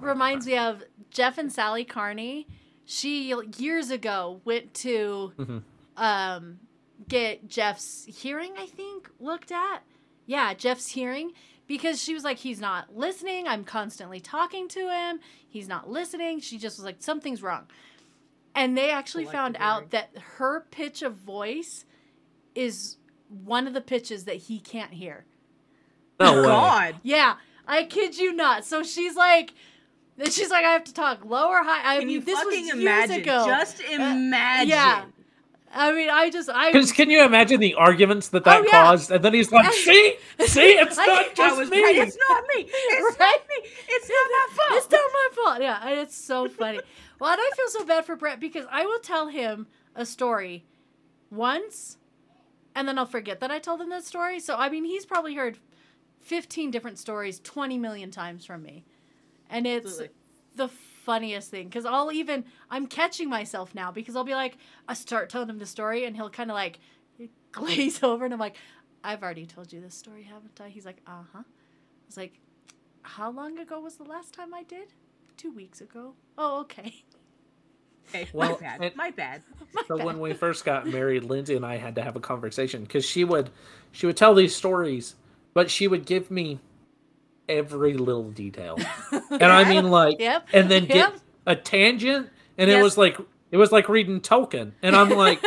reminds 0.00 0.46
me 0.46 0.56
of 0.56 0.82
Jeff 1.10 1.38
and 1.38 1.52
Sally 1.52 1.84
Carney. 1.84 2.48
She 2.86 3.34
years 3.56 3.90
ago 3.90 4.40
went 4.44 4.74
to 4.74 5.32
Mhm. 5.38 5.62
um 5.96 6.58
get 7.08 7.48
Jeff's 7.48 8.04
hearing, 8.04 8.52
I 8.58 8.66
think, 8.66 9.10
looked 9.18 9.50
at, 9.52 9.82
yeah, 10.26 10.54
Jeff's 10.54 10.88
hearing 10.88 11.32
because 11.66 12.02
she 12.02 12.14
was 12.14 12.24
like, 12.24 12.38
he's 12.38 12.60
not 12.60 12.96
listening. 12.96 13.46
I'm 13.48 13.64
constantly 13.64 14.20
talking 14.20 14.68
to 14.68 14.90
him. 14.90 15.20
He's 15.46 15.68
not 15.68 15.90
listening. 15.90 16.40
She 16.40 16.56
just 16.58 16.78
was 16.78 16.84
like, 16.84 16.96
something's 17.00 17.42
wrong. 17.42 17.66
And 18.54 18.76
they 18.78 18.90
actually 18.90 19.24
found 19.24 19.56
Collective 19.56 19.62
out 19.84 19.90
that 19.90 20.10
her 20.36 20.60
pitch 20.70 21.02
of 21.02 21.14
voice 21.16 21.84
is 22.54 22.96
one 23.28 23.66
of 23.66 23.74
the 23.74 23.80
pitches 23.80 24.24
that 24.24 24.36
he 24.36 24.60
can't 24.60 24.92
hear. 24.92 25.24
No 26.20 26.36
way. 26.42 26.46
God. 26.46 26.96
Yeah, 27.02 27.36
I 27.66 27.84
kid 27.84 28.16
you 28.16 28.32
not. 28.32 28.64
So 28.64 28.82
she's 28.84 29.16
like, 29.16 29.52
she's 30.30 30.50
like, 30.50 30.64
I 30.64 30.70
have 30.70 30.84
to 30.84 30.94
talk 30.94 31.24
lower, 31.24 31.62
high. 31.62 31.94
I 31.96 31.98
Can 31.98 32.06
mean, 32.08 32.14
you 32.16 32.20
this 32.20 32.44
was 32.44 32.54
years 32.56 32.72
imagine? 32.78 33.20
ago. 33.22 33.44
Just 33.46 33.80
uh, 33.82 33.92
imagine. 33.94 34.68
yeah. 34.68 35.04
I 35.76 35.92
mean, 35.92 36.08
I 36.08 36.30
just, 36.30 36.48
I. 36.48 36.70
Because 36.70 36.92
can 36.92 37.10
you 37.10 37.24
imagine 37.24 37.58
the 37.58 37.74
arguments 37.74 38.28
that 38.28 38.44
that 38.44 38.60
Oh, 38.60 38.64
yeah. 38.64 38.70
caused? 38.70 39.10
And 39.10 39.24
then 39.24 39.34
he's 39.34 39.50
like, 39.50 39.72
"See, 39.72 40.14
see, 40.46 40.70
it's 40.74 40.96
I- 40.96 41.06
not 41.06 41.24
I 41.26 41.32
just 41.34 41.58
was 41.58 41.68
me." 41.70 41.82
right. 41.82 41.96
It's 41.96 42.16
not 42.28 42.44
me. 42.54 42.62
It's 42.72 43.18
Right? 43.18 43.38
not 43.40 43.48
me. 43.48 43.70
It's 43.88 44.08
not 44.08 44.30
my 44.30 44.46
fault. 44.54 44.70
It's 44.84 44.90
not 44.92 45.00
my 45.12 45.28
fault. 45.34 45.62
Yeah, 45.62 45.80
and 45.90 45.98
it's 45.98 46.16
so 46.16 46.48
funny. 46.48 46.78
well, 47.18 47.32
and 47.32 47.40
I 47.40 47.50
feel 47.56 47.68
so 47.68 47.84
bad 47.84 48.04
for 48.04 48.14
Brett 48.14 48.38
because 48.38 48.66
I 48.70 48.86
will 48.86 49.00
tell 49.00 49.26
him 49.26 49.66
a 49.96 50.06
story 50.06 50.64
once, 51.32 51.98
and 52.76 52.86
then 52.86 52.96
I'll 52.96 53.04
forget 53.06 53.40
that 53.40 53.50
I 53.50 53.58
told 53.58 53.80
him 53.80 53.88
that 53.90 54.04
story. 54.04 54.38
So 54.38 54.54
I 54.56 54.68
mean, 54.68 54.84
he's 54.84 55.04
probably 55.04 55.34
heard 55.34 55.58
fifteen 56.20 56.70
different 56.70 57.00
stories 57.00 57.40
twenty 57.40 57.78
million 57.78 58.12
times 58.12 58.44
from 58.46 58.62
me, 58.62 58.84
and 59.54 59.66
it's 59.66 59.86
Absolutely. 59.86 60.14
the 60.56 60.68
funniest 60.68 61.50
thing 61.50 61.68
because 61.68 61.84
I'll 61.86 62.12
even 62.12 62.44
I'm 62.70 62.86
catching 62.86 63.28
myself 63.30 63.74
now 63.74 63.90
because 63.92 64.16
I'll 64.16 64.24
be 64.24 64.34
like 64.34 64.56
I 64.88 64.94
start 64.94 65.30
telling 65.30 65.48
him 65.48 65.58
the 65.58 65.66
story 65.66 66.04
and 66.04 66.16
he'll 66.16 66.30
kind 66.30 66.50
of 66.50 66.54
like 66.54 66.78
glaze 67.52 68.02
over 68.10 68.24
and 68.24 68.34
I'm 68.34 68.40
like 68.40 68.56
I've 69.02 69.22
already 69.22 69.46
told 69.46 69.72
you 69.72 69.80
this 69.80 69.94
story 69.94 70.22
haven't 70.24 70.60
I 70.60 70.68
he's 70.68 70.84
like 70.86 71.00
uh 71.06 71.22
huh 71.32 71.40
I 71.44 72.06
was 72.06 72.16
like 72.16 72.40
how 73.02 73.30
long 73.30 73.58
ago 73.58 73.80
was 73.80 73.96
the 73.96 74.04
last 74.04 74.32
time 74.34 74.52
I 74.54 74.62
did 74.62 74.92
two 75.36 75.52
weeks 75.52 75.80
ago 75.80 76.14
oh 76.38 76.60
okay 76.60 77.04
Okay, 78.10 78.28
Well, 78.34 78.50
my 78.50 78.56
bad. 78.60 78.80
and- 78.82 78.96
my 78.96 79.10
bad. 79.10 79.42
So 79.88 79.96
when 80.04 80.20
we 80.20 80.34
first 80.34 80.64
got 80.64 80.86
married, 80.86 81.24
Lindsay 81.24 81.56
and 81.56 81.64
I 81.66 81.76
had 81.78 81.94
to 81.96 82.02
have 82.02 82.16
a 82.16 82.20
conversation 82.20 82.82
because 82.82 83.04
she 83.04 83.24
would, 83.24 83.48
she 83.92 84.06
would 84.06 84.16
tell 84.16 84.34
these 84.34 84.54
stories, 84.54 85.14
but 85.54 85.70
she 85.70 85.88
would 85.88 86.04
give 86.06 86.30
me 86.30 86.60
every 87.48 87.94
little 87.94 88.30
detail, 88.30 88.78
and 89.30 89.44
I 89.44 89.68
mean 89.68 89.90
like, 89.90 90.18
Yep. 90.20 90.48
and 90.52 90.70
then 90.70 90.86
get 90.86 90.96
Yep. 90.96 91.18
a 91.46 91.56
tangent, 91.56 92.30
and 92.58 92.70
it 92.70 92.82
was 92.82 92.96
like 92.98 93.18
it 93.50 93.56
was 93.56 93.70
like 93.72 93.88
reading 93.88 94.20
Tolkien, 94.20 94.72
and 94.82 94.94
I'm 94.96 95.10
like, 95.10 95.42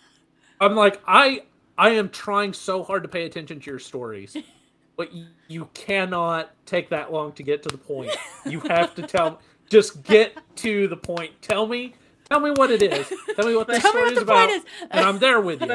I'm 0.60 0.74
like 0.74 1.00
I 1.06 1.42
I 1.78 1.90
am 1.90 2.08
trying 2.10 2.52
so 2.52 2.82
hard 2.82 3.02
to 3.02 3.08
pay 3.08 3.24
attention 3.24 3.60
to 3.60 3.70
your 3.70 3.78
stories. 3.78 4.36
But 4.96 5.12
you, 5.14 5.26
you 5.48 5.68
cannot 5.72 6.50
take 6.66 6.90
that 6.90 7.10
long 7.12 7.32
to 7.32 7.42
get 7.42 7.62
to 7.62 7.70
the 7.70 7.78
point. 7.78 8.10
You 8.44 8.60
have 8.60 8.94
to 8.96 9.02
tell 9.02 9.40
just 9.70 10.02
get 10.04 10.36
to 10.56 10.86
the 10.86 10.96
point. 10.96 11.32
Tell 11.40 11.66
me 11.66 11.94
tell 12.28 12.40
me 12.40 12.50
what 12.50 12.70
it 12.70 12.82
is. 12.82 13.10
Tell 13.34 13.46
me 13.46 13.56
what 13.56 13.66
this 13.68 13.82
story 13.82 14.02
what 14.04 14.12
is 14.12 14.18
the 14.18 14.24
point 14.26 14.44
about. 14.44 14.50
is. 14.50 14.64
And 14.90 15.04
I'm 15.04 15.18
there 15.18 15.40
with 15.40 15.62
you. 15.62 15.72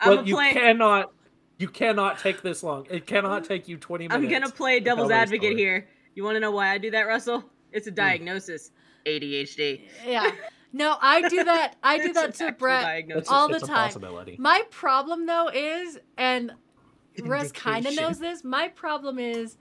I'm 0.00 0.16
But 0.16 0.26
you 0.26 0.36
cannot 0.36 1.12
you 1.58 1.68
cannot 1.68 2.18
take 2.18 2.42
this 2.42 2.62
long. 2.62 2.86
It 2.90 3.06
cannot 3.06 3.44
take 3.44 3.68
you 3.68 3.76
20 3.76 4.08
minutes. 4.08 4.16
I'm 4.16 4.30
gonna 4.30 4.52
play 4.52 4.80
devil's 4.80 5.10
advocate 5.10 5.52
story. 5.52 5.56
here. 5.56 5.88
You 6.14 6.24
want 6.24 6.36
to 6.36 6.40
know 6.40 6.50
why 6.50 6.70
I 6.70 6.78
do 6.78 6.90
that, 6.92 7.02
Russell? 7.02 7.44
It's 7.72 7.86
a 7.86 7.90
diagnosis. 7.90 8.70
ADHD. 9.06 9.82
yeah 10.06 10.30
no 10.74 10.96
I 11.00 11.26
do 11.28 11.44
that 11.44 11.76
I 11.82 11.98
do 11.98 12.12
that 12.12 12.34
to 12.36 12.52
Brett 12.52 12.82
diagnosis. 12.82 13.28
All 13.30 13.48
the 13.48 13.54
it's 13.54 13.64
a 13.64 13.68
time. 13.68 13.86
possibility. 13.86 14.36
My 14.38 14.62
problem 14.70 15.24
though 15.26 15.48
is, 15.48 15.98
and 16.18 16.52
Russ 17.22 17.52
kind 17.52 17.86
of 17.86 17.94
knows 17.94 18.18
this. 18.18 18.42
My 18.42 18.68
problem 18.68 19.18
is, 19.18 19.56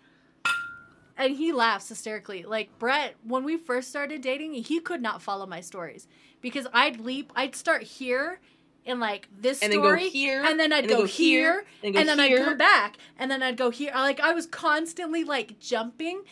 and 1.16 1.36
he 1.36 1.54
laughs 1.54 1.88
hysterically. 1.88 2.44
Like 2.44 2.78
Brett, 2.80 3.16
when 3.24 3.44
we 3.44 3.58
first 3.58 3.90
started 3.90 4.22
dating, 4.22 4.56
he 4.56 4.80
could 4.80 5.02
not 5.02 5.22
follow 5.22 5.46
my 5.46 5.62
stories 5.62 6.08
because 6.42 6.66
I'd 6.74 7.00
leap. 7.00 7.32
I'd 7.36 7.56
start 7.56 7.84
here 7.84 8.40
in 8.86 9.00
like 9.00 9.28
this 9.40 9.62
And 9.62 9.72
then 9.72 9.80
go 9.80 9.86
story, 9.88 10.10
here, 10.10 10.44
and 10.44 10.60
then 10.60 10.74
I'd 10.74 10.86
and 10.86 10.90
go, 10.90 10.98
go 11.00 11.06
here, 11.06 11.66
and 11.84 11.94
go 11.94 12.00
and 12.00 12.10
then 12.10 12.20
I'd 12.20 12.30
here. 12.30 12.44
come 12.44 12.58
back, 12.58 12.98
and 13.18 13.30
then 13.30 13.42
I'd 13.44 13.58
go 13.58 13.70
here. 13.70 13.92
Like 13.94 14.20
I 14.20 14.34
was 14.34 14.46
constantly 14.46 15.24
like 15.24 15.60
jumping. 15.60 16.24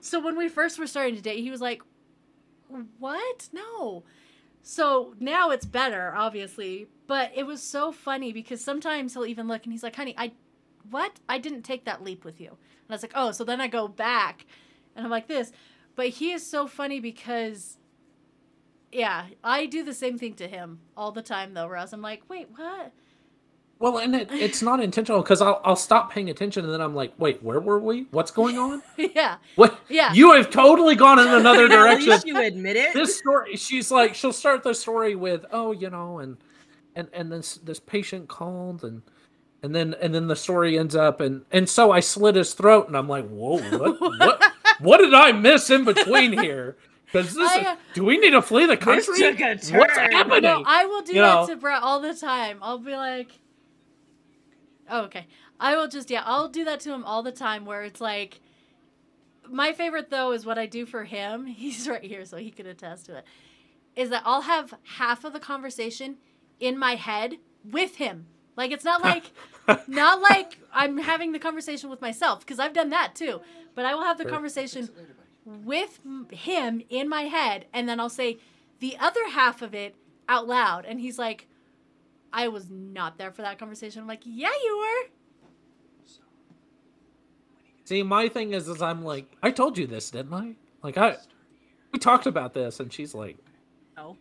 So 0.00 0.20
when 0.20 0.36
we 0.36 0.48
first 0.48 0.78
were 0.78 0.86
starting 0.86 1.16
to 1.16 1.22
date, 1.22 1.40
he 1.40 1.50
was 1.50 1.60
like, 1.60 1.82
"What? 2.98 3.48
No." 3.52 4.04
So 4.62 5.14
now 5.20 5.50
it's 5.50 5.66
better, 5.66 6.14
obviously. 6.16 6.88
But 7.06 7.32
it 7.34 7.44
was 7.44 7.62
so 7.62 7.92
funny 7.92 8.32
because 8.32 8.64
sometimes 8.64 9.12
he'll 9.12 9.26
even 9.26 9.46
look 9.46 9.64
and 9.64 9.72
he's 9.72 9.82
like, 9.82 9.96
honey, 9.96 10.14
I, 10.16 10.32
what? 10.90 11.20
I 11.28 11.38
didn't 11.38 11.62
take 11.62 11.84
that 11.84 12.02
leap 12.02 12.24
with 12.24 12.40
you. 12.40 12.48
And 12.48 12.90
I 12.90 12.94
was 12.94 13.02
like, 13.02 13.12
oh, 13.14 13.30
so 13.32 13.44
then 13.44 13.60
I 13.60 13.68
go 13.68 13.88
back 13.88 14.46
and 14.96 15.04
I'm 15.04 15.10
like 15.10 15.28
this. 15.28 15.52
But 15.96 16.08
he 16.08 16.32
is 16.32 16.46
so 16.46 16.66
funny 16.66 17.00
because, 17.00 17.76
yeah, 18.94 19.26
I 19.42 19.66
do 19.66 19.82
the 19.82 19.92
same 19.92 20.18
thing 20.18 20.34
to 20.34 20.46
him 20.48 20.78
all 20.96 21.12
the 21.12 21.22
time 21.22 21.52
though, 21.52 21.66
Russ. 21.66 21.92
I'm 21.92 22.00
like, 22.00 22.22
wait, 22.28 22.48
what? 22.54 22.92
Well, 23.80 23.98
and 23.98 24.14
it, 24.14 24.28
it's 24.30 24.62
not 24.62 24.80
intentional 24.80 25.20
because 25.20 25.42
I'll, 25.42 25.60
I'll 25.64 25.76
stop 25.76 26.12
paying 26.12 26.30
attention 26.30 26.64
and 26.64 26.72
then 26.72 26.80
I'm 26.80 26.94
like, 26.94 27.12
wait, 27.18 27.42
where 27.42 27.58
were 27.60 27.80
we? 27.80 28.06
What's 28.12 28.30
going 28.30 28.56
on? 28.56 28.82
yeah. 28.96 29.36
What? 29.56 29.78
Yeah. 29.88 30.12
You 30.12 30.32
have 30.32 30.48
totally 30.48 30.94
gone 30.94 31.18
in 31.18 31.26
another 31.26 31.64
At 31.64 31.70
direction. 31.70 32.10
least 32.10 32.26
you 32.26 32.40
admit 32.40 32.76
it. 32.76 32.94
this 32.94 33.18
story, 33.18 33.56
she's 33.56 33.90
like, 33.90 34.14
she'll 34.14 34.32
start 34.32 34.62
the 34.62 34.74
story 34.74 35.16
with, 35.16 35.44
oh, 35.50 35.72
you 35.72 35.90
know, 35.90 36.20
and 36.20 36.36
and 36.94 37.08
and 37.12 37.32
this 37.32 37.56
this 37.56 37.80
patient 37.80 38.28
called 38.28 38.84
and 38.84 39.02
and 39.64 39.74
then 39.74 39.94
and 40.00 40.14
then 40.14 40.28
the 40.28 40.36
story 40.36 40.78
ends 40.78 40.94
up 40.94 41.20
and 41.20 41.44
and 41.50 41.68
so 41.68 41.90
I 41.90 41.98
slit 41.98 42.36
his 42.36 42.54
throat 42.54 42.86
and 42.86 42.96
I'm 42.96 43.08
like, 43.08 43.26
whoa, 43.28 43.58
what 43.76 44.00
what 44.20 44.52
what 44.78 44.98
did 44.98 45.14
I 45.14 45.32
miss 45.32 45.68
in 45.70 45.84
between 45.84 46.32
here? 46.38 46.76
Because 47.14 47.34
this, 47.34 47.48
I, 47.50 47.60
uh, 47.72 47.76
do 47.94 48.04
we 48.04 48.18
need 48.18 48.32
to 48.32 48.42
flee 48.42 48.66
the 48.66 48.74
This 48.74 49.06
country? 49.06 49.18
took 49.18 49.40
a 49.40 49.78
What's 49.78 49.96
happening? 49.96 50.42
No, 50.42 50.64
I 50.66 50.84
will 50.86 51.02
do 51.02 51.14
You 51.14 51.20
that 51.20 51.34
know. 51.42 51.46
to 51.46 51.56
Brett 51.56 51.80
all 51.82 52.00
the 52.00 52.12
time. 52.12 52.58
I'll 52.60 52.78
be 52.78 52.96
like, 52.96 53.30
oh, 54.90 55.02
okay. 55.02 55.26
I 55.60 55.76
will 55.76 55.86
just, 55.86 56.10
yeah, 56.10 56.22
I'll 56.26 56.48
do 56.48 56.64
that 56.64 56.80
to 56.80 56.92
him 56.92 57.04
all 57.04 57.22
the 57.22 57.30
time 57.30 57.64
where 57.66 57.84
it's 57.84 58.00
like, 58.00 58.40
my 59.48 59.72
favorite 59.72 60.10
though 60.10 60.32
is 60.32 60.44
what 60.44 60.58
I 60.58 60.66
do 60.66 60.86
for 60.86 61.04
him. 61.04 61.46
He's 61.46 61.88
right 61.88 62.02
here, 62.02 62.24
so 62.24 62.36
he 62.36 62.50
can 62.50 62.66
attest 62.66 63.06
to 63.06 63.18
it. 63.18 63.24
Is 63.94 64.10
that 64.10 64.22
I'll 64.24 64.42
have 64.42 64.74
half 64.96 65.24
of 65.24 65.32
the 65.32 65.40
conversation 65.40 66.16
in 66.58 66.76
my 66.76 66.96
head 66.96 67.34
with 67.64 67.96
him. 67.96 68.26
Like, 68.56 68.72
it's 68.72 68.84
not 68.84 69.02
like, 69.02 69.30
not 69.86 70.20
like 70.20 70.58
I'm 70.72 70.98
having 70.98 71.30
the 71.30 71.38
conversation 71.38 71.90
with 71.90 72.00
myself, 72.00 72.40
because 72.40 72.58
I've 72.58 72.72
done 72.72 72.90
that 72.90 73.14
too. 73.14 73.40
But 73.76 73.84
I 73.84 73.94
will 73.94 74.02
have 74.04 74.18
the 74.18 74.24
Sure. 74.24 74.32
conversation 74.32 74.88
with 75.44 76.00
him 76.30 76.82
in 76.88 77.08
my 77.08 77.22
head 77.22 77.66
and 77.72 77.88
then 77.88 78.00
I'll 78.00 78.08
say 78.08 78.38
the 78.80 78.96
other 78.98 79.28
half 79.28 79.62
of 79.62 79.74
it 79.74 79.94
out 80.28 80.46
loud 80.46 80.84
and 80.86 81.00
he's 81.00 81.18
like 81.18 81.46
I 82.32 82.48
was 82.48 82.68
not 82.68 83.16
there 83.16 83.30
for 83.30 83.42
that 83.42 83.60
conversation. 83.60 84.02
I'm 84.02 84.08
like, 84.08 84.22
"Yeah, 84.24 84.48
you 84.64 84.76
were." 84.76 85.10
See, 87.84 88.02
my 88.02 88.28
thing 88.28 88.54
is, 88.54 88.66
is 88.66 88.82
I'm 88.82 89.04
like, 89.04 89.30
I 89.40 89.52
told 89.52 89.78
you 89.78 89.86
this, 89.86 90.10
didn't 90.10 90.32
I? 90.32 90.56
Like, 90.82 90.98
I 90.98 91.16
we 91.92 92.00
talked 92.00 92.26
about 92.26 92.54
this, 92.54 92.80
and 92.80 92.92
she's 92.92 93.14
like, 93.14 93.38
No. 93.96 94.18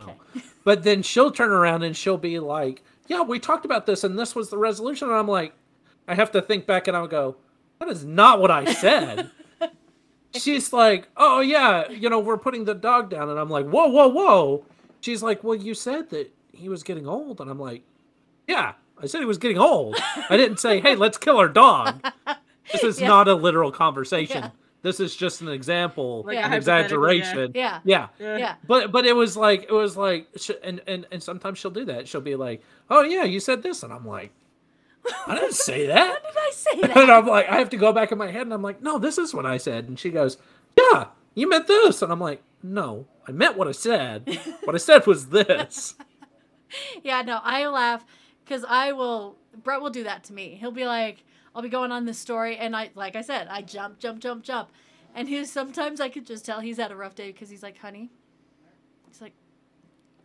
oh. 0.00 0.14
But 0.64 0.82
then 0.82 1.02
she'll 1.02 1.30
turn 1.30 1.52
around 1.52 1.82
and 1.84 1.96
she'll 1.96 2.18
be 2.18 2.40
like, 2.40 2.82
Yeah, 3.06 3.22
we 3.22 3.38
talked 3.38 3.64
about 3.64 3.86
this, 3.86 4.02
and 4.02 4.18
this 4.18 4.34
was 4.34 4.50
the 4.50 4.58
resolution. 4.58 5.08
And 5.08 5.16
I'm 5.16 5.28
like, 5.28 5.54
I 6.08 6.14
have 6.16 6.32
to 6.32 6.42
think 6.42 6.66
back, 6.66 6.88
and 6.88 6.96
I'll 6.96 7.06
go, 7.06 7.36
That 7.78 7.88
is 7.88 8.04
not 8.04 8.40
what 8.40 8.50
I 8.50 8.72
said. 8.72 9.30
she's 10.34 10.72
like, 10.72 11.08
Oh 11.16 11.40
yeah, 11.40 11.88
you 11.90 12.08
know, 12.10 12.18
we're 12.20 12.36
putting 12.38 12.64
the 12.64 12.74
dog 12.74 13.10
down, 13.10 13.28
and 13.30 13.38
I'm 13.38 13.50
like, 13.50 13.66
Whoa, 13.66 13.86
whoa, 13.88 14.08
whoa. 14.08 14.64
She's 15.00 15.22
like, 15.22 15.42
Well, 15.44 15.54
you 15.56 15.74
said 15.74 16.10
that 16.10 16.32
he 16.52 16.68
was 16.68 16.82
getting 16.82 17.06
old, 17.06 17.40
and 17.40 17.50
I'm 17.50 17.58
like, 17.60 17.82
Yeah, 18.46 18.72
I 19.00 19.06
said 19.06 19.20
he 19.20 19.24
was 19.26 19.38
getting 19.38 19.58
old. 19.58 19.96
I 20.30 20.36
didn't 20.36 20.58
say, 20.58 20.80
Hey, 20.80 20.94
let's 20.96 21.18
kill 21.18 21.38
our 21.38 21.48
dog. 21.48 22.04
This 22.72 22.82
is 22.82 23.00
Yeah. 23.00 23.08
not 23.08 23.28
a 23.28 23.34
literal 23.34 23.70
conversation. 23.70 24.42
Yeah. 24.44 24.50
This 24.82 25.00
is 25.00 25.16
just 25.16 25.40
an 25.40 25.48
example, 25.48 26.24
Like 26.26 26.36
an 26.38 26.52
exaggeration. 26.52 27.52
Yeah. 27.54 27.80
yeah. 27.84 28.08
Yeah. 28.18 28.36
Yeah. 28.36 28.54
But 28.66 28.92
but 28.92 29.06
it 29.06 29.14
was 29.16 29.34
like 29.36 29.62
it 29.64 29.72
was 29.72 29.96
like 29.96 30.28
and 30.62 30.80
and 30.86 31.06
and 31.10 31.22
sometimes 31.22 31.58
she'll 31.58 31.70
do 31.70 31.86
that. 31.86 32.06
She'll 32.06 32.20
be 32.20 32.36
like, 32.36 32.62
"Oh 32.90 33.02
yeah, 33.02 33.24
you 33.24 33.40
said 33.40 33.62
this," 33.62 33.82
and 33.82 33.90
I'm 33.92 34.06
like, 34.06 34.30
"I 35.26 35.34
didn't 35.34 35.54
say 35.54 35.86
that." 35.86 36.22
When 36.22 36.32
did 36.32 36.40
I 36.40 36.50
say 36.52 36.80
that? 36.82 36.96
and? 36.96 37.10
I'm 37.10 37.26
like, 37.26 37.48
I 37.48 37.58
have 37.58 37.70
to 37.70 37.76
go 37.76 37.92
back 37.92 38.12
in 38.12 38.18
my 38.18 38.30
head, 38.30 38.42
and 38.42 38.52
I'm 38.54 38.62
like, 38.62 38.82
"No, 38.82 38.98
this 38.98 39.18
is 39.18 39.34
what 39.34 39.46
I 39.46 39.56
said." 39.56 39.88
And 39.88 39.98
she 39.98 40.10
goes, 40.10 40.38
"Yeah, 40.76 41.06
you 41.34 41.48
meant 41.48 41.66
this," 41.66 42.02
and 42.02 42.12
I'm 42.12 42.20
like, 42.20 42.42
"No, 42.62 43.06
I 43.28 43.32
meant 43.32 43.56
what 43.56 43.68
I 43.68 43.72
said. 43.72 44.38
what 44.64 44.74
I 44.74 44.78
said 44.78 45.06
was 45.06 45.28
this." 45.28 45.94
yeah, 47.02 47.22
no, 47.22 47.40
I 47.42 47.66
laugh 47.66 48.04
because 48.44 48.64
I 48.68 48.92
will. 48.92 49.36
Brett 49.62 49.80
will 49.80 49.90
do 49.90 50.04
that 50.04 50.24
to 50.24 50.32
me. 50.32 50.56
He'll 50.60 50.72
be 50.72 50.84
like, 50.86 51.24
I'll 51.54 51.62
be 51.62 51.68
going 51.68 51.92
on 51.92 52.04
this 52.04 52.18
story, 52.18 52.56
and 52.56 52.74
I, 52.74 52.90
like 52.94 53.14
I 53.14 53.20
said, 53.20 53.46
I 53.48 53.62
jump, 53.62 54.00
jump, 54.00 54.20
jump, 54.20 54.42
jump, 54.42 54.70
and 55.14 55.28
he's 55.28 55.50
sometimes 55.52 56.00
I 56.00 56.08
could 56.08 56.26
just 56.26 56.44
tell 56.44 56.60
he's 56.60 56.78
had 56.78 56.90
a 56.90 56.96
rough 56.96 57.14
day 57.14 57.30
because 57.30 57.48
he's 57.48 57.62
like, 57.62 57.78
honey, 57.78 58.10
he's 59.06 59.20
like, 59.20 59.34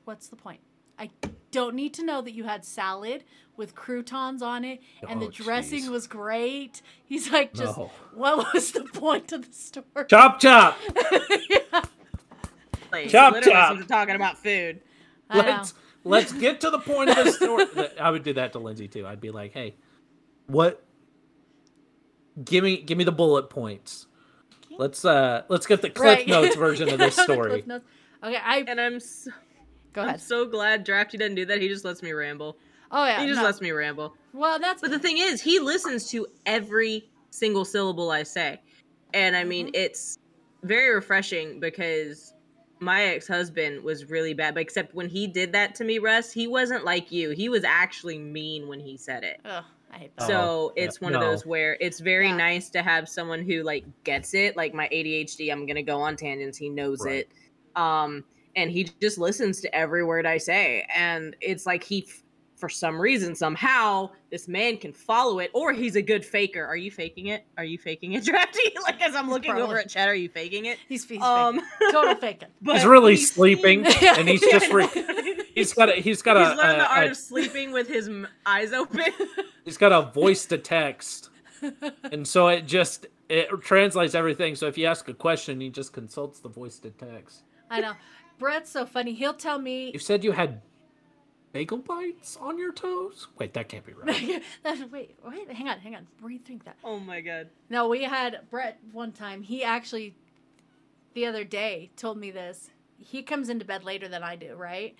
what's 0.05 0.27
the 0.27 0.35
point? 0.35 0.61
I 0.99 1.09
don't 1.51 1.75
need 1.75 1.93
to 1.95 2.03
know 2.05 2.21
that 2.21 2.33
you 2.33 2.43
had 2.43 2.63
salad 2.65 3.23
with 3.57 3.73
croutons 3.75 4.41
on 4.41 4.63
it 4.63 4.81
and 5.07 5.21
Oh, 5.21 5.25
the 5.25 5.31
dressing 5.31 5.83
jeez. 5.83 5.89
was 5.89 6.07
great. 6.07 6.81
He's 7.03 7.31
like, 7.31 7.53
just 7.53 7.77
No. 7.77 7.91
what 8.13 8.53
was 8.53 8.71
the 8.71 8.83
point 8.83 9.31
of 9.31 9.47
the 9.47 9.53
story? 9.53 9.85
Chop 10.09 10.39
chop. 10.39 10.77
Yeah, 11.49 11.81
Place. 12.89 13.11
Chop, 13.11 13.41
chop. 13.43 13.77
we're 13.77 13.83
talking 13.83 14.15
about 14.15 14.37
food. 14.37 14.81
Let's 15.33 15.73
let's 16.03 16.31
get 16.33 16.61
to 16.61 16.69
the 16.71 16.79
point 16.79 17.09
of 17.11 17.17
the 17.23 17.31
story. 17.31 17.65
I 17.99 18.09
would 18.09 18.23
do 18.23 18.33
that 18.33 18.53
to 18.53 18.59
Lindsay 18.59 18.87
too. 18.87 19.05
I'd 19.05 19.21
be 19.21 19.29
like, 19.31 19.53
hey, 19.53 19.75
what? 20.47 20.83
Give 22.43 22.63
me 22.63 22.77
give 22.81 22.97
me 22.97 23.03
the 23.03 23.11
bullet 23.11 23.49
points. 23.49 24.07
Let's 24.77 25.03
uh 25.05 25.43
let's 25.49 25.65
get 25.67 25.81
the 25.81 25.89
Cliff 25.89 26.19
Right. 26.19 26.27
Notes 26.27 26.55
version 26.55 26.89
of 26.89 26.97
this 26.99 27.15
story. 27.15 27.63
Okay, 28.23 28.37
I 28.43 28.63
And 28.67 28.79
I'm 28.81 28.99
so, 28.99 29.31
go 29.93 30.01
I'm 30.03 30.17
so 30.19 30.45
glad 30.45 30.83
Drafty 30.83 31.17
doesn't 31.17 31.35
do 31.35 31.45
that. 31.45 31.61
He 31.61 31.67
just 31.67 31.85
lets 31.85 32.01
me 32.01 32.11
ramble. 32.11 32.57
Oh 32.91 33.05
yeah, 33.05 33.21
He 33.21 33.27
just 33.27 33.39
no. 33.39 33.45
lets 33.45 33.61
me 33.61 33.71
ramble. 33.71 34.15
well 34.33 34.59
that's 34.59 34.81
But 34.81 34.91
the 34.91 34.99
thing 34.99 35.17
is, 35.17 35.41
he 35.41 35.59
listens 35.59 36.09
to 36.11 36.27
every 36.45 37.09
single 37.29 37.65
syllable 37.65 38.09
I 38.11 38.23
say. 38.23 38.59
And 39.13 39.35
I 39.35 39.43
mean, 39.43 39.71
it's 39.73 40.17
very 40.63 40.93
refreshing 40.93 41.59
because 41.59 42.33
my 42.79 43.03
ex 43.03 43.27
husband 43.27 43.83
was 43.83 44.05
really 44.09 44.33
bad. 44.33 44.53
But 44.53 44.61
except 44.61 44.93
when 44.95 45.09
he 45.09 45.27
did 45.27 45.51
that 45.53 45.75
to 45.75 45.83
me, 45.83 45.99
Russ, 45.99 46.31
he 46.31 46.47
wasn't 46.47 46.85
like 46.85 47.11
you. 47.11 47.31
He 47.31 47.49
was 47.49 47.63
actually 47.63 48.17
mean 48.17 48.67
when 48.67 48.79
he 48.79 48.97
said 48.97 49.23
it. 49.23 49.39
Ugh, 49.45 49.63
I 49.91 49.97
hate 49.97 50.15
that. 50.17 50.23
Oh, 50.23 50.27
So 50.27 50.73
yeah, 50.77 50.83
it's 50.85 51.01
one 51.01 51.13
of 51.13 51.21
those 51.21 51.45
where 51.45 51.77
it's 51.81 51.99
very 51.99 52.29
Yeah. 52.29 52.37
nice 52.37 52.69
to 52.71 52.81
have 52.81 53.09
someone 53.09 53.43
who 53.43 53.63
like 53.63 53.85
gets 54.03 54.33
it. 54.33 54.55
Like 54.55 54.73
my 54.73 54.87
ADHD, 54.91 55.51
I'm 55.51 55.65
gonna 55.65 55.83
go 55.83 55.99
on 56.01 56.15
tangents. 56.15 56.57
He 56.57 56.69
knows 56.69 57.03
Right. 57.05 57.27
it, 57.27 57.31
um, 57.79 58.23
and 58.55 58.71
he 58.71 58.85
just 59.01 59.17
listens 59.17 59.61
to 59.61 59.75
every 59.75 60.03
word 60.03 60.25
I 60.25 60.37
say. 60.37 60.85
And 60.95 61.35
it's 61.41 61.65
like 61.65 61.83
he, 61.83 62.07
for 62.55 62.67
some 62.69 62.99
reason, 62.99 63.33
somehow, 63.35 64.09
this 64.31 64.47
man 64.47 64.77
can 64.77 64.91
follow 64.91 65.39
it, 65.39 65.49
or 65.53 65.71
he's 65.71 65.95
a 65.95 66.01
good 66.01 66.25
faker. 66.25 66.65
Are 66.65 66.75
you 66.75 66.91
faking 66.91 67.27
it? 67.27 67.45
Are 67.57 67.63
you 67.63 67.77
faking 67.77 68.13
it, 68.13 68.23
Drafty? 68.25 68.73
like 68.83 69.01
as 69.01 69.15
I'm 69.15 69.29
looking 69.29 69.51
over 69.53 69.77
at 69.79 69.87
Chad, 69.89 70.09
are 70.09 70.15
you 70.15 70.29
faking 70.29 70.65
it? 70.65 70.77
he's, 70.87 71.07
he's 71.07 71.21
Um, 71.21 71.59
faking. 71.79 71.91
total 71.91 72.15
faking. 72.21 72.49
but 72.61 72.75
He's 72.75 72.85
really 72.85 73.15
he 73.15 73.21
sleeping, 73.21 73.85
seems- 73.85 74.17
and 74.17 74.27
he's 74.27 74.41
just 74.41 74.71
re- 74.73 74.89
he's 75.55 75.73
got 75.73 75.89
a 75.89 75.93
he's 75.93 76.21
got 76.21 76.37
He's 76.37 76.47
a, 76.47 76.55
learned 76.61 76.81
the 76.81 76.91
art 76.91 77.07
a- 77.07 77.11
of 77.11 77.17
sleeping 77.17 77.71
with 77.71 77.87
his 77.87 78.09
eyes 78.45 78.73
open. 78.73 79.05
he's 79.65 79.77
got 79.77 79.91
a 79.93 80.11
voice 80.11 80.45
to 80.47 80.57
text, 80.57 81.29
and 82.11 82.27
so 82.27 82.47
it 82.49 82.65
just 82.65 83.07
it 83.29 83.47
translates 83.61 84.15
everything. 84.15 84.55
So 84.55 84.67
if 84.67 84.77
you 84.77 84.85
ask 84.85 85.07
a 85.07 85.13
question, 85.13 85.61
he 85.61 85.69
just 85.69 85.93
consults 85.93 86.39
the 86.39 86.49
voice 86.49 86.77
to 86.79 86.89
text. 86.89 87.43
I 87.69 87.79
know. 87.79 87.93
Brett's 88.39 88.71
so 88.71 88.85
funny. 88.85 89.13
He'll 89.13 89.33
tell 89.33 89.59
me. 89.59 89.91
You 89.91 89.99
said 89.99 90.23
you 90.23 90.31
had 90.31 90.61
bagel 91.51 91.77
bites 91.79 92.37
on 92.39 92.57
your 92.57 92.71
toes. 92.71 93.27
Wait, 93.37 93.53
that 93.53 93.69
can't 93.69 93.85
be 93.85 93.93
right. 93.93 94.41
wait, 94.91 95.15
wait, 95.23 95.51
hang 95.51 95.67
on, 95.67 95.79
hang 95.79 95.95
on. 95.95 96.07
Rethink 96.23 96.63
that. 96.63 96.77
oh 96.83 96.99
my 96.99 97.21
god. 97.21 97.49
No, 97.69 97.87
we 97.89 98.03
had 98.03 98.39
Brett 98.49 98.79
one 98.91 99.11
time. 99.11 99.41
He 99.43 99.63
actually, 99.63 100.15
the 101.13 101.25
other 101.25 101.43
day, 101.43 101.91
told 101.95 102.17
me 102.17 102.31
this. 102.31 102.69
He 102.97 103.23
comes 103.23 103.49
into 103.49 103.65
bed 103.65 103.83
later 103.83 104.07
than 104.07 104.23
I 104.23 104.35
do, 104.35 104.55
right? 104.55 104.95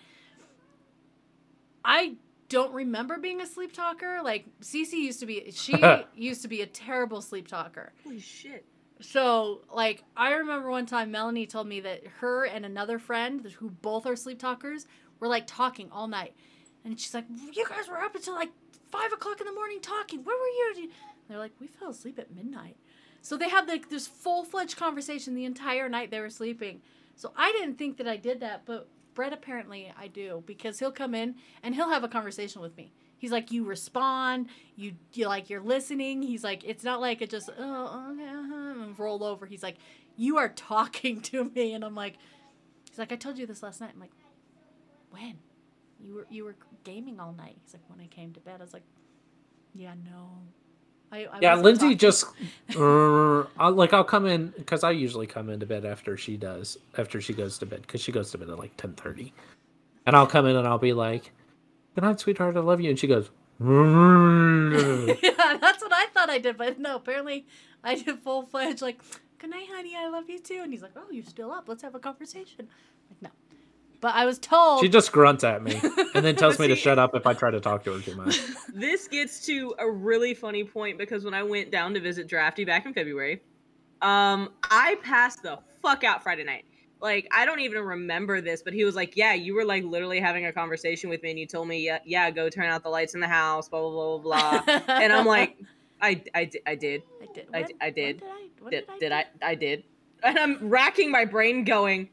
I 1.84 2.16
don't 2.50 2.74
remember 2.74 3.18
being 3.18 3.42
a 3.42 3.46
sleep 3.46 3.74
talker. 3.74 4.20
Like 4.24 4.46
Cece 4.62 4.94
used 4.94 5.20
to 5.22 5.26
be. 5.26 5.52
She 5.52 5.76
used 6.16 6.42
to 6.42 6.48
be 6.48 6.62
a 6.62 6.66
terrible 6.66 7.22
sleep 7.22 7.48
talker. 7.48 7.94
Holy 8.04 8.20
shit. 8.20 8.66
So, 9.02 9.62
like, 9.74 10.04
I 10.18 10.34
remember 10.34 10.70
one 10.70 10.86
time 10.86 11.12
Melanie 11.12 11.46
told 11.46 11.68
me 11.68 11.80
that 11.82 12.06
her 12.20 12.46
and 12.46 12.66
another 12.66 13.00
friend, 13.00 13.46
who 13.60 13.70
both 13.70 14.06
are 14.06 14.16
sleep 14.16 14.40
talkers, 14.40 14.88
were 15.20 15.28
like 15.28 15.48
talking 15.48 15.90
all 15.92 16.08
night. 16.08 16.34
And 16.84 17.00
she's 17.00 17.14
like, 17.14 17.26
You 17.54 17.66
guys 17.68 17.88
were 17.88 18.00
up 18.00 18.16
until 18.16 18.36
like 18.36 18.52
five 18.92 19.14
o'clock 19.14 19.40
in 19.40 19.48
the 19.48 19.54
morning 19.54 19.80
talking. 19.82 20.24
Where 20.24 20.36
were 20.36 20.44
you? 20.46 20.74
And 20.84 20.92
they're 21.30 21.38
like, 21.38 21.54
We 21.60 21.68
fell 21.68 21.92
asleep 21.92 22.20
at 22.20 22.36
midnight. 22.36 22.76
So 23.22 23.38
they 23.38 23.50
had 23.50 23.68
like 23.68 23.90
this 23.90 24.08
full 24.08 24.44
fledged 24.44 24.78
conversation 24.78 25.36
the 25.36 25.46
entire 25.46 25.90
night 25.90 26.12
they 26.12 26.20
were 26.20 26.30
sleeping. 26.30 26.82
So 27.16 27.34
I 27.38 27.52
didn't 27.52 27.76
think 27.78 27.98
that 27.98 28.08
I 28.08 28.18
did 28.18 28.40
that, 28.42 28.66
but 28.66 28.88
Brett 29.14 29.34
apparently 29.34 29.92
I 29.98 30.08
do 30.08 30.44
because 30.46 30.80
he'll 30.80 30.92
come 30.92 31.14
in 31.14 31.36
and 31.62 31.76
he'll 31.76 31.90
have 31.90 32.04
a 32.04 32.08
conversation 32.08 32.62
with 32.62 32.78
me. 32.78 32.92
He's 33.20 33.32
like, 33.32 33.52
you 33.52 33.66
respond, 33.66 34.48
you 34.76 34.94
you 35.14 35.28
like 35.28 35.50
you're 35.50 35.62
listening. 35.62 36.22
He's 36.24 36.44
like, 36.44 36.64
it's 36.64 36.84
not 36.84 37.02
like 37.02 37.22
it 37.22 37.30
just 37.30 37.50
oh 37.60 38.12
okay, 38.14 38.24
uh-huh, 38.28 38.94
roll 38.98 39.24
over. 39.24 39.46
He's 39.46 39.62
like, 39.64 39.76
you 40.18 40.38
are 40.38 40.50
talking 40.50 41.22
to 41.30 41.46
me, 41.54 41.74
and 41.74 41.84
I'm 41.86 41.96
like, 41.96 42.16
he's 42.90 42.98
like, 42.98 43.12
I 43.12 43.16
told 43.18 43.38
you 43.38 43.46
this 43.46 43.62
last 43.62 43.82
night. 43.82 43.92
I'm 43.94 44.00
like, 44.00 44.12
when? 45.12 45.36
You 46.02 46.14
were 46.16 46.28
you 46.30 46.46
were 46.46 46.56
gaming 46.86 47.20
all 47.20 47.34
night. 47.34 47.58
He's 47.64 47.74
like, 47.74 47.84
when 47.90 48.00
I 48.00 48.08
came 48.08 48.32
to 48.34 48.40
bed. 48.40 48.56
I 48.60 48.64
was 48.64 48.74
like, 48.74 48.84
yeah, 49.76 49.94
no. 50.10 50.30
I, 51.12 51.26
I 51.26 51.40
Yeah, 51.42 51.56
Lindsay 51.56 51.96
talking- 51.96 51.98
just 51.98 52.26
uh, 52.78 53.44
I'll, 53.60 53.72
like 53.74 53.94
I'll 53.94 54.04
come 54.04 54.26
in 54.28 54.54
because 54.58 54.84
I 54.86 54.92
usually 54.92 55.28
come 55.28 55.50
into 55.50 55.66
bed 55.66 55.84
after 55.84 56.16
she 56.16 56.38
does 56.38 56.78
after 56.98 57.20
she 57.20 57.34
goes 57.34 57.58
to 57.60 57.66
bed 57.66 57.82
because 57.82 58.00
she 58.02 58.12
goes 58.14 58.32
to 58.32 58.38
bed 58.38 58.50
at 58.50 58.58
like 58.60 58.78
ten 58.78 58.94
thirty, 58.94 59.34
and 60.06 60.16
I'll 60.16 60.28
come 60.28 60.46
in 60.46 60.56
and 60.56 60.68
I'll 60.68 60.78
be 60.78 60.94
like, 60.94 61.32
"Good 62.00 62.06
night, 62.06 62.20
sweetheart, 62.22 62.56
I 62.56 62.62
love 62.62 62.80
you," 62.80 62.90
and 62.90 62.98
she 62.98 63.08
goes, 63.08 63.30
yeah, 63.60 63.68
that's 65.60 65.82
what 65.82 65.92
I 65.92 66.08
thought 66.14 66.30
I 66.30 66.38
did, 66.38 66.58
but 66.58 66.80
no, 66.80 66.96
apparently 66.96 67.46
I 67.84 67.96
did 67.96 68.20
full 68.20 68.44
fledged 68.44 68.82
like, 68.82 69.02
"Good 69.38 69.50
night, 69.50 69.68
honey, 69.70 69.98
I 69.98 70.08
love 70.08 70.30
you 70.30 70.40
too," 70.40 70.62
and 70.64 70.72
he's 70.72 70.82
like, 70.82 70.94
"Oh, 70.96 71.12
you're 71.12 71.26
still 71.26 71.52
up? 71.52 71.68
Let's 71.68 71.82
have 71.82 71.94
a 71.94 72.00
conversation." 72.00 72.70
Like, 73.10 73.22
no, 73.22 73.30
but 74.00 74.16
I 74.16 74.26
was 74.26 74.40
told. 74.40 74.80
she 74.80 74.88
just 74.88 75.12
grunts 75.12 75.44
at 75.44 75.62
me 75.62 75.78
and 76.16 76.24
then 76.24 76.38
tells 76.38 76.58
me 76.58 76.70
to 76.70 76.76
shut 76.78 76.98
up 76.98 77.16
if 77.16 77.28
I 77.28 77.34
try 77.34 77.52
to 77.52 77.60
talk 77.60 77.84
to 77.84 77.92
her 77.92 78.00
too 78.00 78.16
much. 78.16 78.40
this 78.74 79.10
gets 79.10 79.46
to 79.48 79.76
a 79.78 79.92
really 79.92 80.34
funny 80.34 80.64
point 80.64 80.98
because 80.98 81.26
when 81.26 81.34
I 81.34 81.44
went 81.44 81.70
down 81.70 81.94
to 81.96 82.00
visit 82.00 82.30
Drafty 82.30 82.64
back 82.64 82.86
in 82.86 82.94
February, 82.94 83.42
um, 84.02 84.54
I 84.64 84.96
passed 85.04 85.44
the 85.44 85.60
fuck 85.82 86.06
out 86.06 86.24
Friday 86.24 86.46
night. 86.46 86.64
Like 87.02 87.28
I 87.32 87.46
don't 87.46 87.62
even 87.62 87.82
remember 87.84 88.42
this, 88.42 88.62
but 88.62 88.74
he 88.74 88.84
was 88.84 88.96
like, 88.96 89.16
"Yeah, 89.16 89.34
you 89.34 89.56
were 89.56 89.64
like 89.66 89.84
literally 89.86 90.20
having 90.20 90.46
a 90.46 90.52
conversation 90.54 91.10
with 91.10 91.24
me, 91.24 91.30
and 91.32 91.40
you 91.40 91.46
told 91.46 91.68
me, 91.68 91.86
yeah, 91.86 92.00
yeah, 92.06 92.30
go 92.30 92.50
turn 92.50 92.66
out 92.66 92.84
the 92.84 92.90
lights 92.90 93.14
in 93.14 93.22
the 93.22 93.28
house, 93.28 93.70
blah 93.70 93.80
blah 93.82 94.18
blah 94.18 94.62
blah." 94.62 94.62
blah. 94.86 94.96
and 94.96 95.14
I'm 95.14 95.26
like, 95.26 95.58
"I, 96.02 96.22
I, 96.36 96.50
I 96.68 96.76
did, 96.76 97.04
I 97.22 97.28
did. 97.34 97.48
I 97.54 97.60
What- 97.60 97.68
d- 97.68 97.76
I 97.82 97.86
what 97.86 97.96
did. 97.96 98.24
I, 98.24 98.70
did, 98.70 98.88
did, 98.88 99.00
did 99.00 99.12
I? 99.14 99.20
I, 99.20 99.26
I 99.52 99.56
did," 99.56 99.84
and 100.24 100.38
I'm 100.38 100.68
racking 100.70 101.10
my 101.10 101.24
brain, 101.24 101.64
going, 101.64 102.10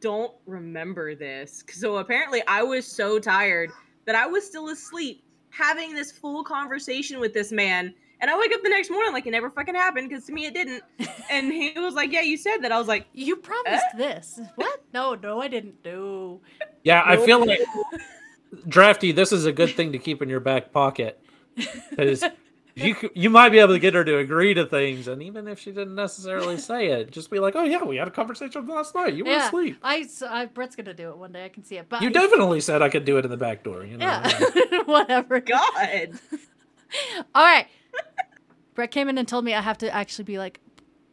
"Don't 0.00 0.32
remember 0.46 1.14
this." 1.14 1.64
So 1.70 1.96
apparently, 1.96 2.42
I 2.46 2.62
was 2.62 2.86
so 2.86 3.18
tired 3.18 3.70
that 4.04 4.14
I 4.14 4.26
was 4.26 4.46
still 4.46 4.68
asleep 4.68 5.24
having 5.50 5.94
this 5.94 6.12
full 6.12 6.44
conversation 6.44 7.18
with 7.20 7.32
this 7.32 7.50
man. 7.52 7.94
And 8.22 8.30
I 8.30 8.38
wake 8.38 8.54
up 8.54 8.62
the 8.62 8.68
next 8.68 8.88
morning 8.88 9.12
like 9.12 9.26
it 9.26 9.32
never 9.32 9.50
fucking 9.50 9.74
happened 9.74 10.08
because 10.08 10.24
to 10.26 10.32
me 10.32 10.46
it 10.46 10.54
didn't. 10.54 10.82
And 11.30 11.50
he 11.50 11.72
was 11.76 11.94
like, 11.94 12.12
"Yeah, 12.12 12.20
you 12.20 12.36
said 12.36 12.58
that." 12.58 12.72
I 12.72 12.78
was 12.78 12.88
like, 12.88 13.06
You 13.14 13.36
promised 13.36 13.84
eh? 13.94 13.96
this. 13.96 14.40
What? 14.56 14.84
No, 14.92 15.14
no, 15.14 15.40
I 15.40 15.48
didn't. 15.48 15.76
No. 15.84 16.40
Yeah, 16.84 17.02
I 17.04 17.16
feel 17.16 17.44
like 17.44 17.60
drafty. 18.68 19.12
This 19.12 19.32
is 19.32 19.46
a 19.46 19.52
good 19.52 19.74
thing 19.74 19.92
to 19.92 19.98
keep 19.98 20.20
in 20.20 20.28
your 20.28 20.40
back 20.40 20.72
pocket 20.72 21.18
because 21.90 22.24
you 22.74 22.94
you 23.14 23.30
might 23.30 23.48
be 23.48 23.58
able 23.58 23.72
to 23.72 23.78
get 23.78 23.94
her 23.94 24.04
to 24.04 24.18
agree 24.18 24.52
to 24.54 24.66
things, 24.66 25.08
and 25.08 25.22
even 25.22 25.48
if 25.48 25.58
she 25.58 25.70
didn't 25.72 25.94
necessarily 25.94 26.58
say 26.70 26.88
it, 26.88 27.10
just 27.10 27.30
be 27.30 27.38
like, 27.38 27.56
"Oh 27.56 27.64
yeah, 27.64 27.82
we 27.82 27.96
had 27.96 28.08
a 28.08 28.12
conversation 28.12 28.66
last 28.66 28.94
night. 28.94 29.14
You 29.14 29.24
were 29.24 29.30
yeah, 29.30 29.48
asleep." 29.48 29.78
I, 29.82 30.02
so 30.02 30.26
I. 30.28 30.46
Brett's 30.46 30.76
gonna 30.76 30.92
do 30.94 31.08
it 31.10 31.16
one 31.16 31.32
day. 31.32 31.44
I 31.44 31.48
can 31.48 31.64
see 31.64 31.76
it. 31.76 31.88
But 31.88 32.02
You 32.02 32.10
definitely 32.10 32.60
said 32.60 32.82
I 32.82 32.88
could 32.88 33.04
do 33.04 33.16
it 33.16 33.24
in 33.24 33.30
the 33.30 33.36
back 33.36 33.62
door. 33.62 33.84
You 33.84 33.96
know. 33.96 34.04
Yeah. 34.04 34.82
Whatever. 34.84 35.40
"God, 35.40 36.18
All 37.34 37.44
right. 37.44 37.66
Brett 38.74 38.90
came 38.90 39.08
in 39.08 39.18
and 39.18 39.28
told 39.28 39.44
me 39.44 39.54
I 39.54 39.60
have 39.60 39.78
to 39.78 39.92
actually 39.94 40.24
be 40.24 40.38
like, 40.38 40.60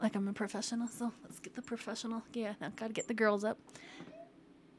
like 0.02 0.16
I'm 0.16 0.28
a 0.28 0.34
professional. 0.34 0.88
So 0.88 1.12
let's 1.24 1.40
get 1.40 1.56
the 1.56 1.62
professional. 1.62 2.24
Yeah, 2.34 2.54
I 2.62 2.70
gotta 2.76 2.94
get 2.94 3.08
the 3.08 3.14
girls 3.14 3.44
up. 3.44 3.58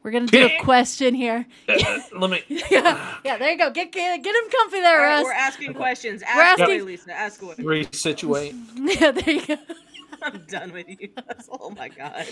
We're 0.03 0.13
gonna 0.13 0.27
do 0.27 0.47
a 0.47 0.59
question 0.63 1.15
here. 1.15 1.47
Uh, 1.69 1.99
Let 2.19 2.31
me. 2.31 2.43
yeah, 2.71 3.17
yeah. 3.23 3.37
There 3.37 3.51
you 3.51 3.59
go. 3.59 3.71
Get 3.71 3.93
get, 3.93 4.23
get 4.23 4.35
him 4.35 4.51
comfy 4.51 4.79
All 4.79 4.83
there, 4.83 4.99
right, 4.99 5.23
we're 5.23 5.33
asking 5.33 5.75
questions. 5.75 6.23
We're 6.23 6.41
Ask 6.41 6.61
away, 6.61 6.77
asking- 6.77 6.87
Lisa. 6.87 7.13
Ask 7.13 7.43
away. 7.43 7.55
Resituate. 7.57 8.55
yeah, 9.01 9.11
there 9.11 9.35
you 9.35 9.47
go. 9.47 9.57
I'm 10.23 10.45
done 10.47 10.73
with 10.73 10.87
you. 10.89 11.11
Oh 11.51 11.71
my 11.71 11.89
god. 11.89 12.27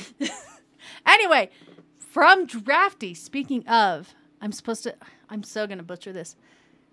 Anyway, 1.06 1.50
from 1.98 2.46
Drafty. 2.46 3.14
Speaking 3.14 3.66
of, 3.68 4.14
I'm 4.40 4.52
supposed 4.52 4.82
to. 4.84 4.94
I'm 5.28 5.42
so 5.42 5.66
gonna 5.66 5.82
butcher 5.82 6.12
this. 6.12 6.36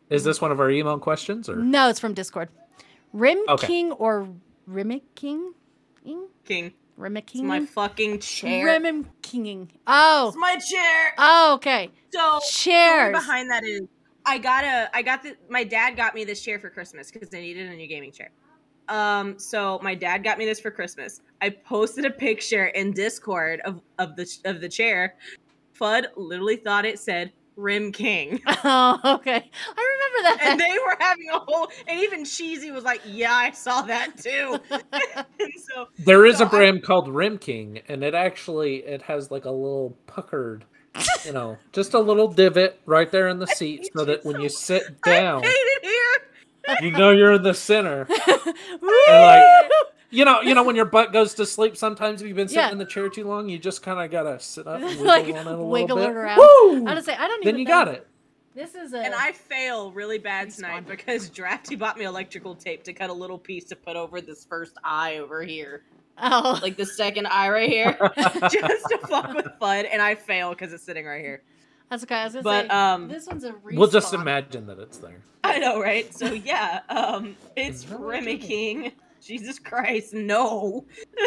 Is 0.09 0.25
this 0.25 0.41
one 0.41 0.51
of 0.51 0.59
our 0.59 0.69
email 0.69 0.99
questions 0.99 1.47
or? 1.47 1.55
No, 1.55 1.87
it's 1.89 1.99
from 2.01 2.13
Discord. 2.13 2.49
Rim 3.15 3.39
Okay. 3.47 3.67
King 3.67 3.91
or 3.93 4.27
Rimic 4.69 5.03
King? 5.15 5.53
Ing? 6.03 6.27
King, 6.43 6.73
Rimic 6.99 7.33
it's 7.33 7.41
my 7.41 7.65
fucking 7.65 8.19
chair. 8.19 8.65
Rim 8.65 9.07
Kinging. 9.21 9.71
Oh. 9.87 10.27
It's 10.27 10.37
my 10.37 10.57
chair. 10.57 11.13
Oh, 11.17 11.53
okay. 11.55 11.91
So 12.11 12.39
story 12.39 12.73
Chairs. 12.73 13.11
behind 13.13 13.49
that 13.51 13.63
is 13.63 13.83
I 14.25 14.37
got 14.37 14.65
a 14.65 14.89
I 14.93 15.01
got 15.01 15.23
the 15.23 15.37
my 15.49 15.63
dad 15.63 15.95
got 15.95 16.13
me 16.13 16.25
this 16.25 16.41
chair 16.41 16.59
for 16.59 16.69
Christmas 16.69 17.09
because 17.09 17.29
I 17.33 17.39
needed 17.39 17.69
a 17.69 17.75
new 17.75 17.87
gaming 17.87 18.11
chair. 18.11 18.31
Um, 18.89 19.39
so 19.39 19.79
my 19.81 19.95
dad 19.95 20.21
got 20.23 20.37
me 20.37 20.45
this 20.45 20.59
for 20.59 20.69
Christmas. 20.69 21.21
I 21.41 21.51
posted 21.51 22.03
a 22.03 22.11
picture 22.11 22.65
in 22.67 22.91
Discord 22.91 23.61
of 23.61 23.79
of 23.97 24.17
the 24.17 24.27
of 24.43 24.59
the 24.59 24.67
chair. 24.67 25.15
Fudd 25.79 26.07
literally 26.17 26.57
thought 26.57 26.85
it 26.85 26.99
said 26.99 27.31
Rim 27.55 27.91
King. 27.91 28.41
Oh, 28.67 28.99
okay. 29.17 29.31
I 29.35 29.37
remember 29.37 30.21
that. 30.23 30.39
And 30.43 30.59
they 30.59 30.77
were 30.85 30.97
having 30.99 31.29
a 31.31 31.39
whole 31.39 31.69
and 31.87 31.99
even 31.99 32.25
Cheesy 32.25 32.71
was 32.71 32.83
like, 32.83 33.01
Yeah, 33.05 33.33
I 33.33 33.51
saw 33.51 33.81
that 33.83 34.17
too. 34.17 34.59
and 34.71 35.53
so 35.73 35.87
There 35.99 36.25
is 36.25 36.37
So 36.37 36.45
a 36.45 36.47
I- 36.47 36.49
brand 36.49 36.83
called 36.83 37.07
Rim 37.09 37.37
King, 37.37 37.81
and 37.87 38.03
it 38.03 38.13
actually 38.15 38.77
it 38.77 39.01
has 39.03 39.29
like 39.31 39.45
a 39.45 39.51
little 39.51 39.95
puckered, 40.07 40.65
you 41.25 41.31
know, 41.33 41.57
just 41.73 41.93
a 41.93 41.99
little 41.99 42.27
divot 42.27 42.79
right 42.85 43.11
there 43.11 43.27
in 43.27 43.39
the 43.39 43.47
seat, 43.47 43.89
so 43.95 44.05
that 44.05 44.25
when 44.25 44.35
so 44.37 44.41
you 44.41 44.49
sit 44.49 44.83
I 45.03 45.09
down, 45.11 45.43
hate 45.43 45.49
it 45.51 45.85
here. 45.85 46.81
you 46.81 46.91
know 46.91 47.11
you're 47.11 47.33
in 47.33 47.43
the 47.43 47.53
center. 47.53 48.07
Woo! 48.81 48.89
like, 49.09 49.45
You 50.11 50.23
know, 50.25 50.41
you 50.41 50.53
know 50.53 50.63
when 50.63 50.75
your 50.75 50.85
butt 50.85 51.11
goes 51.11 51.33
to 51.35 51.45
sleep. 51.45 51.75
Sometimes 51.75 52.21
if 52.21 52.27
you've 52.27 52.37
been 52.37 52.47
sitting 52.47 52.63
Yeah. 52.63 52.71
in 52.71 52.77
the 52.77 52.85
chair 52.85 53.09
too 53.09 53.25
long, 53.27 53.49
you 53.49 53.57
just 53.57 53.81
kind 53.81 53.99
of 53.99 54.11
gotta 54.11 54.39
sit 54.39 54.67
up 54.67 54.75
and 54.81 54.85
wiggle 54.85 55.05
Like, 55.05 55.23
on 55.25 55.29
it 55.29 55.45
a 55.45 55.49
little 55.49 55.69
wiggle 55.69 55.97
bit. 55.97 56.09
it 56.09 56.15
around. 56.15 56.37
Woo! 56.37 56.87
I 56.87 56.93
was 56.93 57.05
say 57.05 57.15
I 57.15 57.27
don't 57.27 57.41
even. 57.41 57.45
then 57.45 57.59
you 57.59 57.65
think- 57.65 57.69
got 57.69 57.87
it. 57.89 58.07
This 58.53 58.73
is 58.73 58.93
a. 58.93 58.99
And 58.99 59.13
I 59.13 59.33
fail 59.33 59.91
really 59.91 60.17
bad 60.17 60.47
Respawn. 60.47 60.55
tonight 60.55 60.87
because 60.87 61.29
Drafty 61.35 61.75
bought 61.75 61.97
me 61.97 62.05
electrical 62.05 62.55
tape 62.55 62.83
to 62.83 62.93
cut 62.93 63.09
a 63.09 63.13
little 63.13 63.37
piece 63.37 63.65
to 63.65 63.75
put 63.75 63.97
over 63.97 64.21
this 64.21 64.45
first 64.45 64.77
eye 64.83 65.17
over 65.17 65.41
here. 65.43 65.83
oh, 66.19 66.57
Like 66.61 66.77
the 66.77 66.85
second 66.85 67.27
eye 67.27 67.49
right 67.49 67.69
here. 67.69 67.97
just 68.17 68.85
to 68.87 68.97
fuck 69.09 69.33
with 69.33 69.47
Fudd, 69.61 69.89
and 69.91 70.01
I 70.01 70.15
fail 70.15 70.51
because 70.51 70.71
it's 70.71 70.83
sitting 70.83 71.05
right 71.05 71.19
here. 71.21 71.41
that's 71.89 72.03
okay. 72.03 72.15
I 72.15 72.23
was 72.23 72.33
gonna 72.33 72.43
But 72.43 72.63
say 72.67 72.69
um 72.69 73.07
this 73.09 73.27
one's 73.27 73.43
a. 73.43 73.51
Respawn. 73.51 73.75
We'll 73.75 73.89
just 73.89 74.13
imagine 74.13 74.67
that 74.67 74.79
it's 74.79 74.99
there. 74.99 75.19
I 75.43 75.59
know, 75.59 75.81
right? 75.81 76.15
So 76.15 76.31
yeah, 76.31 76.79
um 76.87 77.35
it's 77.57 77.83
Is 77.83 77.89
that 77.89 77.99
Remy? 77.99 78.37
King. 78.37 78.93
Jesus 79.25 79.59
Christ, 79.59 80.13
no. 80.13 80.85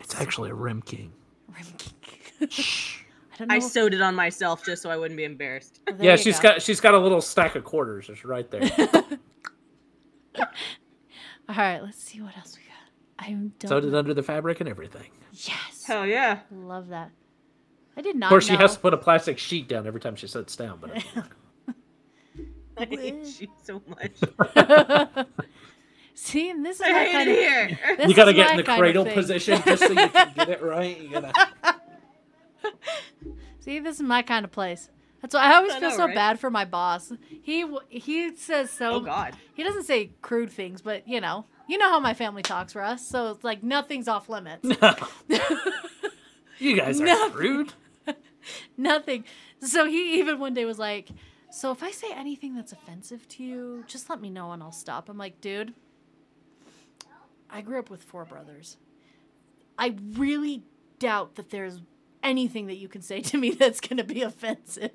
It's 0.00 0.14
actually 0.20 0.50
a 0.50 0.54
Rim 0.54 0.80
King. 0.82 1.12
Rim 1.48 1.66
King. 1.76 2.48
Shh. 2.48 3.00
I 3.34 3.36
don't 3.36 3.48
know. 3.48 3.54
I 3.54 3.58
if- 3.58 3.64
sewed 3.64 3.92
it 3.94 4.00
on 4.00 4.14
myself 4.14 4.64
just 4.64 4.80
so 4.82 4.90
I 4.90 4.96
wouldn't 4.96 5.18
be 5.18 5.24
embarrassed. 5.24 5.80
oh, 5.88 5.94
Yeah, 6.00 6.12
you 6.12 6.18
she's 6.18 6.38
go. 6.38 6.50
got 6.50 6.62
she's 6.62 6.80
got 6.80 6.94
a 6.94 6.98
little 6.98 7.20
stack 7.20 7.56
of 7.56 7.64
quarters 7.64 8.06
just 8.06 8.24
right 8.24 8.48
there. 8.50 8.62
All 10.38 10.46
right, 11.56 11.82
let's 11.82 12.02
see 12.02 12.20
what 12.20 12.36
else 12.38 12.56
we 12.56 12.62
got. 12.62 13.26
I 13.26 13.32
don't. 13.32 13.68
Sewed 13.68 13.84
it 13.86 13.94
under 13.94 14.14
the 14.14 14.22
fabric 14.22 14.60
and 14.60 14.68
everything. 14.68 15.10
Yes. 15.32 15.84
Hell 15.86 16.06
yeah. 16.06 16.40
Love 16.52 16.88
that. 16.88 17.10
I 17.96 18.00
did 18.00 18.14
not. 18.16 18.26
Of 18.26 18.30
course, 18.30 18.46
she 18.46 18.54
has 18.56 18.74
to 18.74 18.80
put 18.80 18.94
a 18.94 18.98
plastic 18.98 19.38
sheet 19.38 19.68
down 19.68 19.86
every 19.86 20.00
time 20.00 20.14
she 20.14 20.28
sits 20.28 20.54
down. 20.54 20.78
But 20.80 21.02
I 22.78 22.84
hate 22.84 23.40
you 23.40 23.48
so 23.62 23.82
much. 23.88 24.12
See, 26.20 26.50
and 26.50 26.64
this 26.66 26.76
is 26.76 26.82
I 26.84 26.92
my 26.92 27.12
kind 27.12 27.30
of. 27.30 27.36
here. 27.36 27.78
You 28.08 28.14
gotta 28.14 28.32
get 28.34 28.50
in 28.50 28.56
the 28.56 28.64
cradle 28.64 29.04
position 29.06 29.62
just 29.64 29.82
so 29.84 29.88
you 29.90 30.08
can 30.08 30.32
get 30.36 30.48
it 30.48 30.62
right. 30.62 31.00
You 31.00 31.10
gotta. 31.10 31.32
See, 33.60 33.78
this 33.78 33.96
is 33.96 34.02
my 34.02 34.22
kind 34.22 34.44
of 34.44 34.50
place. 34.50 34.90
That's 35.22 35.34
why 35.34 35.52
I 35.52 35.56
always 35.56 35.72
I 35.72 35.80
feel 35.80 35.90
know, 35.90 35.96
so 35.96 36.06
right? 36.06 36.14
bad 36.14 36.40
for 36.40 36.50
my 36.50 36.64
boss. 36.64 37.12
He 37.42 37.64
he 37.88 38.34
says 38.36 38.70
so. 38.70 38.94
Oh 38.94 39.00
god. 39.00 39.36
He 39.54 39.62
doesn't 39.62 39.84
say 39.84 40.10
crude 40.20 40.50
things, 40.50 40.82
but 40.82 41.06
you 41.06 41.20
know, 41.20 41.46
you 41.68 41.78
know 41.78 41.88
how 41.88 42.00
my 42.00 42.14
family 42.14 42.42
talks 42.42 42.72
for 42.72 42.82
us, 42.82 43.06
so 43.06 43.30
it's 43.30 43.44
like 43.44 43.62
nothing's 43.62 44.08
off 44.08 44.28
limits. 44.28 44.64
No. 44.64 44.94
you 46.58 46.76
guys 46.76 47.00
are 47.00 47.04
Nothing. 47.04 47.38
rude. 47.38 47.72
Nothing. 48.76 49.24
So 49.60 49.86
he 49.86 50.18
even 50.18 50.40
one 50.40 50.52
day 50.54 50.64
was 50.64 50.78
like, 50.80 51.10
"So 51.52 51.70
if 51.70 51.82
I 51.82 51.90
say 51.92 52.08
anything 52.12 52.54
that's 52.56 52.72
offensive 52.72 53.26
to 53.28 53.44
you, 53.44 53.84
just 53.86 54.10
let 54.10 54.20
me 54.20 54.30
know 54.30 54.50
and 54.52 54.62
I'll 54.62 54.72
stop." 54.72 55.08
I'm 55.08 55.18
like, 55.18 55.40
"Dude, 55.40 55.74
I 57.50 57.60
grew 57.60 57.78
up 57.78 57.90
with 57.90 58.02
four 58.02 58.24
brothers. 58.24 58.76
I 59.78 59.94
really 60.14 60.62
doubt 60.98 61.36
that 61.36 61.50
there's 61.50 61.80
anything 62.22 62.66
that 62.66 62.76
you 62.76 62.88
can 62.88 63.02
say 63.02 63.20
to 63.20 63.38
me 63.38 63.50
that's 63.58 63.80
going 63.80 63.96
to 63.98 64.04
be 64.04 64.22
offensive." 64.22 64.90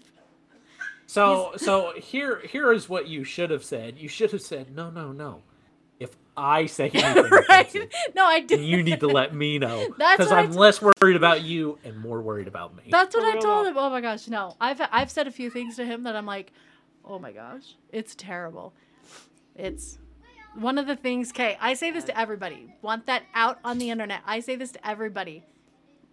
So 1.07 1.53
so 1.57 1.93
here 1.97 2.41
here 2.47 2.71
is 2.71 2.87
what 2.89 3.07
you 3.07 3.23
should 3.23 3.49
have 3.49 3.63
said. 3.63 3.97
You 3.97 4.07
should 4.09 4.31
have 4.31 4.41
said 4.41 4.75
no 4.75 4.89
no 4.89 5.11
no. 5.11 5.41
If 5.99 6.15
I 6.35 6.65
say 6.65 6.89
anything 6.93 7.31
right? 7.31 7.67
offensive, 7.67 7.89
No, 8.15 8.25
I 8.25 8.39
did. 8.39 8.59
then 8.59 8.65
you 8.65 8.83
need 8.83 8.99
to 9.01 9.07
let 9.07 9.33
me 9.33 9.59
know 9.59 9.87
because 9.97 10.31
I 10.31 10.39
I'm 10.41 10.51
t- 10.51 10.57
less 10.57 10.81
worried 10.81 11.15
about 11.15 11.43
you 11.43 11.77
and 11.83 11.97
more 11.99 12.21
worried 12.21 12.47
about 12.47 12.75
me. 12.75 12.83
That's 12.89 13.15
what 13.15 13.23
I 13.23 13.39
told 13.39 13.67
him. 13.67 13.77
Oh 13.77 13.89
my 13.89 14.01
gosh, 14.01 14.27
no. 14.27 14.55
I've 14.59 14.81
I've 14.91 15.11
said 15.11 15.27
a 15.27 15.31
few 15.31 15.49
things 15.49 15.75
to 15.77 15.85
him 15.85 16.03
that 16.03 16.15
I'm 16.15 16.25
like, 16.25 16.51
oh 17.05 17.19
my 17.19 17.31
gosh, 17.31 17.75
it's 17.91 18.15
terrible. 18.15 18.73
It's 19.55 19.99
one 20.55 20.77
of 20.77 20.87
the 20.87 20.95
things. 20.95 21.31
Okay, 21.31 21.57
I 21.61 21.73
say 21.73 21.91
this 21.91 22.03
to 22.05 22.17
everybody. 22.19 22.73
Want 22.81 23.05
that 23.07 23.23
out 23.33 23.59
on 23.63 23.77
the 23.77 23.89
internet? 23.89 24.21
I 24.25 24.39
say 24.39 24.55
this 24.55 24.71
to 24.71 24.87
everybody. 24.87 25.43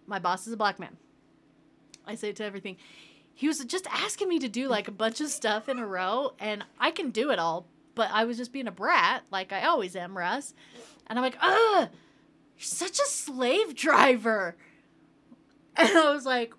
My 0.07 0.19
boss 0.19 0.47
is 0.47 0.53
a 0.53 0.57
black 0.57 0.79
man. 0.79 0.97
I 2.05 2.15
say 2.15 2.29
it 2.29 2.35
to 2.37 2.45
everything. 2.45 2.77
He 3.33 3.47
was 3.47 3.63
just 3.65 3.87
asking 3.89 4.29
me 4.29 4.39
to 4.39 4.49
do 4.49 4.67
like 4.67 4.87
a 4.87 4.91
bunch 4.91 5.21
of 5.21 5.29
stuff 5.29 5.69
in 5.69 5.79
a 5.79 5.87
row, 5.87 6.33
and 6.39 6.63
I 6.79 6.91
can 6.91 7.11
do 7.11 7.31
it 7.31 7.39
all. 7.39 7.65
But 7.95 8.09
I 8.11 8.23
was 8.25 8.37
just 8.37 8.53
being 8.53 8.67
a 8.67 8.71
brat, 8.71 9.23
like 9.31 9.51
I 9.51 9.63
always 9.65 9.95
am, 9.95 10.17
Russ. 10.17 10.53
And 11.07 11.19
I'm 11.19 11.23
like, 11.23 11.37
ugh, 11.41 11.89
you're 12.57 12.63
such 12.63 12.99
a 12.99 13.05
slave 13.05 13.75
driver. 13.75 14.55
And 15.77 15.97
I 15.97 16.11
was 16.11 16.25
like, 16.25 16.53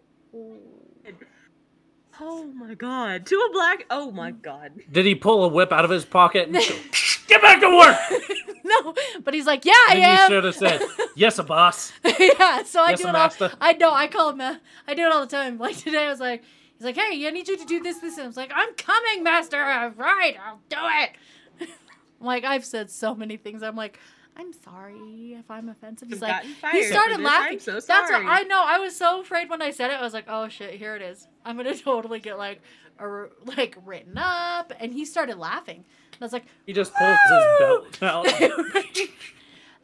Oh 2.20 2.44
my 2.44 2.74
god. 2.74 3.26
To 3.26 3.36
a 3.36 3.52
black 3.52 3.84
oh 3.90 4.10
my 4.10 4.30
god. 4.30 4.72
Did 4.90 5.04
he 5.04 5.14
pull 5.14 5.44
a 5.44 5.48
whip 5.48 5.70
out 5.70 5.84
of 5.84 5.90
his 5.90 6.04
pocket 6.04 6.48
and 6.48 6.54
go, 6.56 6.60
get 7.26 7.40
back 7.42 7.60
to 7.60 7.68
work? 7.68 7.96
no, 8.64 8.94
but 9.24 9.34
he's 9.34 9.46
like, 9.46 9.64
yeah, 9.64 9.72
I 9.72 9.92
And 9.92 9.98
you 10.00 10.04
am. 10.06 10.28
should 10.30 10.44
have 10.44 10.54
said, 10.54 10.82
"Yes, 11.14 11.38
a 11.38 11.42
boss." 11.42 11.92
yeah, 12.04 12.62
so 12.64 12.82
I 12.82 12.90
Yes, 12.90 13.00
do 13.00 13.06
a 13.06 13.08
it 13.10 13.14
all. 13.16 13.22
master. 13.24 13.52
I 13.60 13.72
know. 13.74 13.92
I 13.92 14.06
call 14.08 14.30
him. 14.30 14.40
Uh, 14.40 14.56
I 14.86 14.94
do 14.94 15.02
it 15.06 15.12
all 15.12 15.20
the 15.20 15.26
time. 15.26 15.58
Like 15.62 15.76
today, 15.76 16.06
I 16.06 16.10
was 16.10 16.20
like, 16.20 16.42
he's 16.76 16.84
like, 16.84 16.96
hey, 16.96 17.26
I 17.26 17.30
need 17.30 17.48
you 17.48 17.56
to 17.58 17.64
do 17.64 17.80
this, 17.80 17.98
this, 17.98 18.16
and 18.16 18.24
I 18.24 18.26
was 18.26 18.36
like, 18.36 18.50
I'm 18.54 18.74
coming, 18.74 19.22
master. 19.22 19.62
Uh, 19.62 19.90
Right, 19.96 20.36
I'll 20.44 20.60
do 20.68 20.76
it. 20.78 21.10
I'm 22.20 22.26
like, 22.26 22.44
I've 22.44 22.64
said 22.64 22.90
so 22.90 23.14
many 23.14 23.36
things. 23.36 23.62
I'm 23.62 23.74
like, 23.76 23.98
I'm 24.36 24.52
sorry 24.52 25.36
if 25.38 25.50
I'm 25.50 25.68
offensive. 25.68 26.08
He's 26.08 26.22
like, 26.22 26.44
he 26.72 26.82
started 26.84 27.20
laughing. 27.20 27.54
I'm 27.54 27.60
so 27.60 27.72
That's 27.80 28.10
what. 28.10 28.22
I 28.24 28.42
know. 28.44 28.62
I 28.64 28.78
was 28.78 28.96
so 28.96 29.20
afraid 29.20 29.50
when 29.50 29.60
I 29.60 29.70
said 29.72 29.90
it. 29.90 29.94
I 29.94 30.02
was 30.02 30.14
like, 30.14 30.24
oh 30.28 30.48
shit, 30.48 30.74
here 30.74 30.94
it 30.96 31.02
is. 31.02 31.26
I'm 31.44 31.56
gonna 31.56 31.74
totally 31.76 32.20
get 32.20 32.38
like, 32.38 32.62
a, 32.98 33.26
like 33.44 33.76
written 33.84 34.16
up. 34.18 34.72
And 34.80 34.92
he 34.92 35.04
started 35.04 35.38
laughing. 35.38 35.76
And 36.12 36.16
I 36.20 36.24
was 36.24 36.32
like, 36.32 36.44
He 36.66 36.72
just 36.72 36.92
pulls 36.94 37.18
his 37.30 37.44
belt 37.58 38.02
out. 38.02 38.26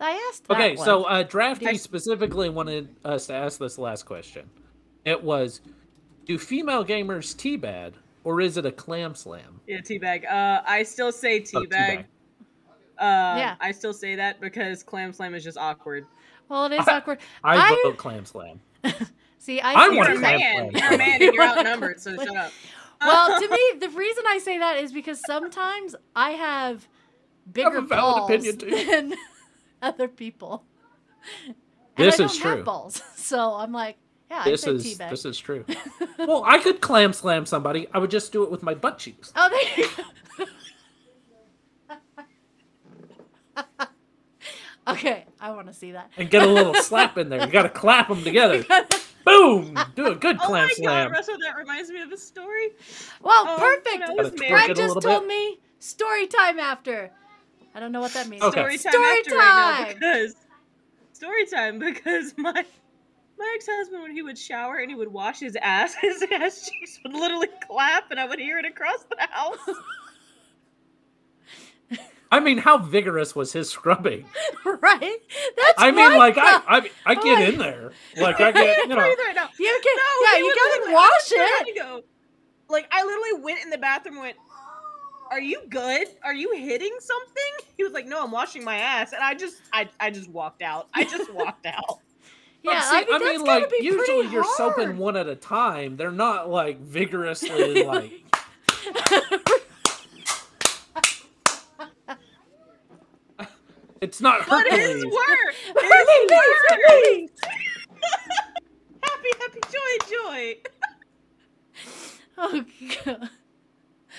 I 0.01 0.29
asked. 0.31 0.47
That 0.49 0.55
Okay, 0.57 0.77
so 0.77 1.05
uh, 1.05 1.23
Drafty 1.25 1.67
Okay. 1.67 1.77
specifically 1.77 2.49
wanted 2.49 2.95
us 3.05 3.27
to 3.27 3.35
ask 3.35 3.59
this 3.59 3.79
last 3.79 4.05
question. 4.05 4.49
It 5.05 5.23
was, 5.23 5.61
do 6.25 6.39
female 6.39 6.85
gamers 6.85 7.35
teabag 7.35 7.95
or 8.25 8.41
is 8.41 8.57
it 8.57 8.67
a 8.67 8.73
clam 8.73 9.15
slam? 9.15 9.61
Yeah, 9.67 9.79
teabag. 9.81 10.31
Uh 10.31 10.63
I 10.67 10.83
still 10.83 11.11
say 11.13 11.41
Oh, 11.55 11.63
teabag. 11.63 12.01
Uh 12.01 12.05
Yeah. 12.99 13.55
I 13.61 13.73
still 13.73 13.93
say 13.95 14.15
that 14.17 14.41
because 14.41 14.83
clam 14.83 15.13
slam 15.13 15.35
is 15.35 15.43
just 15.43 15.57
awkward. 15.59 16.07
well, 16.49 16.67
it 16.67 16.73
is 16.73 16.87
awkward. 16.87 17.19
I, 17.43 17.57
I- 17.57 17.81
vote 17.85 17.97
clam 17.97 18.25
slam. 18.25 18.61
See, 19.41 19.61
I 19.61 19.73
I 19.73 19.89
want 19.89 20.11
a 20.11 20.13
a 20.13 20.19
clam 20.19 20.39
man. 20.41 20.71
slam. 20.71 20.71
You're 20.75 20.95
a 20.95 20.99
man 20.99 21.11
and 21.11 21.23
you're 21.23 21.33
You 21.35 21.41
want 21.41 21.57
a 21.57 21.61
outnumbered, 21.61 22.01
so 22.01 22.15
shut 22.17 22.37
up. 22.37 22.53
Well, 23.01 23.41
to 23.41 23.49
me, 23.51 23.79
the 23.81 23.89
reason 23.91 24.25
I 24.27 24.39
say 24.39 24.59
that 24.59 24.79
is 24.79 24.93
because 24.93 25.21
sometimes 25.25 25.95
I 26.17 26.33
have 26.33 26.89
bigger 27.51 27.79
a 27.79 27.83
valid 27.83 27.89
balls 28.29 28.31
opinion, 28.31 28.59
too. 28.59 28.71
than 28.91 29.15
other 29.83 30.09
people. 30.09 30.65
And 31.47 31.55
This 31.97 32.21
I 32.21 32.25
is 32.25 32.33
don't 32.33 32.41
true. 32.41 32.57
Have 32.57 32.65
balls, 32.65 33.03
so 33.17 33.55
I'm 33.55 33.73
like, 33.73 33.97
yeah, 34.31 34.45
This 34.45 34.67
I 34.67 34.71
is 34.73 34.83
say 34.85 35.05
teabag. 35.05 35.11
this 35.11 35.25
is 35.25 35.39
true. 35.39 35.65
well, 36.19 36.45
I 36.47 36.59
could 36.59 36.81
clam 36.81 37.13
slam 37.13 37.47
somebody. 37.47 37.87
I 37.93 37.99
would 37.99 38.11
just 38.11 38.31
do 38.33 38.43
it 38.45 38.51
with 38.51 38.63
my 38.63 38.75
butt 38.75 38.99
cheeks. 38.99 39.33
Oh, 39.35 39.49
there 39.49 39.85
you 39.85 39.91
go. 39.97 40.05
okay, 44.89 45.25
I 45.41 45.51
want 45.53 45.67
to 45.69 45.73
see 45.73 45.93
that. 45.93 46.11
and 46.17 46.29
get 46.31 46.43
a 46.43 46.47
little 46.47 46.75
slap 46.83 47.17
in 47.19 47.29
there. 47.29 47.45
You 47.45 47.53
got 47.53 47.63
to 47.63 47.69
clap 47.69 48.09
them 48.09 48.23
together. 48.25 48.65
Boom! 49.25 49.79
Do 49.95 50.07
a 50.07 50.15
good 50.15 50.39
Oh 50.43 50.51
my 50.51 50.69
slam. 50.71 51.09
god, 51.09 51.13
Russell, 51.17 51.37
that 51.47 51.57
reminds 51.57 51.91
me 51.91 52.01
of 52.01 52.11
a 52.11 52.17
story. 52.17 52.69
Well, 53.23 53.45
Oh, 53.47 53.57
perfect. 53.59 53.87
when 53.87 54.03
I 54.03 54.07
Gotta 54.09 54.23
was 54.23 54.33
twerk 54.33 54.49
Brad 54.49 54.77
just 54.77 55.01
told 55.03 55.23
bit. 55.23 55.27
me 55.27 55.59
story 55.81 56.27
time 56.27 56.59
after. 56.59 57.11
I 57.75 57.81
don't 57.81 57.93
know 57.93 58.01
what 58.01 58.15
that 58.15 58.27
means. 58.29 58.43
Okay. 58.43 58.61
Story 58.61 58.79
time 58.79 58.93
Story 58.93 59.19
after 59.21 59.37
right 59.37 59.87
now 59.89 59.95
because 59.95 60.37
story 61.13 61.45
time 61.47 61.79
because 61.79 62.33
my 62.39 62.65
my 63.39 63.53
ex-husband 63.55 64.03
when 64.03 64.13
he 64.13 64.23
would 64.23 64.39
shower 64.39 64.79
and 64.79 64.91
he 64.91 64.97
would 64.97 65.13
wash 65.13 65.41
his 65.41 65.57
ass, 65.61 65.95
his 66.01 66.25
ass 66.35 66.69
cheeks 66.71 66.99
would 67.05 67.13
literally 67.13 67.49
clap 67.69 68.11
and 68.11 68.19
I 68.19 68.27
would 68.27 68.39
hear 68.39 68.59
it 68.59 68.65
across 68.65 69.05
the 69.05 69.17
house. 69.31 69.59
I 72.31 72.41
mean, 72.41 72.59
how 72.59 72.77
vigorous 72.79 73.35
was 73.35 73.53
his 73.53 73.71
scrubbing? 73.71 74.27
right? 74.65 75.17
That's 75.57 75.73
I 75.79 75.91
mean, 75.91 76.17
like 76.19 76.37
I. 76.37 76.61
I, 76.69 76.91
I 77.07 77.15
get 77.15 77.25
Like- 77.25 77.49
in 77.55 77.59
there. 77.59 77.93
Like 78.17 78.41
I 78.41 78.51
get, 78.53 78.79
you 78.79 78.89
know. 78.89 78.97
Right 78.97 79.17
now. 79.35 79.49
You 79.59 79.81
can, 79.83 79.97
No, 79.97 80.33
yeah, 80.33 80.39
you 80.39 80.45
would 80.47 80.81
gotta 80.85 80.93
wash 80.93 81.33
it. 81.33 81.77
go. 81.77 82.03
Like 82.69 82.87
I 82.91 83.05
literally 83.05 83.43
went 83.45 83.63
in 83.63 83.71
the 83.71 83.79
bathroom 83.79 84.15
and 84.17 84.23
went, 84.23 84.37
Are 85.31 85.41
you 85.41 85.63
good? 85.71 86.09
Are 86.25 86.35
you 86.35 86.53
hitting 86.57 86.95
something? 86.99 87.69
He 87.77 87.85
was 87.85 87.93
like, 87.93 88.07
No, 88.07 88.23
I'm 88.25 88.31
washing 88.33 88.65
my 88.65 88.77
ass. 88.77 89.13
And 89.13 89.23
I 89.23 89.35
just 89.35 89.57
I, 89.73 89.89
I 90.01 90.11
just 90.11 90.29
walked 90.31 90.63
out. 90.63 90.89
I 90.95 91.05
just 91.05 91.33
walked 91.35 91.65
out. 91.67 92.01
Yeah, 92.65 92.81
see, 92.81 92.97
I, 92.97 93.05
think 93.05 93.23
that's 93.23 93.39
mean, 93.39 93.47
like 93.47 93.71
usually 93.81 94.27
you're 94.33 94.43
hard. 94.43 94.57
soaping 94.77 94.99
one 94.99 95.17
at 95.17 95.29
a 95.29 95.37
time. 95.37 95.97
They're 95.97 96.11
not 96.11 96.51
like 96.51 96.81
vigorously 96.81 97.85
like. 97.85 98.25
It's 104.01 104.21
not 104.21 104.49
But 104.49 104.67
it 104.67 104.75
is 104.75 105.03
Hercules. 105.03 105.05
work. 105.05 105.55
It 105.77 106.31
is 106.31 106.31
work. 106.33 107.31
happy, 109.03 109.29
happy, 109.41 109.61
joy, 109.73 109.93
joy. 110.11 110.57
oh 112.39 112.65
god. 113.05 113.31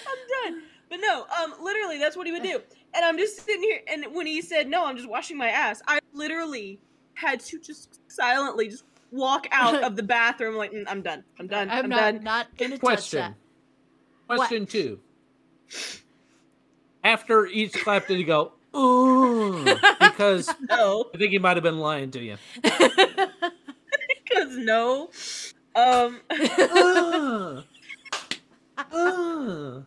I'm 0.07 0.51
done. 0.53 0.63
But 0.89 0.99
no, 1.01 1.25
um, 1.41 1.53
literally, 1.61 1.97
that's 1.99 2.17
what 2.17 2.25
he 2.25 2.33
would 2.33 2.43
do. 2.43 2.59
And 2.93 3.05
I'm 3.05 3.17
just 3.17 3.45
sitting 3.45 3.61
here, 3.61 3.81
and 3.87 4.05
when 4.13 4.25
he 4.25 4.41
said, 4.41 4.67
"No, 4.67 4.85
I'm 4.85 4.97
just 4.97 5.07
washing 5.07 5.37
my 5.37 5.49
ass," 5.49 5.81
I 5.87 5.99
literally 6.13 6.79
had 7.13 7.39
to 7.41 7.59
just 7.59 7.99
silently 8.09 8.69
just 8.69 8.83
walk 9.11 9.47
out 9.51 9.83
of 9.83 9.95
the 9.95 10.03
bathroom, 10.03 10.55
like, 10.55 10.71
"Mm, 10.71 10.85
"I'm 10.87 11.01
done. 11.01 11.23
I'm 11.39 11.47
done. 11.47 11.69
I'm, 11.69 11.85
I'm, 11.85 11.89
not 11.89 11.97
done." 11.97 12.23
not 12.23 12.57
gonna 12.57 12.71
touch 12.71 12.81
Question. 12.81 13.19
that. 13.19 14.35
Question 14.35 14.65
two. 14.65 14.99
After 17.03 17.45
each 17.45 17.73
clap, 17.73 18.07
did 18.07 18.17
he 18.17 18.23
go? 18.23 18.53
Ooh, 18.75 19.63
because 19.99 20.53
No, 20.69 21.05
I 21.13 21.17
think 21.17 21.31
he 21.31 21.39
might 21.39 21.57
have 21.57 21.63
been 21.63 21.79
lying 21.79 22.11
to 22.11 22.19
you. 22.19 22.37
because 22.61 24.57
no. 24.57 25.09
Um, 25.75 26.19
Uh, 26.29 27.61
uh. 28.77 29.81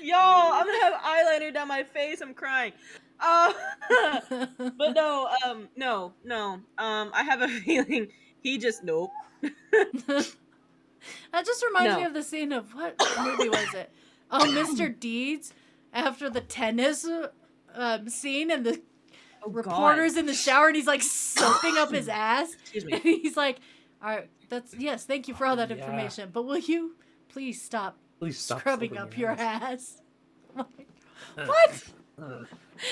y'all, 0.00 0.52
I'm 0.52 0.66
gonna 0.66 0.82
have 0.84 0.94
eyeliner 1.02 1.52
down 1.52 1.68
my 1.68 1.82
face. 1.82 2.20
I'm 2.20 2.34
crying. 2.34 2.72
Uh, 3.20 3.52
but 4.76 4.94
no, 4.94 5.28
um, 5.44 5.68
no, 5.76 6.12
no. 6.24 6.60
Um, 6.78 7.10
I 7.12 7.22
have 7.24 7.42
a 7.42 7.48
feeling 7.64 8.08
he 8.42 8.58
just 8.58 8.84
nope. 8.84 9.10
That 11.32 11.44
just 11.44 11.64
reminds 11.64 11.96
me 11.96 12.04
of 12.04 12.14
the 12.14 12.22
scene 12.22 12.52
of 12.52 12.74
what 12.74 12.96
movie 13.22 13.48
was 13.48 13.74
it? 13.74 13.90
Oh, 14.30 14.40
Mr. 14.40 14.98
Deeds 14.98 15.52
after 15.92 16.28
the 16.28 16.40
tennis 16.40 17.06
um, 17.74 18.08
scene 18.08 18.50
and 18.50 18.64
the 18.66 18.80
Oh, 19.44 19.50
reporter's 19.52 20.16
in 20.16 20.26
the 20.26 20.34
shower 20.34 20.68
and 20.68 20.76
he's 20.76 20.86
like 20.86 21.02
soaping 21.02 21.78
up 21.78 21.92
his 21.92 22.08
ass. 22.08 22.54
Excuse 22.60 22.84
And 22.92 23.02
me. 23.02 23.20
he's 23.20 23.36
like, 23.36 23.60
"All 24.02 24.10
right, 24.10 24.30
that's 24.48 24.74
yes, 24.74 25.04
thank 25.04 25.28
you 25.28 25.34
for 25.34 25.46
all 25.46 25.56
that 25.56 25.70
Yeah. 25.70 25.76
information, 25.78 26.30
but 26.32 26.44
will 26.44 26.58
you 26.58 26.96
please 27.28 27.62
stop, 27.62 27.98
Please 28.20 28.38
stop 28.38 28.58
scrubbing 28.60 28.96
up 28.96 29.16
your 29.16 29.30
ass. 29.30 29.40
ass?" 29.40 30.02
what? 31.44 31.84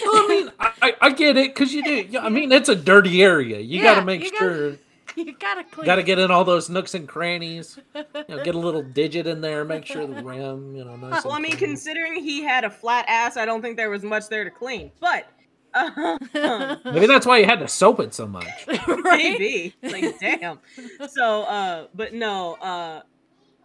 Well, 0.05 0.15
I 0.25 0.27
mean, 0.29 0.51
I, 0.61 0.95
I, 1.01 1.11
get 1.11 1.37
it 1.37 1.55
because 1.55 1.73
you 1.75 1.83
do. 1.83 2.19
I 2.19 2.29
mean, 2.29 2.53
it's 2.53 2.69
a 2.69 2.77
dirty 2.77 3.23
area. 3.23 3.61
You 3.61 3.81
Yeah, 3.81 3.83
got 3.83 3.95
to 3.97 4.03
make 4.03 4.25
you 4.25 4.33
gotta 4.33 4.39
sure. 4.39 4.79
You 5.17 5.33
gotta 5.33 5.65
clean. 5.65 5.87
Got 5.87 5.97
to 5.97 6.03
get 6.03 6.19
in 6.19 6.31
all 6.31 6.45
those 6.45 6.69
nooks 6.69 6.95
and 6.95 7.09
crannies. 7.09 7.79
You 7.95 8.05
know, 8.29 8.45
get 8.45 8.55
a 8.55 8.59
little 8.59 8.83
digit 8.95 9.27
in 9.27 9.41
there. 9.41 9.65
Make 9.65 9.87
sure 9.87 10.07
the 10.07 10.23
rim, 10.23 10.77
you 10.77 10.85
know, 10.85 10.97
nice. 10.97 11.25
Well, 11.25 11.33
I 11.35 11.39
mean, 11.39 11.53
clean. 11.53 11.71
considering 11.71 12.23
he 12.23 12.43
had 12.43 12.65
a 12.65 12.71
flat 12.71 13.07
ass, 13.09 13.37
I 13.37 13.45
don't 13.47 13.63
think 13.63 13.77
there 13.77 13.89
was 13.91 14.03
much 14.03 14.29
there 14.29 14.45
to 14.45 14.51
clean. 14.51 14.91
But 15.01 15.27
uh, 15.75 16.19
maybe 16.85 17.07
that's 17.07 17.27
why 17.27 17.39
you 17.39 17.45
had 17.47 17.61
to 17.61 17.69
soap 17.69 18.01
it 18.01 18.15
so 18.15 18.27
much. 18.27 18.47
maybe, 19.05 19.75
like, 19.83 20.19
damn. 20.21 20.59
So, 21.09 21.43
uh, 21.43 21.87
but 21.95 22.13
no, 22.15 22.55
uh, 22.55 23.03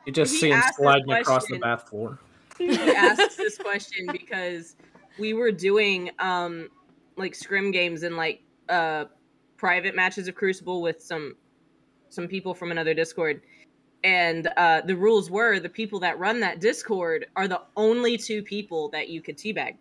You 0.05 0.13
just 0.13 0.39
see 0.39 0.49
him 0.49 0.57
asked 0.57 0.77
this 0.77 0.85
sliding 0.85 1.11
across 1.11 1.47
the 1.47 1.59
bath 1.59 1.89
floor. 1.89 2.19
he 2.57 2.69
asked 2.71 3.37
this 3.37 3.57
question 3.57 4.07
because 4.11 4.75
we 5.19 5.33
were 5.33 5.51
doing 5.51 6.09
um 6.19 6.69
like 7.17 7.35
scrim 7.35 7.71
games 7.71 8.03
and 8.03 8.15
like 8.15 8.41
uh 8.69 9.05
private 9.61 9.93
matches 9.95 10.27
of 10.27 10.33
Crucible 10.33 10.81
with 10.81 10.99
some 11.03 11.35
some 12.09 12.27
people 12.27 12.55
from 12.55 12.71
another 12.71 12.95
Discord. 12.95 13.41
And 14.03 14.47
uh, 14.57 14.81
the 14.81 14.95
rules 14.95 15.29
were 15.29 15.59
the 15.59 15.69
people 15.69 15.99
that 15.99 16.17
run 16.17 16.39
that 16.39 16.59
Discord 16.59 17.27
are 17.35 17.47
the 17.47 17.61
only 17.77 18.17
two 18.17 18.41
people 18.41 18.89
that 18.89 19.09
you 19.09 19.21
could 19.21 19.37
teabag 19.37 19.75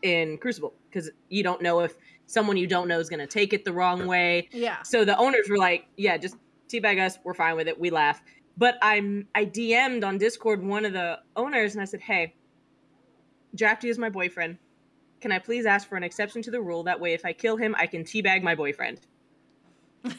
in 0.00 0.38
Crucible 0.38 0.72
because 0.88 1.10
you 1.28 1.42
don't 1.42 1.60
know 1.60 1.80
if 1.80 1.96
someone 2.26 2.56
you 2.56 2.66
don't 2.66 2.88
know 2.88 2.98
is 2.98 3.10
going 3.10 3.20
to 3.20 3.26
take 3.26 3.52
it 3.52 3.62
the 3.66 3.72
wrong 3.74 4.06
way. 4.06 4.48
Yeah. 4.52 4.80
So 4.82 5.04
the 5.04 5.18
owners 5.18 5.50
were 5.50 5.58
like, 5.58 5.86
"Yeah, 5.98 6.16
just 6.16 6.36
teabag 6.68 6.98
us. 6.98 7.18
We're 7.22 7.34
fine 7.34 7.56
with 7.56 7.68
it. 7.68 7.78
We 7.78 7.90
laugh." 7.90 8.22
But 8.56 8.78
I'm 8.80 9.28
I 9.34 9.44
DM'd 9.44 10.02
on 10.02 10.16
Discord 10.16 10.64
one 10.64 10.86
of 10.86 10.94
the 10.94 11.18
owners 11.36 11.74
and 11.74 11.82
I 11.82 11.84
said, 11.84 12.00
"Hey, 12.00 12.34
Drafty 13.54 13.90
is 13.90 13.98
my 13.98 14.08
boyfriend. 14.08 14.56
Can 15.20 15.30
I 15.30 15.38
please 15.38 15.66
ask 15.66 15.86
for 15.86 15.96
an 15.96 16.04
exception 16.04 16.40
to 16.40 16.50
the 16.50 16.62
rule? 16.62 16.84
That 16.84 16.98
way, 16.98 17.12
if 17.12 17.26
I 17.26 17.34
kill 17.34 17.58
him, 17.58 17.76
I 17.78 17.86
can 17.86 18.02
teabag 18.02 18.42
my 18.42 18.54
boyfriend." 18.54 19.02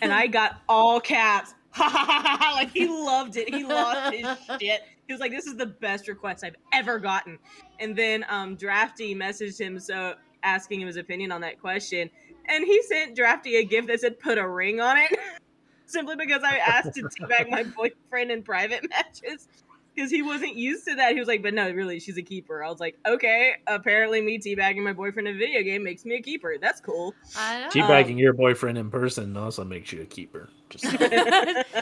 And 0.01 0.11
I 0.11 0.27
got 0.27 0.61
all 0.67 0.99
caps. 0.99 1.53
like 1.79 2.71
he 2.71 2.87
loved 2.87 3.37
it. 3.37 3.53
He 3.53 3.63
lost 3.63 4.13
his 4.13 4.27
shit. 4.59 4.81
He 5.07 5.13
was 5.13 5.19
like, 5.21 5.31
"This 5.31 5.47
is 5.47 5.55
the 5.55 5.65
best 5.65 6.07
request 6.07 6.43
I've 6.43 6.57
ever 6.73 6.99
gotten." 6.99 7.39
And 7.79 7.95
then 7.95 8.25
um, 8.29 8.55
Drafty 8.55 9.15
messaged 9.15 9.59
him 9.59 9.79
so 9.79 10.15
asking 10.43 10.81
him 10.81 10.87
his 10.87 10.97
opinion 10.97 11.31
on 11.31 11.41
that 11.41 11.61
question, 11.61 12.09
and 12.45 12.65
he 12.65 12.81
sent 12.83 13.15
Drafty 13.15 13.55
a 13.55 13.63
gift 13.63 13.87
that 13.87 14.01
said 14.01 14.19
"put 14.19 14.37
a 14.37 14.47
ring 14.47 14.81
on 14.81 14.97
it," 14.97 15.17
simply 15.85 16.17
because 16.17 16.43
I 16.43 16.57
asked 16.57 16.93
to 16.95 17.03
teabag 17.03 17.49
my 17.49 17.63
boyfriend 17.75 18.31
in 18.31 18.43
private 18.43 18.89
matches 18.89 19.47
because 19.95 20.09
he 20.11 20.22
wasn't 20.22 20.55
used 20.55 20.85
to 20.88 20.95
that. 20.95 21.13
He 21.13 21.19
was 21.19 21.27
like, 21.27 21.41
"But 21.43 21.53
no, 21.53 21.69
really, 21.72 21.99
she's 21.99 22.18
a 22.18 22.22
keeper." 22.22 22.63
I 22.63 22.69
was 22.69 22.80
like, 22.80 22.97
"Okay, 23.05 23.55
apparently 23.68 24.22
me 24.22 24.39
teabagging 24.39 24.84
my 24.84 24.93
boyfriend 24.93 25.27
in 25.27 25.35
a 25.35 25.38
video 25.38 25.61
game 25.63 25.84
makes 25.84 26.05
me 26.05 26.15
a 26.15 26.22
keeper. 26.22 26.55
That's 26.59 26.80
cool." 26.81 27.13
I 27.38 27.61
know. 27.61 27.68
Teabagging 27.69 28.18
your 28.19 28.34
boyfriend 28.34 28.77
in 28.77 28.89
person 28.89 29.35
also 29.38 29.63
makes 29.63 29.91
you 29.91 30.01
a 30.01 30.05
keeper. 30.05 30.49
Just 30.69 30.85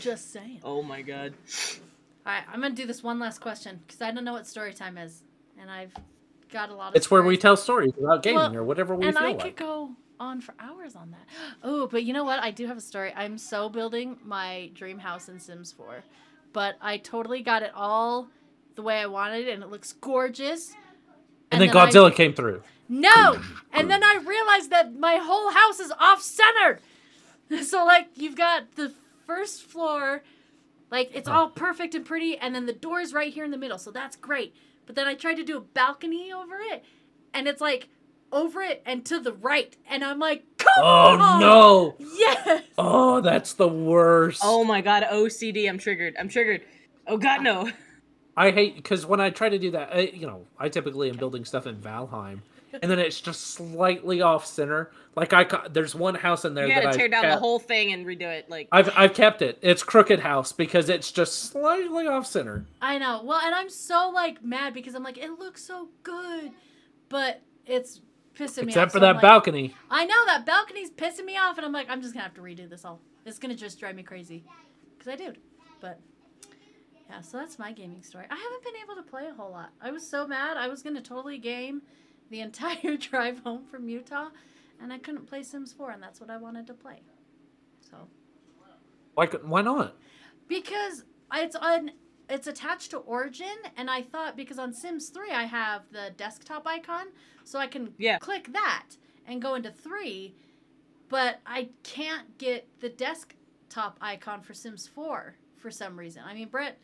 Just 0.00 0.32
saying. 0.32 0.60
oh 0.64 0.82
my 0.82 1.02
god. 1.02 1.34
All 2.26 2.32
right, 2.32 2.42
I'm 2.52 2.60
gonna 2.60 2.74
do 2.74 2.86
this 2.86 3.02
one 3.02 3.18
last 3.18 3.40
question 3.40 3.80
because 3.86 4.00
I 4.02 4.10
don't 4.10 4.24
know 4.24 4.32
what 4.32 4.46
story 4.46 4.72
time 4.74 4.98
is, 4.98 5.22
and 5.60 5.70
I've 5.70 5.92
got 6.52 6.70
a 6.70 6.74
lot 6.74 6.88
of. 6.90 6.96
it's 6.96 7.10
where 7.10 7.22
we 7.22 7.36
tell 7.36 7.56
stories 7.56 7.92
about 7.98 8.22
gaming 8.22 8.38
Well, 8.38 8.56
or 8.56 8.64
whatever 8.64 8.94
we 8.94 9.06
and 9.06 9.16
feel 9.16 9.26
I 9.26 9.30
like. 9.32 9.40
could 9.40 9.56
go 9.56 9.90
on 10.20 10.40
for 10.40 10.54
hours 10.60 10.94
on 10.96 11.10
that. 11.12 11.26
Oh, 11.64 11.86
but 11.86 12.02
you 12.04 12.12
know 12.12 12.24
what? 12.24 12.40
I 12.40 12.50
do 12.50 12.66
have 12.66 12.76
a 12.76 12.80
story. 12.80 13.12
I'm 13.14 13.38
so 13.38 13.68
building 13.68 14.18
my 14.24 14.70
dream 14.74 14.98
house 14.98 15.28
in 15.28 15.38
Sims 15.38 15.72
4, 15.72 16.02
but 16.52 16.76
I 16.80 16.98
totally 16.98 17.42
got 17.42 17.62
it 17.62 17.72
all 17.74 18.28
the 18.74 18.82
way 18.82 18.98
I 19.00 19.06
wanted 19.06 19.46
it, 19.48 19.52
and 19.52 19.62
it 19.62 19.70
looks 19.70 19.92
gorgeous. 19.92 20.72
and, 21.50 21.60
then, 21.60 21.68
I- 21.70 21.72
Godzilla 21.72 22.14
came 22.14 22.32
through. 22.34 22.62
no, 22.88 23.40
and 23.72 23.90
then 23.90 24.02
I 24.02 24.16
realized 24.24 24.70
that 24.70 24.94
my 24.94 25.16
whole 25.16 25.50
house 25.50 25.80
is 25.80 25.92
off 25.98 26.22
center. 26.22 26.80
So 27.62 27.84
like 27.84 28.08
you've 28.14 28.36
got 28.36 28.76
the 28.76 28.94
first 29.26 29.62
floor, 29.62 30.22
like 30.90 31.10
it's 31.12 31.28
all 31.28 31.50
perfect 31.50 31.94
and 31.94 32.02
pretty, 32.04 32.38
and 32.38 32.54
then 32.54 32.64
the 32.64 32.72
door 32.72 33.00
is 33.00 33.12
right 33.12 33.30
here 33.30 33.44
in 33.44 33.50
the 33.50 33.58
middle, 33.58 33.76
so 33.76 33.90
that's 33.90 34.16
great. 34.16 34.54
But 34.86 34.94
then 34.94 35.06
I 35.06 35.14
tried 35.14 35.34
to 35.34 35.44
do 35.44 35.58
a 35.58 35.60
balcony 35.60 36.32
over 36.32 36.56
it, 36.58 36.82
and 37.34 37.46
it's 37.46 37.60
like 37.60 37.88
over 38.32 38.62
it 38.62 38.82
and 38.86 39.04
to 39.04 39.20
the 39.20 39.34
right, 39.34 39.76
and 39.86 40.02
I'm 40.02 40.18
like, 40.18 40.44
come 40.62 40.84
Oh 40.84 41.18
on! 41.20 41.40
no! 41.40 41.96
Yes. 41.98 42.62
Oh, 42.78 43.20
that's 43.20 43.54
the 43.54 43.68
worst. 43.68 44.40
Oh 44.44 44.64
my 44.64 44.80
god, 44.80 45.04
OCD. 45.10 45.68
I'm 45.68 45.78
triggered. 45.78 46.14
I'm 46.18 46.28
triggered. 46.28 46.62
Oh 47.06 47.16
god, 47.18 47.42
no. 47.42 47.70
I 48.36 48.50
hate 48.50 48.76
because 48.76 49.04
when 49.04 49.20
I 49.20 49.30
try 49.30 49.48
to 49.48 49.58
do 49.58 49.72
that, 49.72 49.90
I, 49.94 50.00
you 50.14 50.26
know, 50.26 50.46
I 50.58 50.68
typically 50.68 51.10
am 51.10 51.16
building 51.16 51.44
stuff 51.44 51.66
in 51.66 51.76
Valheim, 51.76 52.40
and 52.80 52.90
then 52.90 52.98
it's 52.98 53.20
just 53.20 53.48
slightly 53.48 54.22
off 54.22 54.46
center. 54.46 54.90
Like 55.14 55.34
I, 55.34 55.44
ca- 55.44 55.68
there's 55.70 55.94
one 55.94 56.14
house 56.14 56.46
in 56.46 56.54
there 56.54 56.66
You 56.66 56.74
gotta 56.74 56.88
I 56.88 56.92
tear 56.92 57.08
down 57.08 57.28
the 57.28 57.36
whole 57.36 57.58
thing 57.58 57.92
and 57.92 58.06
redo 58.06 58.22
it. 58.22 58.48
Like, 58.48 58.68
I've 58.72 58.90
I've 58.96 59.12
kept 59.12 59.42
it. 59.42 59.58
It's 59.60 59.82
Crooked 59.82 60.20
House 60.20 60.52
because 60.52 60.88
it's 60.88 61.12
just 61.12 61.50
slightly 61.50 62.06
off 62.06 62.24
center. 62.26 62.64
I 62.80 62.96
know. 62.96 63.20
Well, 63.22 63.38
and 63.44 63.54
I'm 63.54 63.68
so 63.68 64.10
like 64.14 64.42
mad 64.42 64.72
because 64.72 64.94
I'm 64.94 65.02
like, 65.02 65.18
it 65.18 65.38
looks 65.38 65.62
so 65.62 65.88
good, 66.02 66.52
but 67.10 67.42
it's 67.66 68.00
pissing 68.34 68.62
me 68.64 68.68
Except 68.68 68.88
off. 68.88 68.92
for 68.92 68.98
so 68.98 69.00
that 69.00 69.14
like, 69.16 69.22
balcony. 69.22 69.74
I 69.90 70.04
know 70.04 70.24
that 70.26 70.44
balcony's 70.46 70.90
pissing 70.90 71.24
me 71.24 71.36
off, 71.36 71.56
and 71.58 71.64
I'm 71.66 71.72
like, 71.72 71.88
I'm 71.90 72.00
just 72.02 72.14
gonna 72.14 72.24
have 72.24 72.34
to 72.34 72.40
redo 72.40 72.68
this 72.68 72.84
all. 72.84 73.00
It's 73.24 73.38
gonna 73.38 73.54
just 73.54 73.78
drive 73.78 73.94
me 73.96 74.02
crazy, 74.02 74.44
because 74.98 75.12
I 75.12 75.16
did. 75.16 75.38
But 75.80 75.98
yeah, 77.08 77.20
so 77.20 77.36
that's 77.38 77.58
my 77.58 77.72
gaming 77.72 78.02
story. 78.02 78.26
I 78.30 78.36
haven't 78.36 78.64
been 78.64 78.82
able 78.82 78.96
to 78.96 79.08
play 79.08 79.26
a 79.28 79.34
whole 79.34 79.50
lot. 79.50 79.70
I 79.80 79.90
was 79.90 80.08
so 80.08 80.26
mad. 80.26 80.56
I 80.56 80.68
was 80.68 80.82
gonna 80.82 81.02
totally 81.02 81.38
game 81.38 81.82
the 82.30 82.40
entire 82.46 82.96
drive 82.96 83.40
home 83.40 83.64
from 83.70 83.88
Utah, 83.88 84.28
and 84.80 84.92
I 84.92 84.98
couldn't 84.98 85.26
play 85.26 85.42
Sims 85.42 85.72
4, 85.72 85.90
and 85.92 86.02
that's 86.02 86.20
what 86.20 86.30
I 86.30 86.36
wanted 86.38 86.66
to 86.68 86.74
play. 86.74 87.02
So 87.80 87.96
Why 89.14 89.26
why 89.26 89.62
not? 89.62 89.96
because 90.48 91.04
it's 91.34 91.56
on 91.56 91.90
it's 92.32 92.46
attached 92.46 92.90
to 92.90 92.98
origin 92.98 93.56
and 93.76 93.90
i 93.90 94.00
thought 94.02 94.36
because 94.36 94.58
on 94.58 94.72
sims 94.72 95.08
3 95.10 95.30
i 95.30 95.44
have 95.44 95.82
the 95.92 96.10
desktop 96.16 96.66
icon 96.66 97.06
so 97.44 97.58
i 97.58 97.66
can 97.66 97.92
Yeah. 97.98 98.18
click 98.18 98.52
that 98.52 98.86
and 99.26 99.40
go 99.42 99.54
into 99.54 99.70
3 99.70 100.34
but 101.08 101.40
i 101.46 101.68
can't 101.82 102.38
get 102.38 102.66
the 102.80 102.88
desktop 102.88 103.98
icon 104.00 104.40
for 104.42 104.54
sims 104.54 104.86
4 104.88 105.34
for 105.58 105.70
some 105.70 105.98
reason 105.98 106.22
i 106.26 106.34
mean 106.34 106.48
brett 106.48 106.78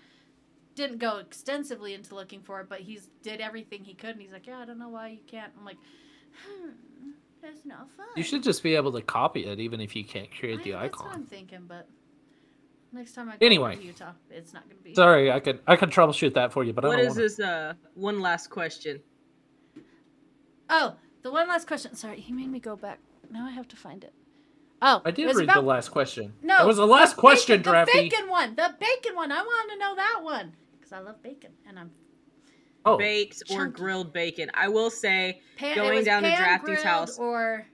didn't 0.74 0.98
go 0.98 1.16
extensively 1.18 1.94
into 1.94 2.14
looking 2.14 2.40
for 2.42 2.60
it 2.60 2.68
but 2.68 2.80
he's 2.80 3.08
did 3.22 3.40
everything 3.40 3.82
he 3.84 3.94
could 3.94 4.10
and 4.10 4.20
he's 4.20 4.32
like 4.32 4.46
yeah 4.46 4.58
i 4.58 4.64
don't 4.64 4.78
know 4.78 4.88
why 4.88 5.08
you 5.08 5.20
can't 5.26 5.52
i'm 5.58 5.64
like 5.64 5.78
hmm. 6.46 6.70
It's 7.40 7.64
not 7.64 7.88
fun. 7.96 8.06
You 8.16 8.24
should 8.24 8.42
just 8.42 8.64
be 8.64 8.74
able 8.74 8.90
to 8.92 9.00
copy 9.00 9.46
it, 9.46 9.60
even 9.60 9.80
if 9.80 9.94
you 9.94 10.02
can't 10.04 10.28
create 10.36 10.58
I- 10.58 10.62
the 10.64 10.70
That's 10.72 10.96
what 10.98 11.06
I'm 11.06 11.10
icon. 11.12 11.24
thinking, 11.26 11.60
but 11.68 11.86
next 12.92 13.12
time 13.12 13.28
I 13.28 13.36
go 13.36 13.46
Anyway. 13.46 13.76
to 13.76 13.82
Utah, 13.82 14.12
it's 14.30 14.52
not 14.52 14.68
gonna 14.68 14.80
be. 14.82 14.94
Sorry, 14.94 15.30
I 15.30 15.40
could 15.40 15.60
I 15.66 15.76
could 15.76 15.90
troubleshoot 15.90 16.34
that 16.34 16.52
for 16.52 16.64
you, 16.64 16.72
but 16.72 16.84
I 16.84 16.88
What 16.88 16.96
don't 16.96 17.04
is 17.06 17.16
want 17.16 17.18
this? 17.18 17.40
Uh, 17.40 17.74
one 17.94 18.20
last 18.20 18.48
question. 18.50 19.00
Oh, 20.70 20.96
the 21.22 21.30
one 21.30 21.48
last 21.48 21.66
question. 21.66 21.94
Sorry, 21.94 22.20
he 22.20 22.32
made 22.32 22.50
me 22.50 22.60
go 22.60 22.76
back. 22.76 22.98
Now 23.30 23.46
I 23.46 23.50
have 23.50 23.68
to 23.68 23.76
find 23.76 24.04
it. 24.04 24.12
Oh, 24.80 25.02
I 25.04 25.10
did 25.10 25.26
read 25.34 25.44
about- 25.44 25.56
the 25.62 25.66
last 25.66 25.88
question. 25.90 26.34
No, 26.42 26.62
it 26.62 26.66
was 26.66 26.76
the 26.76 26.86
last 26.86 27.16
question, 27.16 27.58
bacon, 27.60 27.72
Drafty. 27.72 27.92
The 27.92 28.08
bacon 28.10 28.28
one. 28.28 28.54
The 28.54 28.74
bacon 28.78 29.16
one. 29.16 29.32
I 29.32 29.42
want 29.42 29.70
to 29.72 29.78
know 29.78 29.94
that 29.96 30.20
one 30.22 30.52
because 30.78 30.92
I 30.92 31.00
love 31.00 31.20
bacon, 31.22 31.50
and 31.66 31.78
I'm 31.78 31.90
Oh, 32.84 32.96
Baked 32.96 33.42
or 33.50 33.56
Chunky. 33.56 33.72
grilled 33.72 34.12
bacon? 34.12 34.50
I 34.54 34.68
will 34.68 34.88
say, 34.88 35.42
pan, 35.56 35.74
Going 35.76 35.96
was 35.96 36.04
down 36.06 36.22
to 36.22 36.28
pan 36.30 36.38
Drafty's 36.38 36.82
house. 36.82 37.18
or 37.18 37.66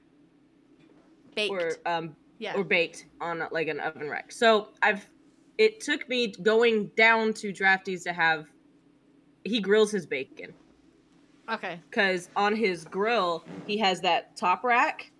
baked. 1.36 1.52
or 1.52 1.72
um, 1.86 2.16
yeah. 2.38 2.54
or 2.56 2.64
baked 2.64 3.06
on 3.20 3.42
like 3.50 3.68
an 3.68 3.80
oven 3.80 4.08
rack. 4.08 4.32
So 4.32 4.68
I've. 4.82 5.08
It 5.56 5.80
took 5.80 6.08
me 6.08 6.28
going 6.42 6.88
down 6.96 7.32
to 7.34 7.52
Drafty's 7.52 8.02
to 8.04 8.12
have. 8.12 8.46
He 9.44 9.60
grills 9.60 9.92
his 9.92 10.04
bacon 10.06 10.52
okay. 11.48 11.80
because 11.90 12.28
on 12.36 12.54
his 12.56 12.84
grill 12.84 13.44
he 13.66 13.76
has 13.78 14.00
that 14.00 14.36
top 14.36 14.64
rack, 14.64 15.10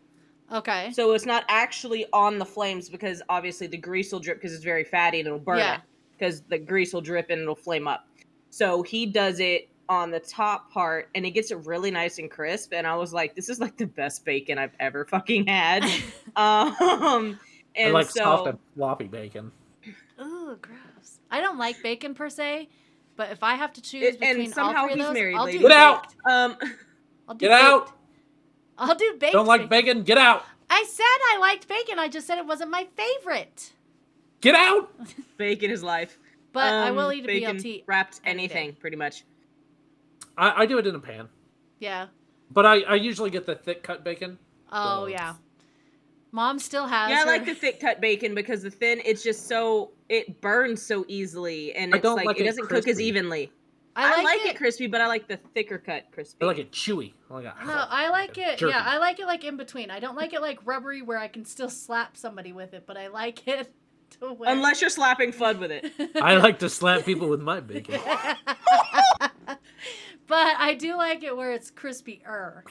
Okay. 0.53 0.91
so 0.93 1.13
it's 1.13 1.27
not 1.27 1.45
actually 1.49 2.07
on 2.13 2.39
the 2.39 2.45
flames 2.45 2.89
because 2.89 3.23
obviously 3.29 3.67
the 3.67 3.77
grease 3.77 4.13
will 4.13 4.21
drip 4.21 4.39
because 4.39 4.55
it's 4.55 4.65
very 4.65 4.85
fatty 4.85 5.21
and 5.21 5.27
it'll 5.27 5.39
burn 5.39 5.59
Yeah. 5.59 5.77
it 5.77 5.81
because 6.19 6.43
the 6.43 6.59
grease 6.59 6.93
will 6.93 7.01
drip 7.01 7.31
and 7.31 7.43
it'll 7.43 7.55
flame 7.55 7.89
up. 7.89 8.07
So 8.51 8.83
he 8.83 9.07
does 9.07 9.41
it 9.41 9.69
on 9.89 10.11
the 10.11 10.21
top 10.21 10.71
part 10.71 11.09
and 11.15 11.27
it 11.27 11.31
gets 11.33 11.51
it 11.51 11.59
really 11.67 11.91
nice 11.91 12.19
and 12.19 12.31
crisp. 12.31 12.73
And 12.73 12.87
I 12.87 12.97
was 12.97 13.13
like, 13.13 13.35
this 13.35 13.49
is 13.49 13.61
like 13.61 13.77
the 13.77 13.87
best 13.87 14.25
bacon 14.25 14.59
I've 14.59 14.75
ever 14.81 15.05
fucking 15.05 15.47
had. 15.47 15.85
um, 16.37 16.75
I 16.81 17.37
and 17.77 17.93
like 17.93 18.07
so 18.11 18.23
soft 18.23 18.49
and 18.49 18.59
floppy 18.77 19.07
bacon. 19.07 19.51
Ooh, 20.21 20.57
gross. 20.61 21.19
I 21.31 21.41
don't 21.41 21.59
like 21.59 21.83
bacon 21.83 22.15
per 22.15 22.31
se, 22.31 22.69
but 23.17 23.31
if 23.31 23.43
I 23.43 23.55
have 23.57 23.73
to 23.75 23.83
choose 23.83 24.03
It- 24.15 24.21
between 24.21 24.47
and 24.47 24.55
somehow 24.55 24.83
all 24.83 24.87
three 24.89 24.95
he's 24.97 25.03
of 25.03 25.09
those, 25.09 25.15
married. 25.15 25.37
I'll 25.37 25.45
lady. 25.45 25.59
do 25.59 25.69
Get 25.69 25.73
out! 25.77 26.07
Um, 26.31 26.57
I'll 27.29 27.35
do 27.35 27.47
Get 27.47 27.53
out! 27.53 27.93
I'll 28.79 28.95
do 28.95 29.17
baked. 29.19 29.33
Don't 29.33 29.47
like 29.47 29.69
bacon? 29.69 30.03
Get 30.03 30.19
out! 30.19 30.45
I 30.71 30.85
said 30.89 31.05
I 31.05 31.39
liked 31.41 31.69
bacon. 31.69 31.99
I 31.99 32.09
just 32.09 32.27
said 32.27 32.39
it 32.39 32.47
wasn't 32.47 32.71
my 32.71 32.87
favorite. 32.97 33.73
Get 34.41 34.55
out! 34.55 34.91
bacon 35.37 35.71
is 35.71 35.83
life. 35.83 36.19
But 36.53 36.73
I 36.73 36.89
Um, 36.91 36.97
will 36.97 37.13
eat 37.13 37.25
a 37.25 37.27
bacon 37.27 37.57
BLT. 37.57 37.83
wrapped 37.87 38.21
any 38.25 38.45
anything, 38.45 38.75
pretty 38.75 38.97
much. 38.97 39.25
I, 40.37 40.63
I 40.63 40.67
do 40.67 40.79
it 40.79 40.87
in 40.87 40.95
a 40.95 40.99
pan, 41.01 41.29
Yeah. 41.81 42.07
but 42.51 42.67
I, 42.67 42.81
I 42.83 42.95
usually 42.97 43.31
get 43.31 43.47
the 43.47 43.55
thick 43.55 43.83
cut 43.83 44.03
bacon. 44.05 44.39
Oh 44.73 45.03
So- 45.05 45.07
yeah. 45.07 45.35
Mom 46.33 46.59
still 46.59 46.89
has. 46.89 47.11
Yeah, 47.11 47.21
I 47.21 47.25
like 47.27 47.45
the 47.47 47.55
thick 47.55 47.79
cut 47.79 48.01
bacon 48.01 48.35
because 48.35 48.63
the 48.65 48.71
thin, 48.71 49.01
it's 49.05 49.23
just 49.23 49.47
so 49.47 49.93
it 50.09 50.41
burns 50.41 50.83
so 50.83 51.05
easily, 51.07 51.73
and 51.75 51.95
I 51.95 51.99
it's 51.99 52.03
don't 52.03 52.17
like, 52.17 52.27
like 52.27 52.39
it 52.39 52.43
it 52.43 52.47
doesn't 52.47 52.69
cook 52.69 52.89
as 52.89 53.01
evenly. 53.01 53.53
I 53.95 54.21
like, 54.25 54.45
it. 54.45 54.57
crispy, 54.57 54.89
but 54.89 55.01
I 55.01 55.07
like 55.07 55.29
the 55.29 55.37
thicker 55.37 55.79
cut 55.79 56.07
crispy. 56.11 56.43
I 56.43 56.47
like 56.47 56.59
it 56.59 56.73
chewy. 56.73 57.13
I 57.31 57.35
like 57.35 57.45
it. 57.45 57.53
No, 57.65 57.85
I 57.89 58.09
like 58.09 58.37
it. 58.37 58.59
Jerky. 58.59 58.73
Yeah, 58.73 58.83
I 58.85 58.99
like 58.99 59.21
it 59.21 59.27
like 59.27 59.45
in 59.45 59.57
between. 59.57 59.93
I 59.93 60.01
don't 60.01 60.17
like 60.17 60.33
it 60.33 60.41
like 60.41 60.59
rubbery 60.65 61.03
where 61.03 61.19
I 61.19 61.29
can 61.29 61.45
still 61.45 61.71
slap 61.71 62.17
somebody 62.17 62.53
with 62.53 62.75
it, 62.75 62.83
but 62.85 62.97
I 62.97 63.07
like 63.07 63.47
it 63.47 63.73
to 64.19 64.33
where. 64.33 64.51
Unless 64.51 64.81
you're 64.81 64.91
slapping 64.91 65.31
Fudd 65.31 65.61
with 65.61 65.71
it. 65.71 65.93
I 66.21 66.35
like 66.39 66.59
to 66.59 66.69
slap 66.69 67.05
people 67.05 67.29
with 67.29 67.41
my 67.43 67.61
bacon. 67.61 68.01
but 70.27 70.57
I 70.59 70.75
do 70.75 70.97
like 70.97 71.23
it 71.23 71.37
where 71.37 71.53
it's 71.53 71.71
crispy 71.71 72.23
er. 72.27 72.65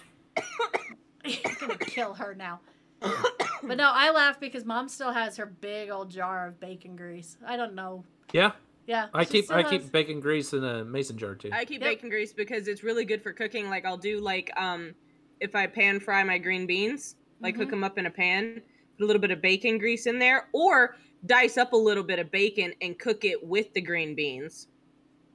You're 1.26 1.38
gonna 1.60 1.78
kill 1.78 2.14
her 2.16 2.34
now. 2.36 2.60
but 3.02 3.78
no, 3.78 3.92
I 3.94 4.12
laugh 4.12 4.40
because 4.40 4.66
mom 4.66 4.88
still 4.90 5.12
has 5.12 5.38
her 5.38 5.46
big 5.46 5.90
old 5.90 6.10
jar 6.10 6.48
of 6.48 6.60
bacon 6.60 6.96
grease. 6.96 7.38
I 7.46 7.58
don't 7.58 7.74
know. 7.76 8.04
Yeah, 8.32 8.52
Yeah. 8.88 9.08
I 9.14 9.26
keep 9.26 9.52
I 9.52 9.62
has- 9.62 9.70
keep 9.72 9.92
bacon 9.92 10.20
grease 10.20 10.54
in 10.54 10.64
a 10.64 10.84
mason 10.86 11.18
jar 11.18 11.36
too. 11.36 11.50
I 11.52 11.66
keep 11.66 11.82
Yep. 11.82 11.90
bacon 11.90 12.10
grease 12.10 12.34
because 12.34 12.68
it's 12.68 12.84
really 12.84 13.06
good 13.06 13.22
for 13.22 13.32
cooking. 13.34 13.70
Like 13.70 13.86
I'll 13.86 13.98
do 13.98 14.20
like 14.20 14.52
um 14.58 14.94
if 15.40 15.56
I 15.56 15.68
pan 15.68 16.00
fry 16.00 16.24
my 16.24 16.38
green 16.38 16.66
beans, 16.66 17.16
like 17.42 17.56
cook 17.56 17.68
Mhm. 17.68 17.72
them 17.72 17.84
up 17.84 17.98
in 17.98 18.06
a 18.06 18.10
pan, 18.12 18.62
put 18.98 19.04
a 19.04 19.08
little 19.08 19.22
bit 19.22 19.32
of 19.32 19.42
bacon 19.42 19.78
grease 19.78 20.06
in 20.08 20.18
there, 20.20 20.48
or 20.54 20.96
dice 21.26 21.58
up 21.58 21.74
a 21.74 21.78
little 21.78 22.04
bit 22.04 22.20
of 22.20 22.32
bacon 22.32 22.74
and 22.82 22.98
cook 23.00 23.26
it 23.26 23.46
with 23.46 23.74
the 23.74 23.82
green 23.82 24.16
beans. 24.16 24.68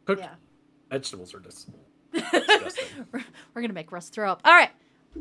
Cooked 0.07 0.23
Yeah. 0.23 0.35
vegetables 0.90 1.35
are 1.35 1.40
just. 1.40 1.69
we're, 3.12 3.24
we're 3.55 3.60
gonna 3.62 3.72
make 3.72 3.93
Russ 3.93 4.09
throw 4.09 4.30
up. 4.32 4.40
All 4.44 4.52
right. 4.52 4.70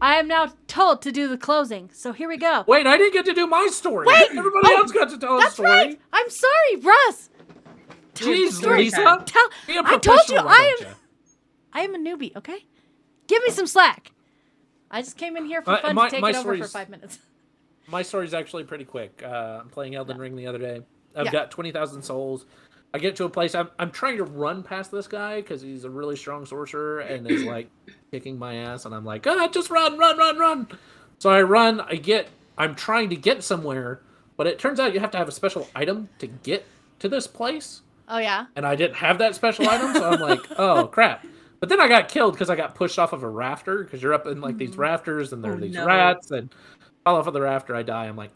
I 0.01 0.15
am 0.15 0.27
now 0.27 0.53
told 0.68 1.01
to 1.03 1.11
do 1.11 1.27
the 1.27 1.38
closing, 1.38 1.89
so 1.93 2.11
here 2.14 2.27
we 2.27 2.38
go. 2.38 2.64
Wait, 2.68 2.85
I 2.85 2.97
didn't 2.97 3.14
get 3.14 3.26
to 3.26 3.34
do 3.34 3.47
my 3.47 3.68
story. 3.72 4.05
Wait! 4.05 4.30
Everybody 4.30 4.68
Oh, 4.68 4.77
else 4.77 4.91
got 4.91 5.09
to 5.09 5.18
tell 5.18 5.38
a 5.38 5.39
That's 5.41 5.53
story. 5.53 5.69
right. 5.69 5.99
I'm 6.14 6.30
sorry, 6.30 6.76
Russ. 6.81 7.30
Tell 8.14 8.27
Jeez, 8.27 8.51
story. 8.51 8.80
Lisa. 8.80 9.23
Tell. 9.26 9.49
I 9.69 9.97
told 9.97 10.19
you 10.30 10.38
I 10.38 10.76
am. 10.80 10.88
ya? 10.88 10.93
I 11.73 11.81
am 11.81 11.95
a 11.95 11.97
newbie. 11.97 12.35
Okay. 12.35 12.65
Give 13.27 13.41
me 13.43 13.49
some 13.49 13.65
slack. 13.65 14.11
I 14.91 15.01
just 15.01 15.18
came 15.18 15.35
in 15.35 15.45
here 15.45 15.61
for 15.61 15.72
Uh, 15.72 15.81
fun 15.81 15.95
my- 15.95 16.09
to 16.09 16.15
take 16.22 16.23
it 16.23 16.35
over 16.35 16.57
for 16.57 16.68
five 16.68 16.89
minutes. 16.89 17.19
My 17.89 18.01
story's 18.01 18.34
actually 18.34 18.65
pretty 18.65 18.84
quick. 18.84 19.23
Uh, 19.26 19.59
I'm 19.61 19.69
playing 19.69 19.95
Elden 19.95 20.18
Ring 20.18 20.35
the 20.35 20.47
other 20.47 20.57
day. 20.59 20.81
I've 21.15 21.26
Yeah. 21.27 21.31
got 21.31 21.51
20,000 21.51 22.01
souls. 22.01 22.45
I 22.93 22.99
get 22.99 23.15
to 23.18 23.26
a 23.26 23.30
place. 23.30 23.53
I'm, 23.53 23.69
I'm 23.77 23.91
trying 23.91 24.18
to 24.18 24.23
run 24.23 24.64
past 24.64 24.91
this 24.91 25.07
guy 25.07 25.41
because 25.41 25.61
he's 25.61 25.84
a 25.84 25.89
really 25.89 26.15
strong 26.15 26.45
sorcerer 26.45 26.99
and 27.01 27.30
is 27.30 27.43
like 27.43 27.69
kicking 28.11 28.39
my 28.39 28.55
ass. 28.55 28.85
And 28.85 28.95
I'm 28.95 29.05
like, 29.05 29.27
ah, 29.27 29.47
just 29.49 29.69
run, 29.69 29.97
run, 29.97 30.18
run, 30.18 30.38
run. 30.39 30.68
So 31.19 31.30
I 31.30 31.41
run. 31.41 31.81
I 31.81 31.95
get. 31.95 32.30
I'm 32.57 32.73
trying 32.76 33.09
to 33.09 33.15
get 33.15 33.43
somewhere, 33.43 34.01
but 34.35 34.47
it 34.47 34.57
turns 34.57 34.80
out 34.80 34.93
you 34.93 34.99
have 34.99 35.11
to 35.11 35.18
have 35.18 35.27
a 35.27 35.31
special 35.31 35.68
item 35.76 36.09
to 36.19 36.27
get 36.27 36.65
to 36.99 37.07
this 37.09 37.27
place. 37.27 37.81
Oh 38.09 38.18
yeah. 38.18 38.45
And 38.55 38.65
I 38.65 38.76
didn't 38.76 38.95
have 38.95 39.18
that 39.19 39.35
special 39.35 39.68
item, 39.69 39.93
so 39.93 40.09
I'm 40.09 40.19
like, 40.19 40.39
oh 40.57 40.88
crap. 40.88 41.26
But 41.59 41.69
then 41.69 41.81
I 41.81 41.88
got 41.88 42.07
killed 42.07 42.34
because 42.34 42.49
I 42.49 42.55
got 42.55 42.73
pushed 42.76 42.97
off 42.99 43.14
of 43.14 43.22
a 43.23 43.30
rafter 43.30 43.84
because 43.84 44.01
you're 44.01 44.14
up 44.14 44.26
in 44.27 44.41
like 44.41 44.57
these 44.57 44.77
rafters 44.77 45.34
and 45.34 45.43
there 45.43 45.51
are 45.51 45.55
Oh, 45.55 45.59
these 45.59 45.73
no. 45.76 45.85
rats 45.85 46.31
and 46.31 46.49
fall 47.03 47.18
off 47.18 47.27
of 47.27 47.34
the 47.34 47.41
rafter. 47.41 47.76
I 47.76 47.84
die. 47.84 48.05
I'm 48.05 48.15
like, 48.15 48.31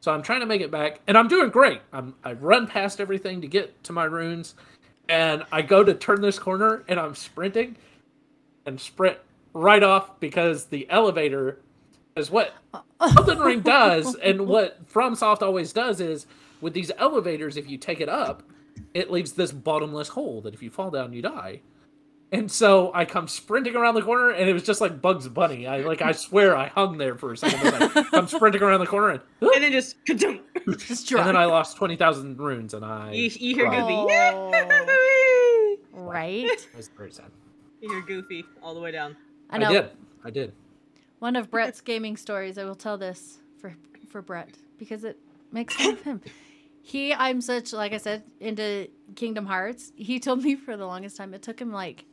so 0.00 0.12
I'm 0.12 0.22
trying 0.22 0.40
to 0.40 0.46
make 0.46 0.60
it 0.60 0.70
back 0.70 1.00
and 1.06 1.16
I'm 1.16 1.28
doing 1.28 1.50
great. 1.50 1.80
I'm 1.92 2.14
I 2.24 2.32
run 2.32 2.66
past 2.66 3.00
everything 3.00 3.40
to 3.42 3.46
get 3.46 3.84
to 3.84 3.92
my 3.92 4.04
runes, 4.04 4.54
and 5.08 5.44
I 5.52 5.62
go 5.62 5.84
to 5.84 5.94
turn 5.94 6.20
this 6.20 6.38
corner 6.38 6.84
and 6.88 6.98
I'm 6.98 7.14
sprinting, 7.14 7.76
and 8.66 8.80
sprint 8.80 9.18
right 9.52 9.82
off 9.82 10.20
because 10.20 10.66
the 10.66 10.88
elevator 10.90 11.60
is 12.16 12.30
what 12.30 12.54
Elden 13.00 13.38
Ring 13.38 13.60
does, 13.60 14.14
and 14.16 14.46
what 14.46 14.86
FromSoft 14.92 15.42
always 15.42 15.72
does 15.72 16.00
is 16.00 16.26
with 16.60 16.74
these 16.74 16.90
elevators, 16.98 17.56
if 17.56 17.68
you 17.68 17.78
take 17.78 18.00
it 18.00 18.08
up, 18.08 18.42
it 18.94 19.10
leaves 19.10 19.32
this 19.32 19.52
bottomless 19.52 20.08
hole 20.08 20.40
that 20.42 20.54
if 20.54 20.62
you 20.62 20.70
fall 20.70 20.90
down, 20.90 21.12
you 21.12 21.22
die. 21.22 21.60
And 22.32 22.50
so 22.50 22.92
I 22.94 23.06
come 23.06 23.26
sprinting 23.26 23.74
around 23.74 23.96
the 23.96 24.02
corner, 24.02 24.30
and 24.30 24.48
it 24.48 24.52
was 24.52 24.62
just 24.62 24.80
like 24.80 25.02
Bugs 25.02 25.26
Bunny. 25.26 25.66
I 25.66 25.80
like 25.80 26.00
I 26.00 26.12
swear 26.12 26.56
I 26.56 26.68
hung 26.68 26.96
there 26.96 27.16
for 27.16 27.32
a 27.32 27.36
second. 27.36 28.04
I, 28.12 28.18
am 28.18 28.28
sprinting 28.28 28.62
around 28.62 28.78
the 28.80 28.86
corner, 28.86 29.08
and, 29.10 29.20
And 29.40 29.64
then 29.64 29.72
just 29.72 29.96
ka-dunk. 30.06 30.42
Just 30.78 31.10
and 31.10 31.26
then 31.26 31.36
I 31.36 31.46
lost 31.46 31.76
twenty 31.76 31.96
thousand 31.96 32.38
runes, 32.38 32.74
and 32.74 32.84
I 32.84 33.12
you, 33.12 33.30
you 33.34 33.54
hear 33.56 33.66
cried. 33.66 33.80
Goofy. 33.80 33.94
Oh. 34.34 35.76
right. 35.92 36.44
It 36.44 36.76
was 36.76 36.88
very 36.88 37.10
sad. 37.10 37.30
you 37.80 37.90
hear 37.90 38.02
Goofy 38.02 38.44
all 38.62 38.74
the 38.74 38.80
way 38.80 38.92
down. 38.92 39.16
I 39.48 39.58
know. 39.58 39.70
I, 39.70 39.72
did. 39.72 39.90
I 40.24 40.30
did. 40.30 40.52
One 41.18 41.34
of 41.34 41.50
Brett's 41.50 41.80
gaming 41.80 42.16
stories. 42.16 42.58
I 42.58 42.64
will 42.64 42.76
tell 42.76 42.98
this 42.98 43.38
for 43.60 43.74
for 44.08 44.22
Brett 44.22 44.50
because 44.78 45.02
it 45.02 45.18
makes 45.50 45.74
fun 45.74 45.94
of 45.94 46.02
him. 46.02 46.20
He, 46.82 47.12
I'm 47.12 47.42
such 47.42 47.74
like 47.74 47.92
I 47.92 47.98
said 47.98 48.24
into 48.40 48.88
Kingdom 49.14 49.44
Hearts. 49.44 49.92
He 49.96 50.18
told 50.18 50.42
me 50.42 50.56
for 50.56 50.78
the 50.78 50.86
longest 50.86 51.16
time 51.16 51.34
it 51.34 51.42
took 51.42 51.60
him 51.60 51.72
like 51.72 52.06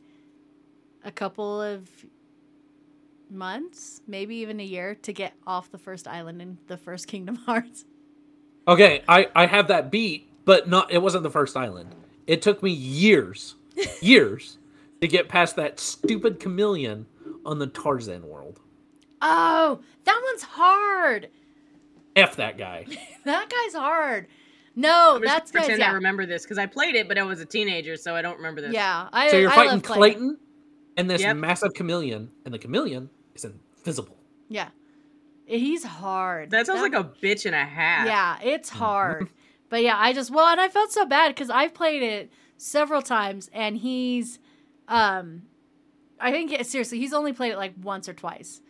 a 1.08 1.12
couple 1.12 1.60
of 1.60 1.88
months, 3.30 4.02
maybe 4.06 4.36
even 4.36 4.60
a 4.60 4.64
year, 4.64 4.94
to 5.02 5.12
get 5.12 5.32
off 5.46 5.70
the 5.70 5.78
first 5.78 6.06
island 6.06 6.40
in 6.40 6.58
the 6.68 6.76
first 6.76 7.08
Kingdom 7.08 7.36
Hearts. 7.46 7.84
Okay, 8.68 9.02
I 9.08 9.28
I 9.34 9.46
have 9.46 9.68
that 9.68 9.90
beat, 9.90 10.30
but 10.44 10.68
not. 10.68 10.92
It 10.92 10.98
wasn't 10.98 11.22
the 11.22 11.30
first 11.30 11.56
island. 11.56 11.94
It 12.26 12.42
took 12.42 12.62
me 12.62 12.70
years, 12.70 13.54
years, 14.02 14.58
to 15.00 15.08
get 15.08 15.28
past 15.28 15.56
that 15.56 15.80
stupid 15.80 16.38
chameleon 16.38 17.06
on 17.46 17.58
the 17.58 17.66
Tarzan 17.66 18.28
world. 18.28 18.60
Oh, 19.22 19.80
that 20.04 20.20
one's 20.22 20.42
hard. 20.42 21.30
F 22.14 22.36
that 22.36 22.58
guy. 22.58 22.86
That 23.24 23.50
guy's 23.50 23.74
hard. 23.74 24.26
No, 24.74 25.16
I'm 25.16 25.22
just 25.22 25.34
that's 25.34 25.50
gonna 25.50 25.62
guy's 25.62 25.66
pretend 25.66 25.80
yeah. 25.80 25.90
I 25.90 25.94
remember 25.94 26.24
this 26.24 26.44
because 26.44 26.56
I 26.56 26.64
played 26.64 26.94
it, 26.94 27.08
but 27.08 27.18
I 27.18 27.22
was 27.22 27.40
a 27.40 27.44
teenager, 27.44 27.96
so 27.96 28.14
I 28.14 28.22
don't 28.22 28.38
remember 28.38 28.62
this. 28.62 28.72
Yeah, 28.72 29.08
I. 29.12 29.30
So 29.30 29.36
you're 29.36 29.50
I 29.50 29.54
fighting 29.54 29.72
love 29.72 29.82
playing. 29.82 29.98
Clayton 30.14 30.38
and 30.98 31.08
this 31.08 31.22
Yep. 31.22 31.36
massive 31.36 31.72
chameleon, 31.74 32.30
and 32.44 32.52
the 32.52 32.58
chameleon 32.58 33.08
is 33.34 33.46
invisible. 33.46 34.18
Yeah, 34.50 34.68
he's 35.46 35.84
hard. 35.84 36.50
That 36.50 36.66
sounds 36.66 36.82
like 36.82 36.92
a 36.94 37.04
bitch 37.22 37.46
and 37.46 37.54
a 37.54 37.64
half. 37.64 38.06
Yeah, 38.06 38.38
it's 38.42 38.68
hard. 38.68 39.30
but 39.70 39.82
yeah, 39.82 39.96
I 39.98 40.12
just 40.12 40.30
well, 40.30 40.46
and 40.48 40.60
I 40.60 40.68
felt 40.68 40.92
so 40.92 41.06
bad 41.06 41.28
because 41.34 41.48
I've 41.50 41.72
played 41.72 42.02
it 42.02 42.30
several 42.58 43.00
times, 43.02 43.48
and 43.54 43.76
he's, 43.78 44.38
um, 44.88 45.42
I 46.20 46.30
think 46.32 46.50
seriously, 46.64 46.98
he's 46.98 47.12
only 47.14 47.32
played 47.32 47.52
it 47.52 47.56
like 47.56 47.74
once 47.82 48.08
or 48.08 48.12
twice, 48.14 48.60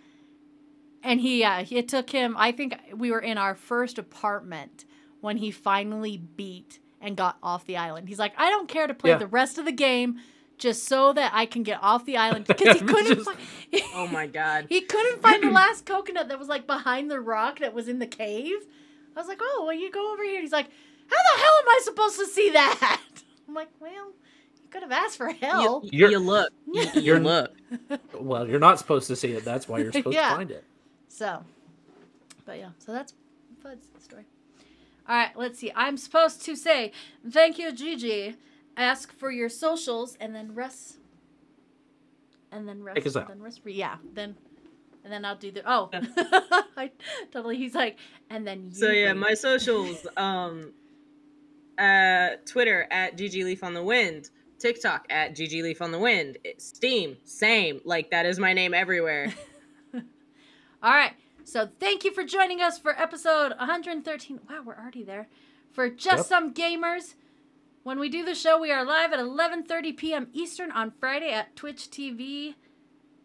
And 1.02 1.20
he, 1.20 1.44
uh, 1.44 1.64
it 1.70 1.88
took 1.88 2.10
him. 2.10 2.36
I 2.36 2.50
think 2.52 2.74
we 2.94 3.10
were 3.12 3.20
in 3.20 3.38
our 3.38 3.54
first 3.54 3.98
apartment 3.98 4.84
when 5.20 5.36
he 5.38 5.50
finally 5.52 6.16
beat 6.18 6.80
and 7.00 7.16
got 7.16 7.38
off 7.42 7.64
the 7.64 7.76
island. 7.76 8.08
He's 8.08 8.18
like, 8.18 8.32
I 8.36 8.50
don't 8.50 8.68
care 8.68 8.86
to 8.88 8.94
play 8.94 9.10
Yeah. 9.10 9.18
the 9.18 9.28
rest 9.28 9.56
of 9.58 9.64
the 9.64 9.72
game, 9.72 10.18
just 10.58 10.84
so 10.84 11.12
that 11.12 11.32
I 11.34 11.46
can 11.46 11.62
get 11.62 11.78
off 11.82 12.04
the 12.04 12.16
island 12.16 12.44
because 12.48 12.78
he 12.80 12.84
couldn't. 12.86 13.16
Just- 13.24 13.30
fi- 13.30 13.82
Oh 13.94 14.06
my 14.08 14.26
god. 14.26 14.66
he 14.68 14.80
couldn't 14.80 15.20
find 15.22 15.42
the 15.42 15.50
last 15.62 15.86
coconut 15.86 16.28
that 16.28 16.38
was 16.38 16.48
like 16.48 16.66
behind 16.66 17.10
the 17.10 17.20
rock 17.20 17.58
that 17.60 17.74
was 17.74 17.88
in 17.88 17.98
the 17.98 18.06
cave. 18.06 18.56
I 19.16 19.20
was 19.20 19.28
like, 19.28 19.40
oh, 19.42 19.64
well, 19.66 19.74
you 19.74 19.90
go 19.90 20.12
over 20.12 20.22
here. 20.22 20.40
He's 20.40 20.52
like, 20.52 20.66
how 20.66 21.16
the 21.16 21.40
hell 21.42 21.52
am 21.62 21.68
I 21.68 21.80
supposed 21.84 22.18
to 22.18 22.26
see 22.26 22.50
that? 22.50 23.00
I'm 23.48 23.54
like, 23.54 23.68
well, 23.80 23.90
you 23.92 24.68
could 24.70 24.82
have 24.82 24.92
asked 24.92 25.16
for 25.16 25.30
help. 25.32 25.84
You, 25.84 25.90
You're- 25.92 26.12
you 26.12 26.18
look. 26.18 26.52
You, 26.72 26.82
you 26.94 27.00
You're- 27.00 27.20
look. 27.20 27.52
Well, 28.18 28.48
you're 28.48 28.60
not 28.60 28.78
supposed 28.78 29.06
to 29.08 29.16
see 29.16 29.32
it. 29.32 29.44
That's 29.44 29.68
why 29.68 29.78
you're 29.78 29.92
supposed 29.92 30.14
Yeah. 30.14 30.30
to 30.30 30.36
find 30.36 30.50
it. 30.50 30.64
So, 31.08 31.44
but 32.46 32.58
yeah, 32.58 32.70
so 32.78 32.92
that's 32.92 33.12
Fudd's 33.64 33.86
story. 34.02 34.24
All 35.08 35.16
right, 35.16 35.30
let's 35.36 35.58
see. 35.58 35.72
I'm 35.74 35.96
supposed 35.96 36.42
to 36.44 36.54
say 36.54 36.92
thank 37.28 37.58
you, 37.58 37.72
Gigi. 37.72 38.36
Ask 38.78 39.12
for 39.12 39.30
your 39.30 39.48
socials, 39.48 40.16
and 40.20 40.34
then 40.34 40.54
Russ, 40.54 40.96
and 42.52 42.66
then 42.68 42.82
Russ, 42.82 42.94
Take 42.94 43.06
us 43.06 43.14
and 43.16 43.22
out. 43.24 43.28
then 43.28 43.42
Russ. 43.42 43.60
Yeah, 43.64 43.96
then, 44.14 44.36
and 45.04 45.12
then 45.12 45.24
I'll 45.24 45.36
do 45.36 45.50
the. 45.50 45.62
Oh, 45.70 45.90
I 46.76 46.90
totally. 47.32 47.56
He's 47.56 47.74
like, 47.74 47.98
and 48.30 48.46
then 48.46 48.66
you. 48.66 48.74
So 48.74 48.90
yeah, 48.90 49.12
my 49.12 49.34
socials. 49.34 50.06
Um, 50.16 50.72
uh, 51.78 52.30
Twitter 52.44 52.86
at 52.90 53.16
GG 53.16 53.44
Leaf 53.44 53.62
on 53.62 53.74
the 53.74 53.82
Wind. 53.82 54.30
TikTok 54.58 55.06
at 55.10 55.36
GG 55.36 55.62
Leaf 55.62 55.80
on 55.80 55.92
the 55.92 55.98
Wind. 55.98 56.38
Steam, 56.58 57.16
same. 57.24 57.80
Like 57.84 58.10
that 58.10 58.26
is 58.26 58.38
my 58.40 58.52
name 58.52 58.74
everywhere. 58.74 59.32
All 59.94 60.02
right. 60.82 61.12
So 61.44 61.68
thank 61.78 62.04
you 62.04 62.12
for 62.12 62.24
joining 62.24 62.60
us 62.60 62.78
for 62.78 63.00
episode 63.00 63.52
113. 63.58 64.40
Wow, 64.50 64.62
we're 64.66 64.76
already 64.76 65.04
there. 65.04 65.28
For 65.72 65.88
Just 65.88 66.18
Yep. 66.18 66.26
Some 66.26 66.54
Gamers. 66.54 67.14
When 67.82 67.98
we 67.98 68.08
do 68.08 68.24
the 68.24 68.34
show, 68.34 68.60
we 68.60 68.72
are 68.72 68.84
live 68.84 69.12
at 69.12 69.20
11:30 69.20 69.96
p.m. 69.96 70.28
Eastern 70.32 70.70
on 70.72 70.92
Friday 71.00 71.30
at 71.32 71.56
Twitch 71.56 71.90
TV. 71.90 72.54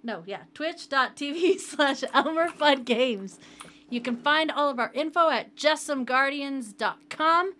No, 0.03 0.23
yeah, 0.25 0.43
twitch.tv 0.53 1.59
slash 1.59 2.03
Elmer 2.13 2.49
Fudd 2.49 2.85
Games. 2.85 3.39
You 3.89 4.01
can 4.01 4.17
find 4.17 4.51
all 4.51 4.69
of 4.69 4.79
our 4.79 4.91
info 4.93 5.29
at 5.29 5.55
justsomeguardians.com. 5.55 7.53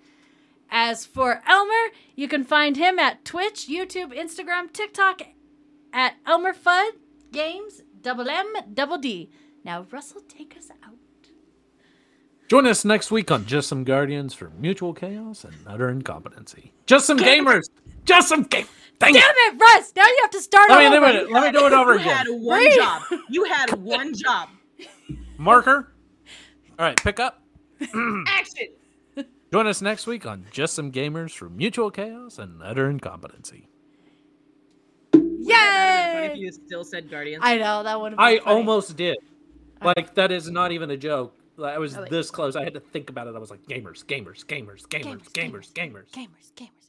As 0.70 1.06
for 1.06 1.44
Elmer, 1.48 1.94
you 2.16 2.28
can 2.28 2.44
find 2.44 2.78
him 2.78 2.98
at 2.98 3.24
Twitch, 3.24 3.68
YouTube, 3.68 4.18
Instagram, 4.18 4.74
TikTok 4.74 5.22
at 5.92 6.16
Elmer 6.26 6.54
Fudd 6.54 6.94
Games, 7.32 7.82
double 8.02 8.28
M, 8.30 8.54
double 8.74 8.98
D. 8.98 9.30
Now, 9.64 9.86
Russell, 9.92 10.22
take 10.28 10.58
us 10.58 10.70
out. 10.72 10.83
Join 12.50 12.68
us 12.68 12.86
next 12.86 13.10
week 13.10 13.32
on 13.32 13.46
Just 13.46 13.70
Some 13.70 13.84
Guardians 13.84 14.34
for 14.34 14.50
mutual 14.52 14.94
chaos 14.94 15.44
and 15.44 15.56
utter 15.66 15.90
incompetency. 15.90 16.72
Just 16.86 17.08
some 17.08 17.18
gamers. 17.18 17.64
Just 18.06 18.30
some 18.30 18.44
game. 18.44 18.68
Dang 19.00 19.14
Damn 19.14 19.24
it. 19.24 19.56
it, 19.56 19.60
Russ! 19.60 19.92
Now 19.96 20.06
you 20.06 20.18
have 20.22 20.32
to 20.32 20.42
start 20.42 20.70
Let 20.70 20.80
me, 20.80 20.86
all 20.86 21.02
let, 21.02 21.26
me, 21.28 21.34
let 21.34 21.54
me 21.54 21.60
do 21.60 21.66
it 21.66 21.74
over 21.74 21.94
you 21.96 22.00
had 22.00 22.28
one 22.30 22.60
Breathe. 22.60 22.76
job. 22.78 23.02
You 23.30 23.44
had 23.46 23.74
one 23.82 24.14
job. 24.14 24.50
Marker. 25.38 25.94
All 26.78 26.86
right, 26.86 27.02
pick 27.02 27.20
up. 27.20 27.42
Action. 28.28 28.68
Join 29.52 29.68
us 29.68 29.82
next 29.82 30.06
week 30.08 30.26
on 30.26 30.46
Just 30.52 30.74
Some 30.76 30.92
Gamers 30.92 31.32
for 31.32 31.50
mutual 31.50 31.92
chaos 31.92 32.38
and 32.40 32.62
utter 32.64 32.90
incompetency. 32.90 33.68
Funny 35.12 35.26
if 35.46 35.48
Yay! 35.48 36.34
you 36.38 36.52
still 36.52 36.84
said 36.84 37.10
Guardians. 37.10 37.42
I 37.46 37.58
know 37.58 37.84
that 37.84 38.00
would. 38.00 38.14
I 38.18 38.38
funny. 38.40 38.56
almost 38.58 38.96
did. 38.96 39.18
Like 39.82 40.16
that 40.16 40.32
is 40.32 40.50
not 40.50 40.72
even 40.72 40.92
a 40.92 40.98
joke. 40.98 41.36
Like, 41.56 41.76
I 41.76 41.78
was 41.78 41.96
this 42.10 42.32
close. 42.32 42.56
I 42.56 42.64
had 42.64 42.74
to 42.74 42.80
think 42.80 43.10
about 43.10 43.28
it. 43.28 43.36
I 43.36 43.40
was 43.40 43.52
like, 43.52 43.64
gamers, 43.68 44.04
gamers, 44.06 44.44
gamers, 44.46 44.86
gamers, 44.88 45.24
Gamers, 45.30 45.32
gamers, 45.32 45.72
gamers. 45.74 46.10
gamers, 46.12 46.52
gamers. 46.56 46.83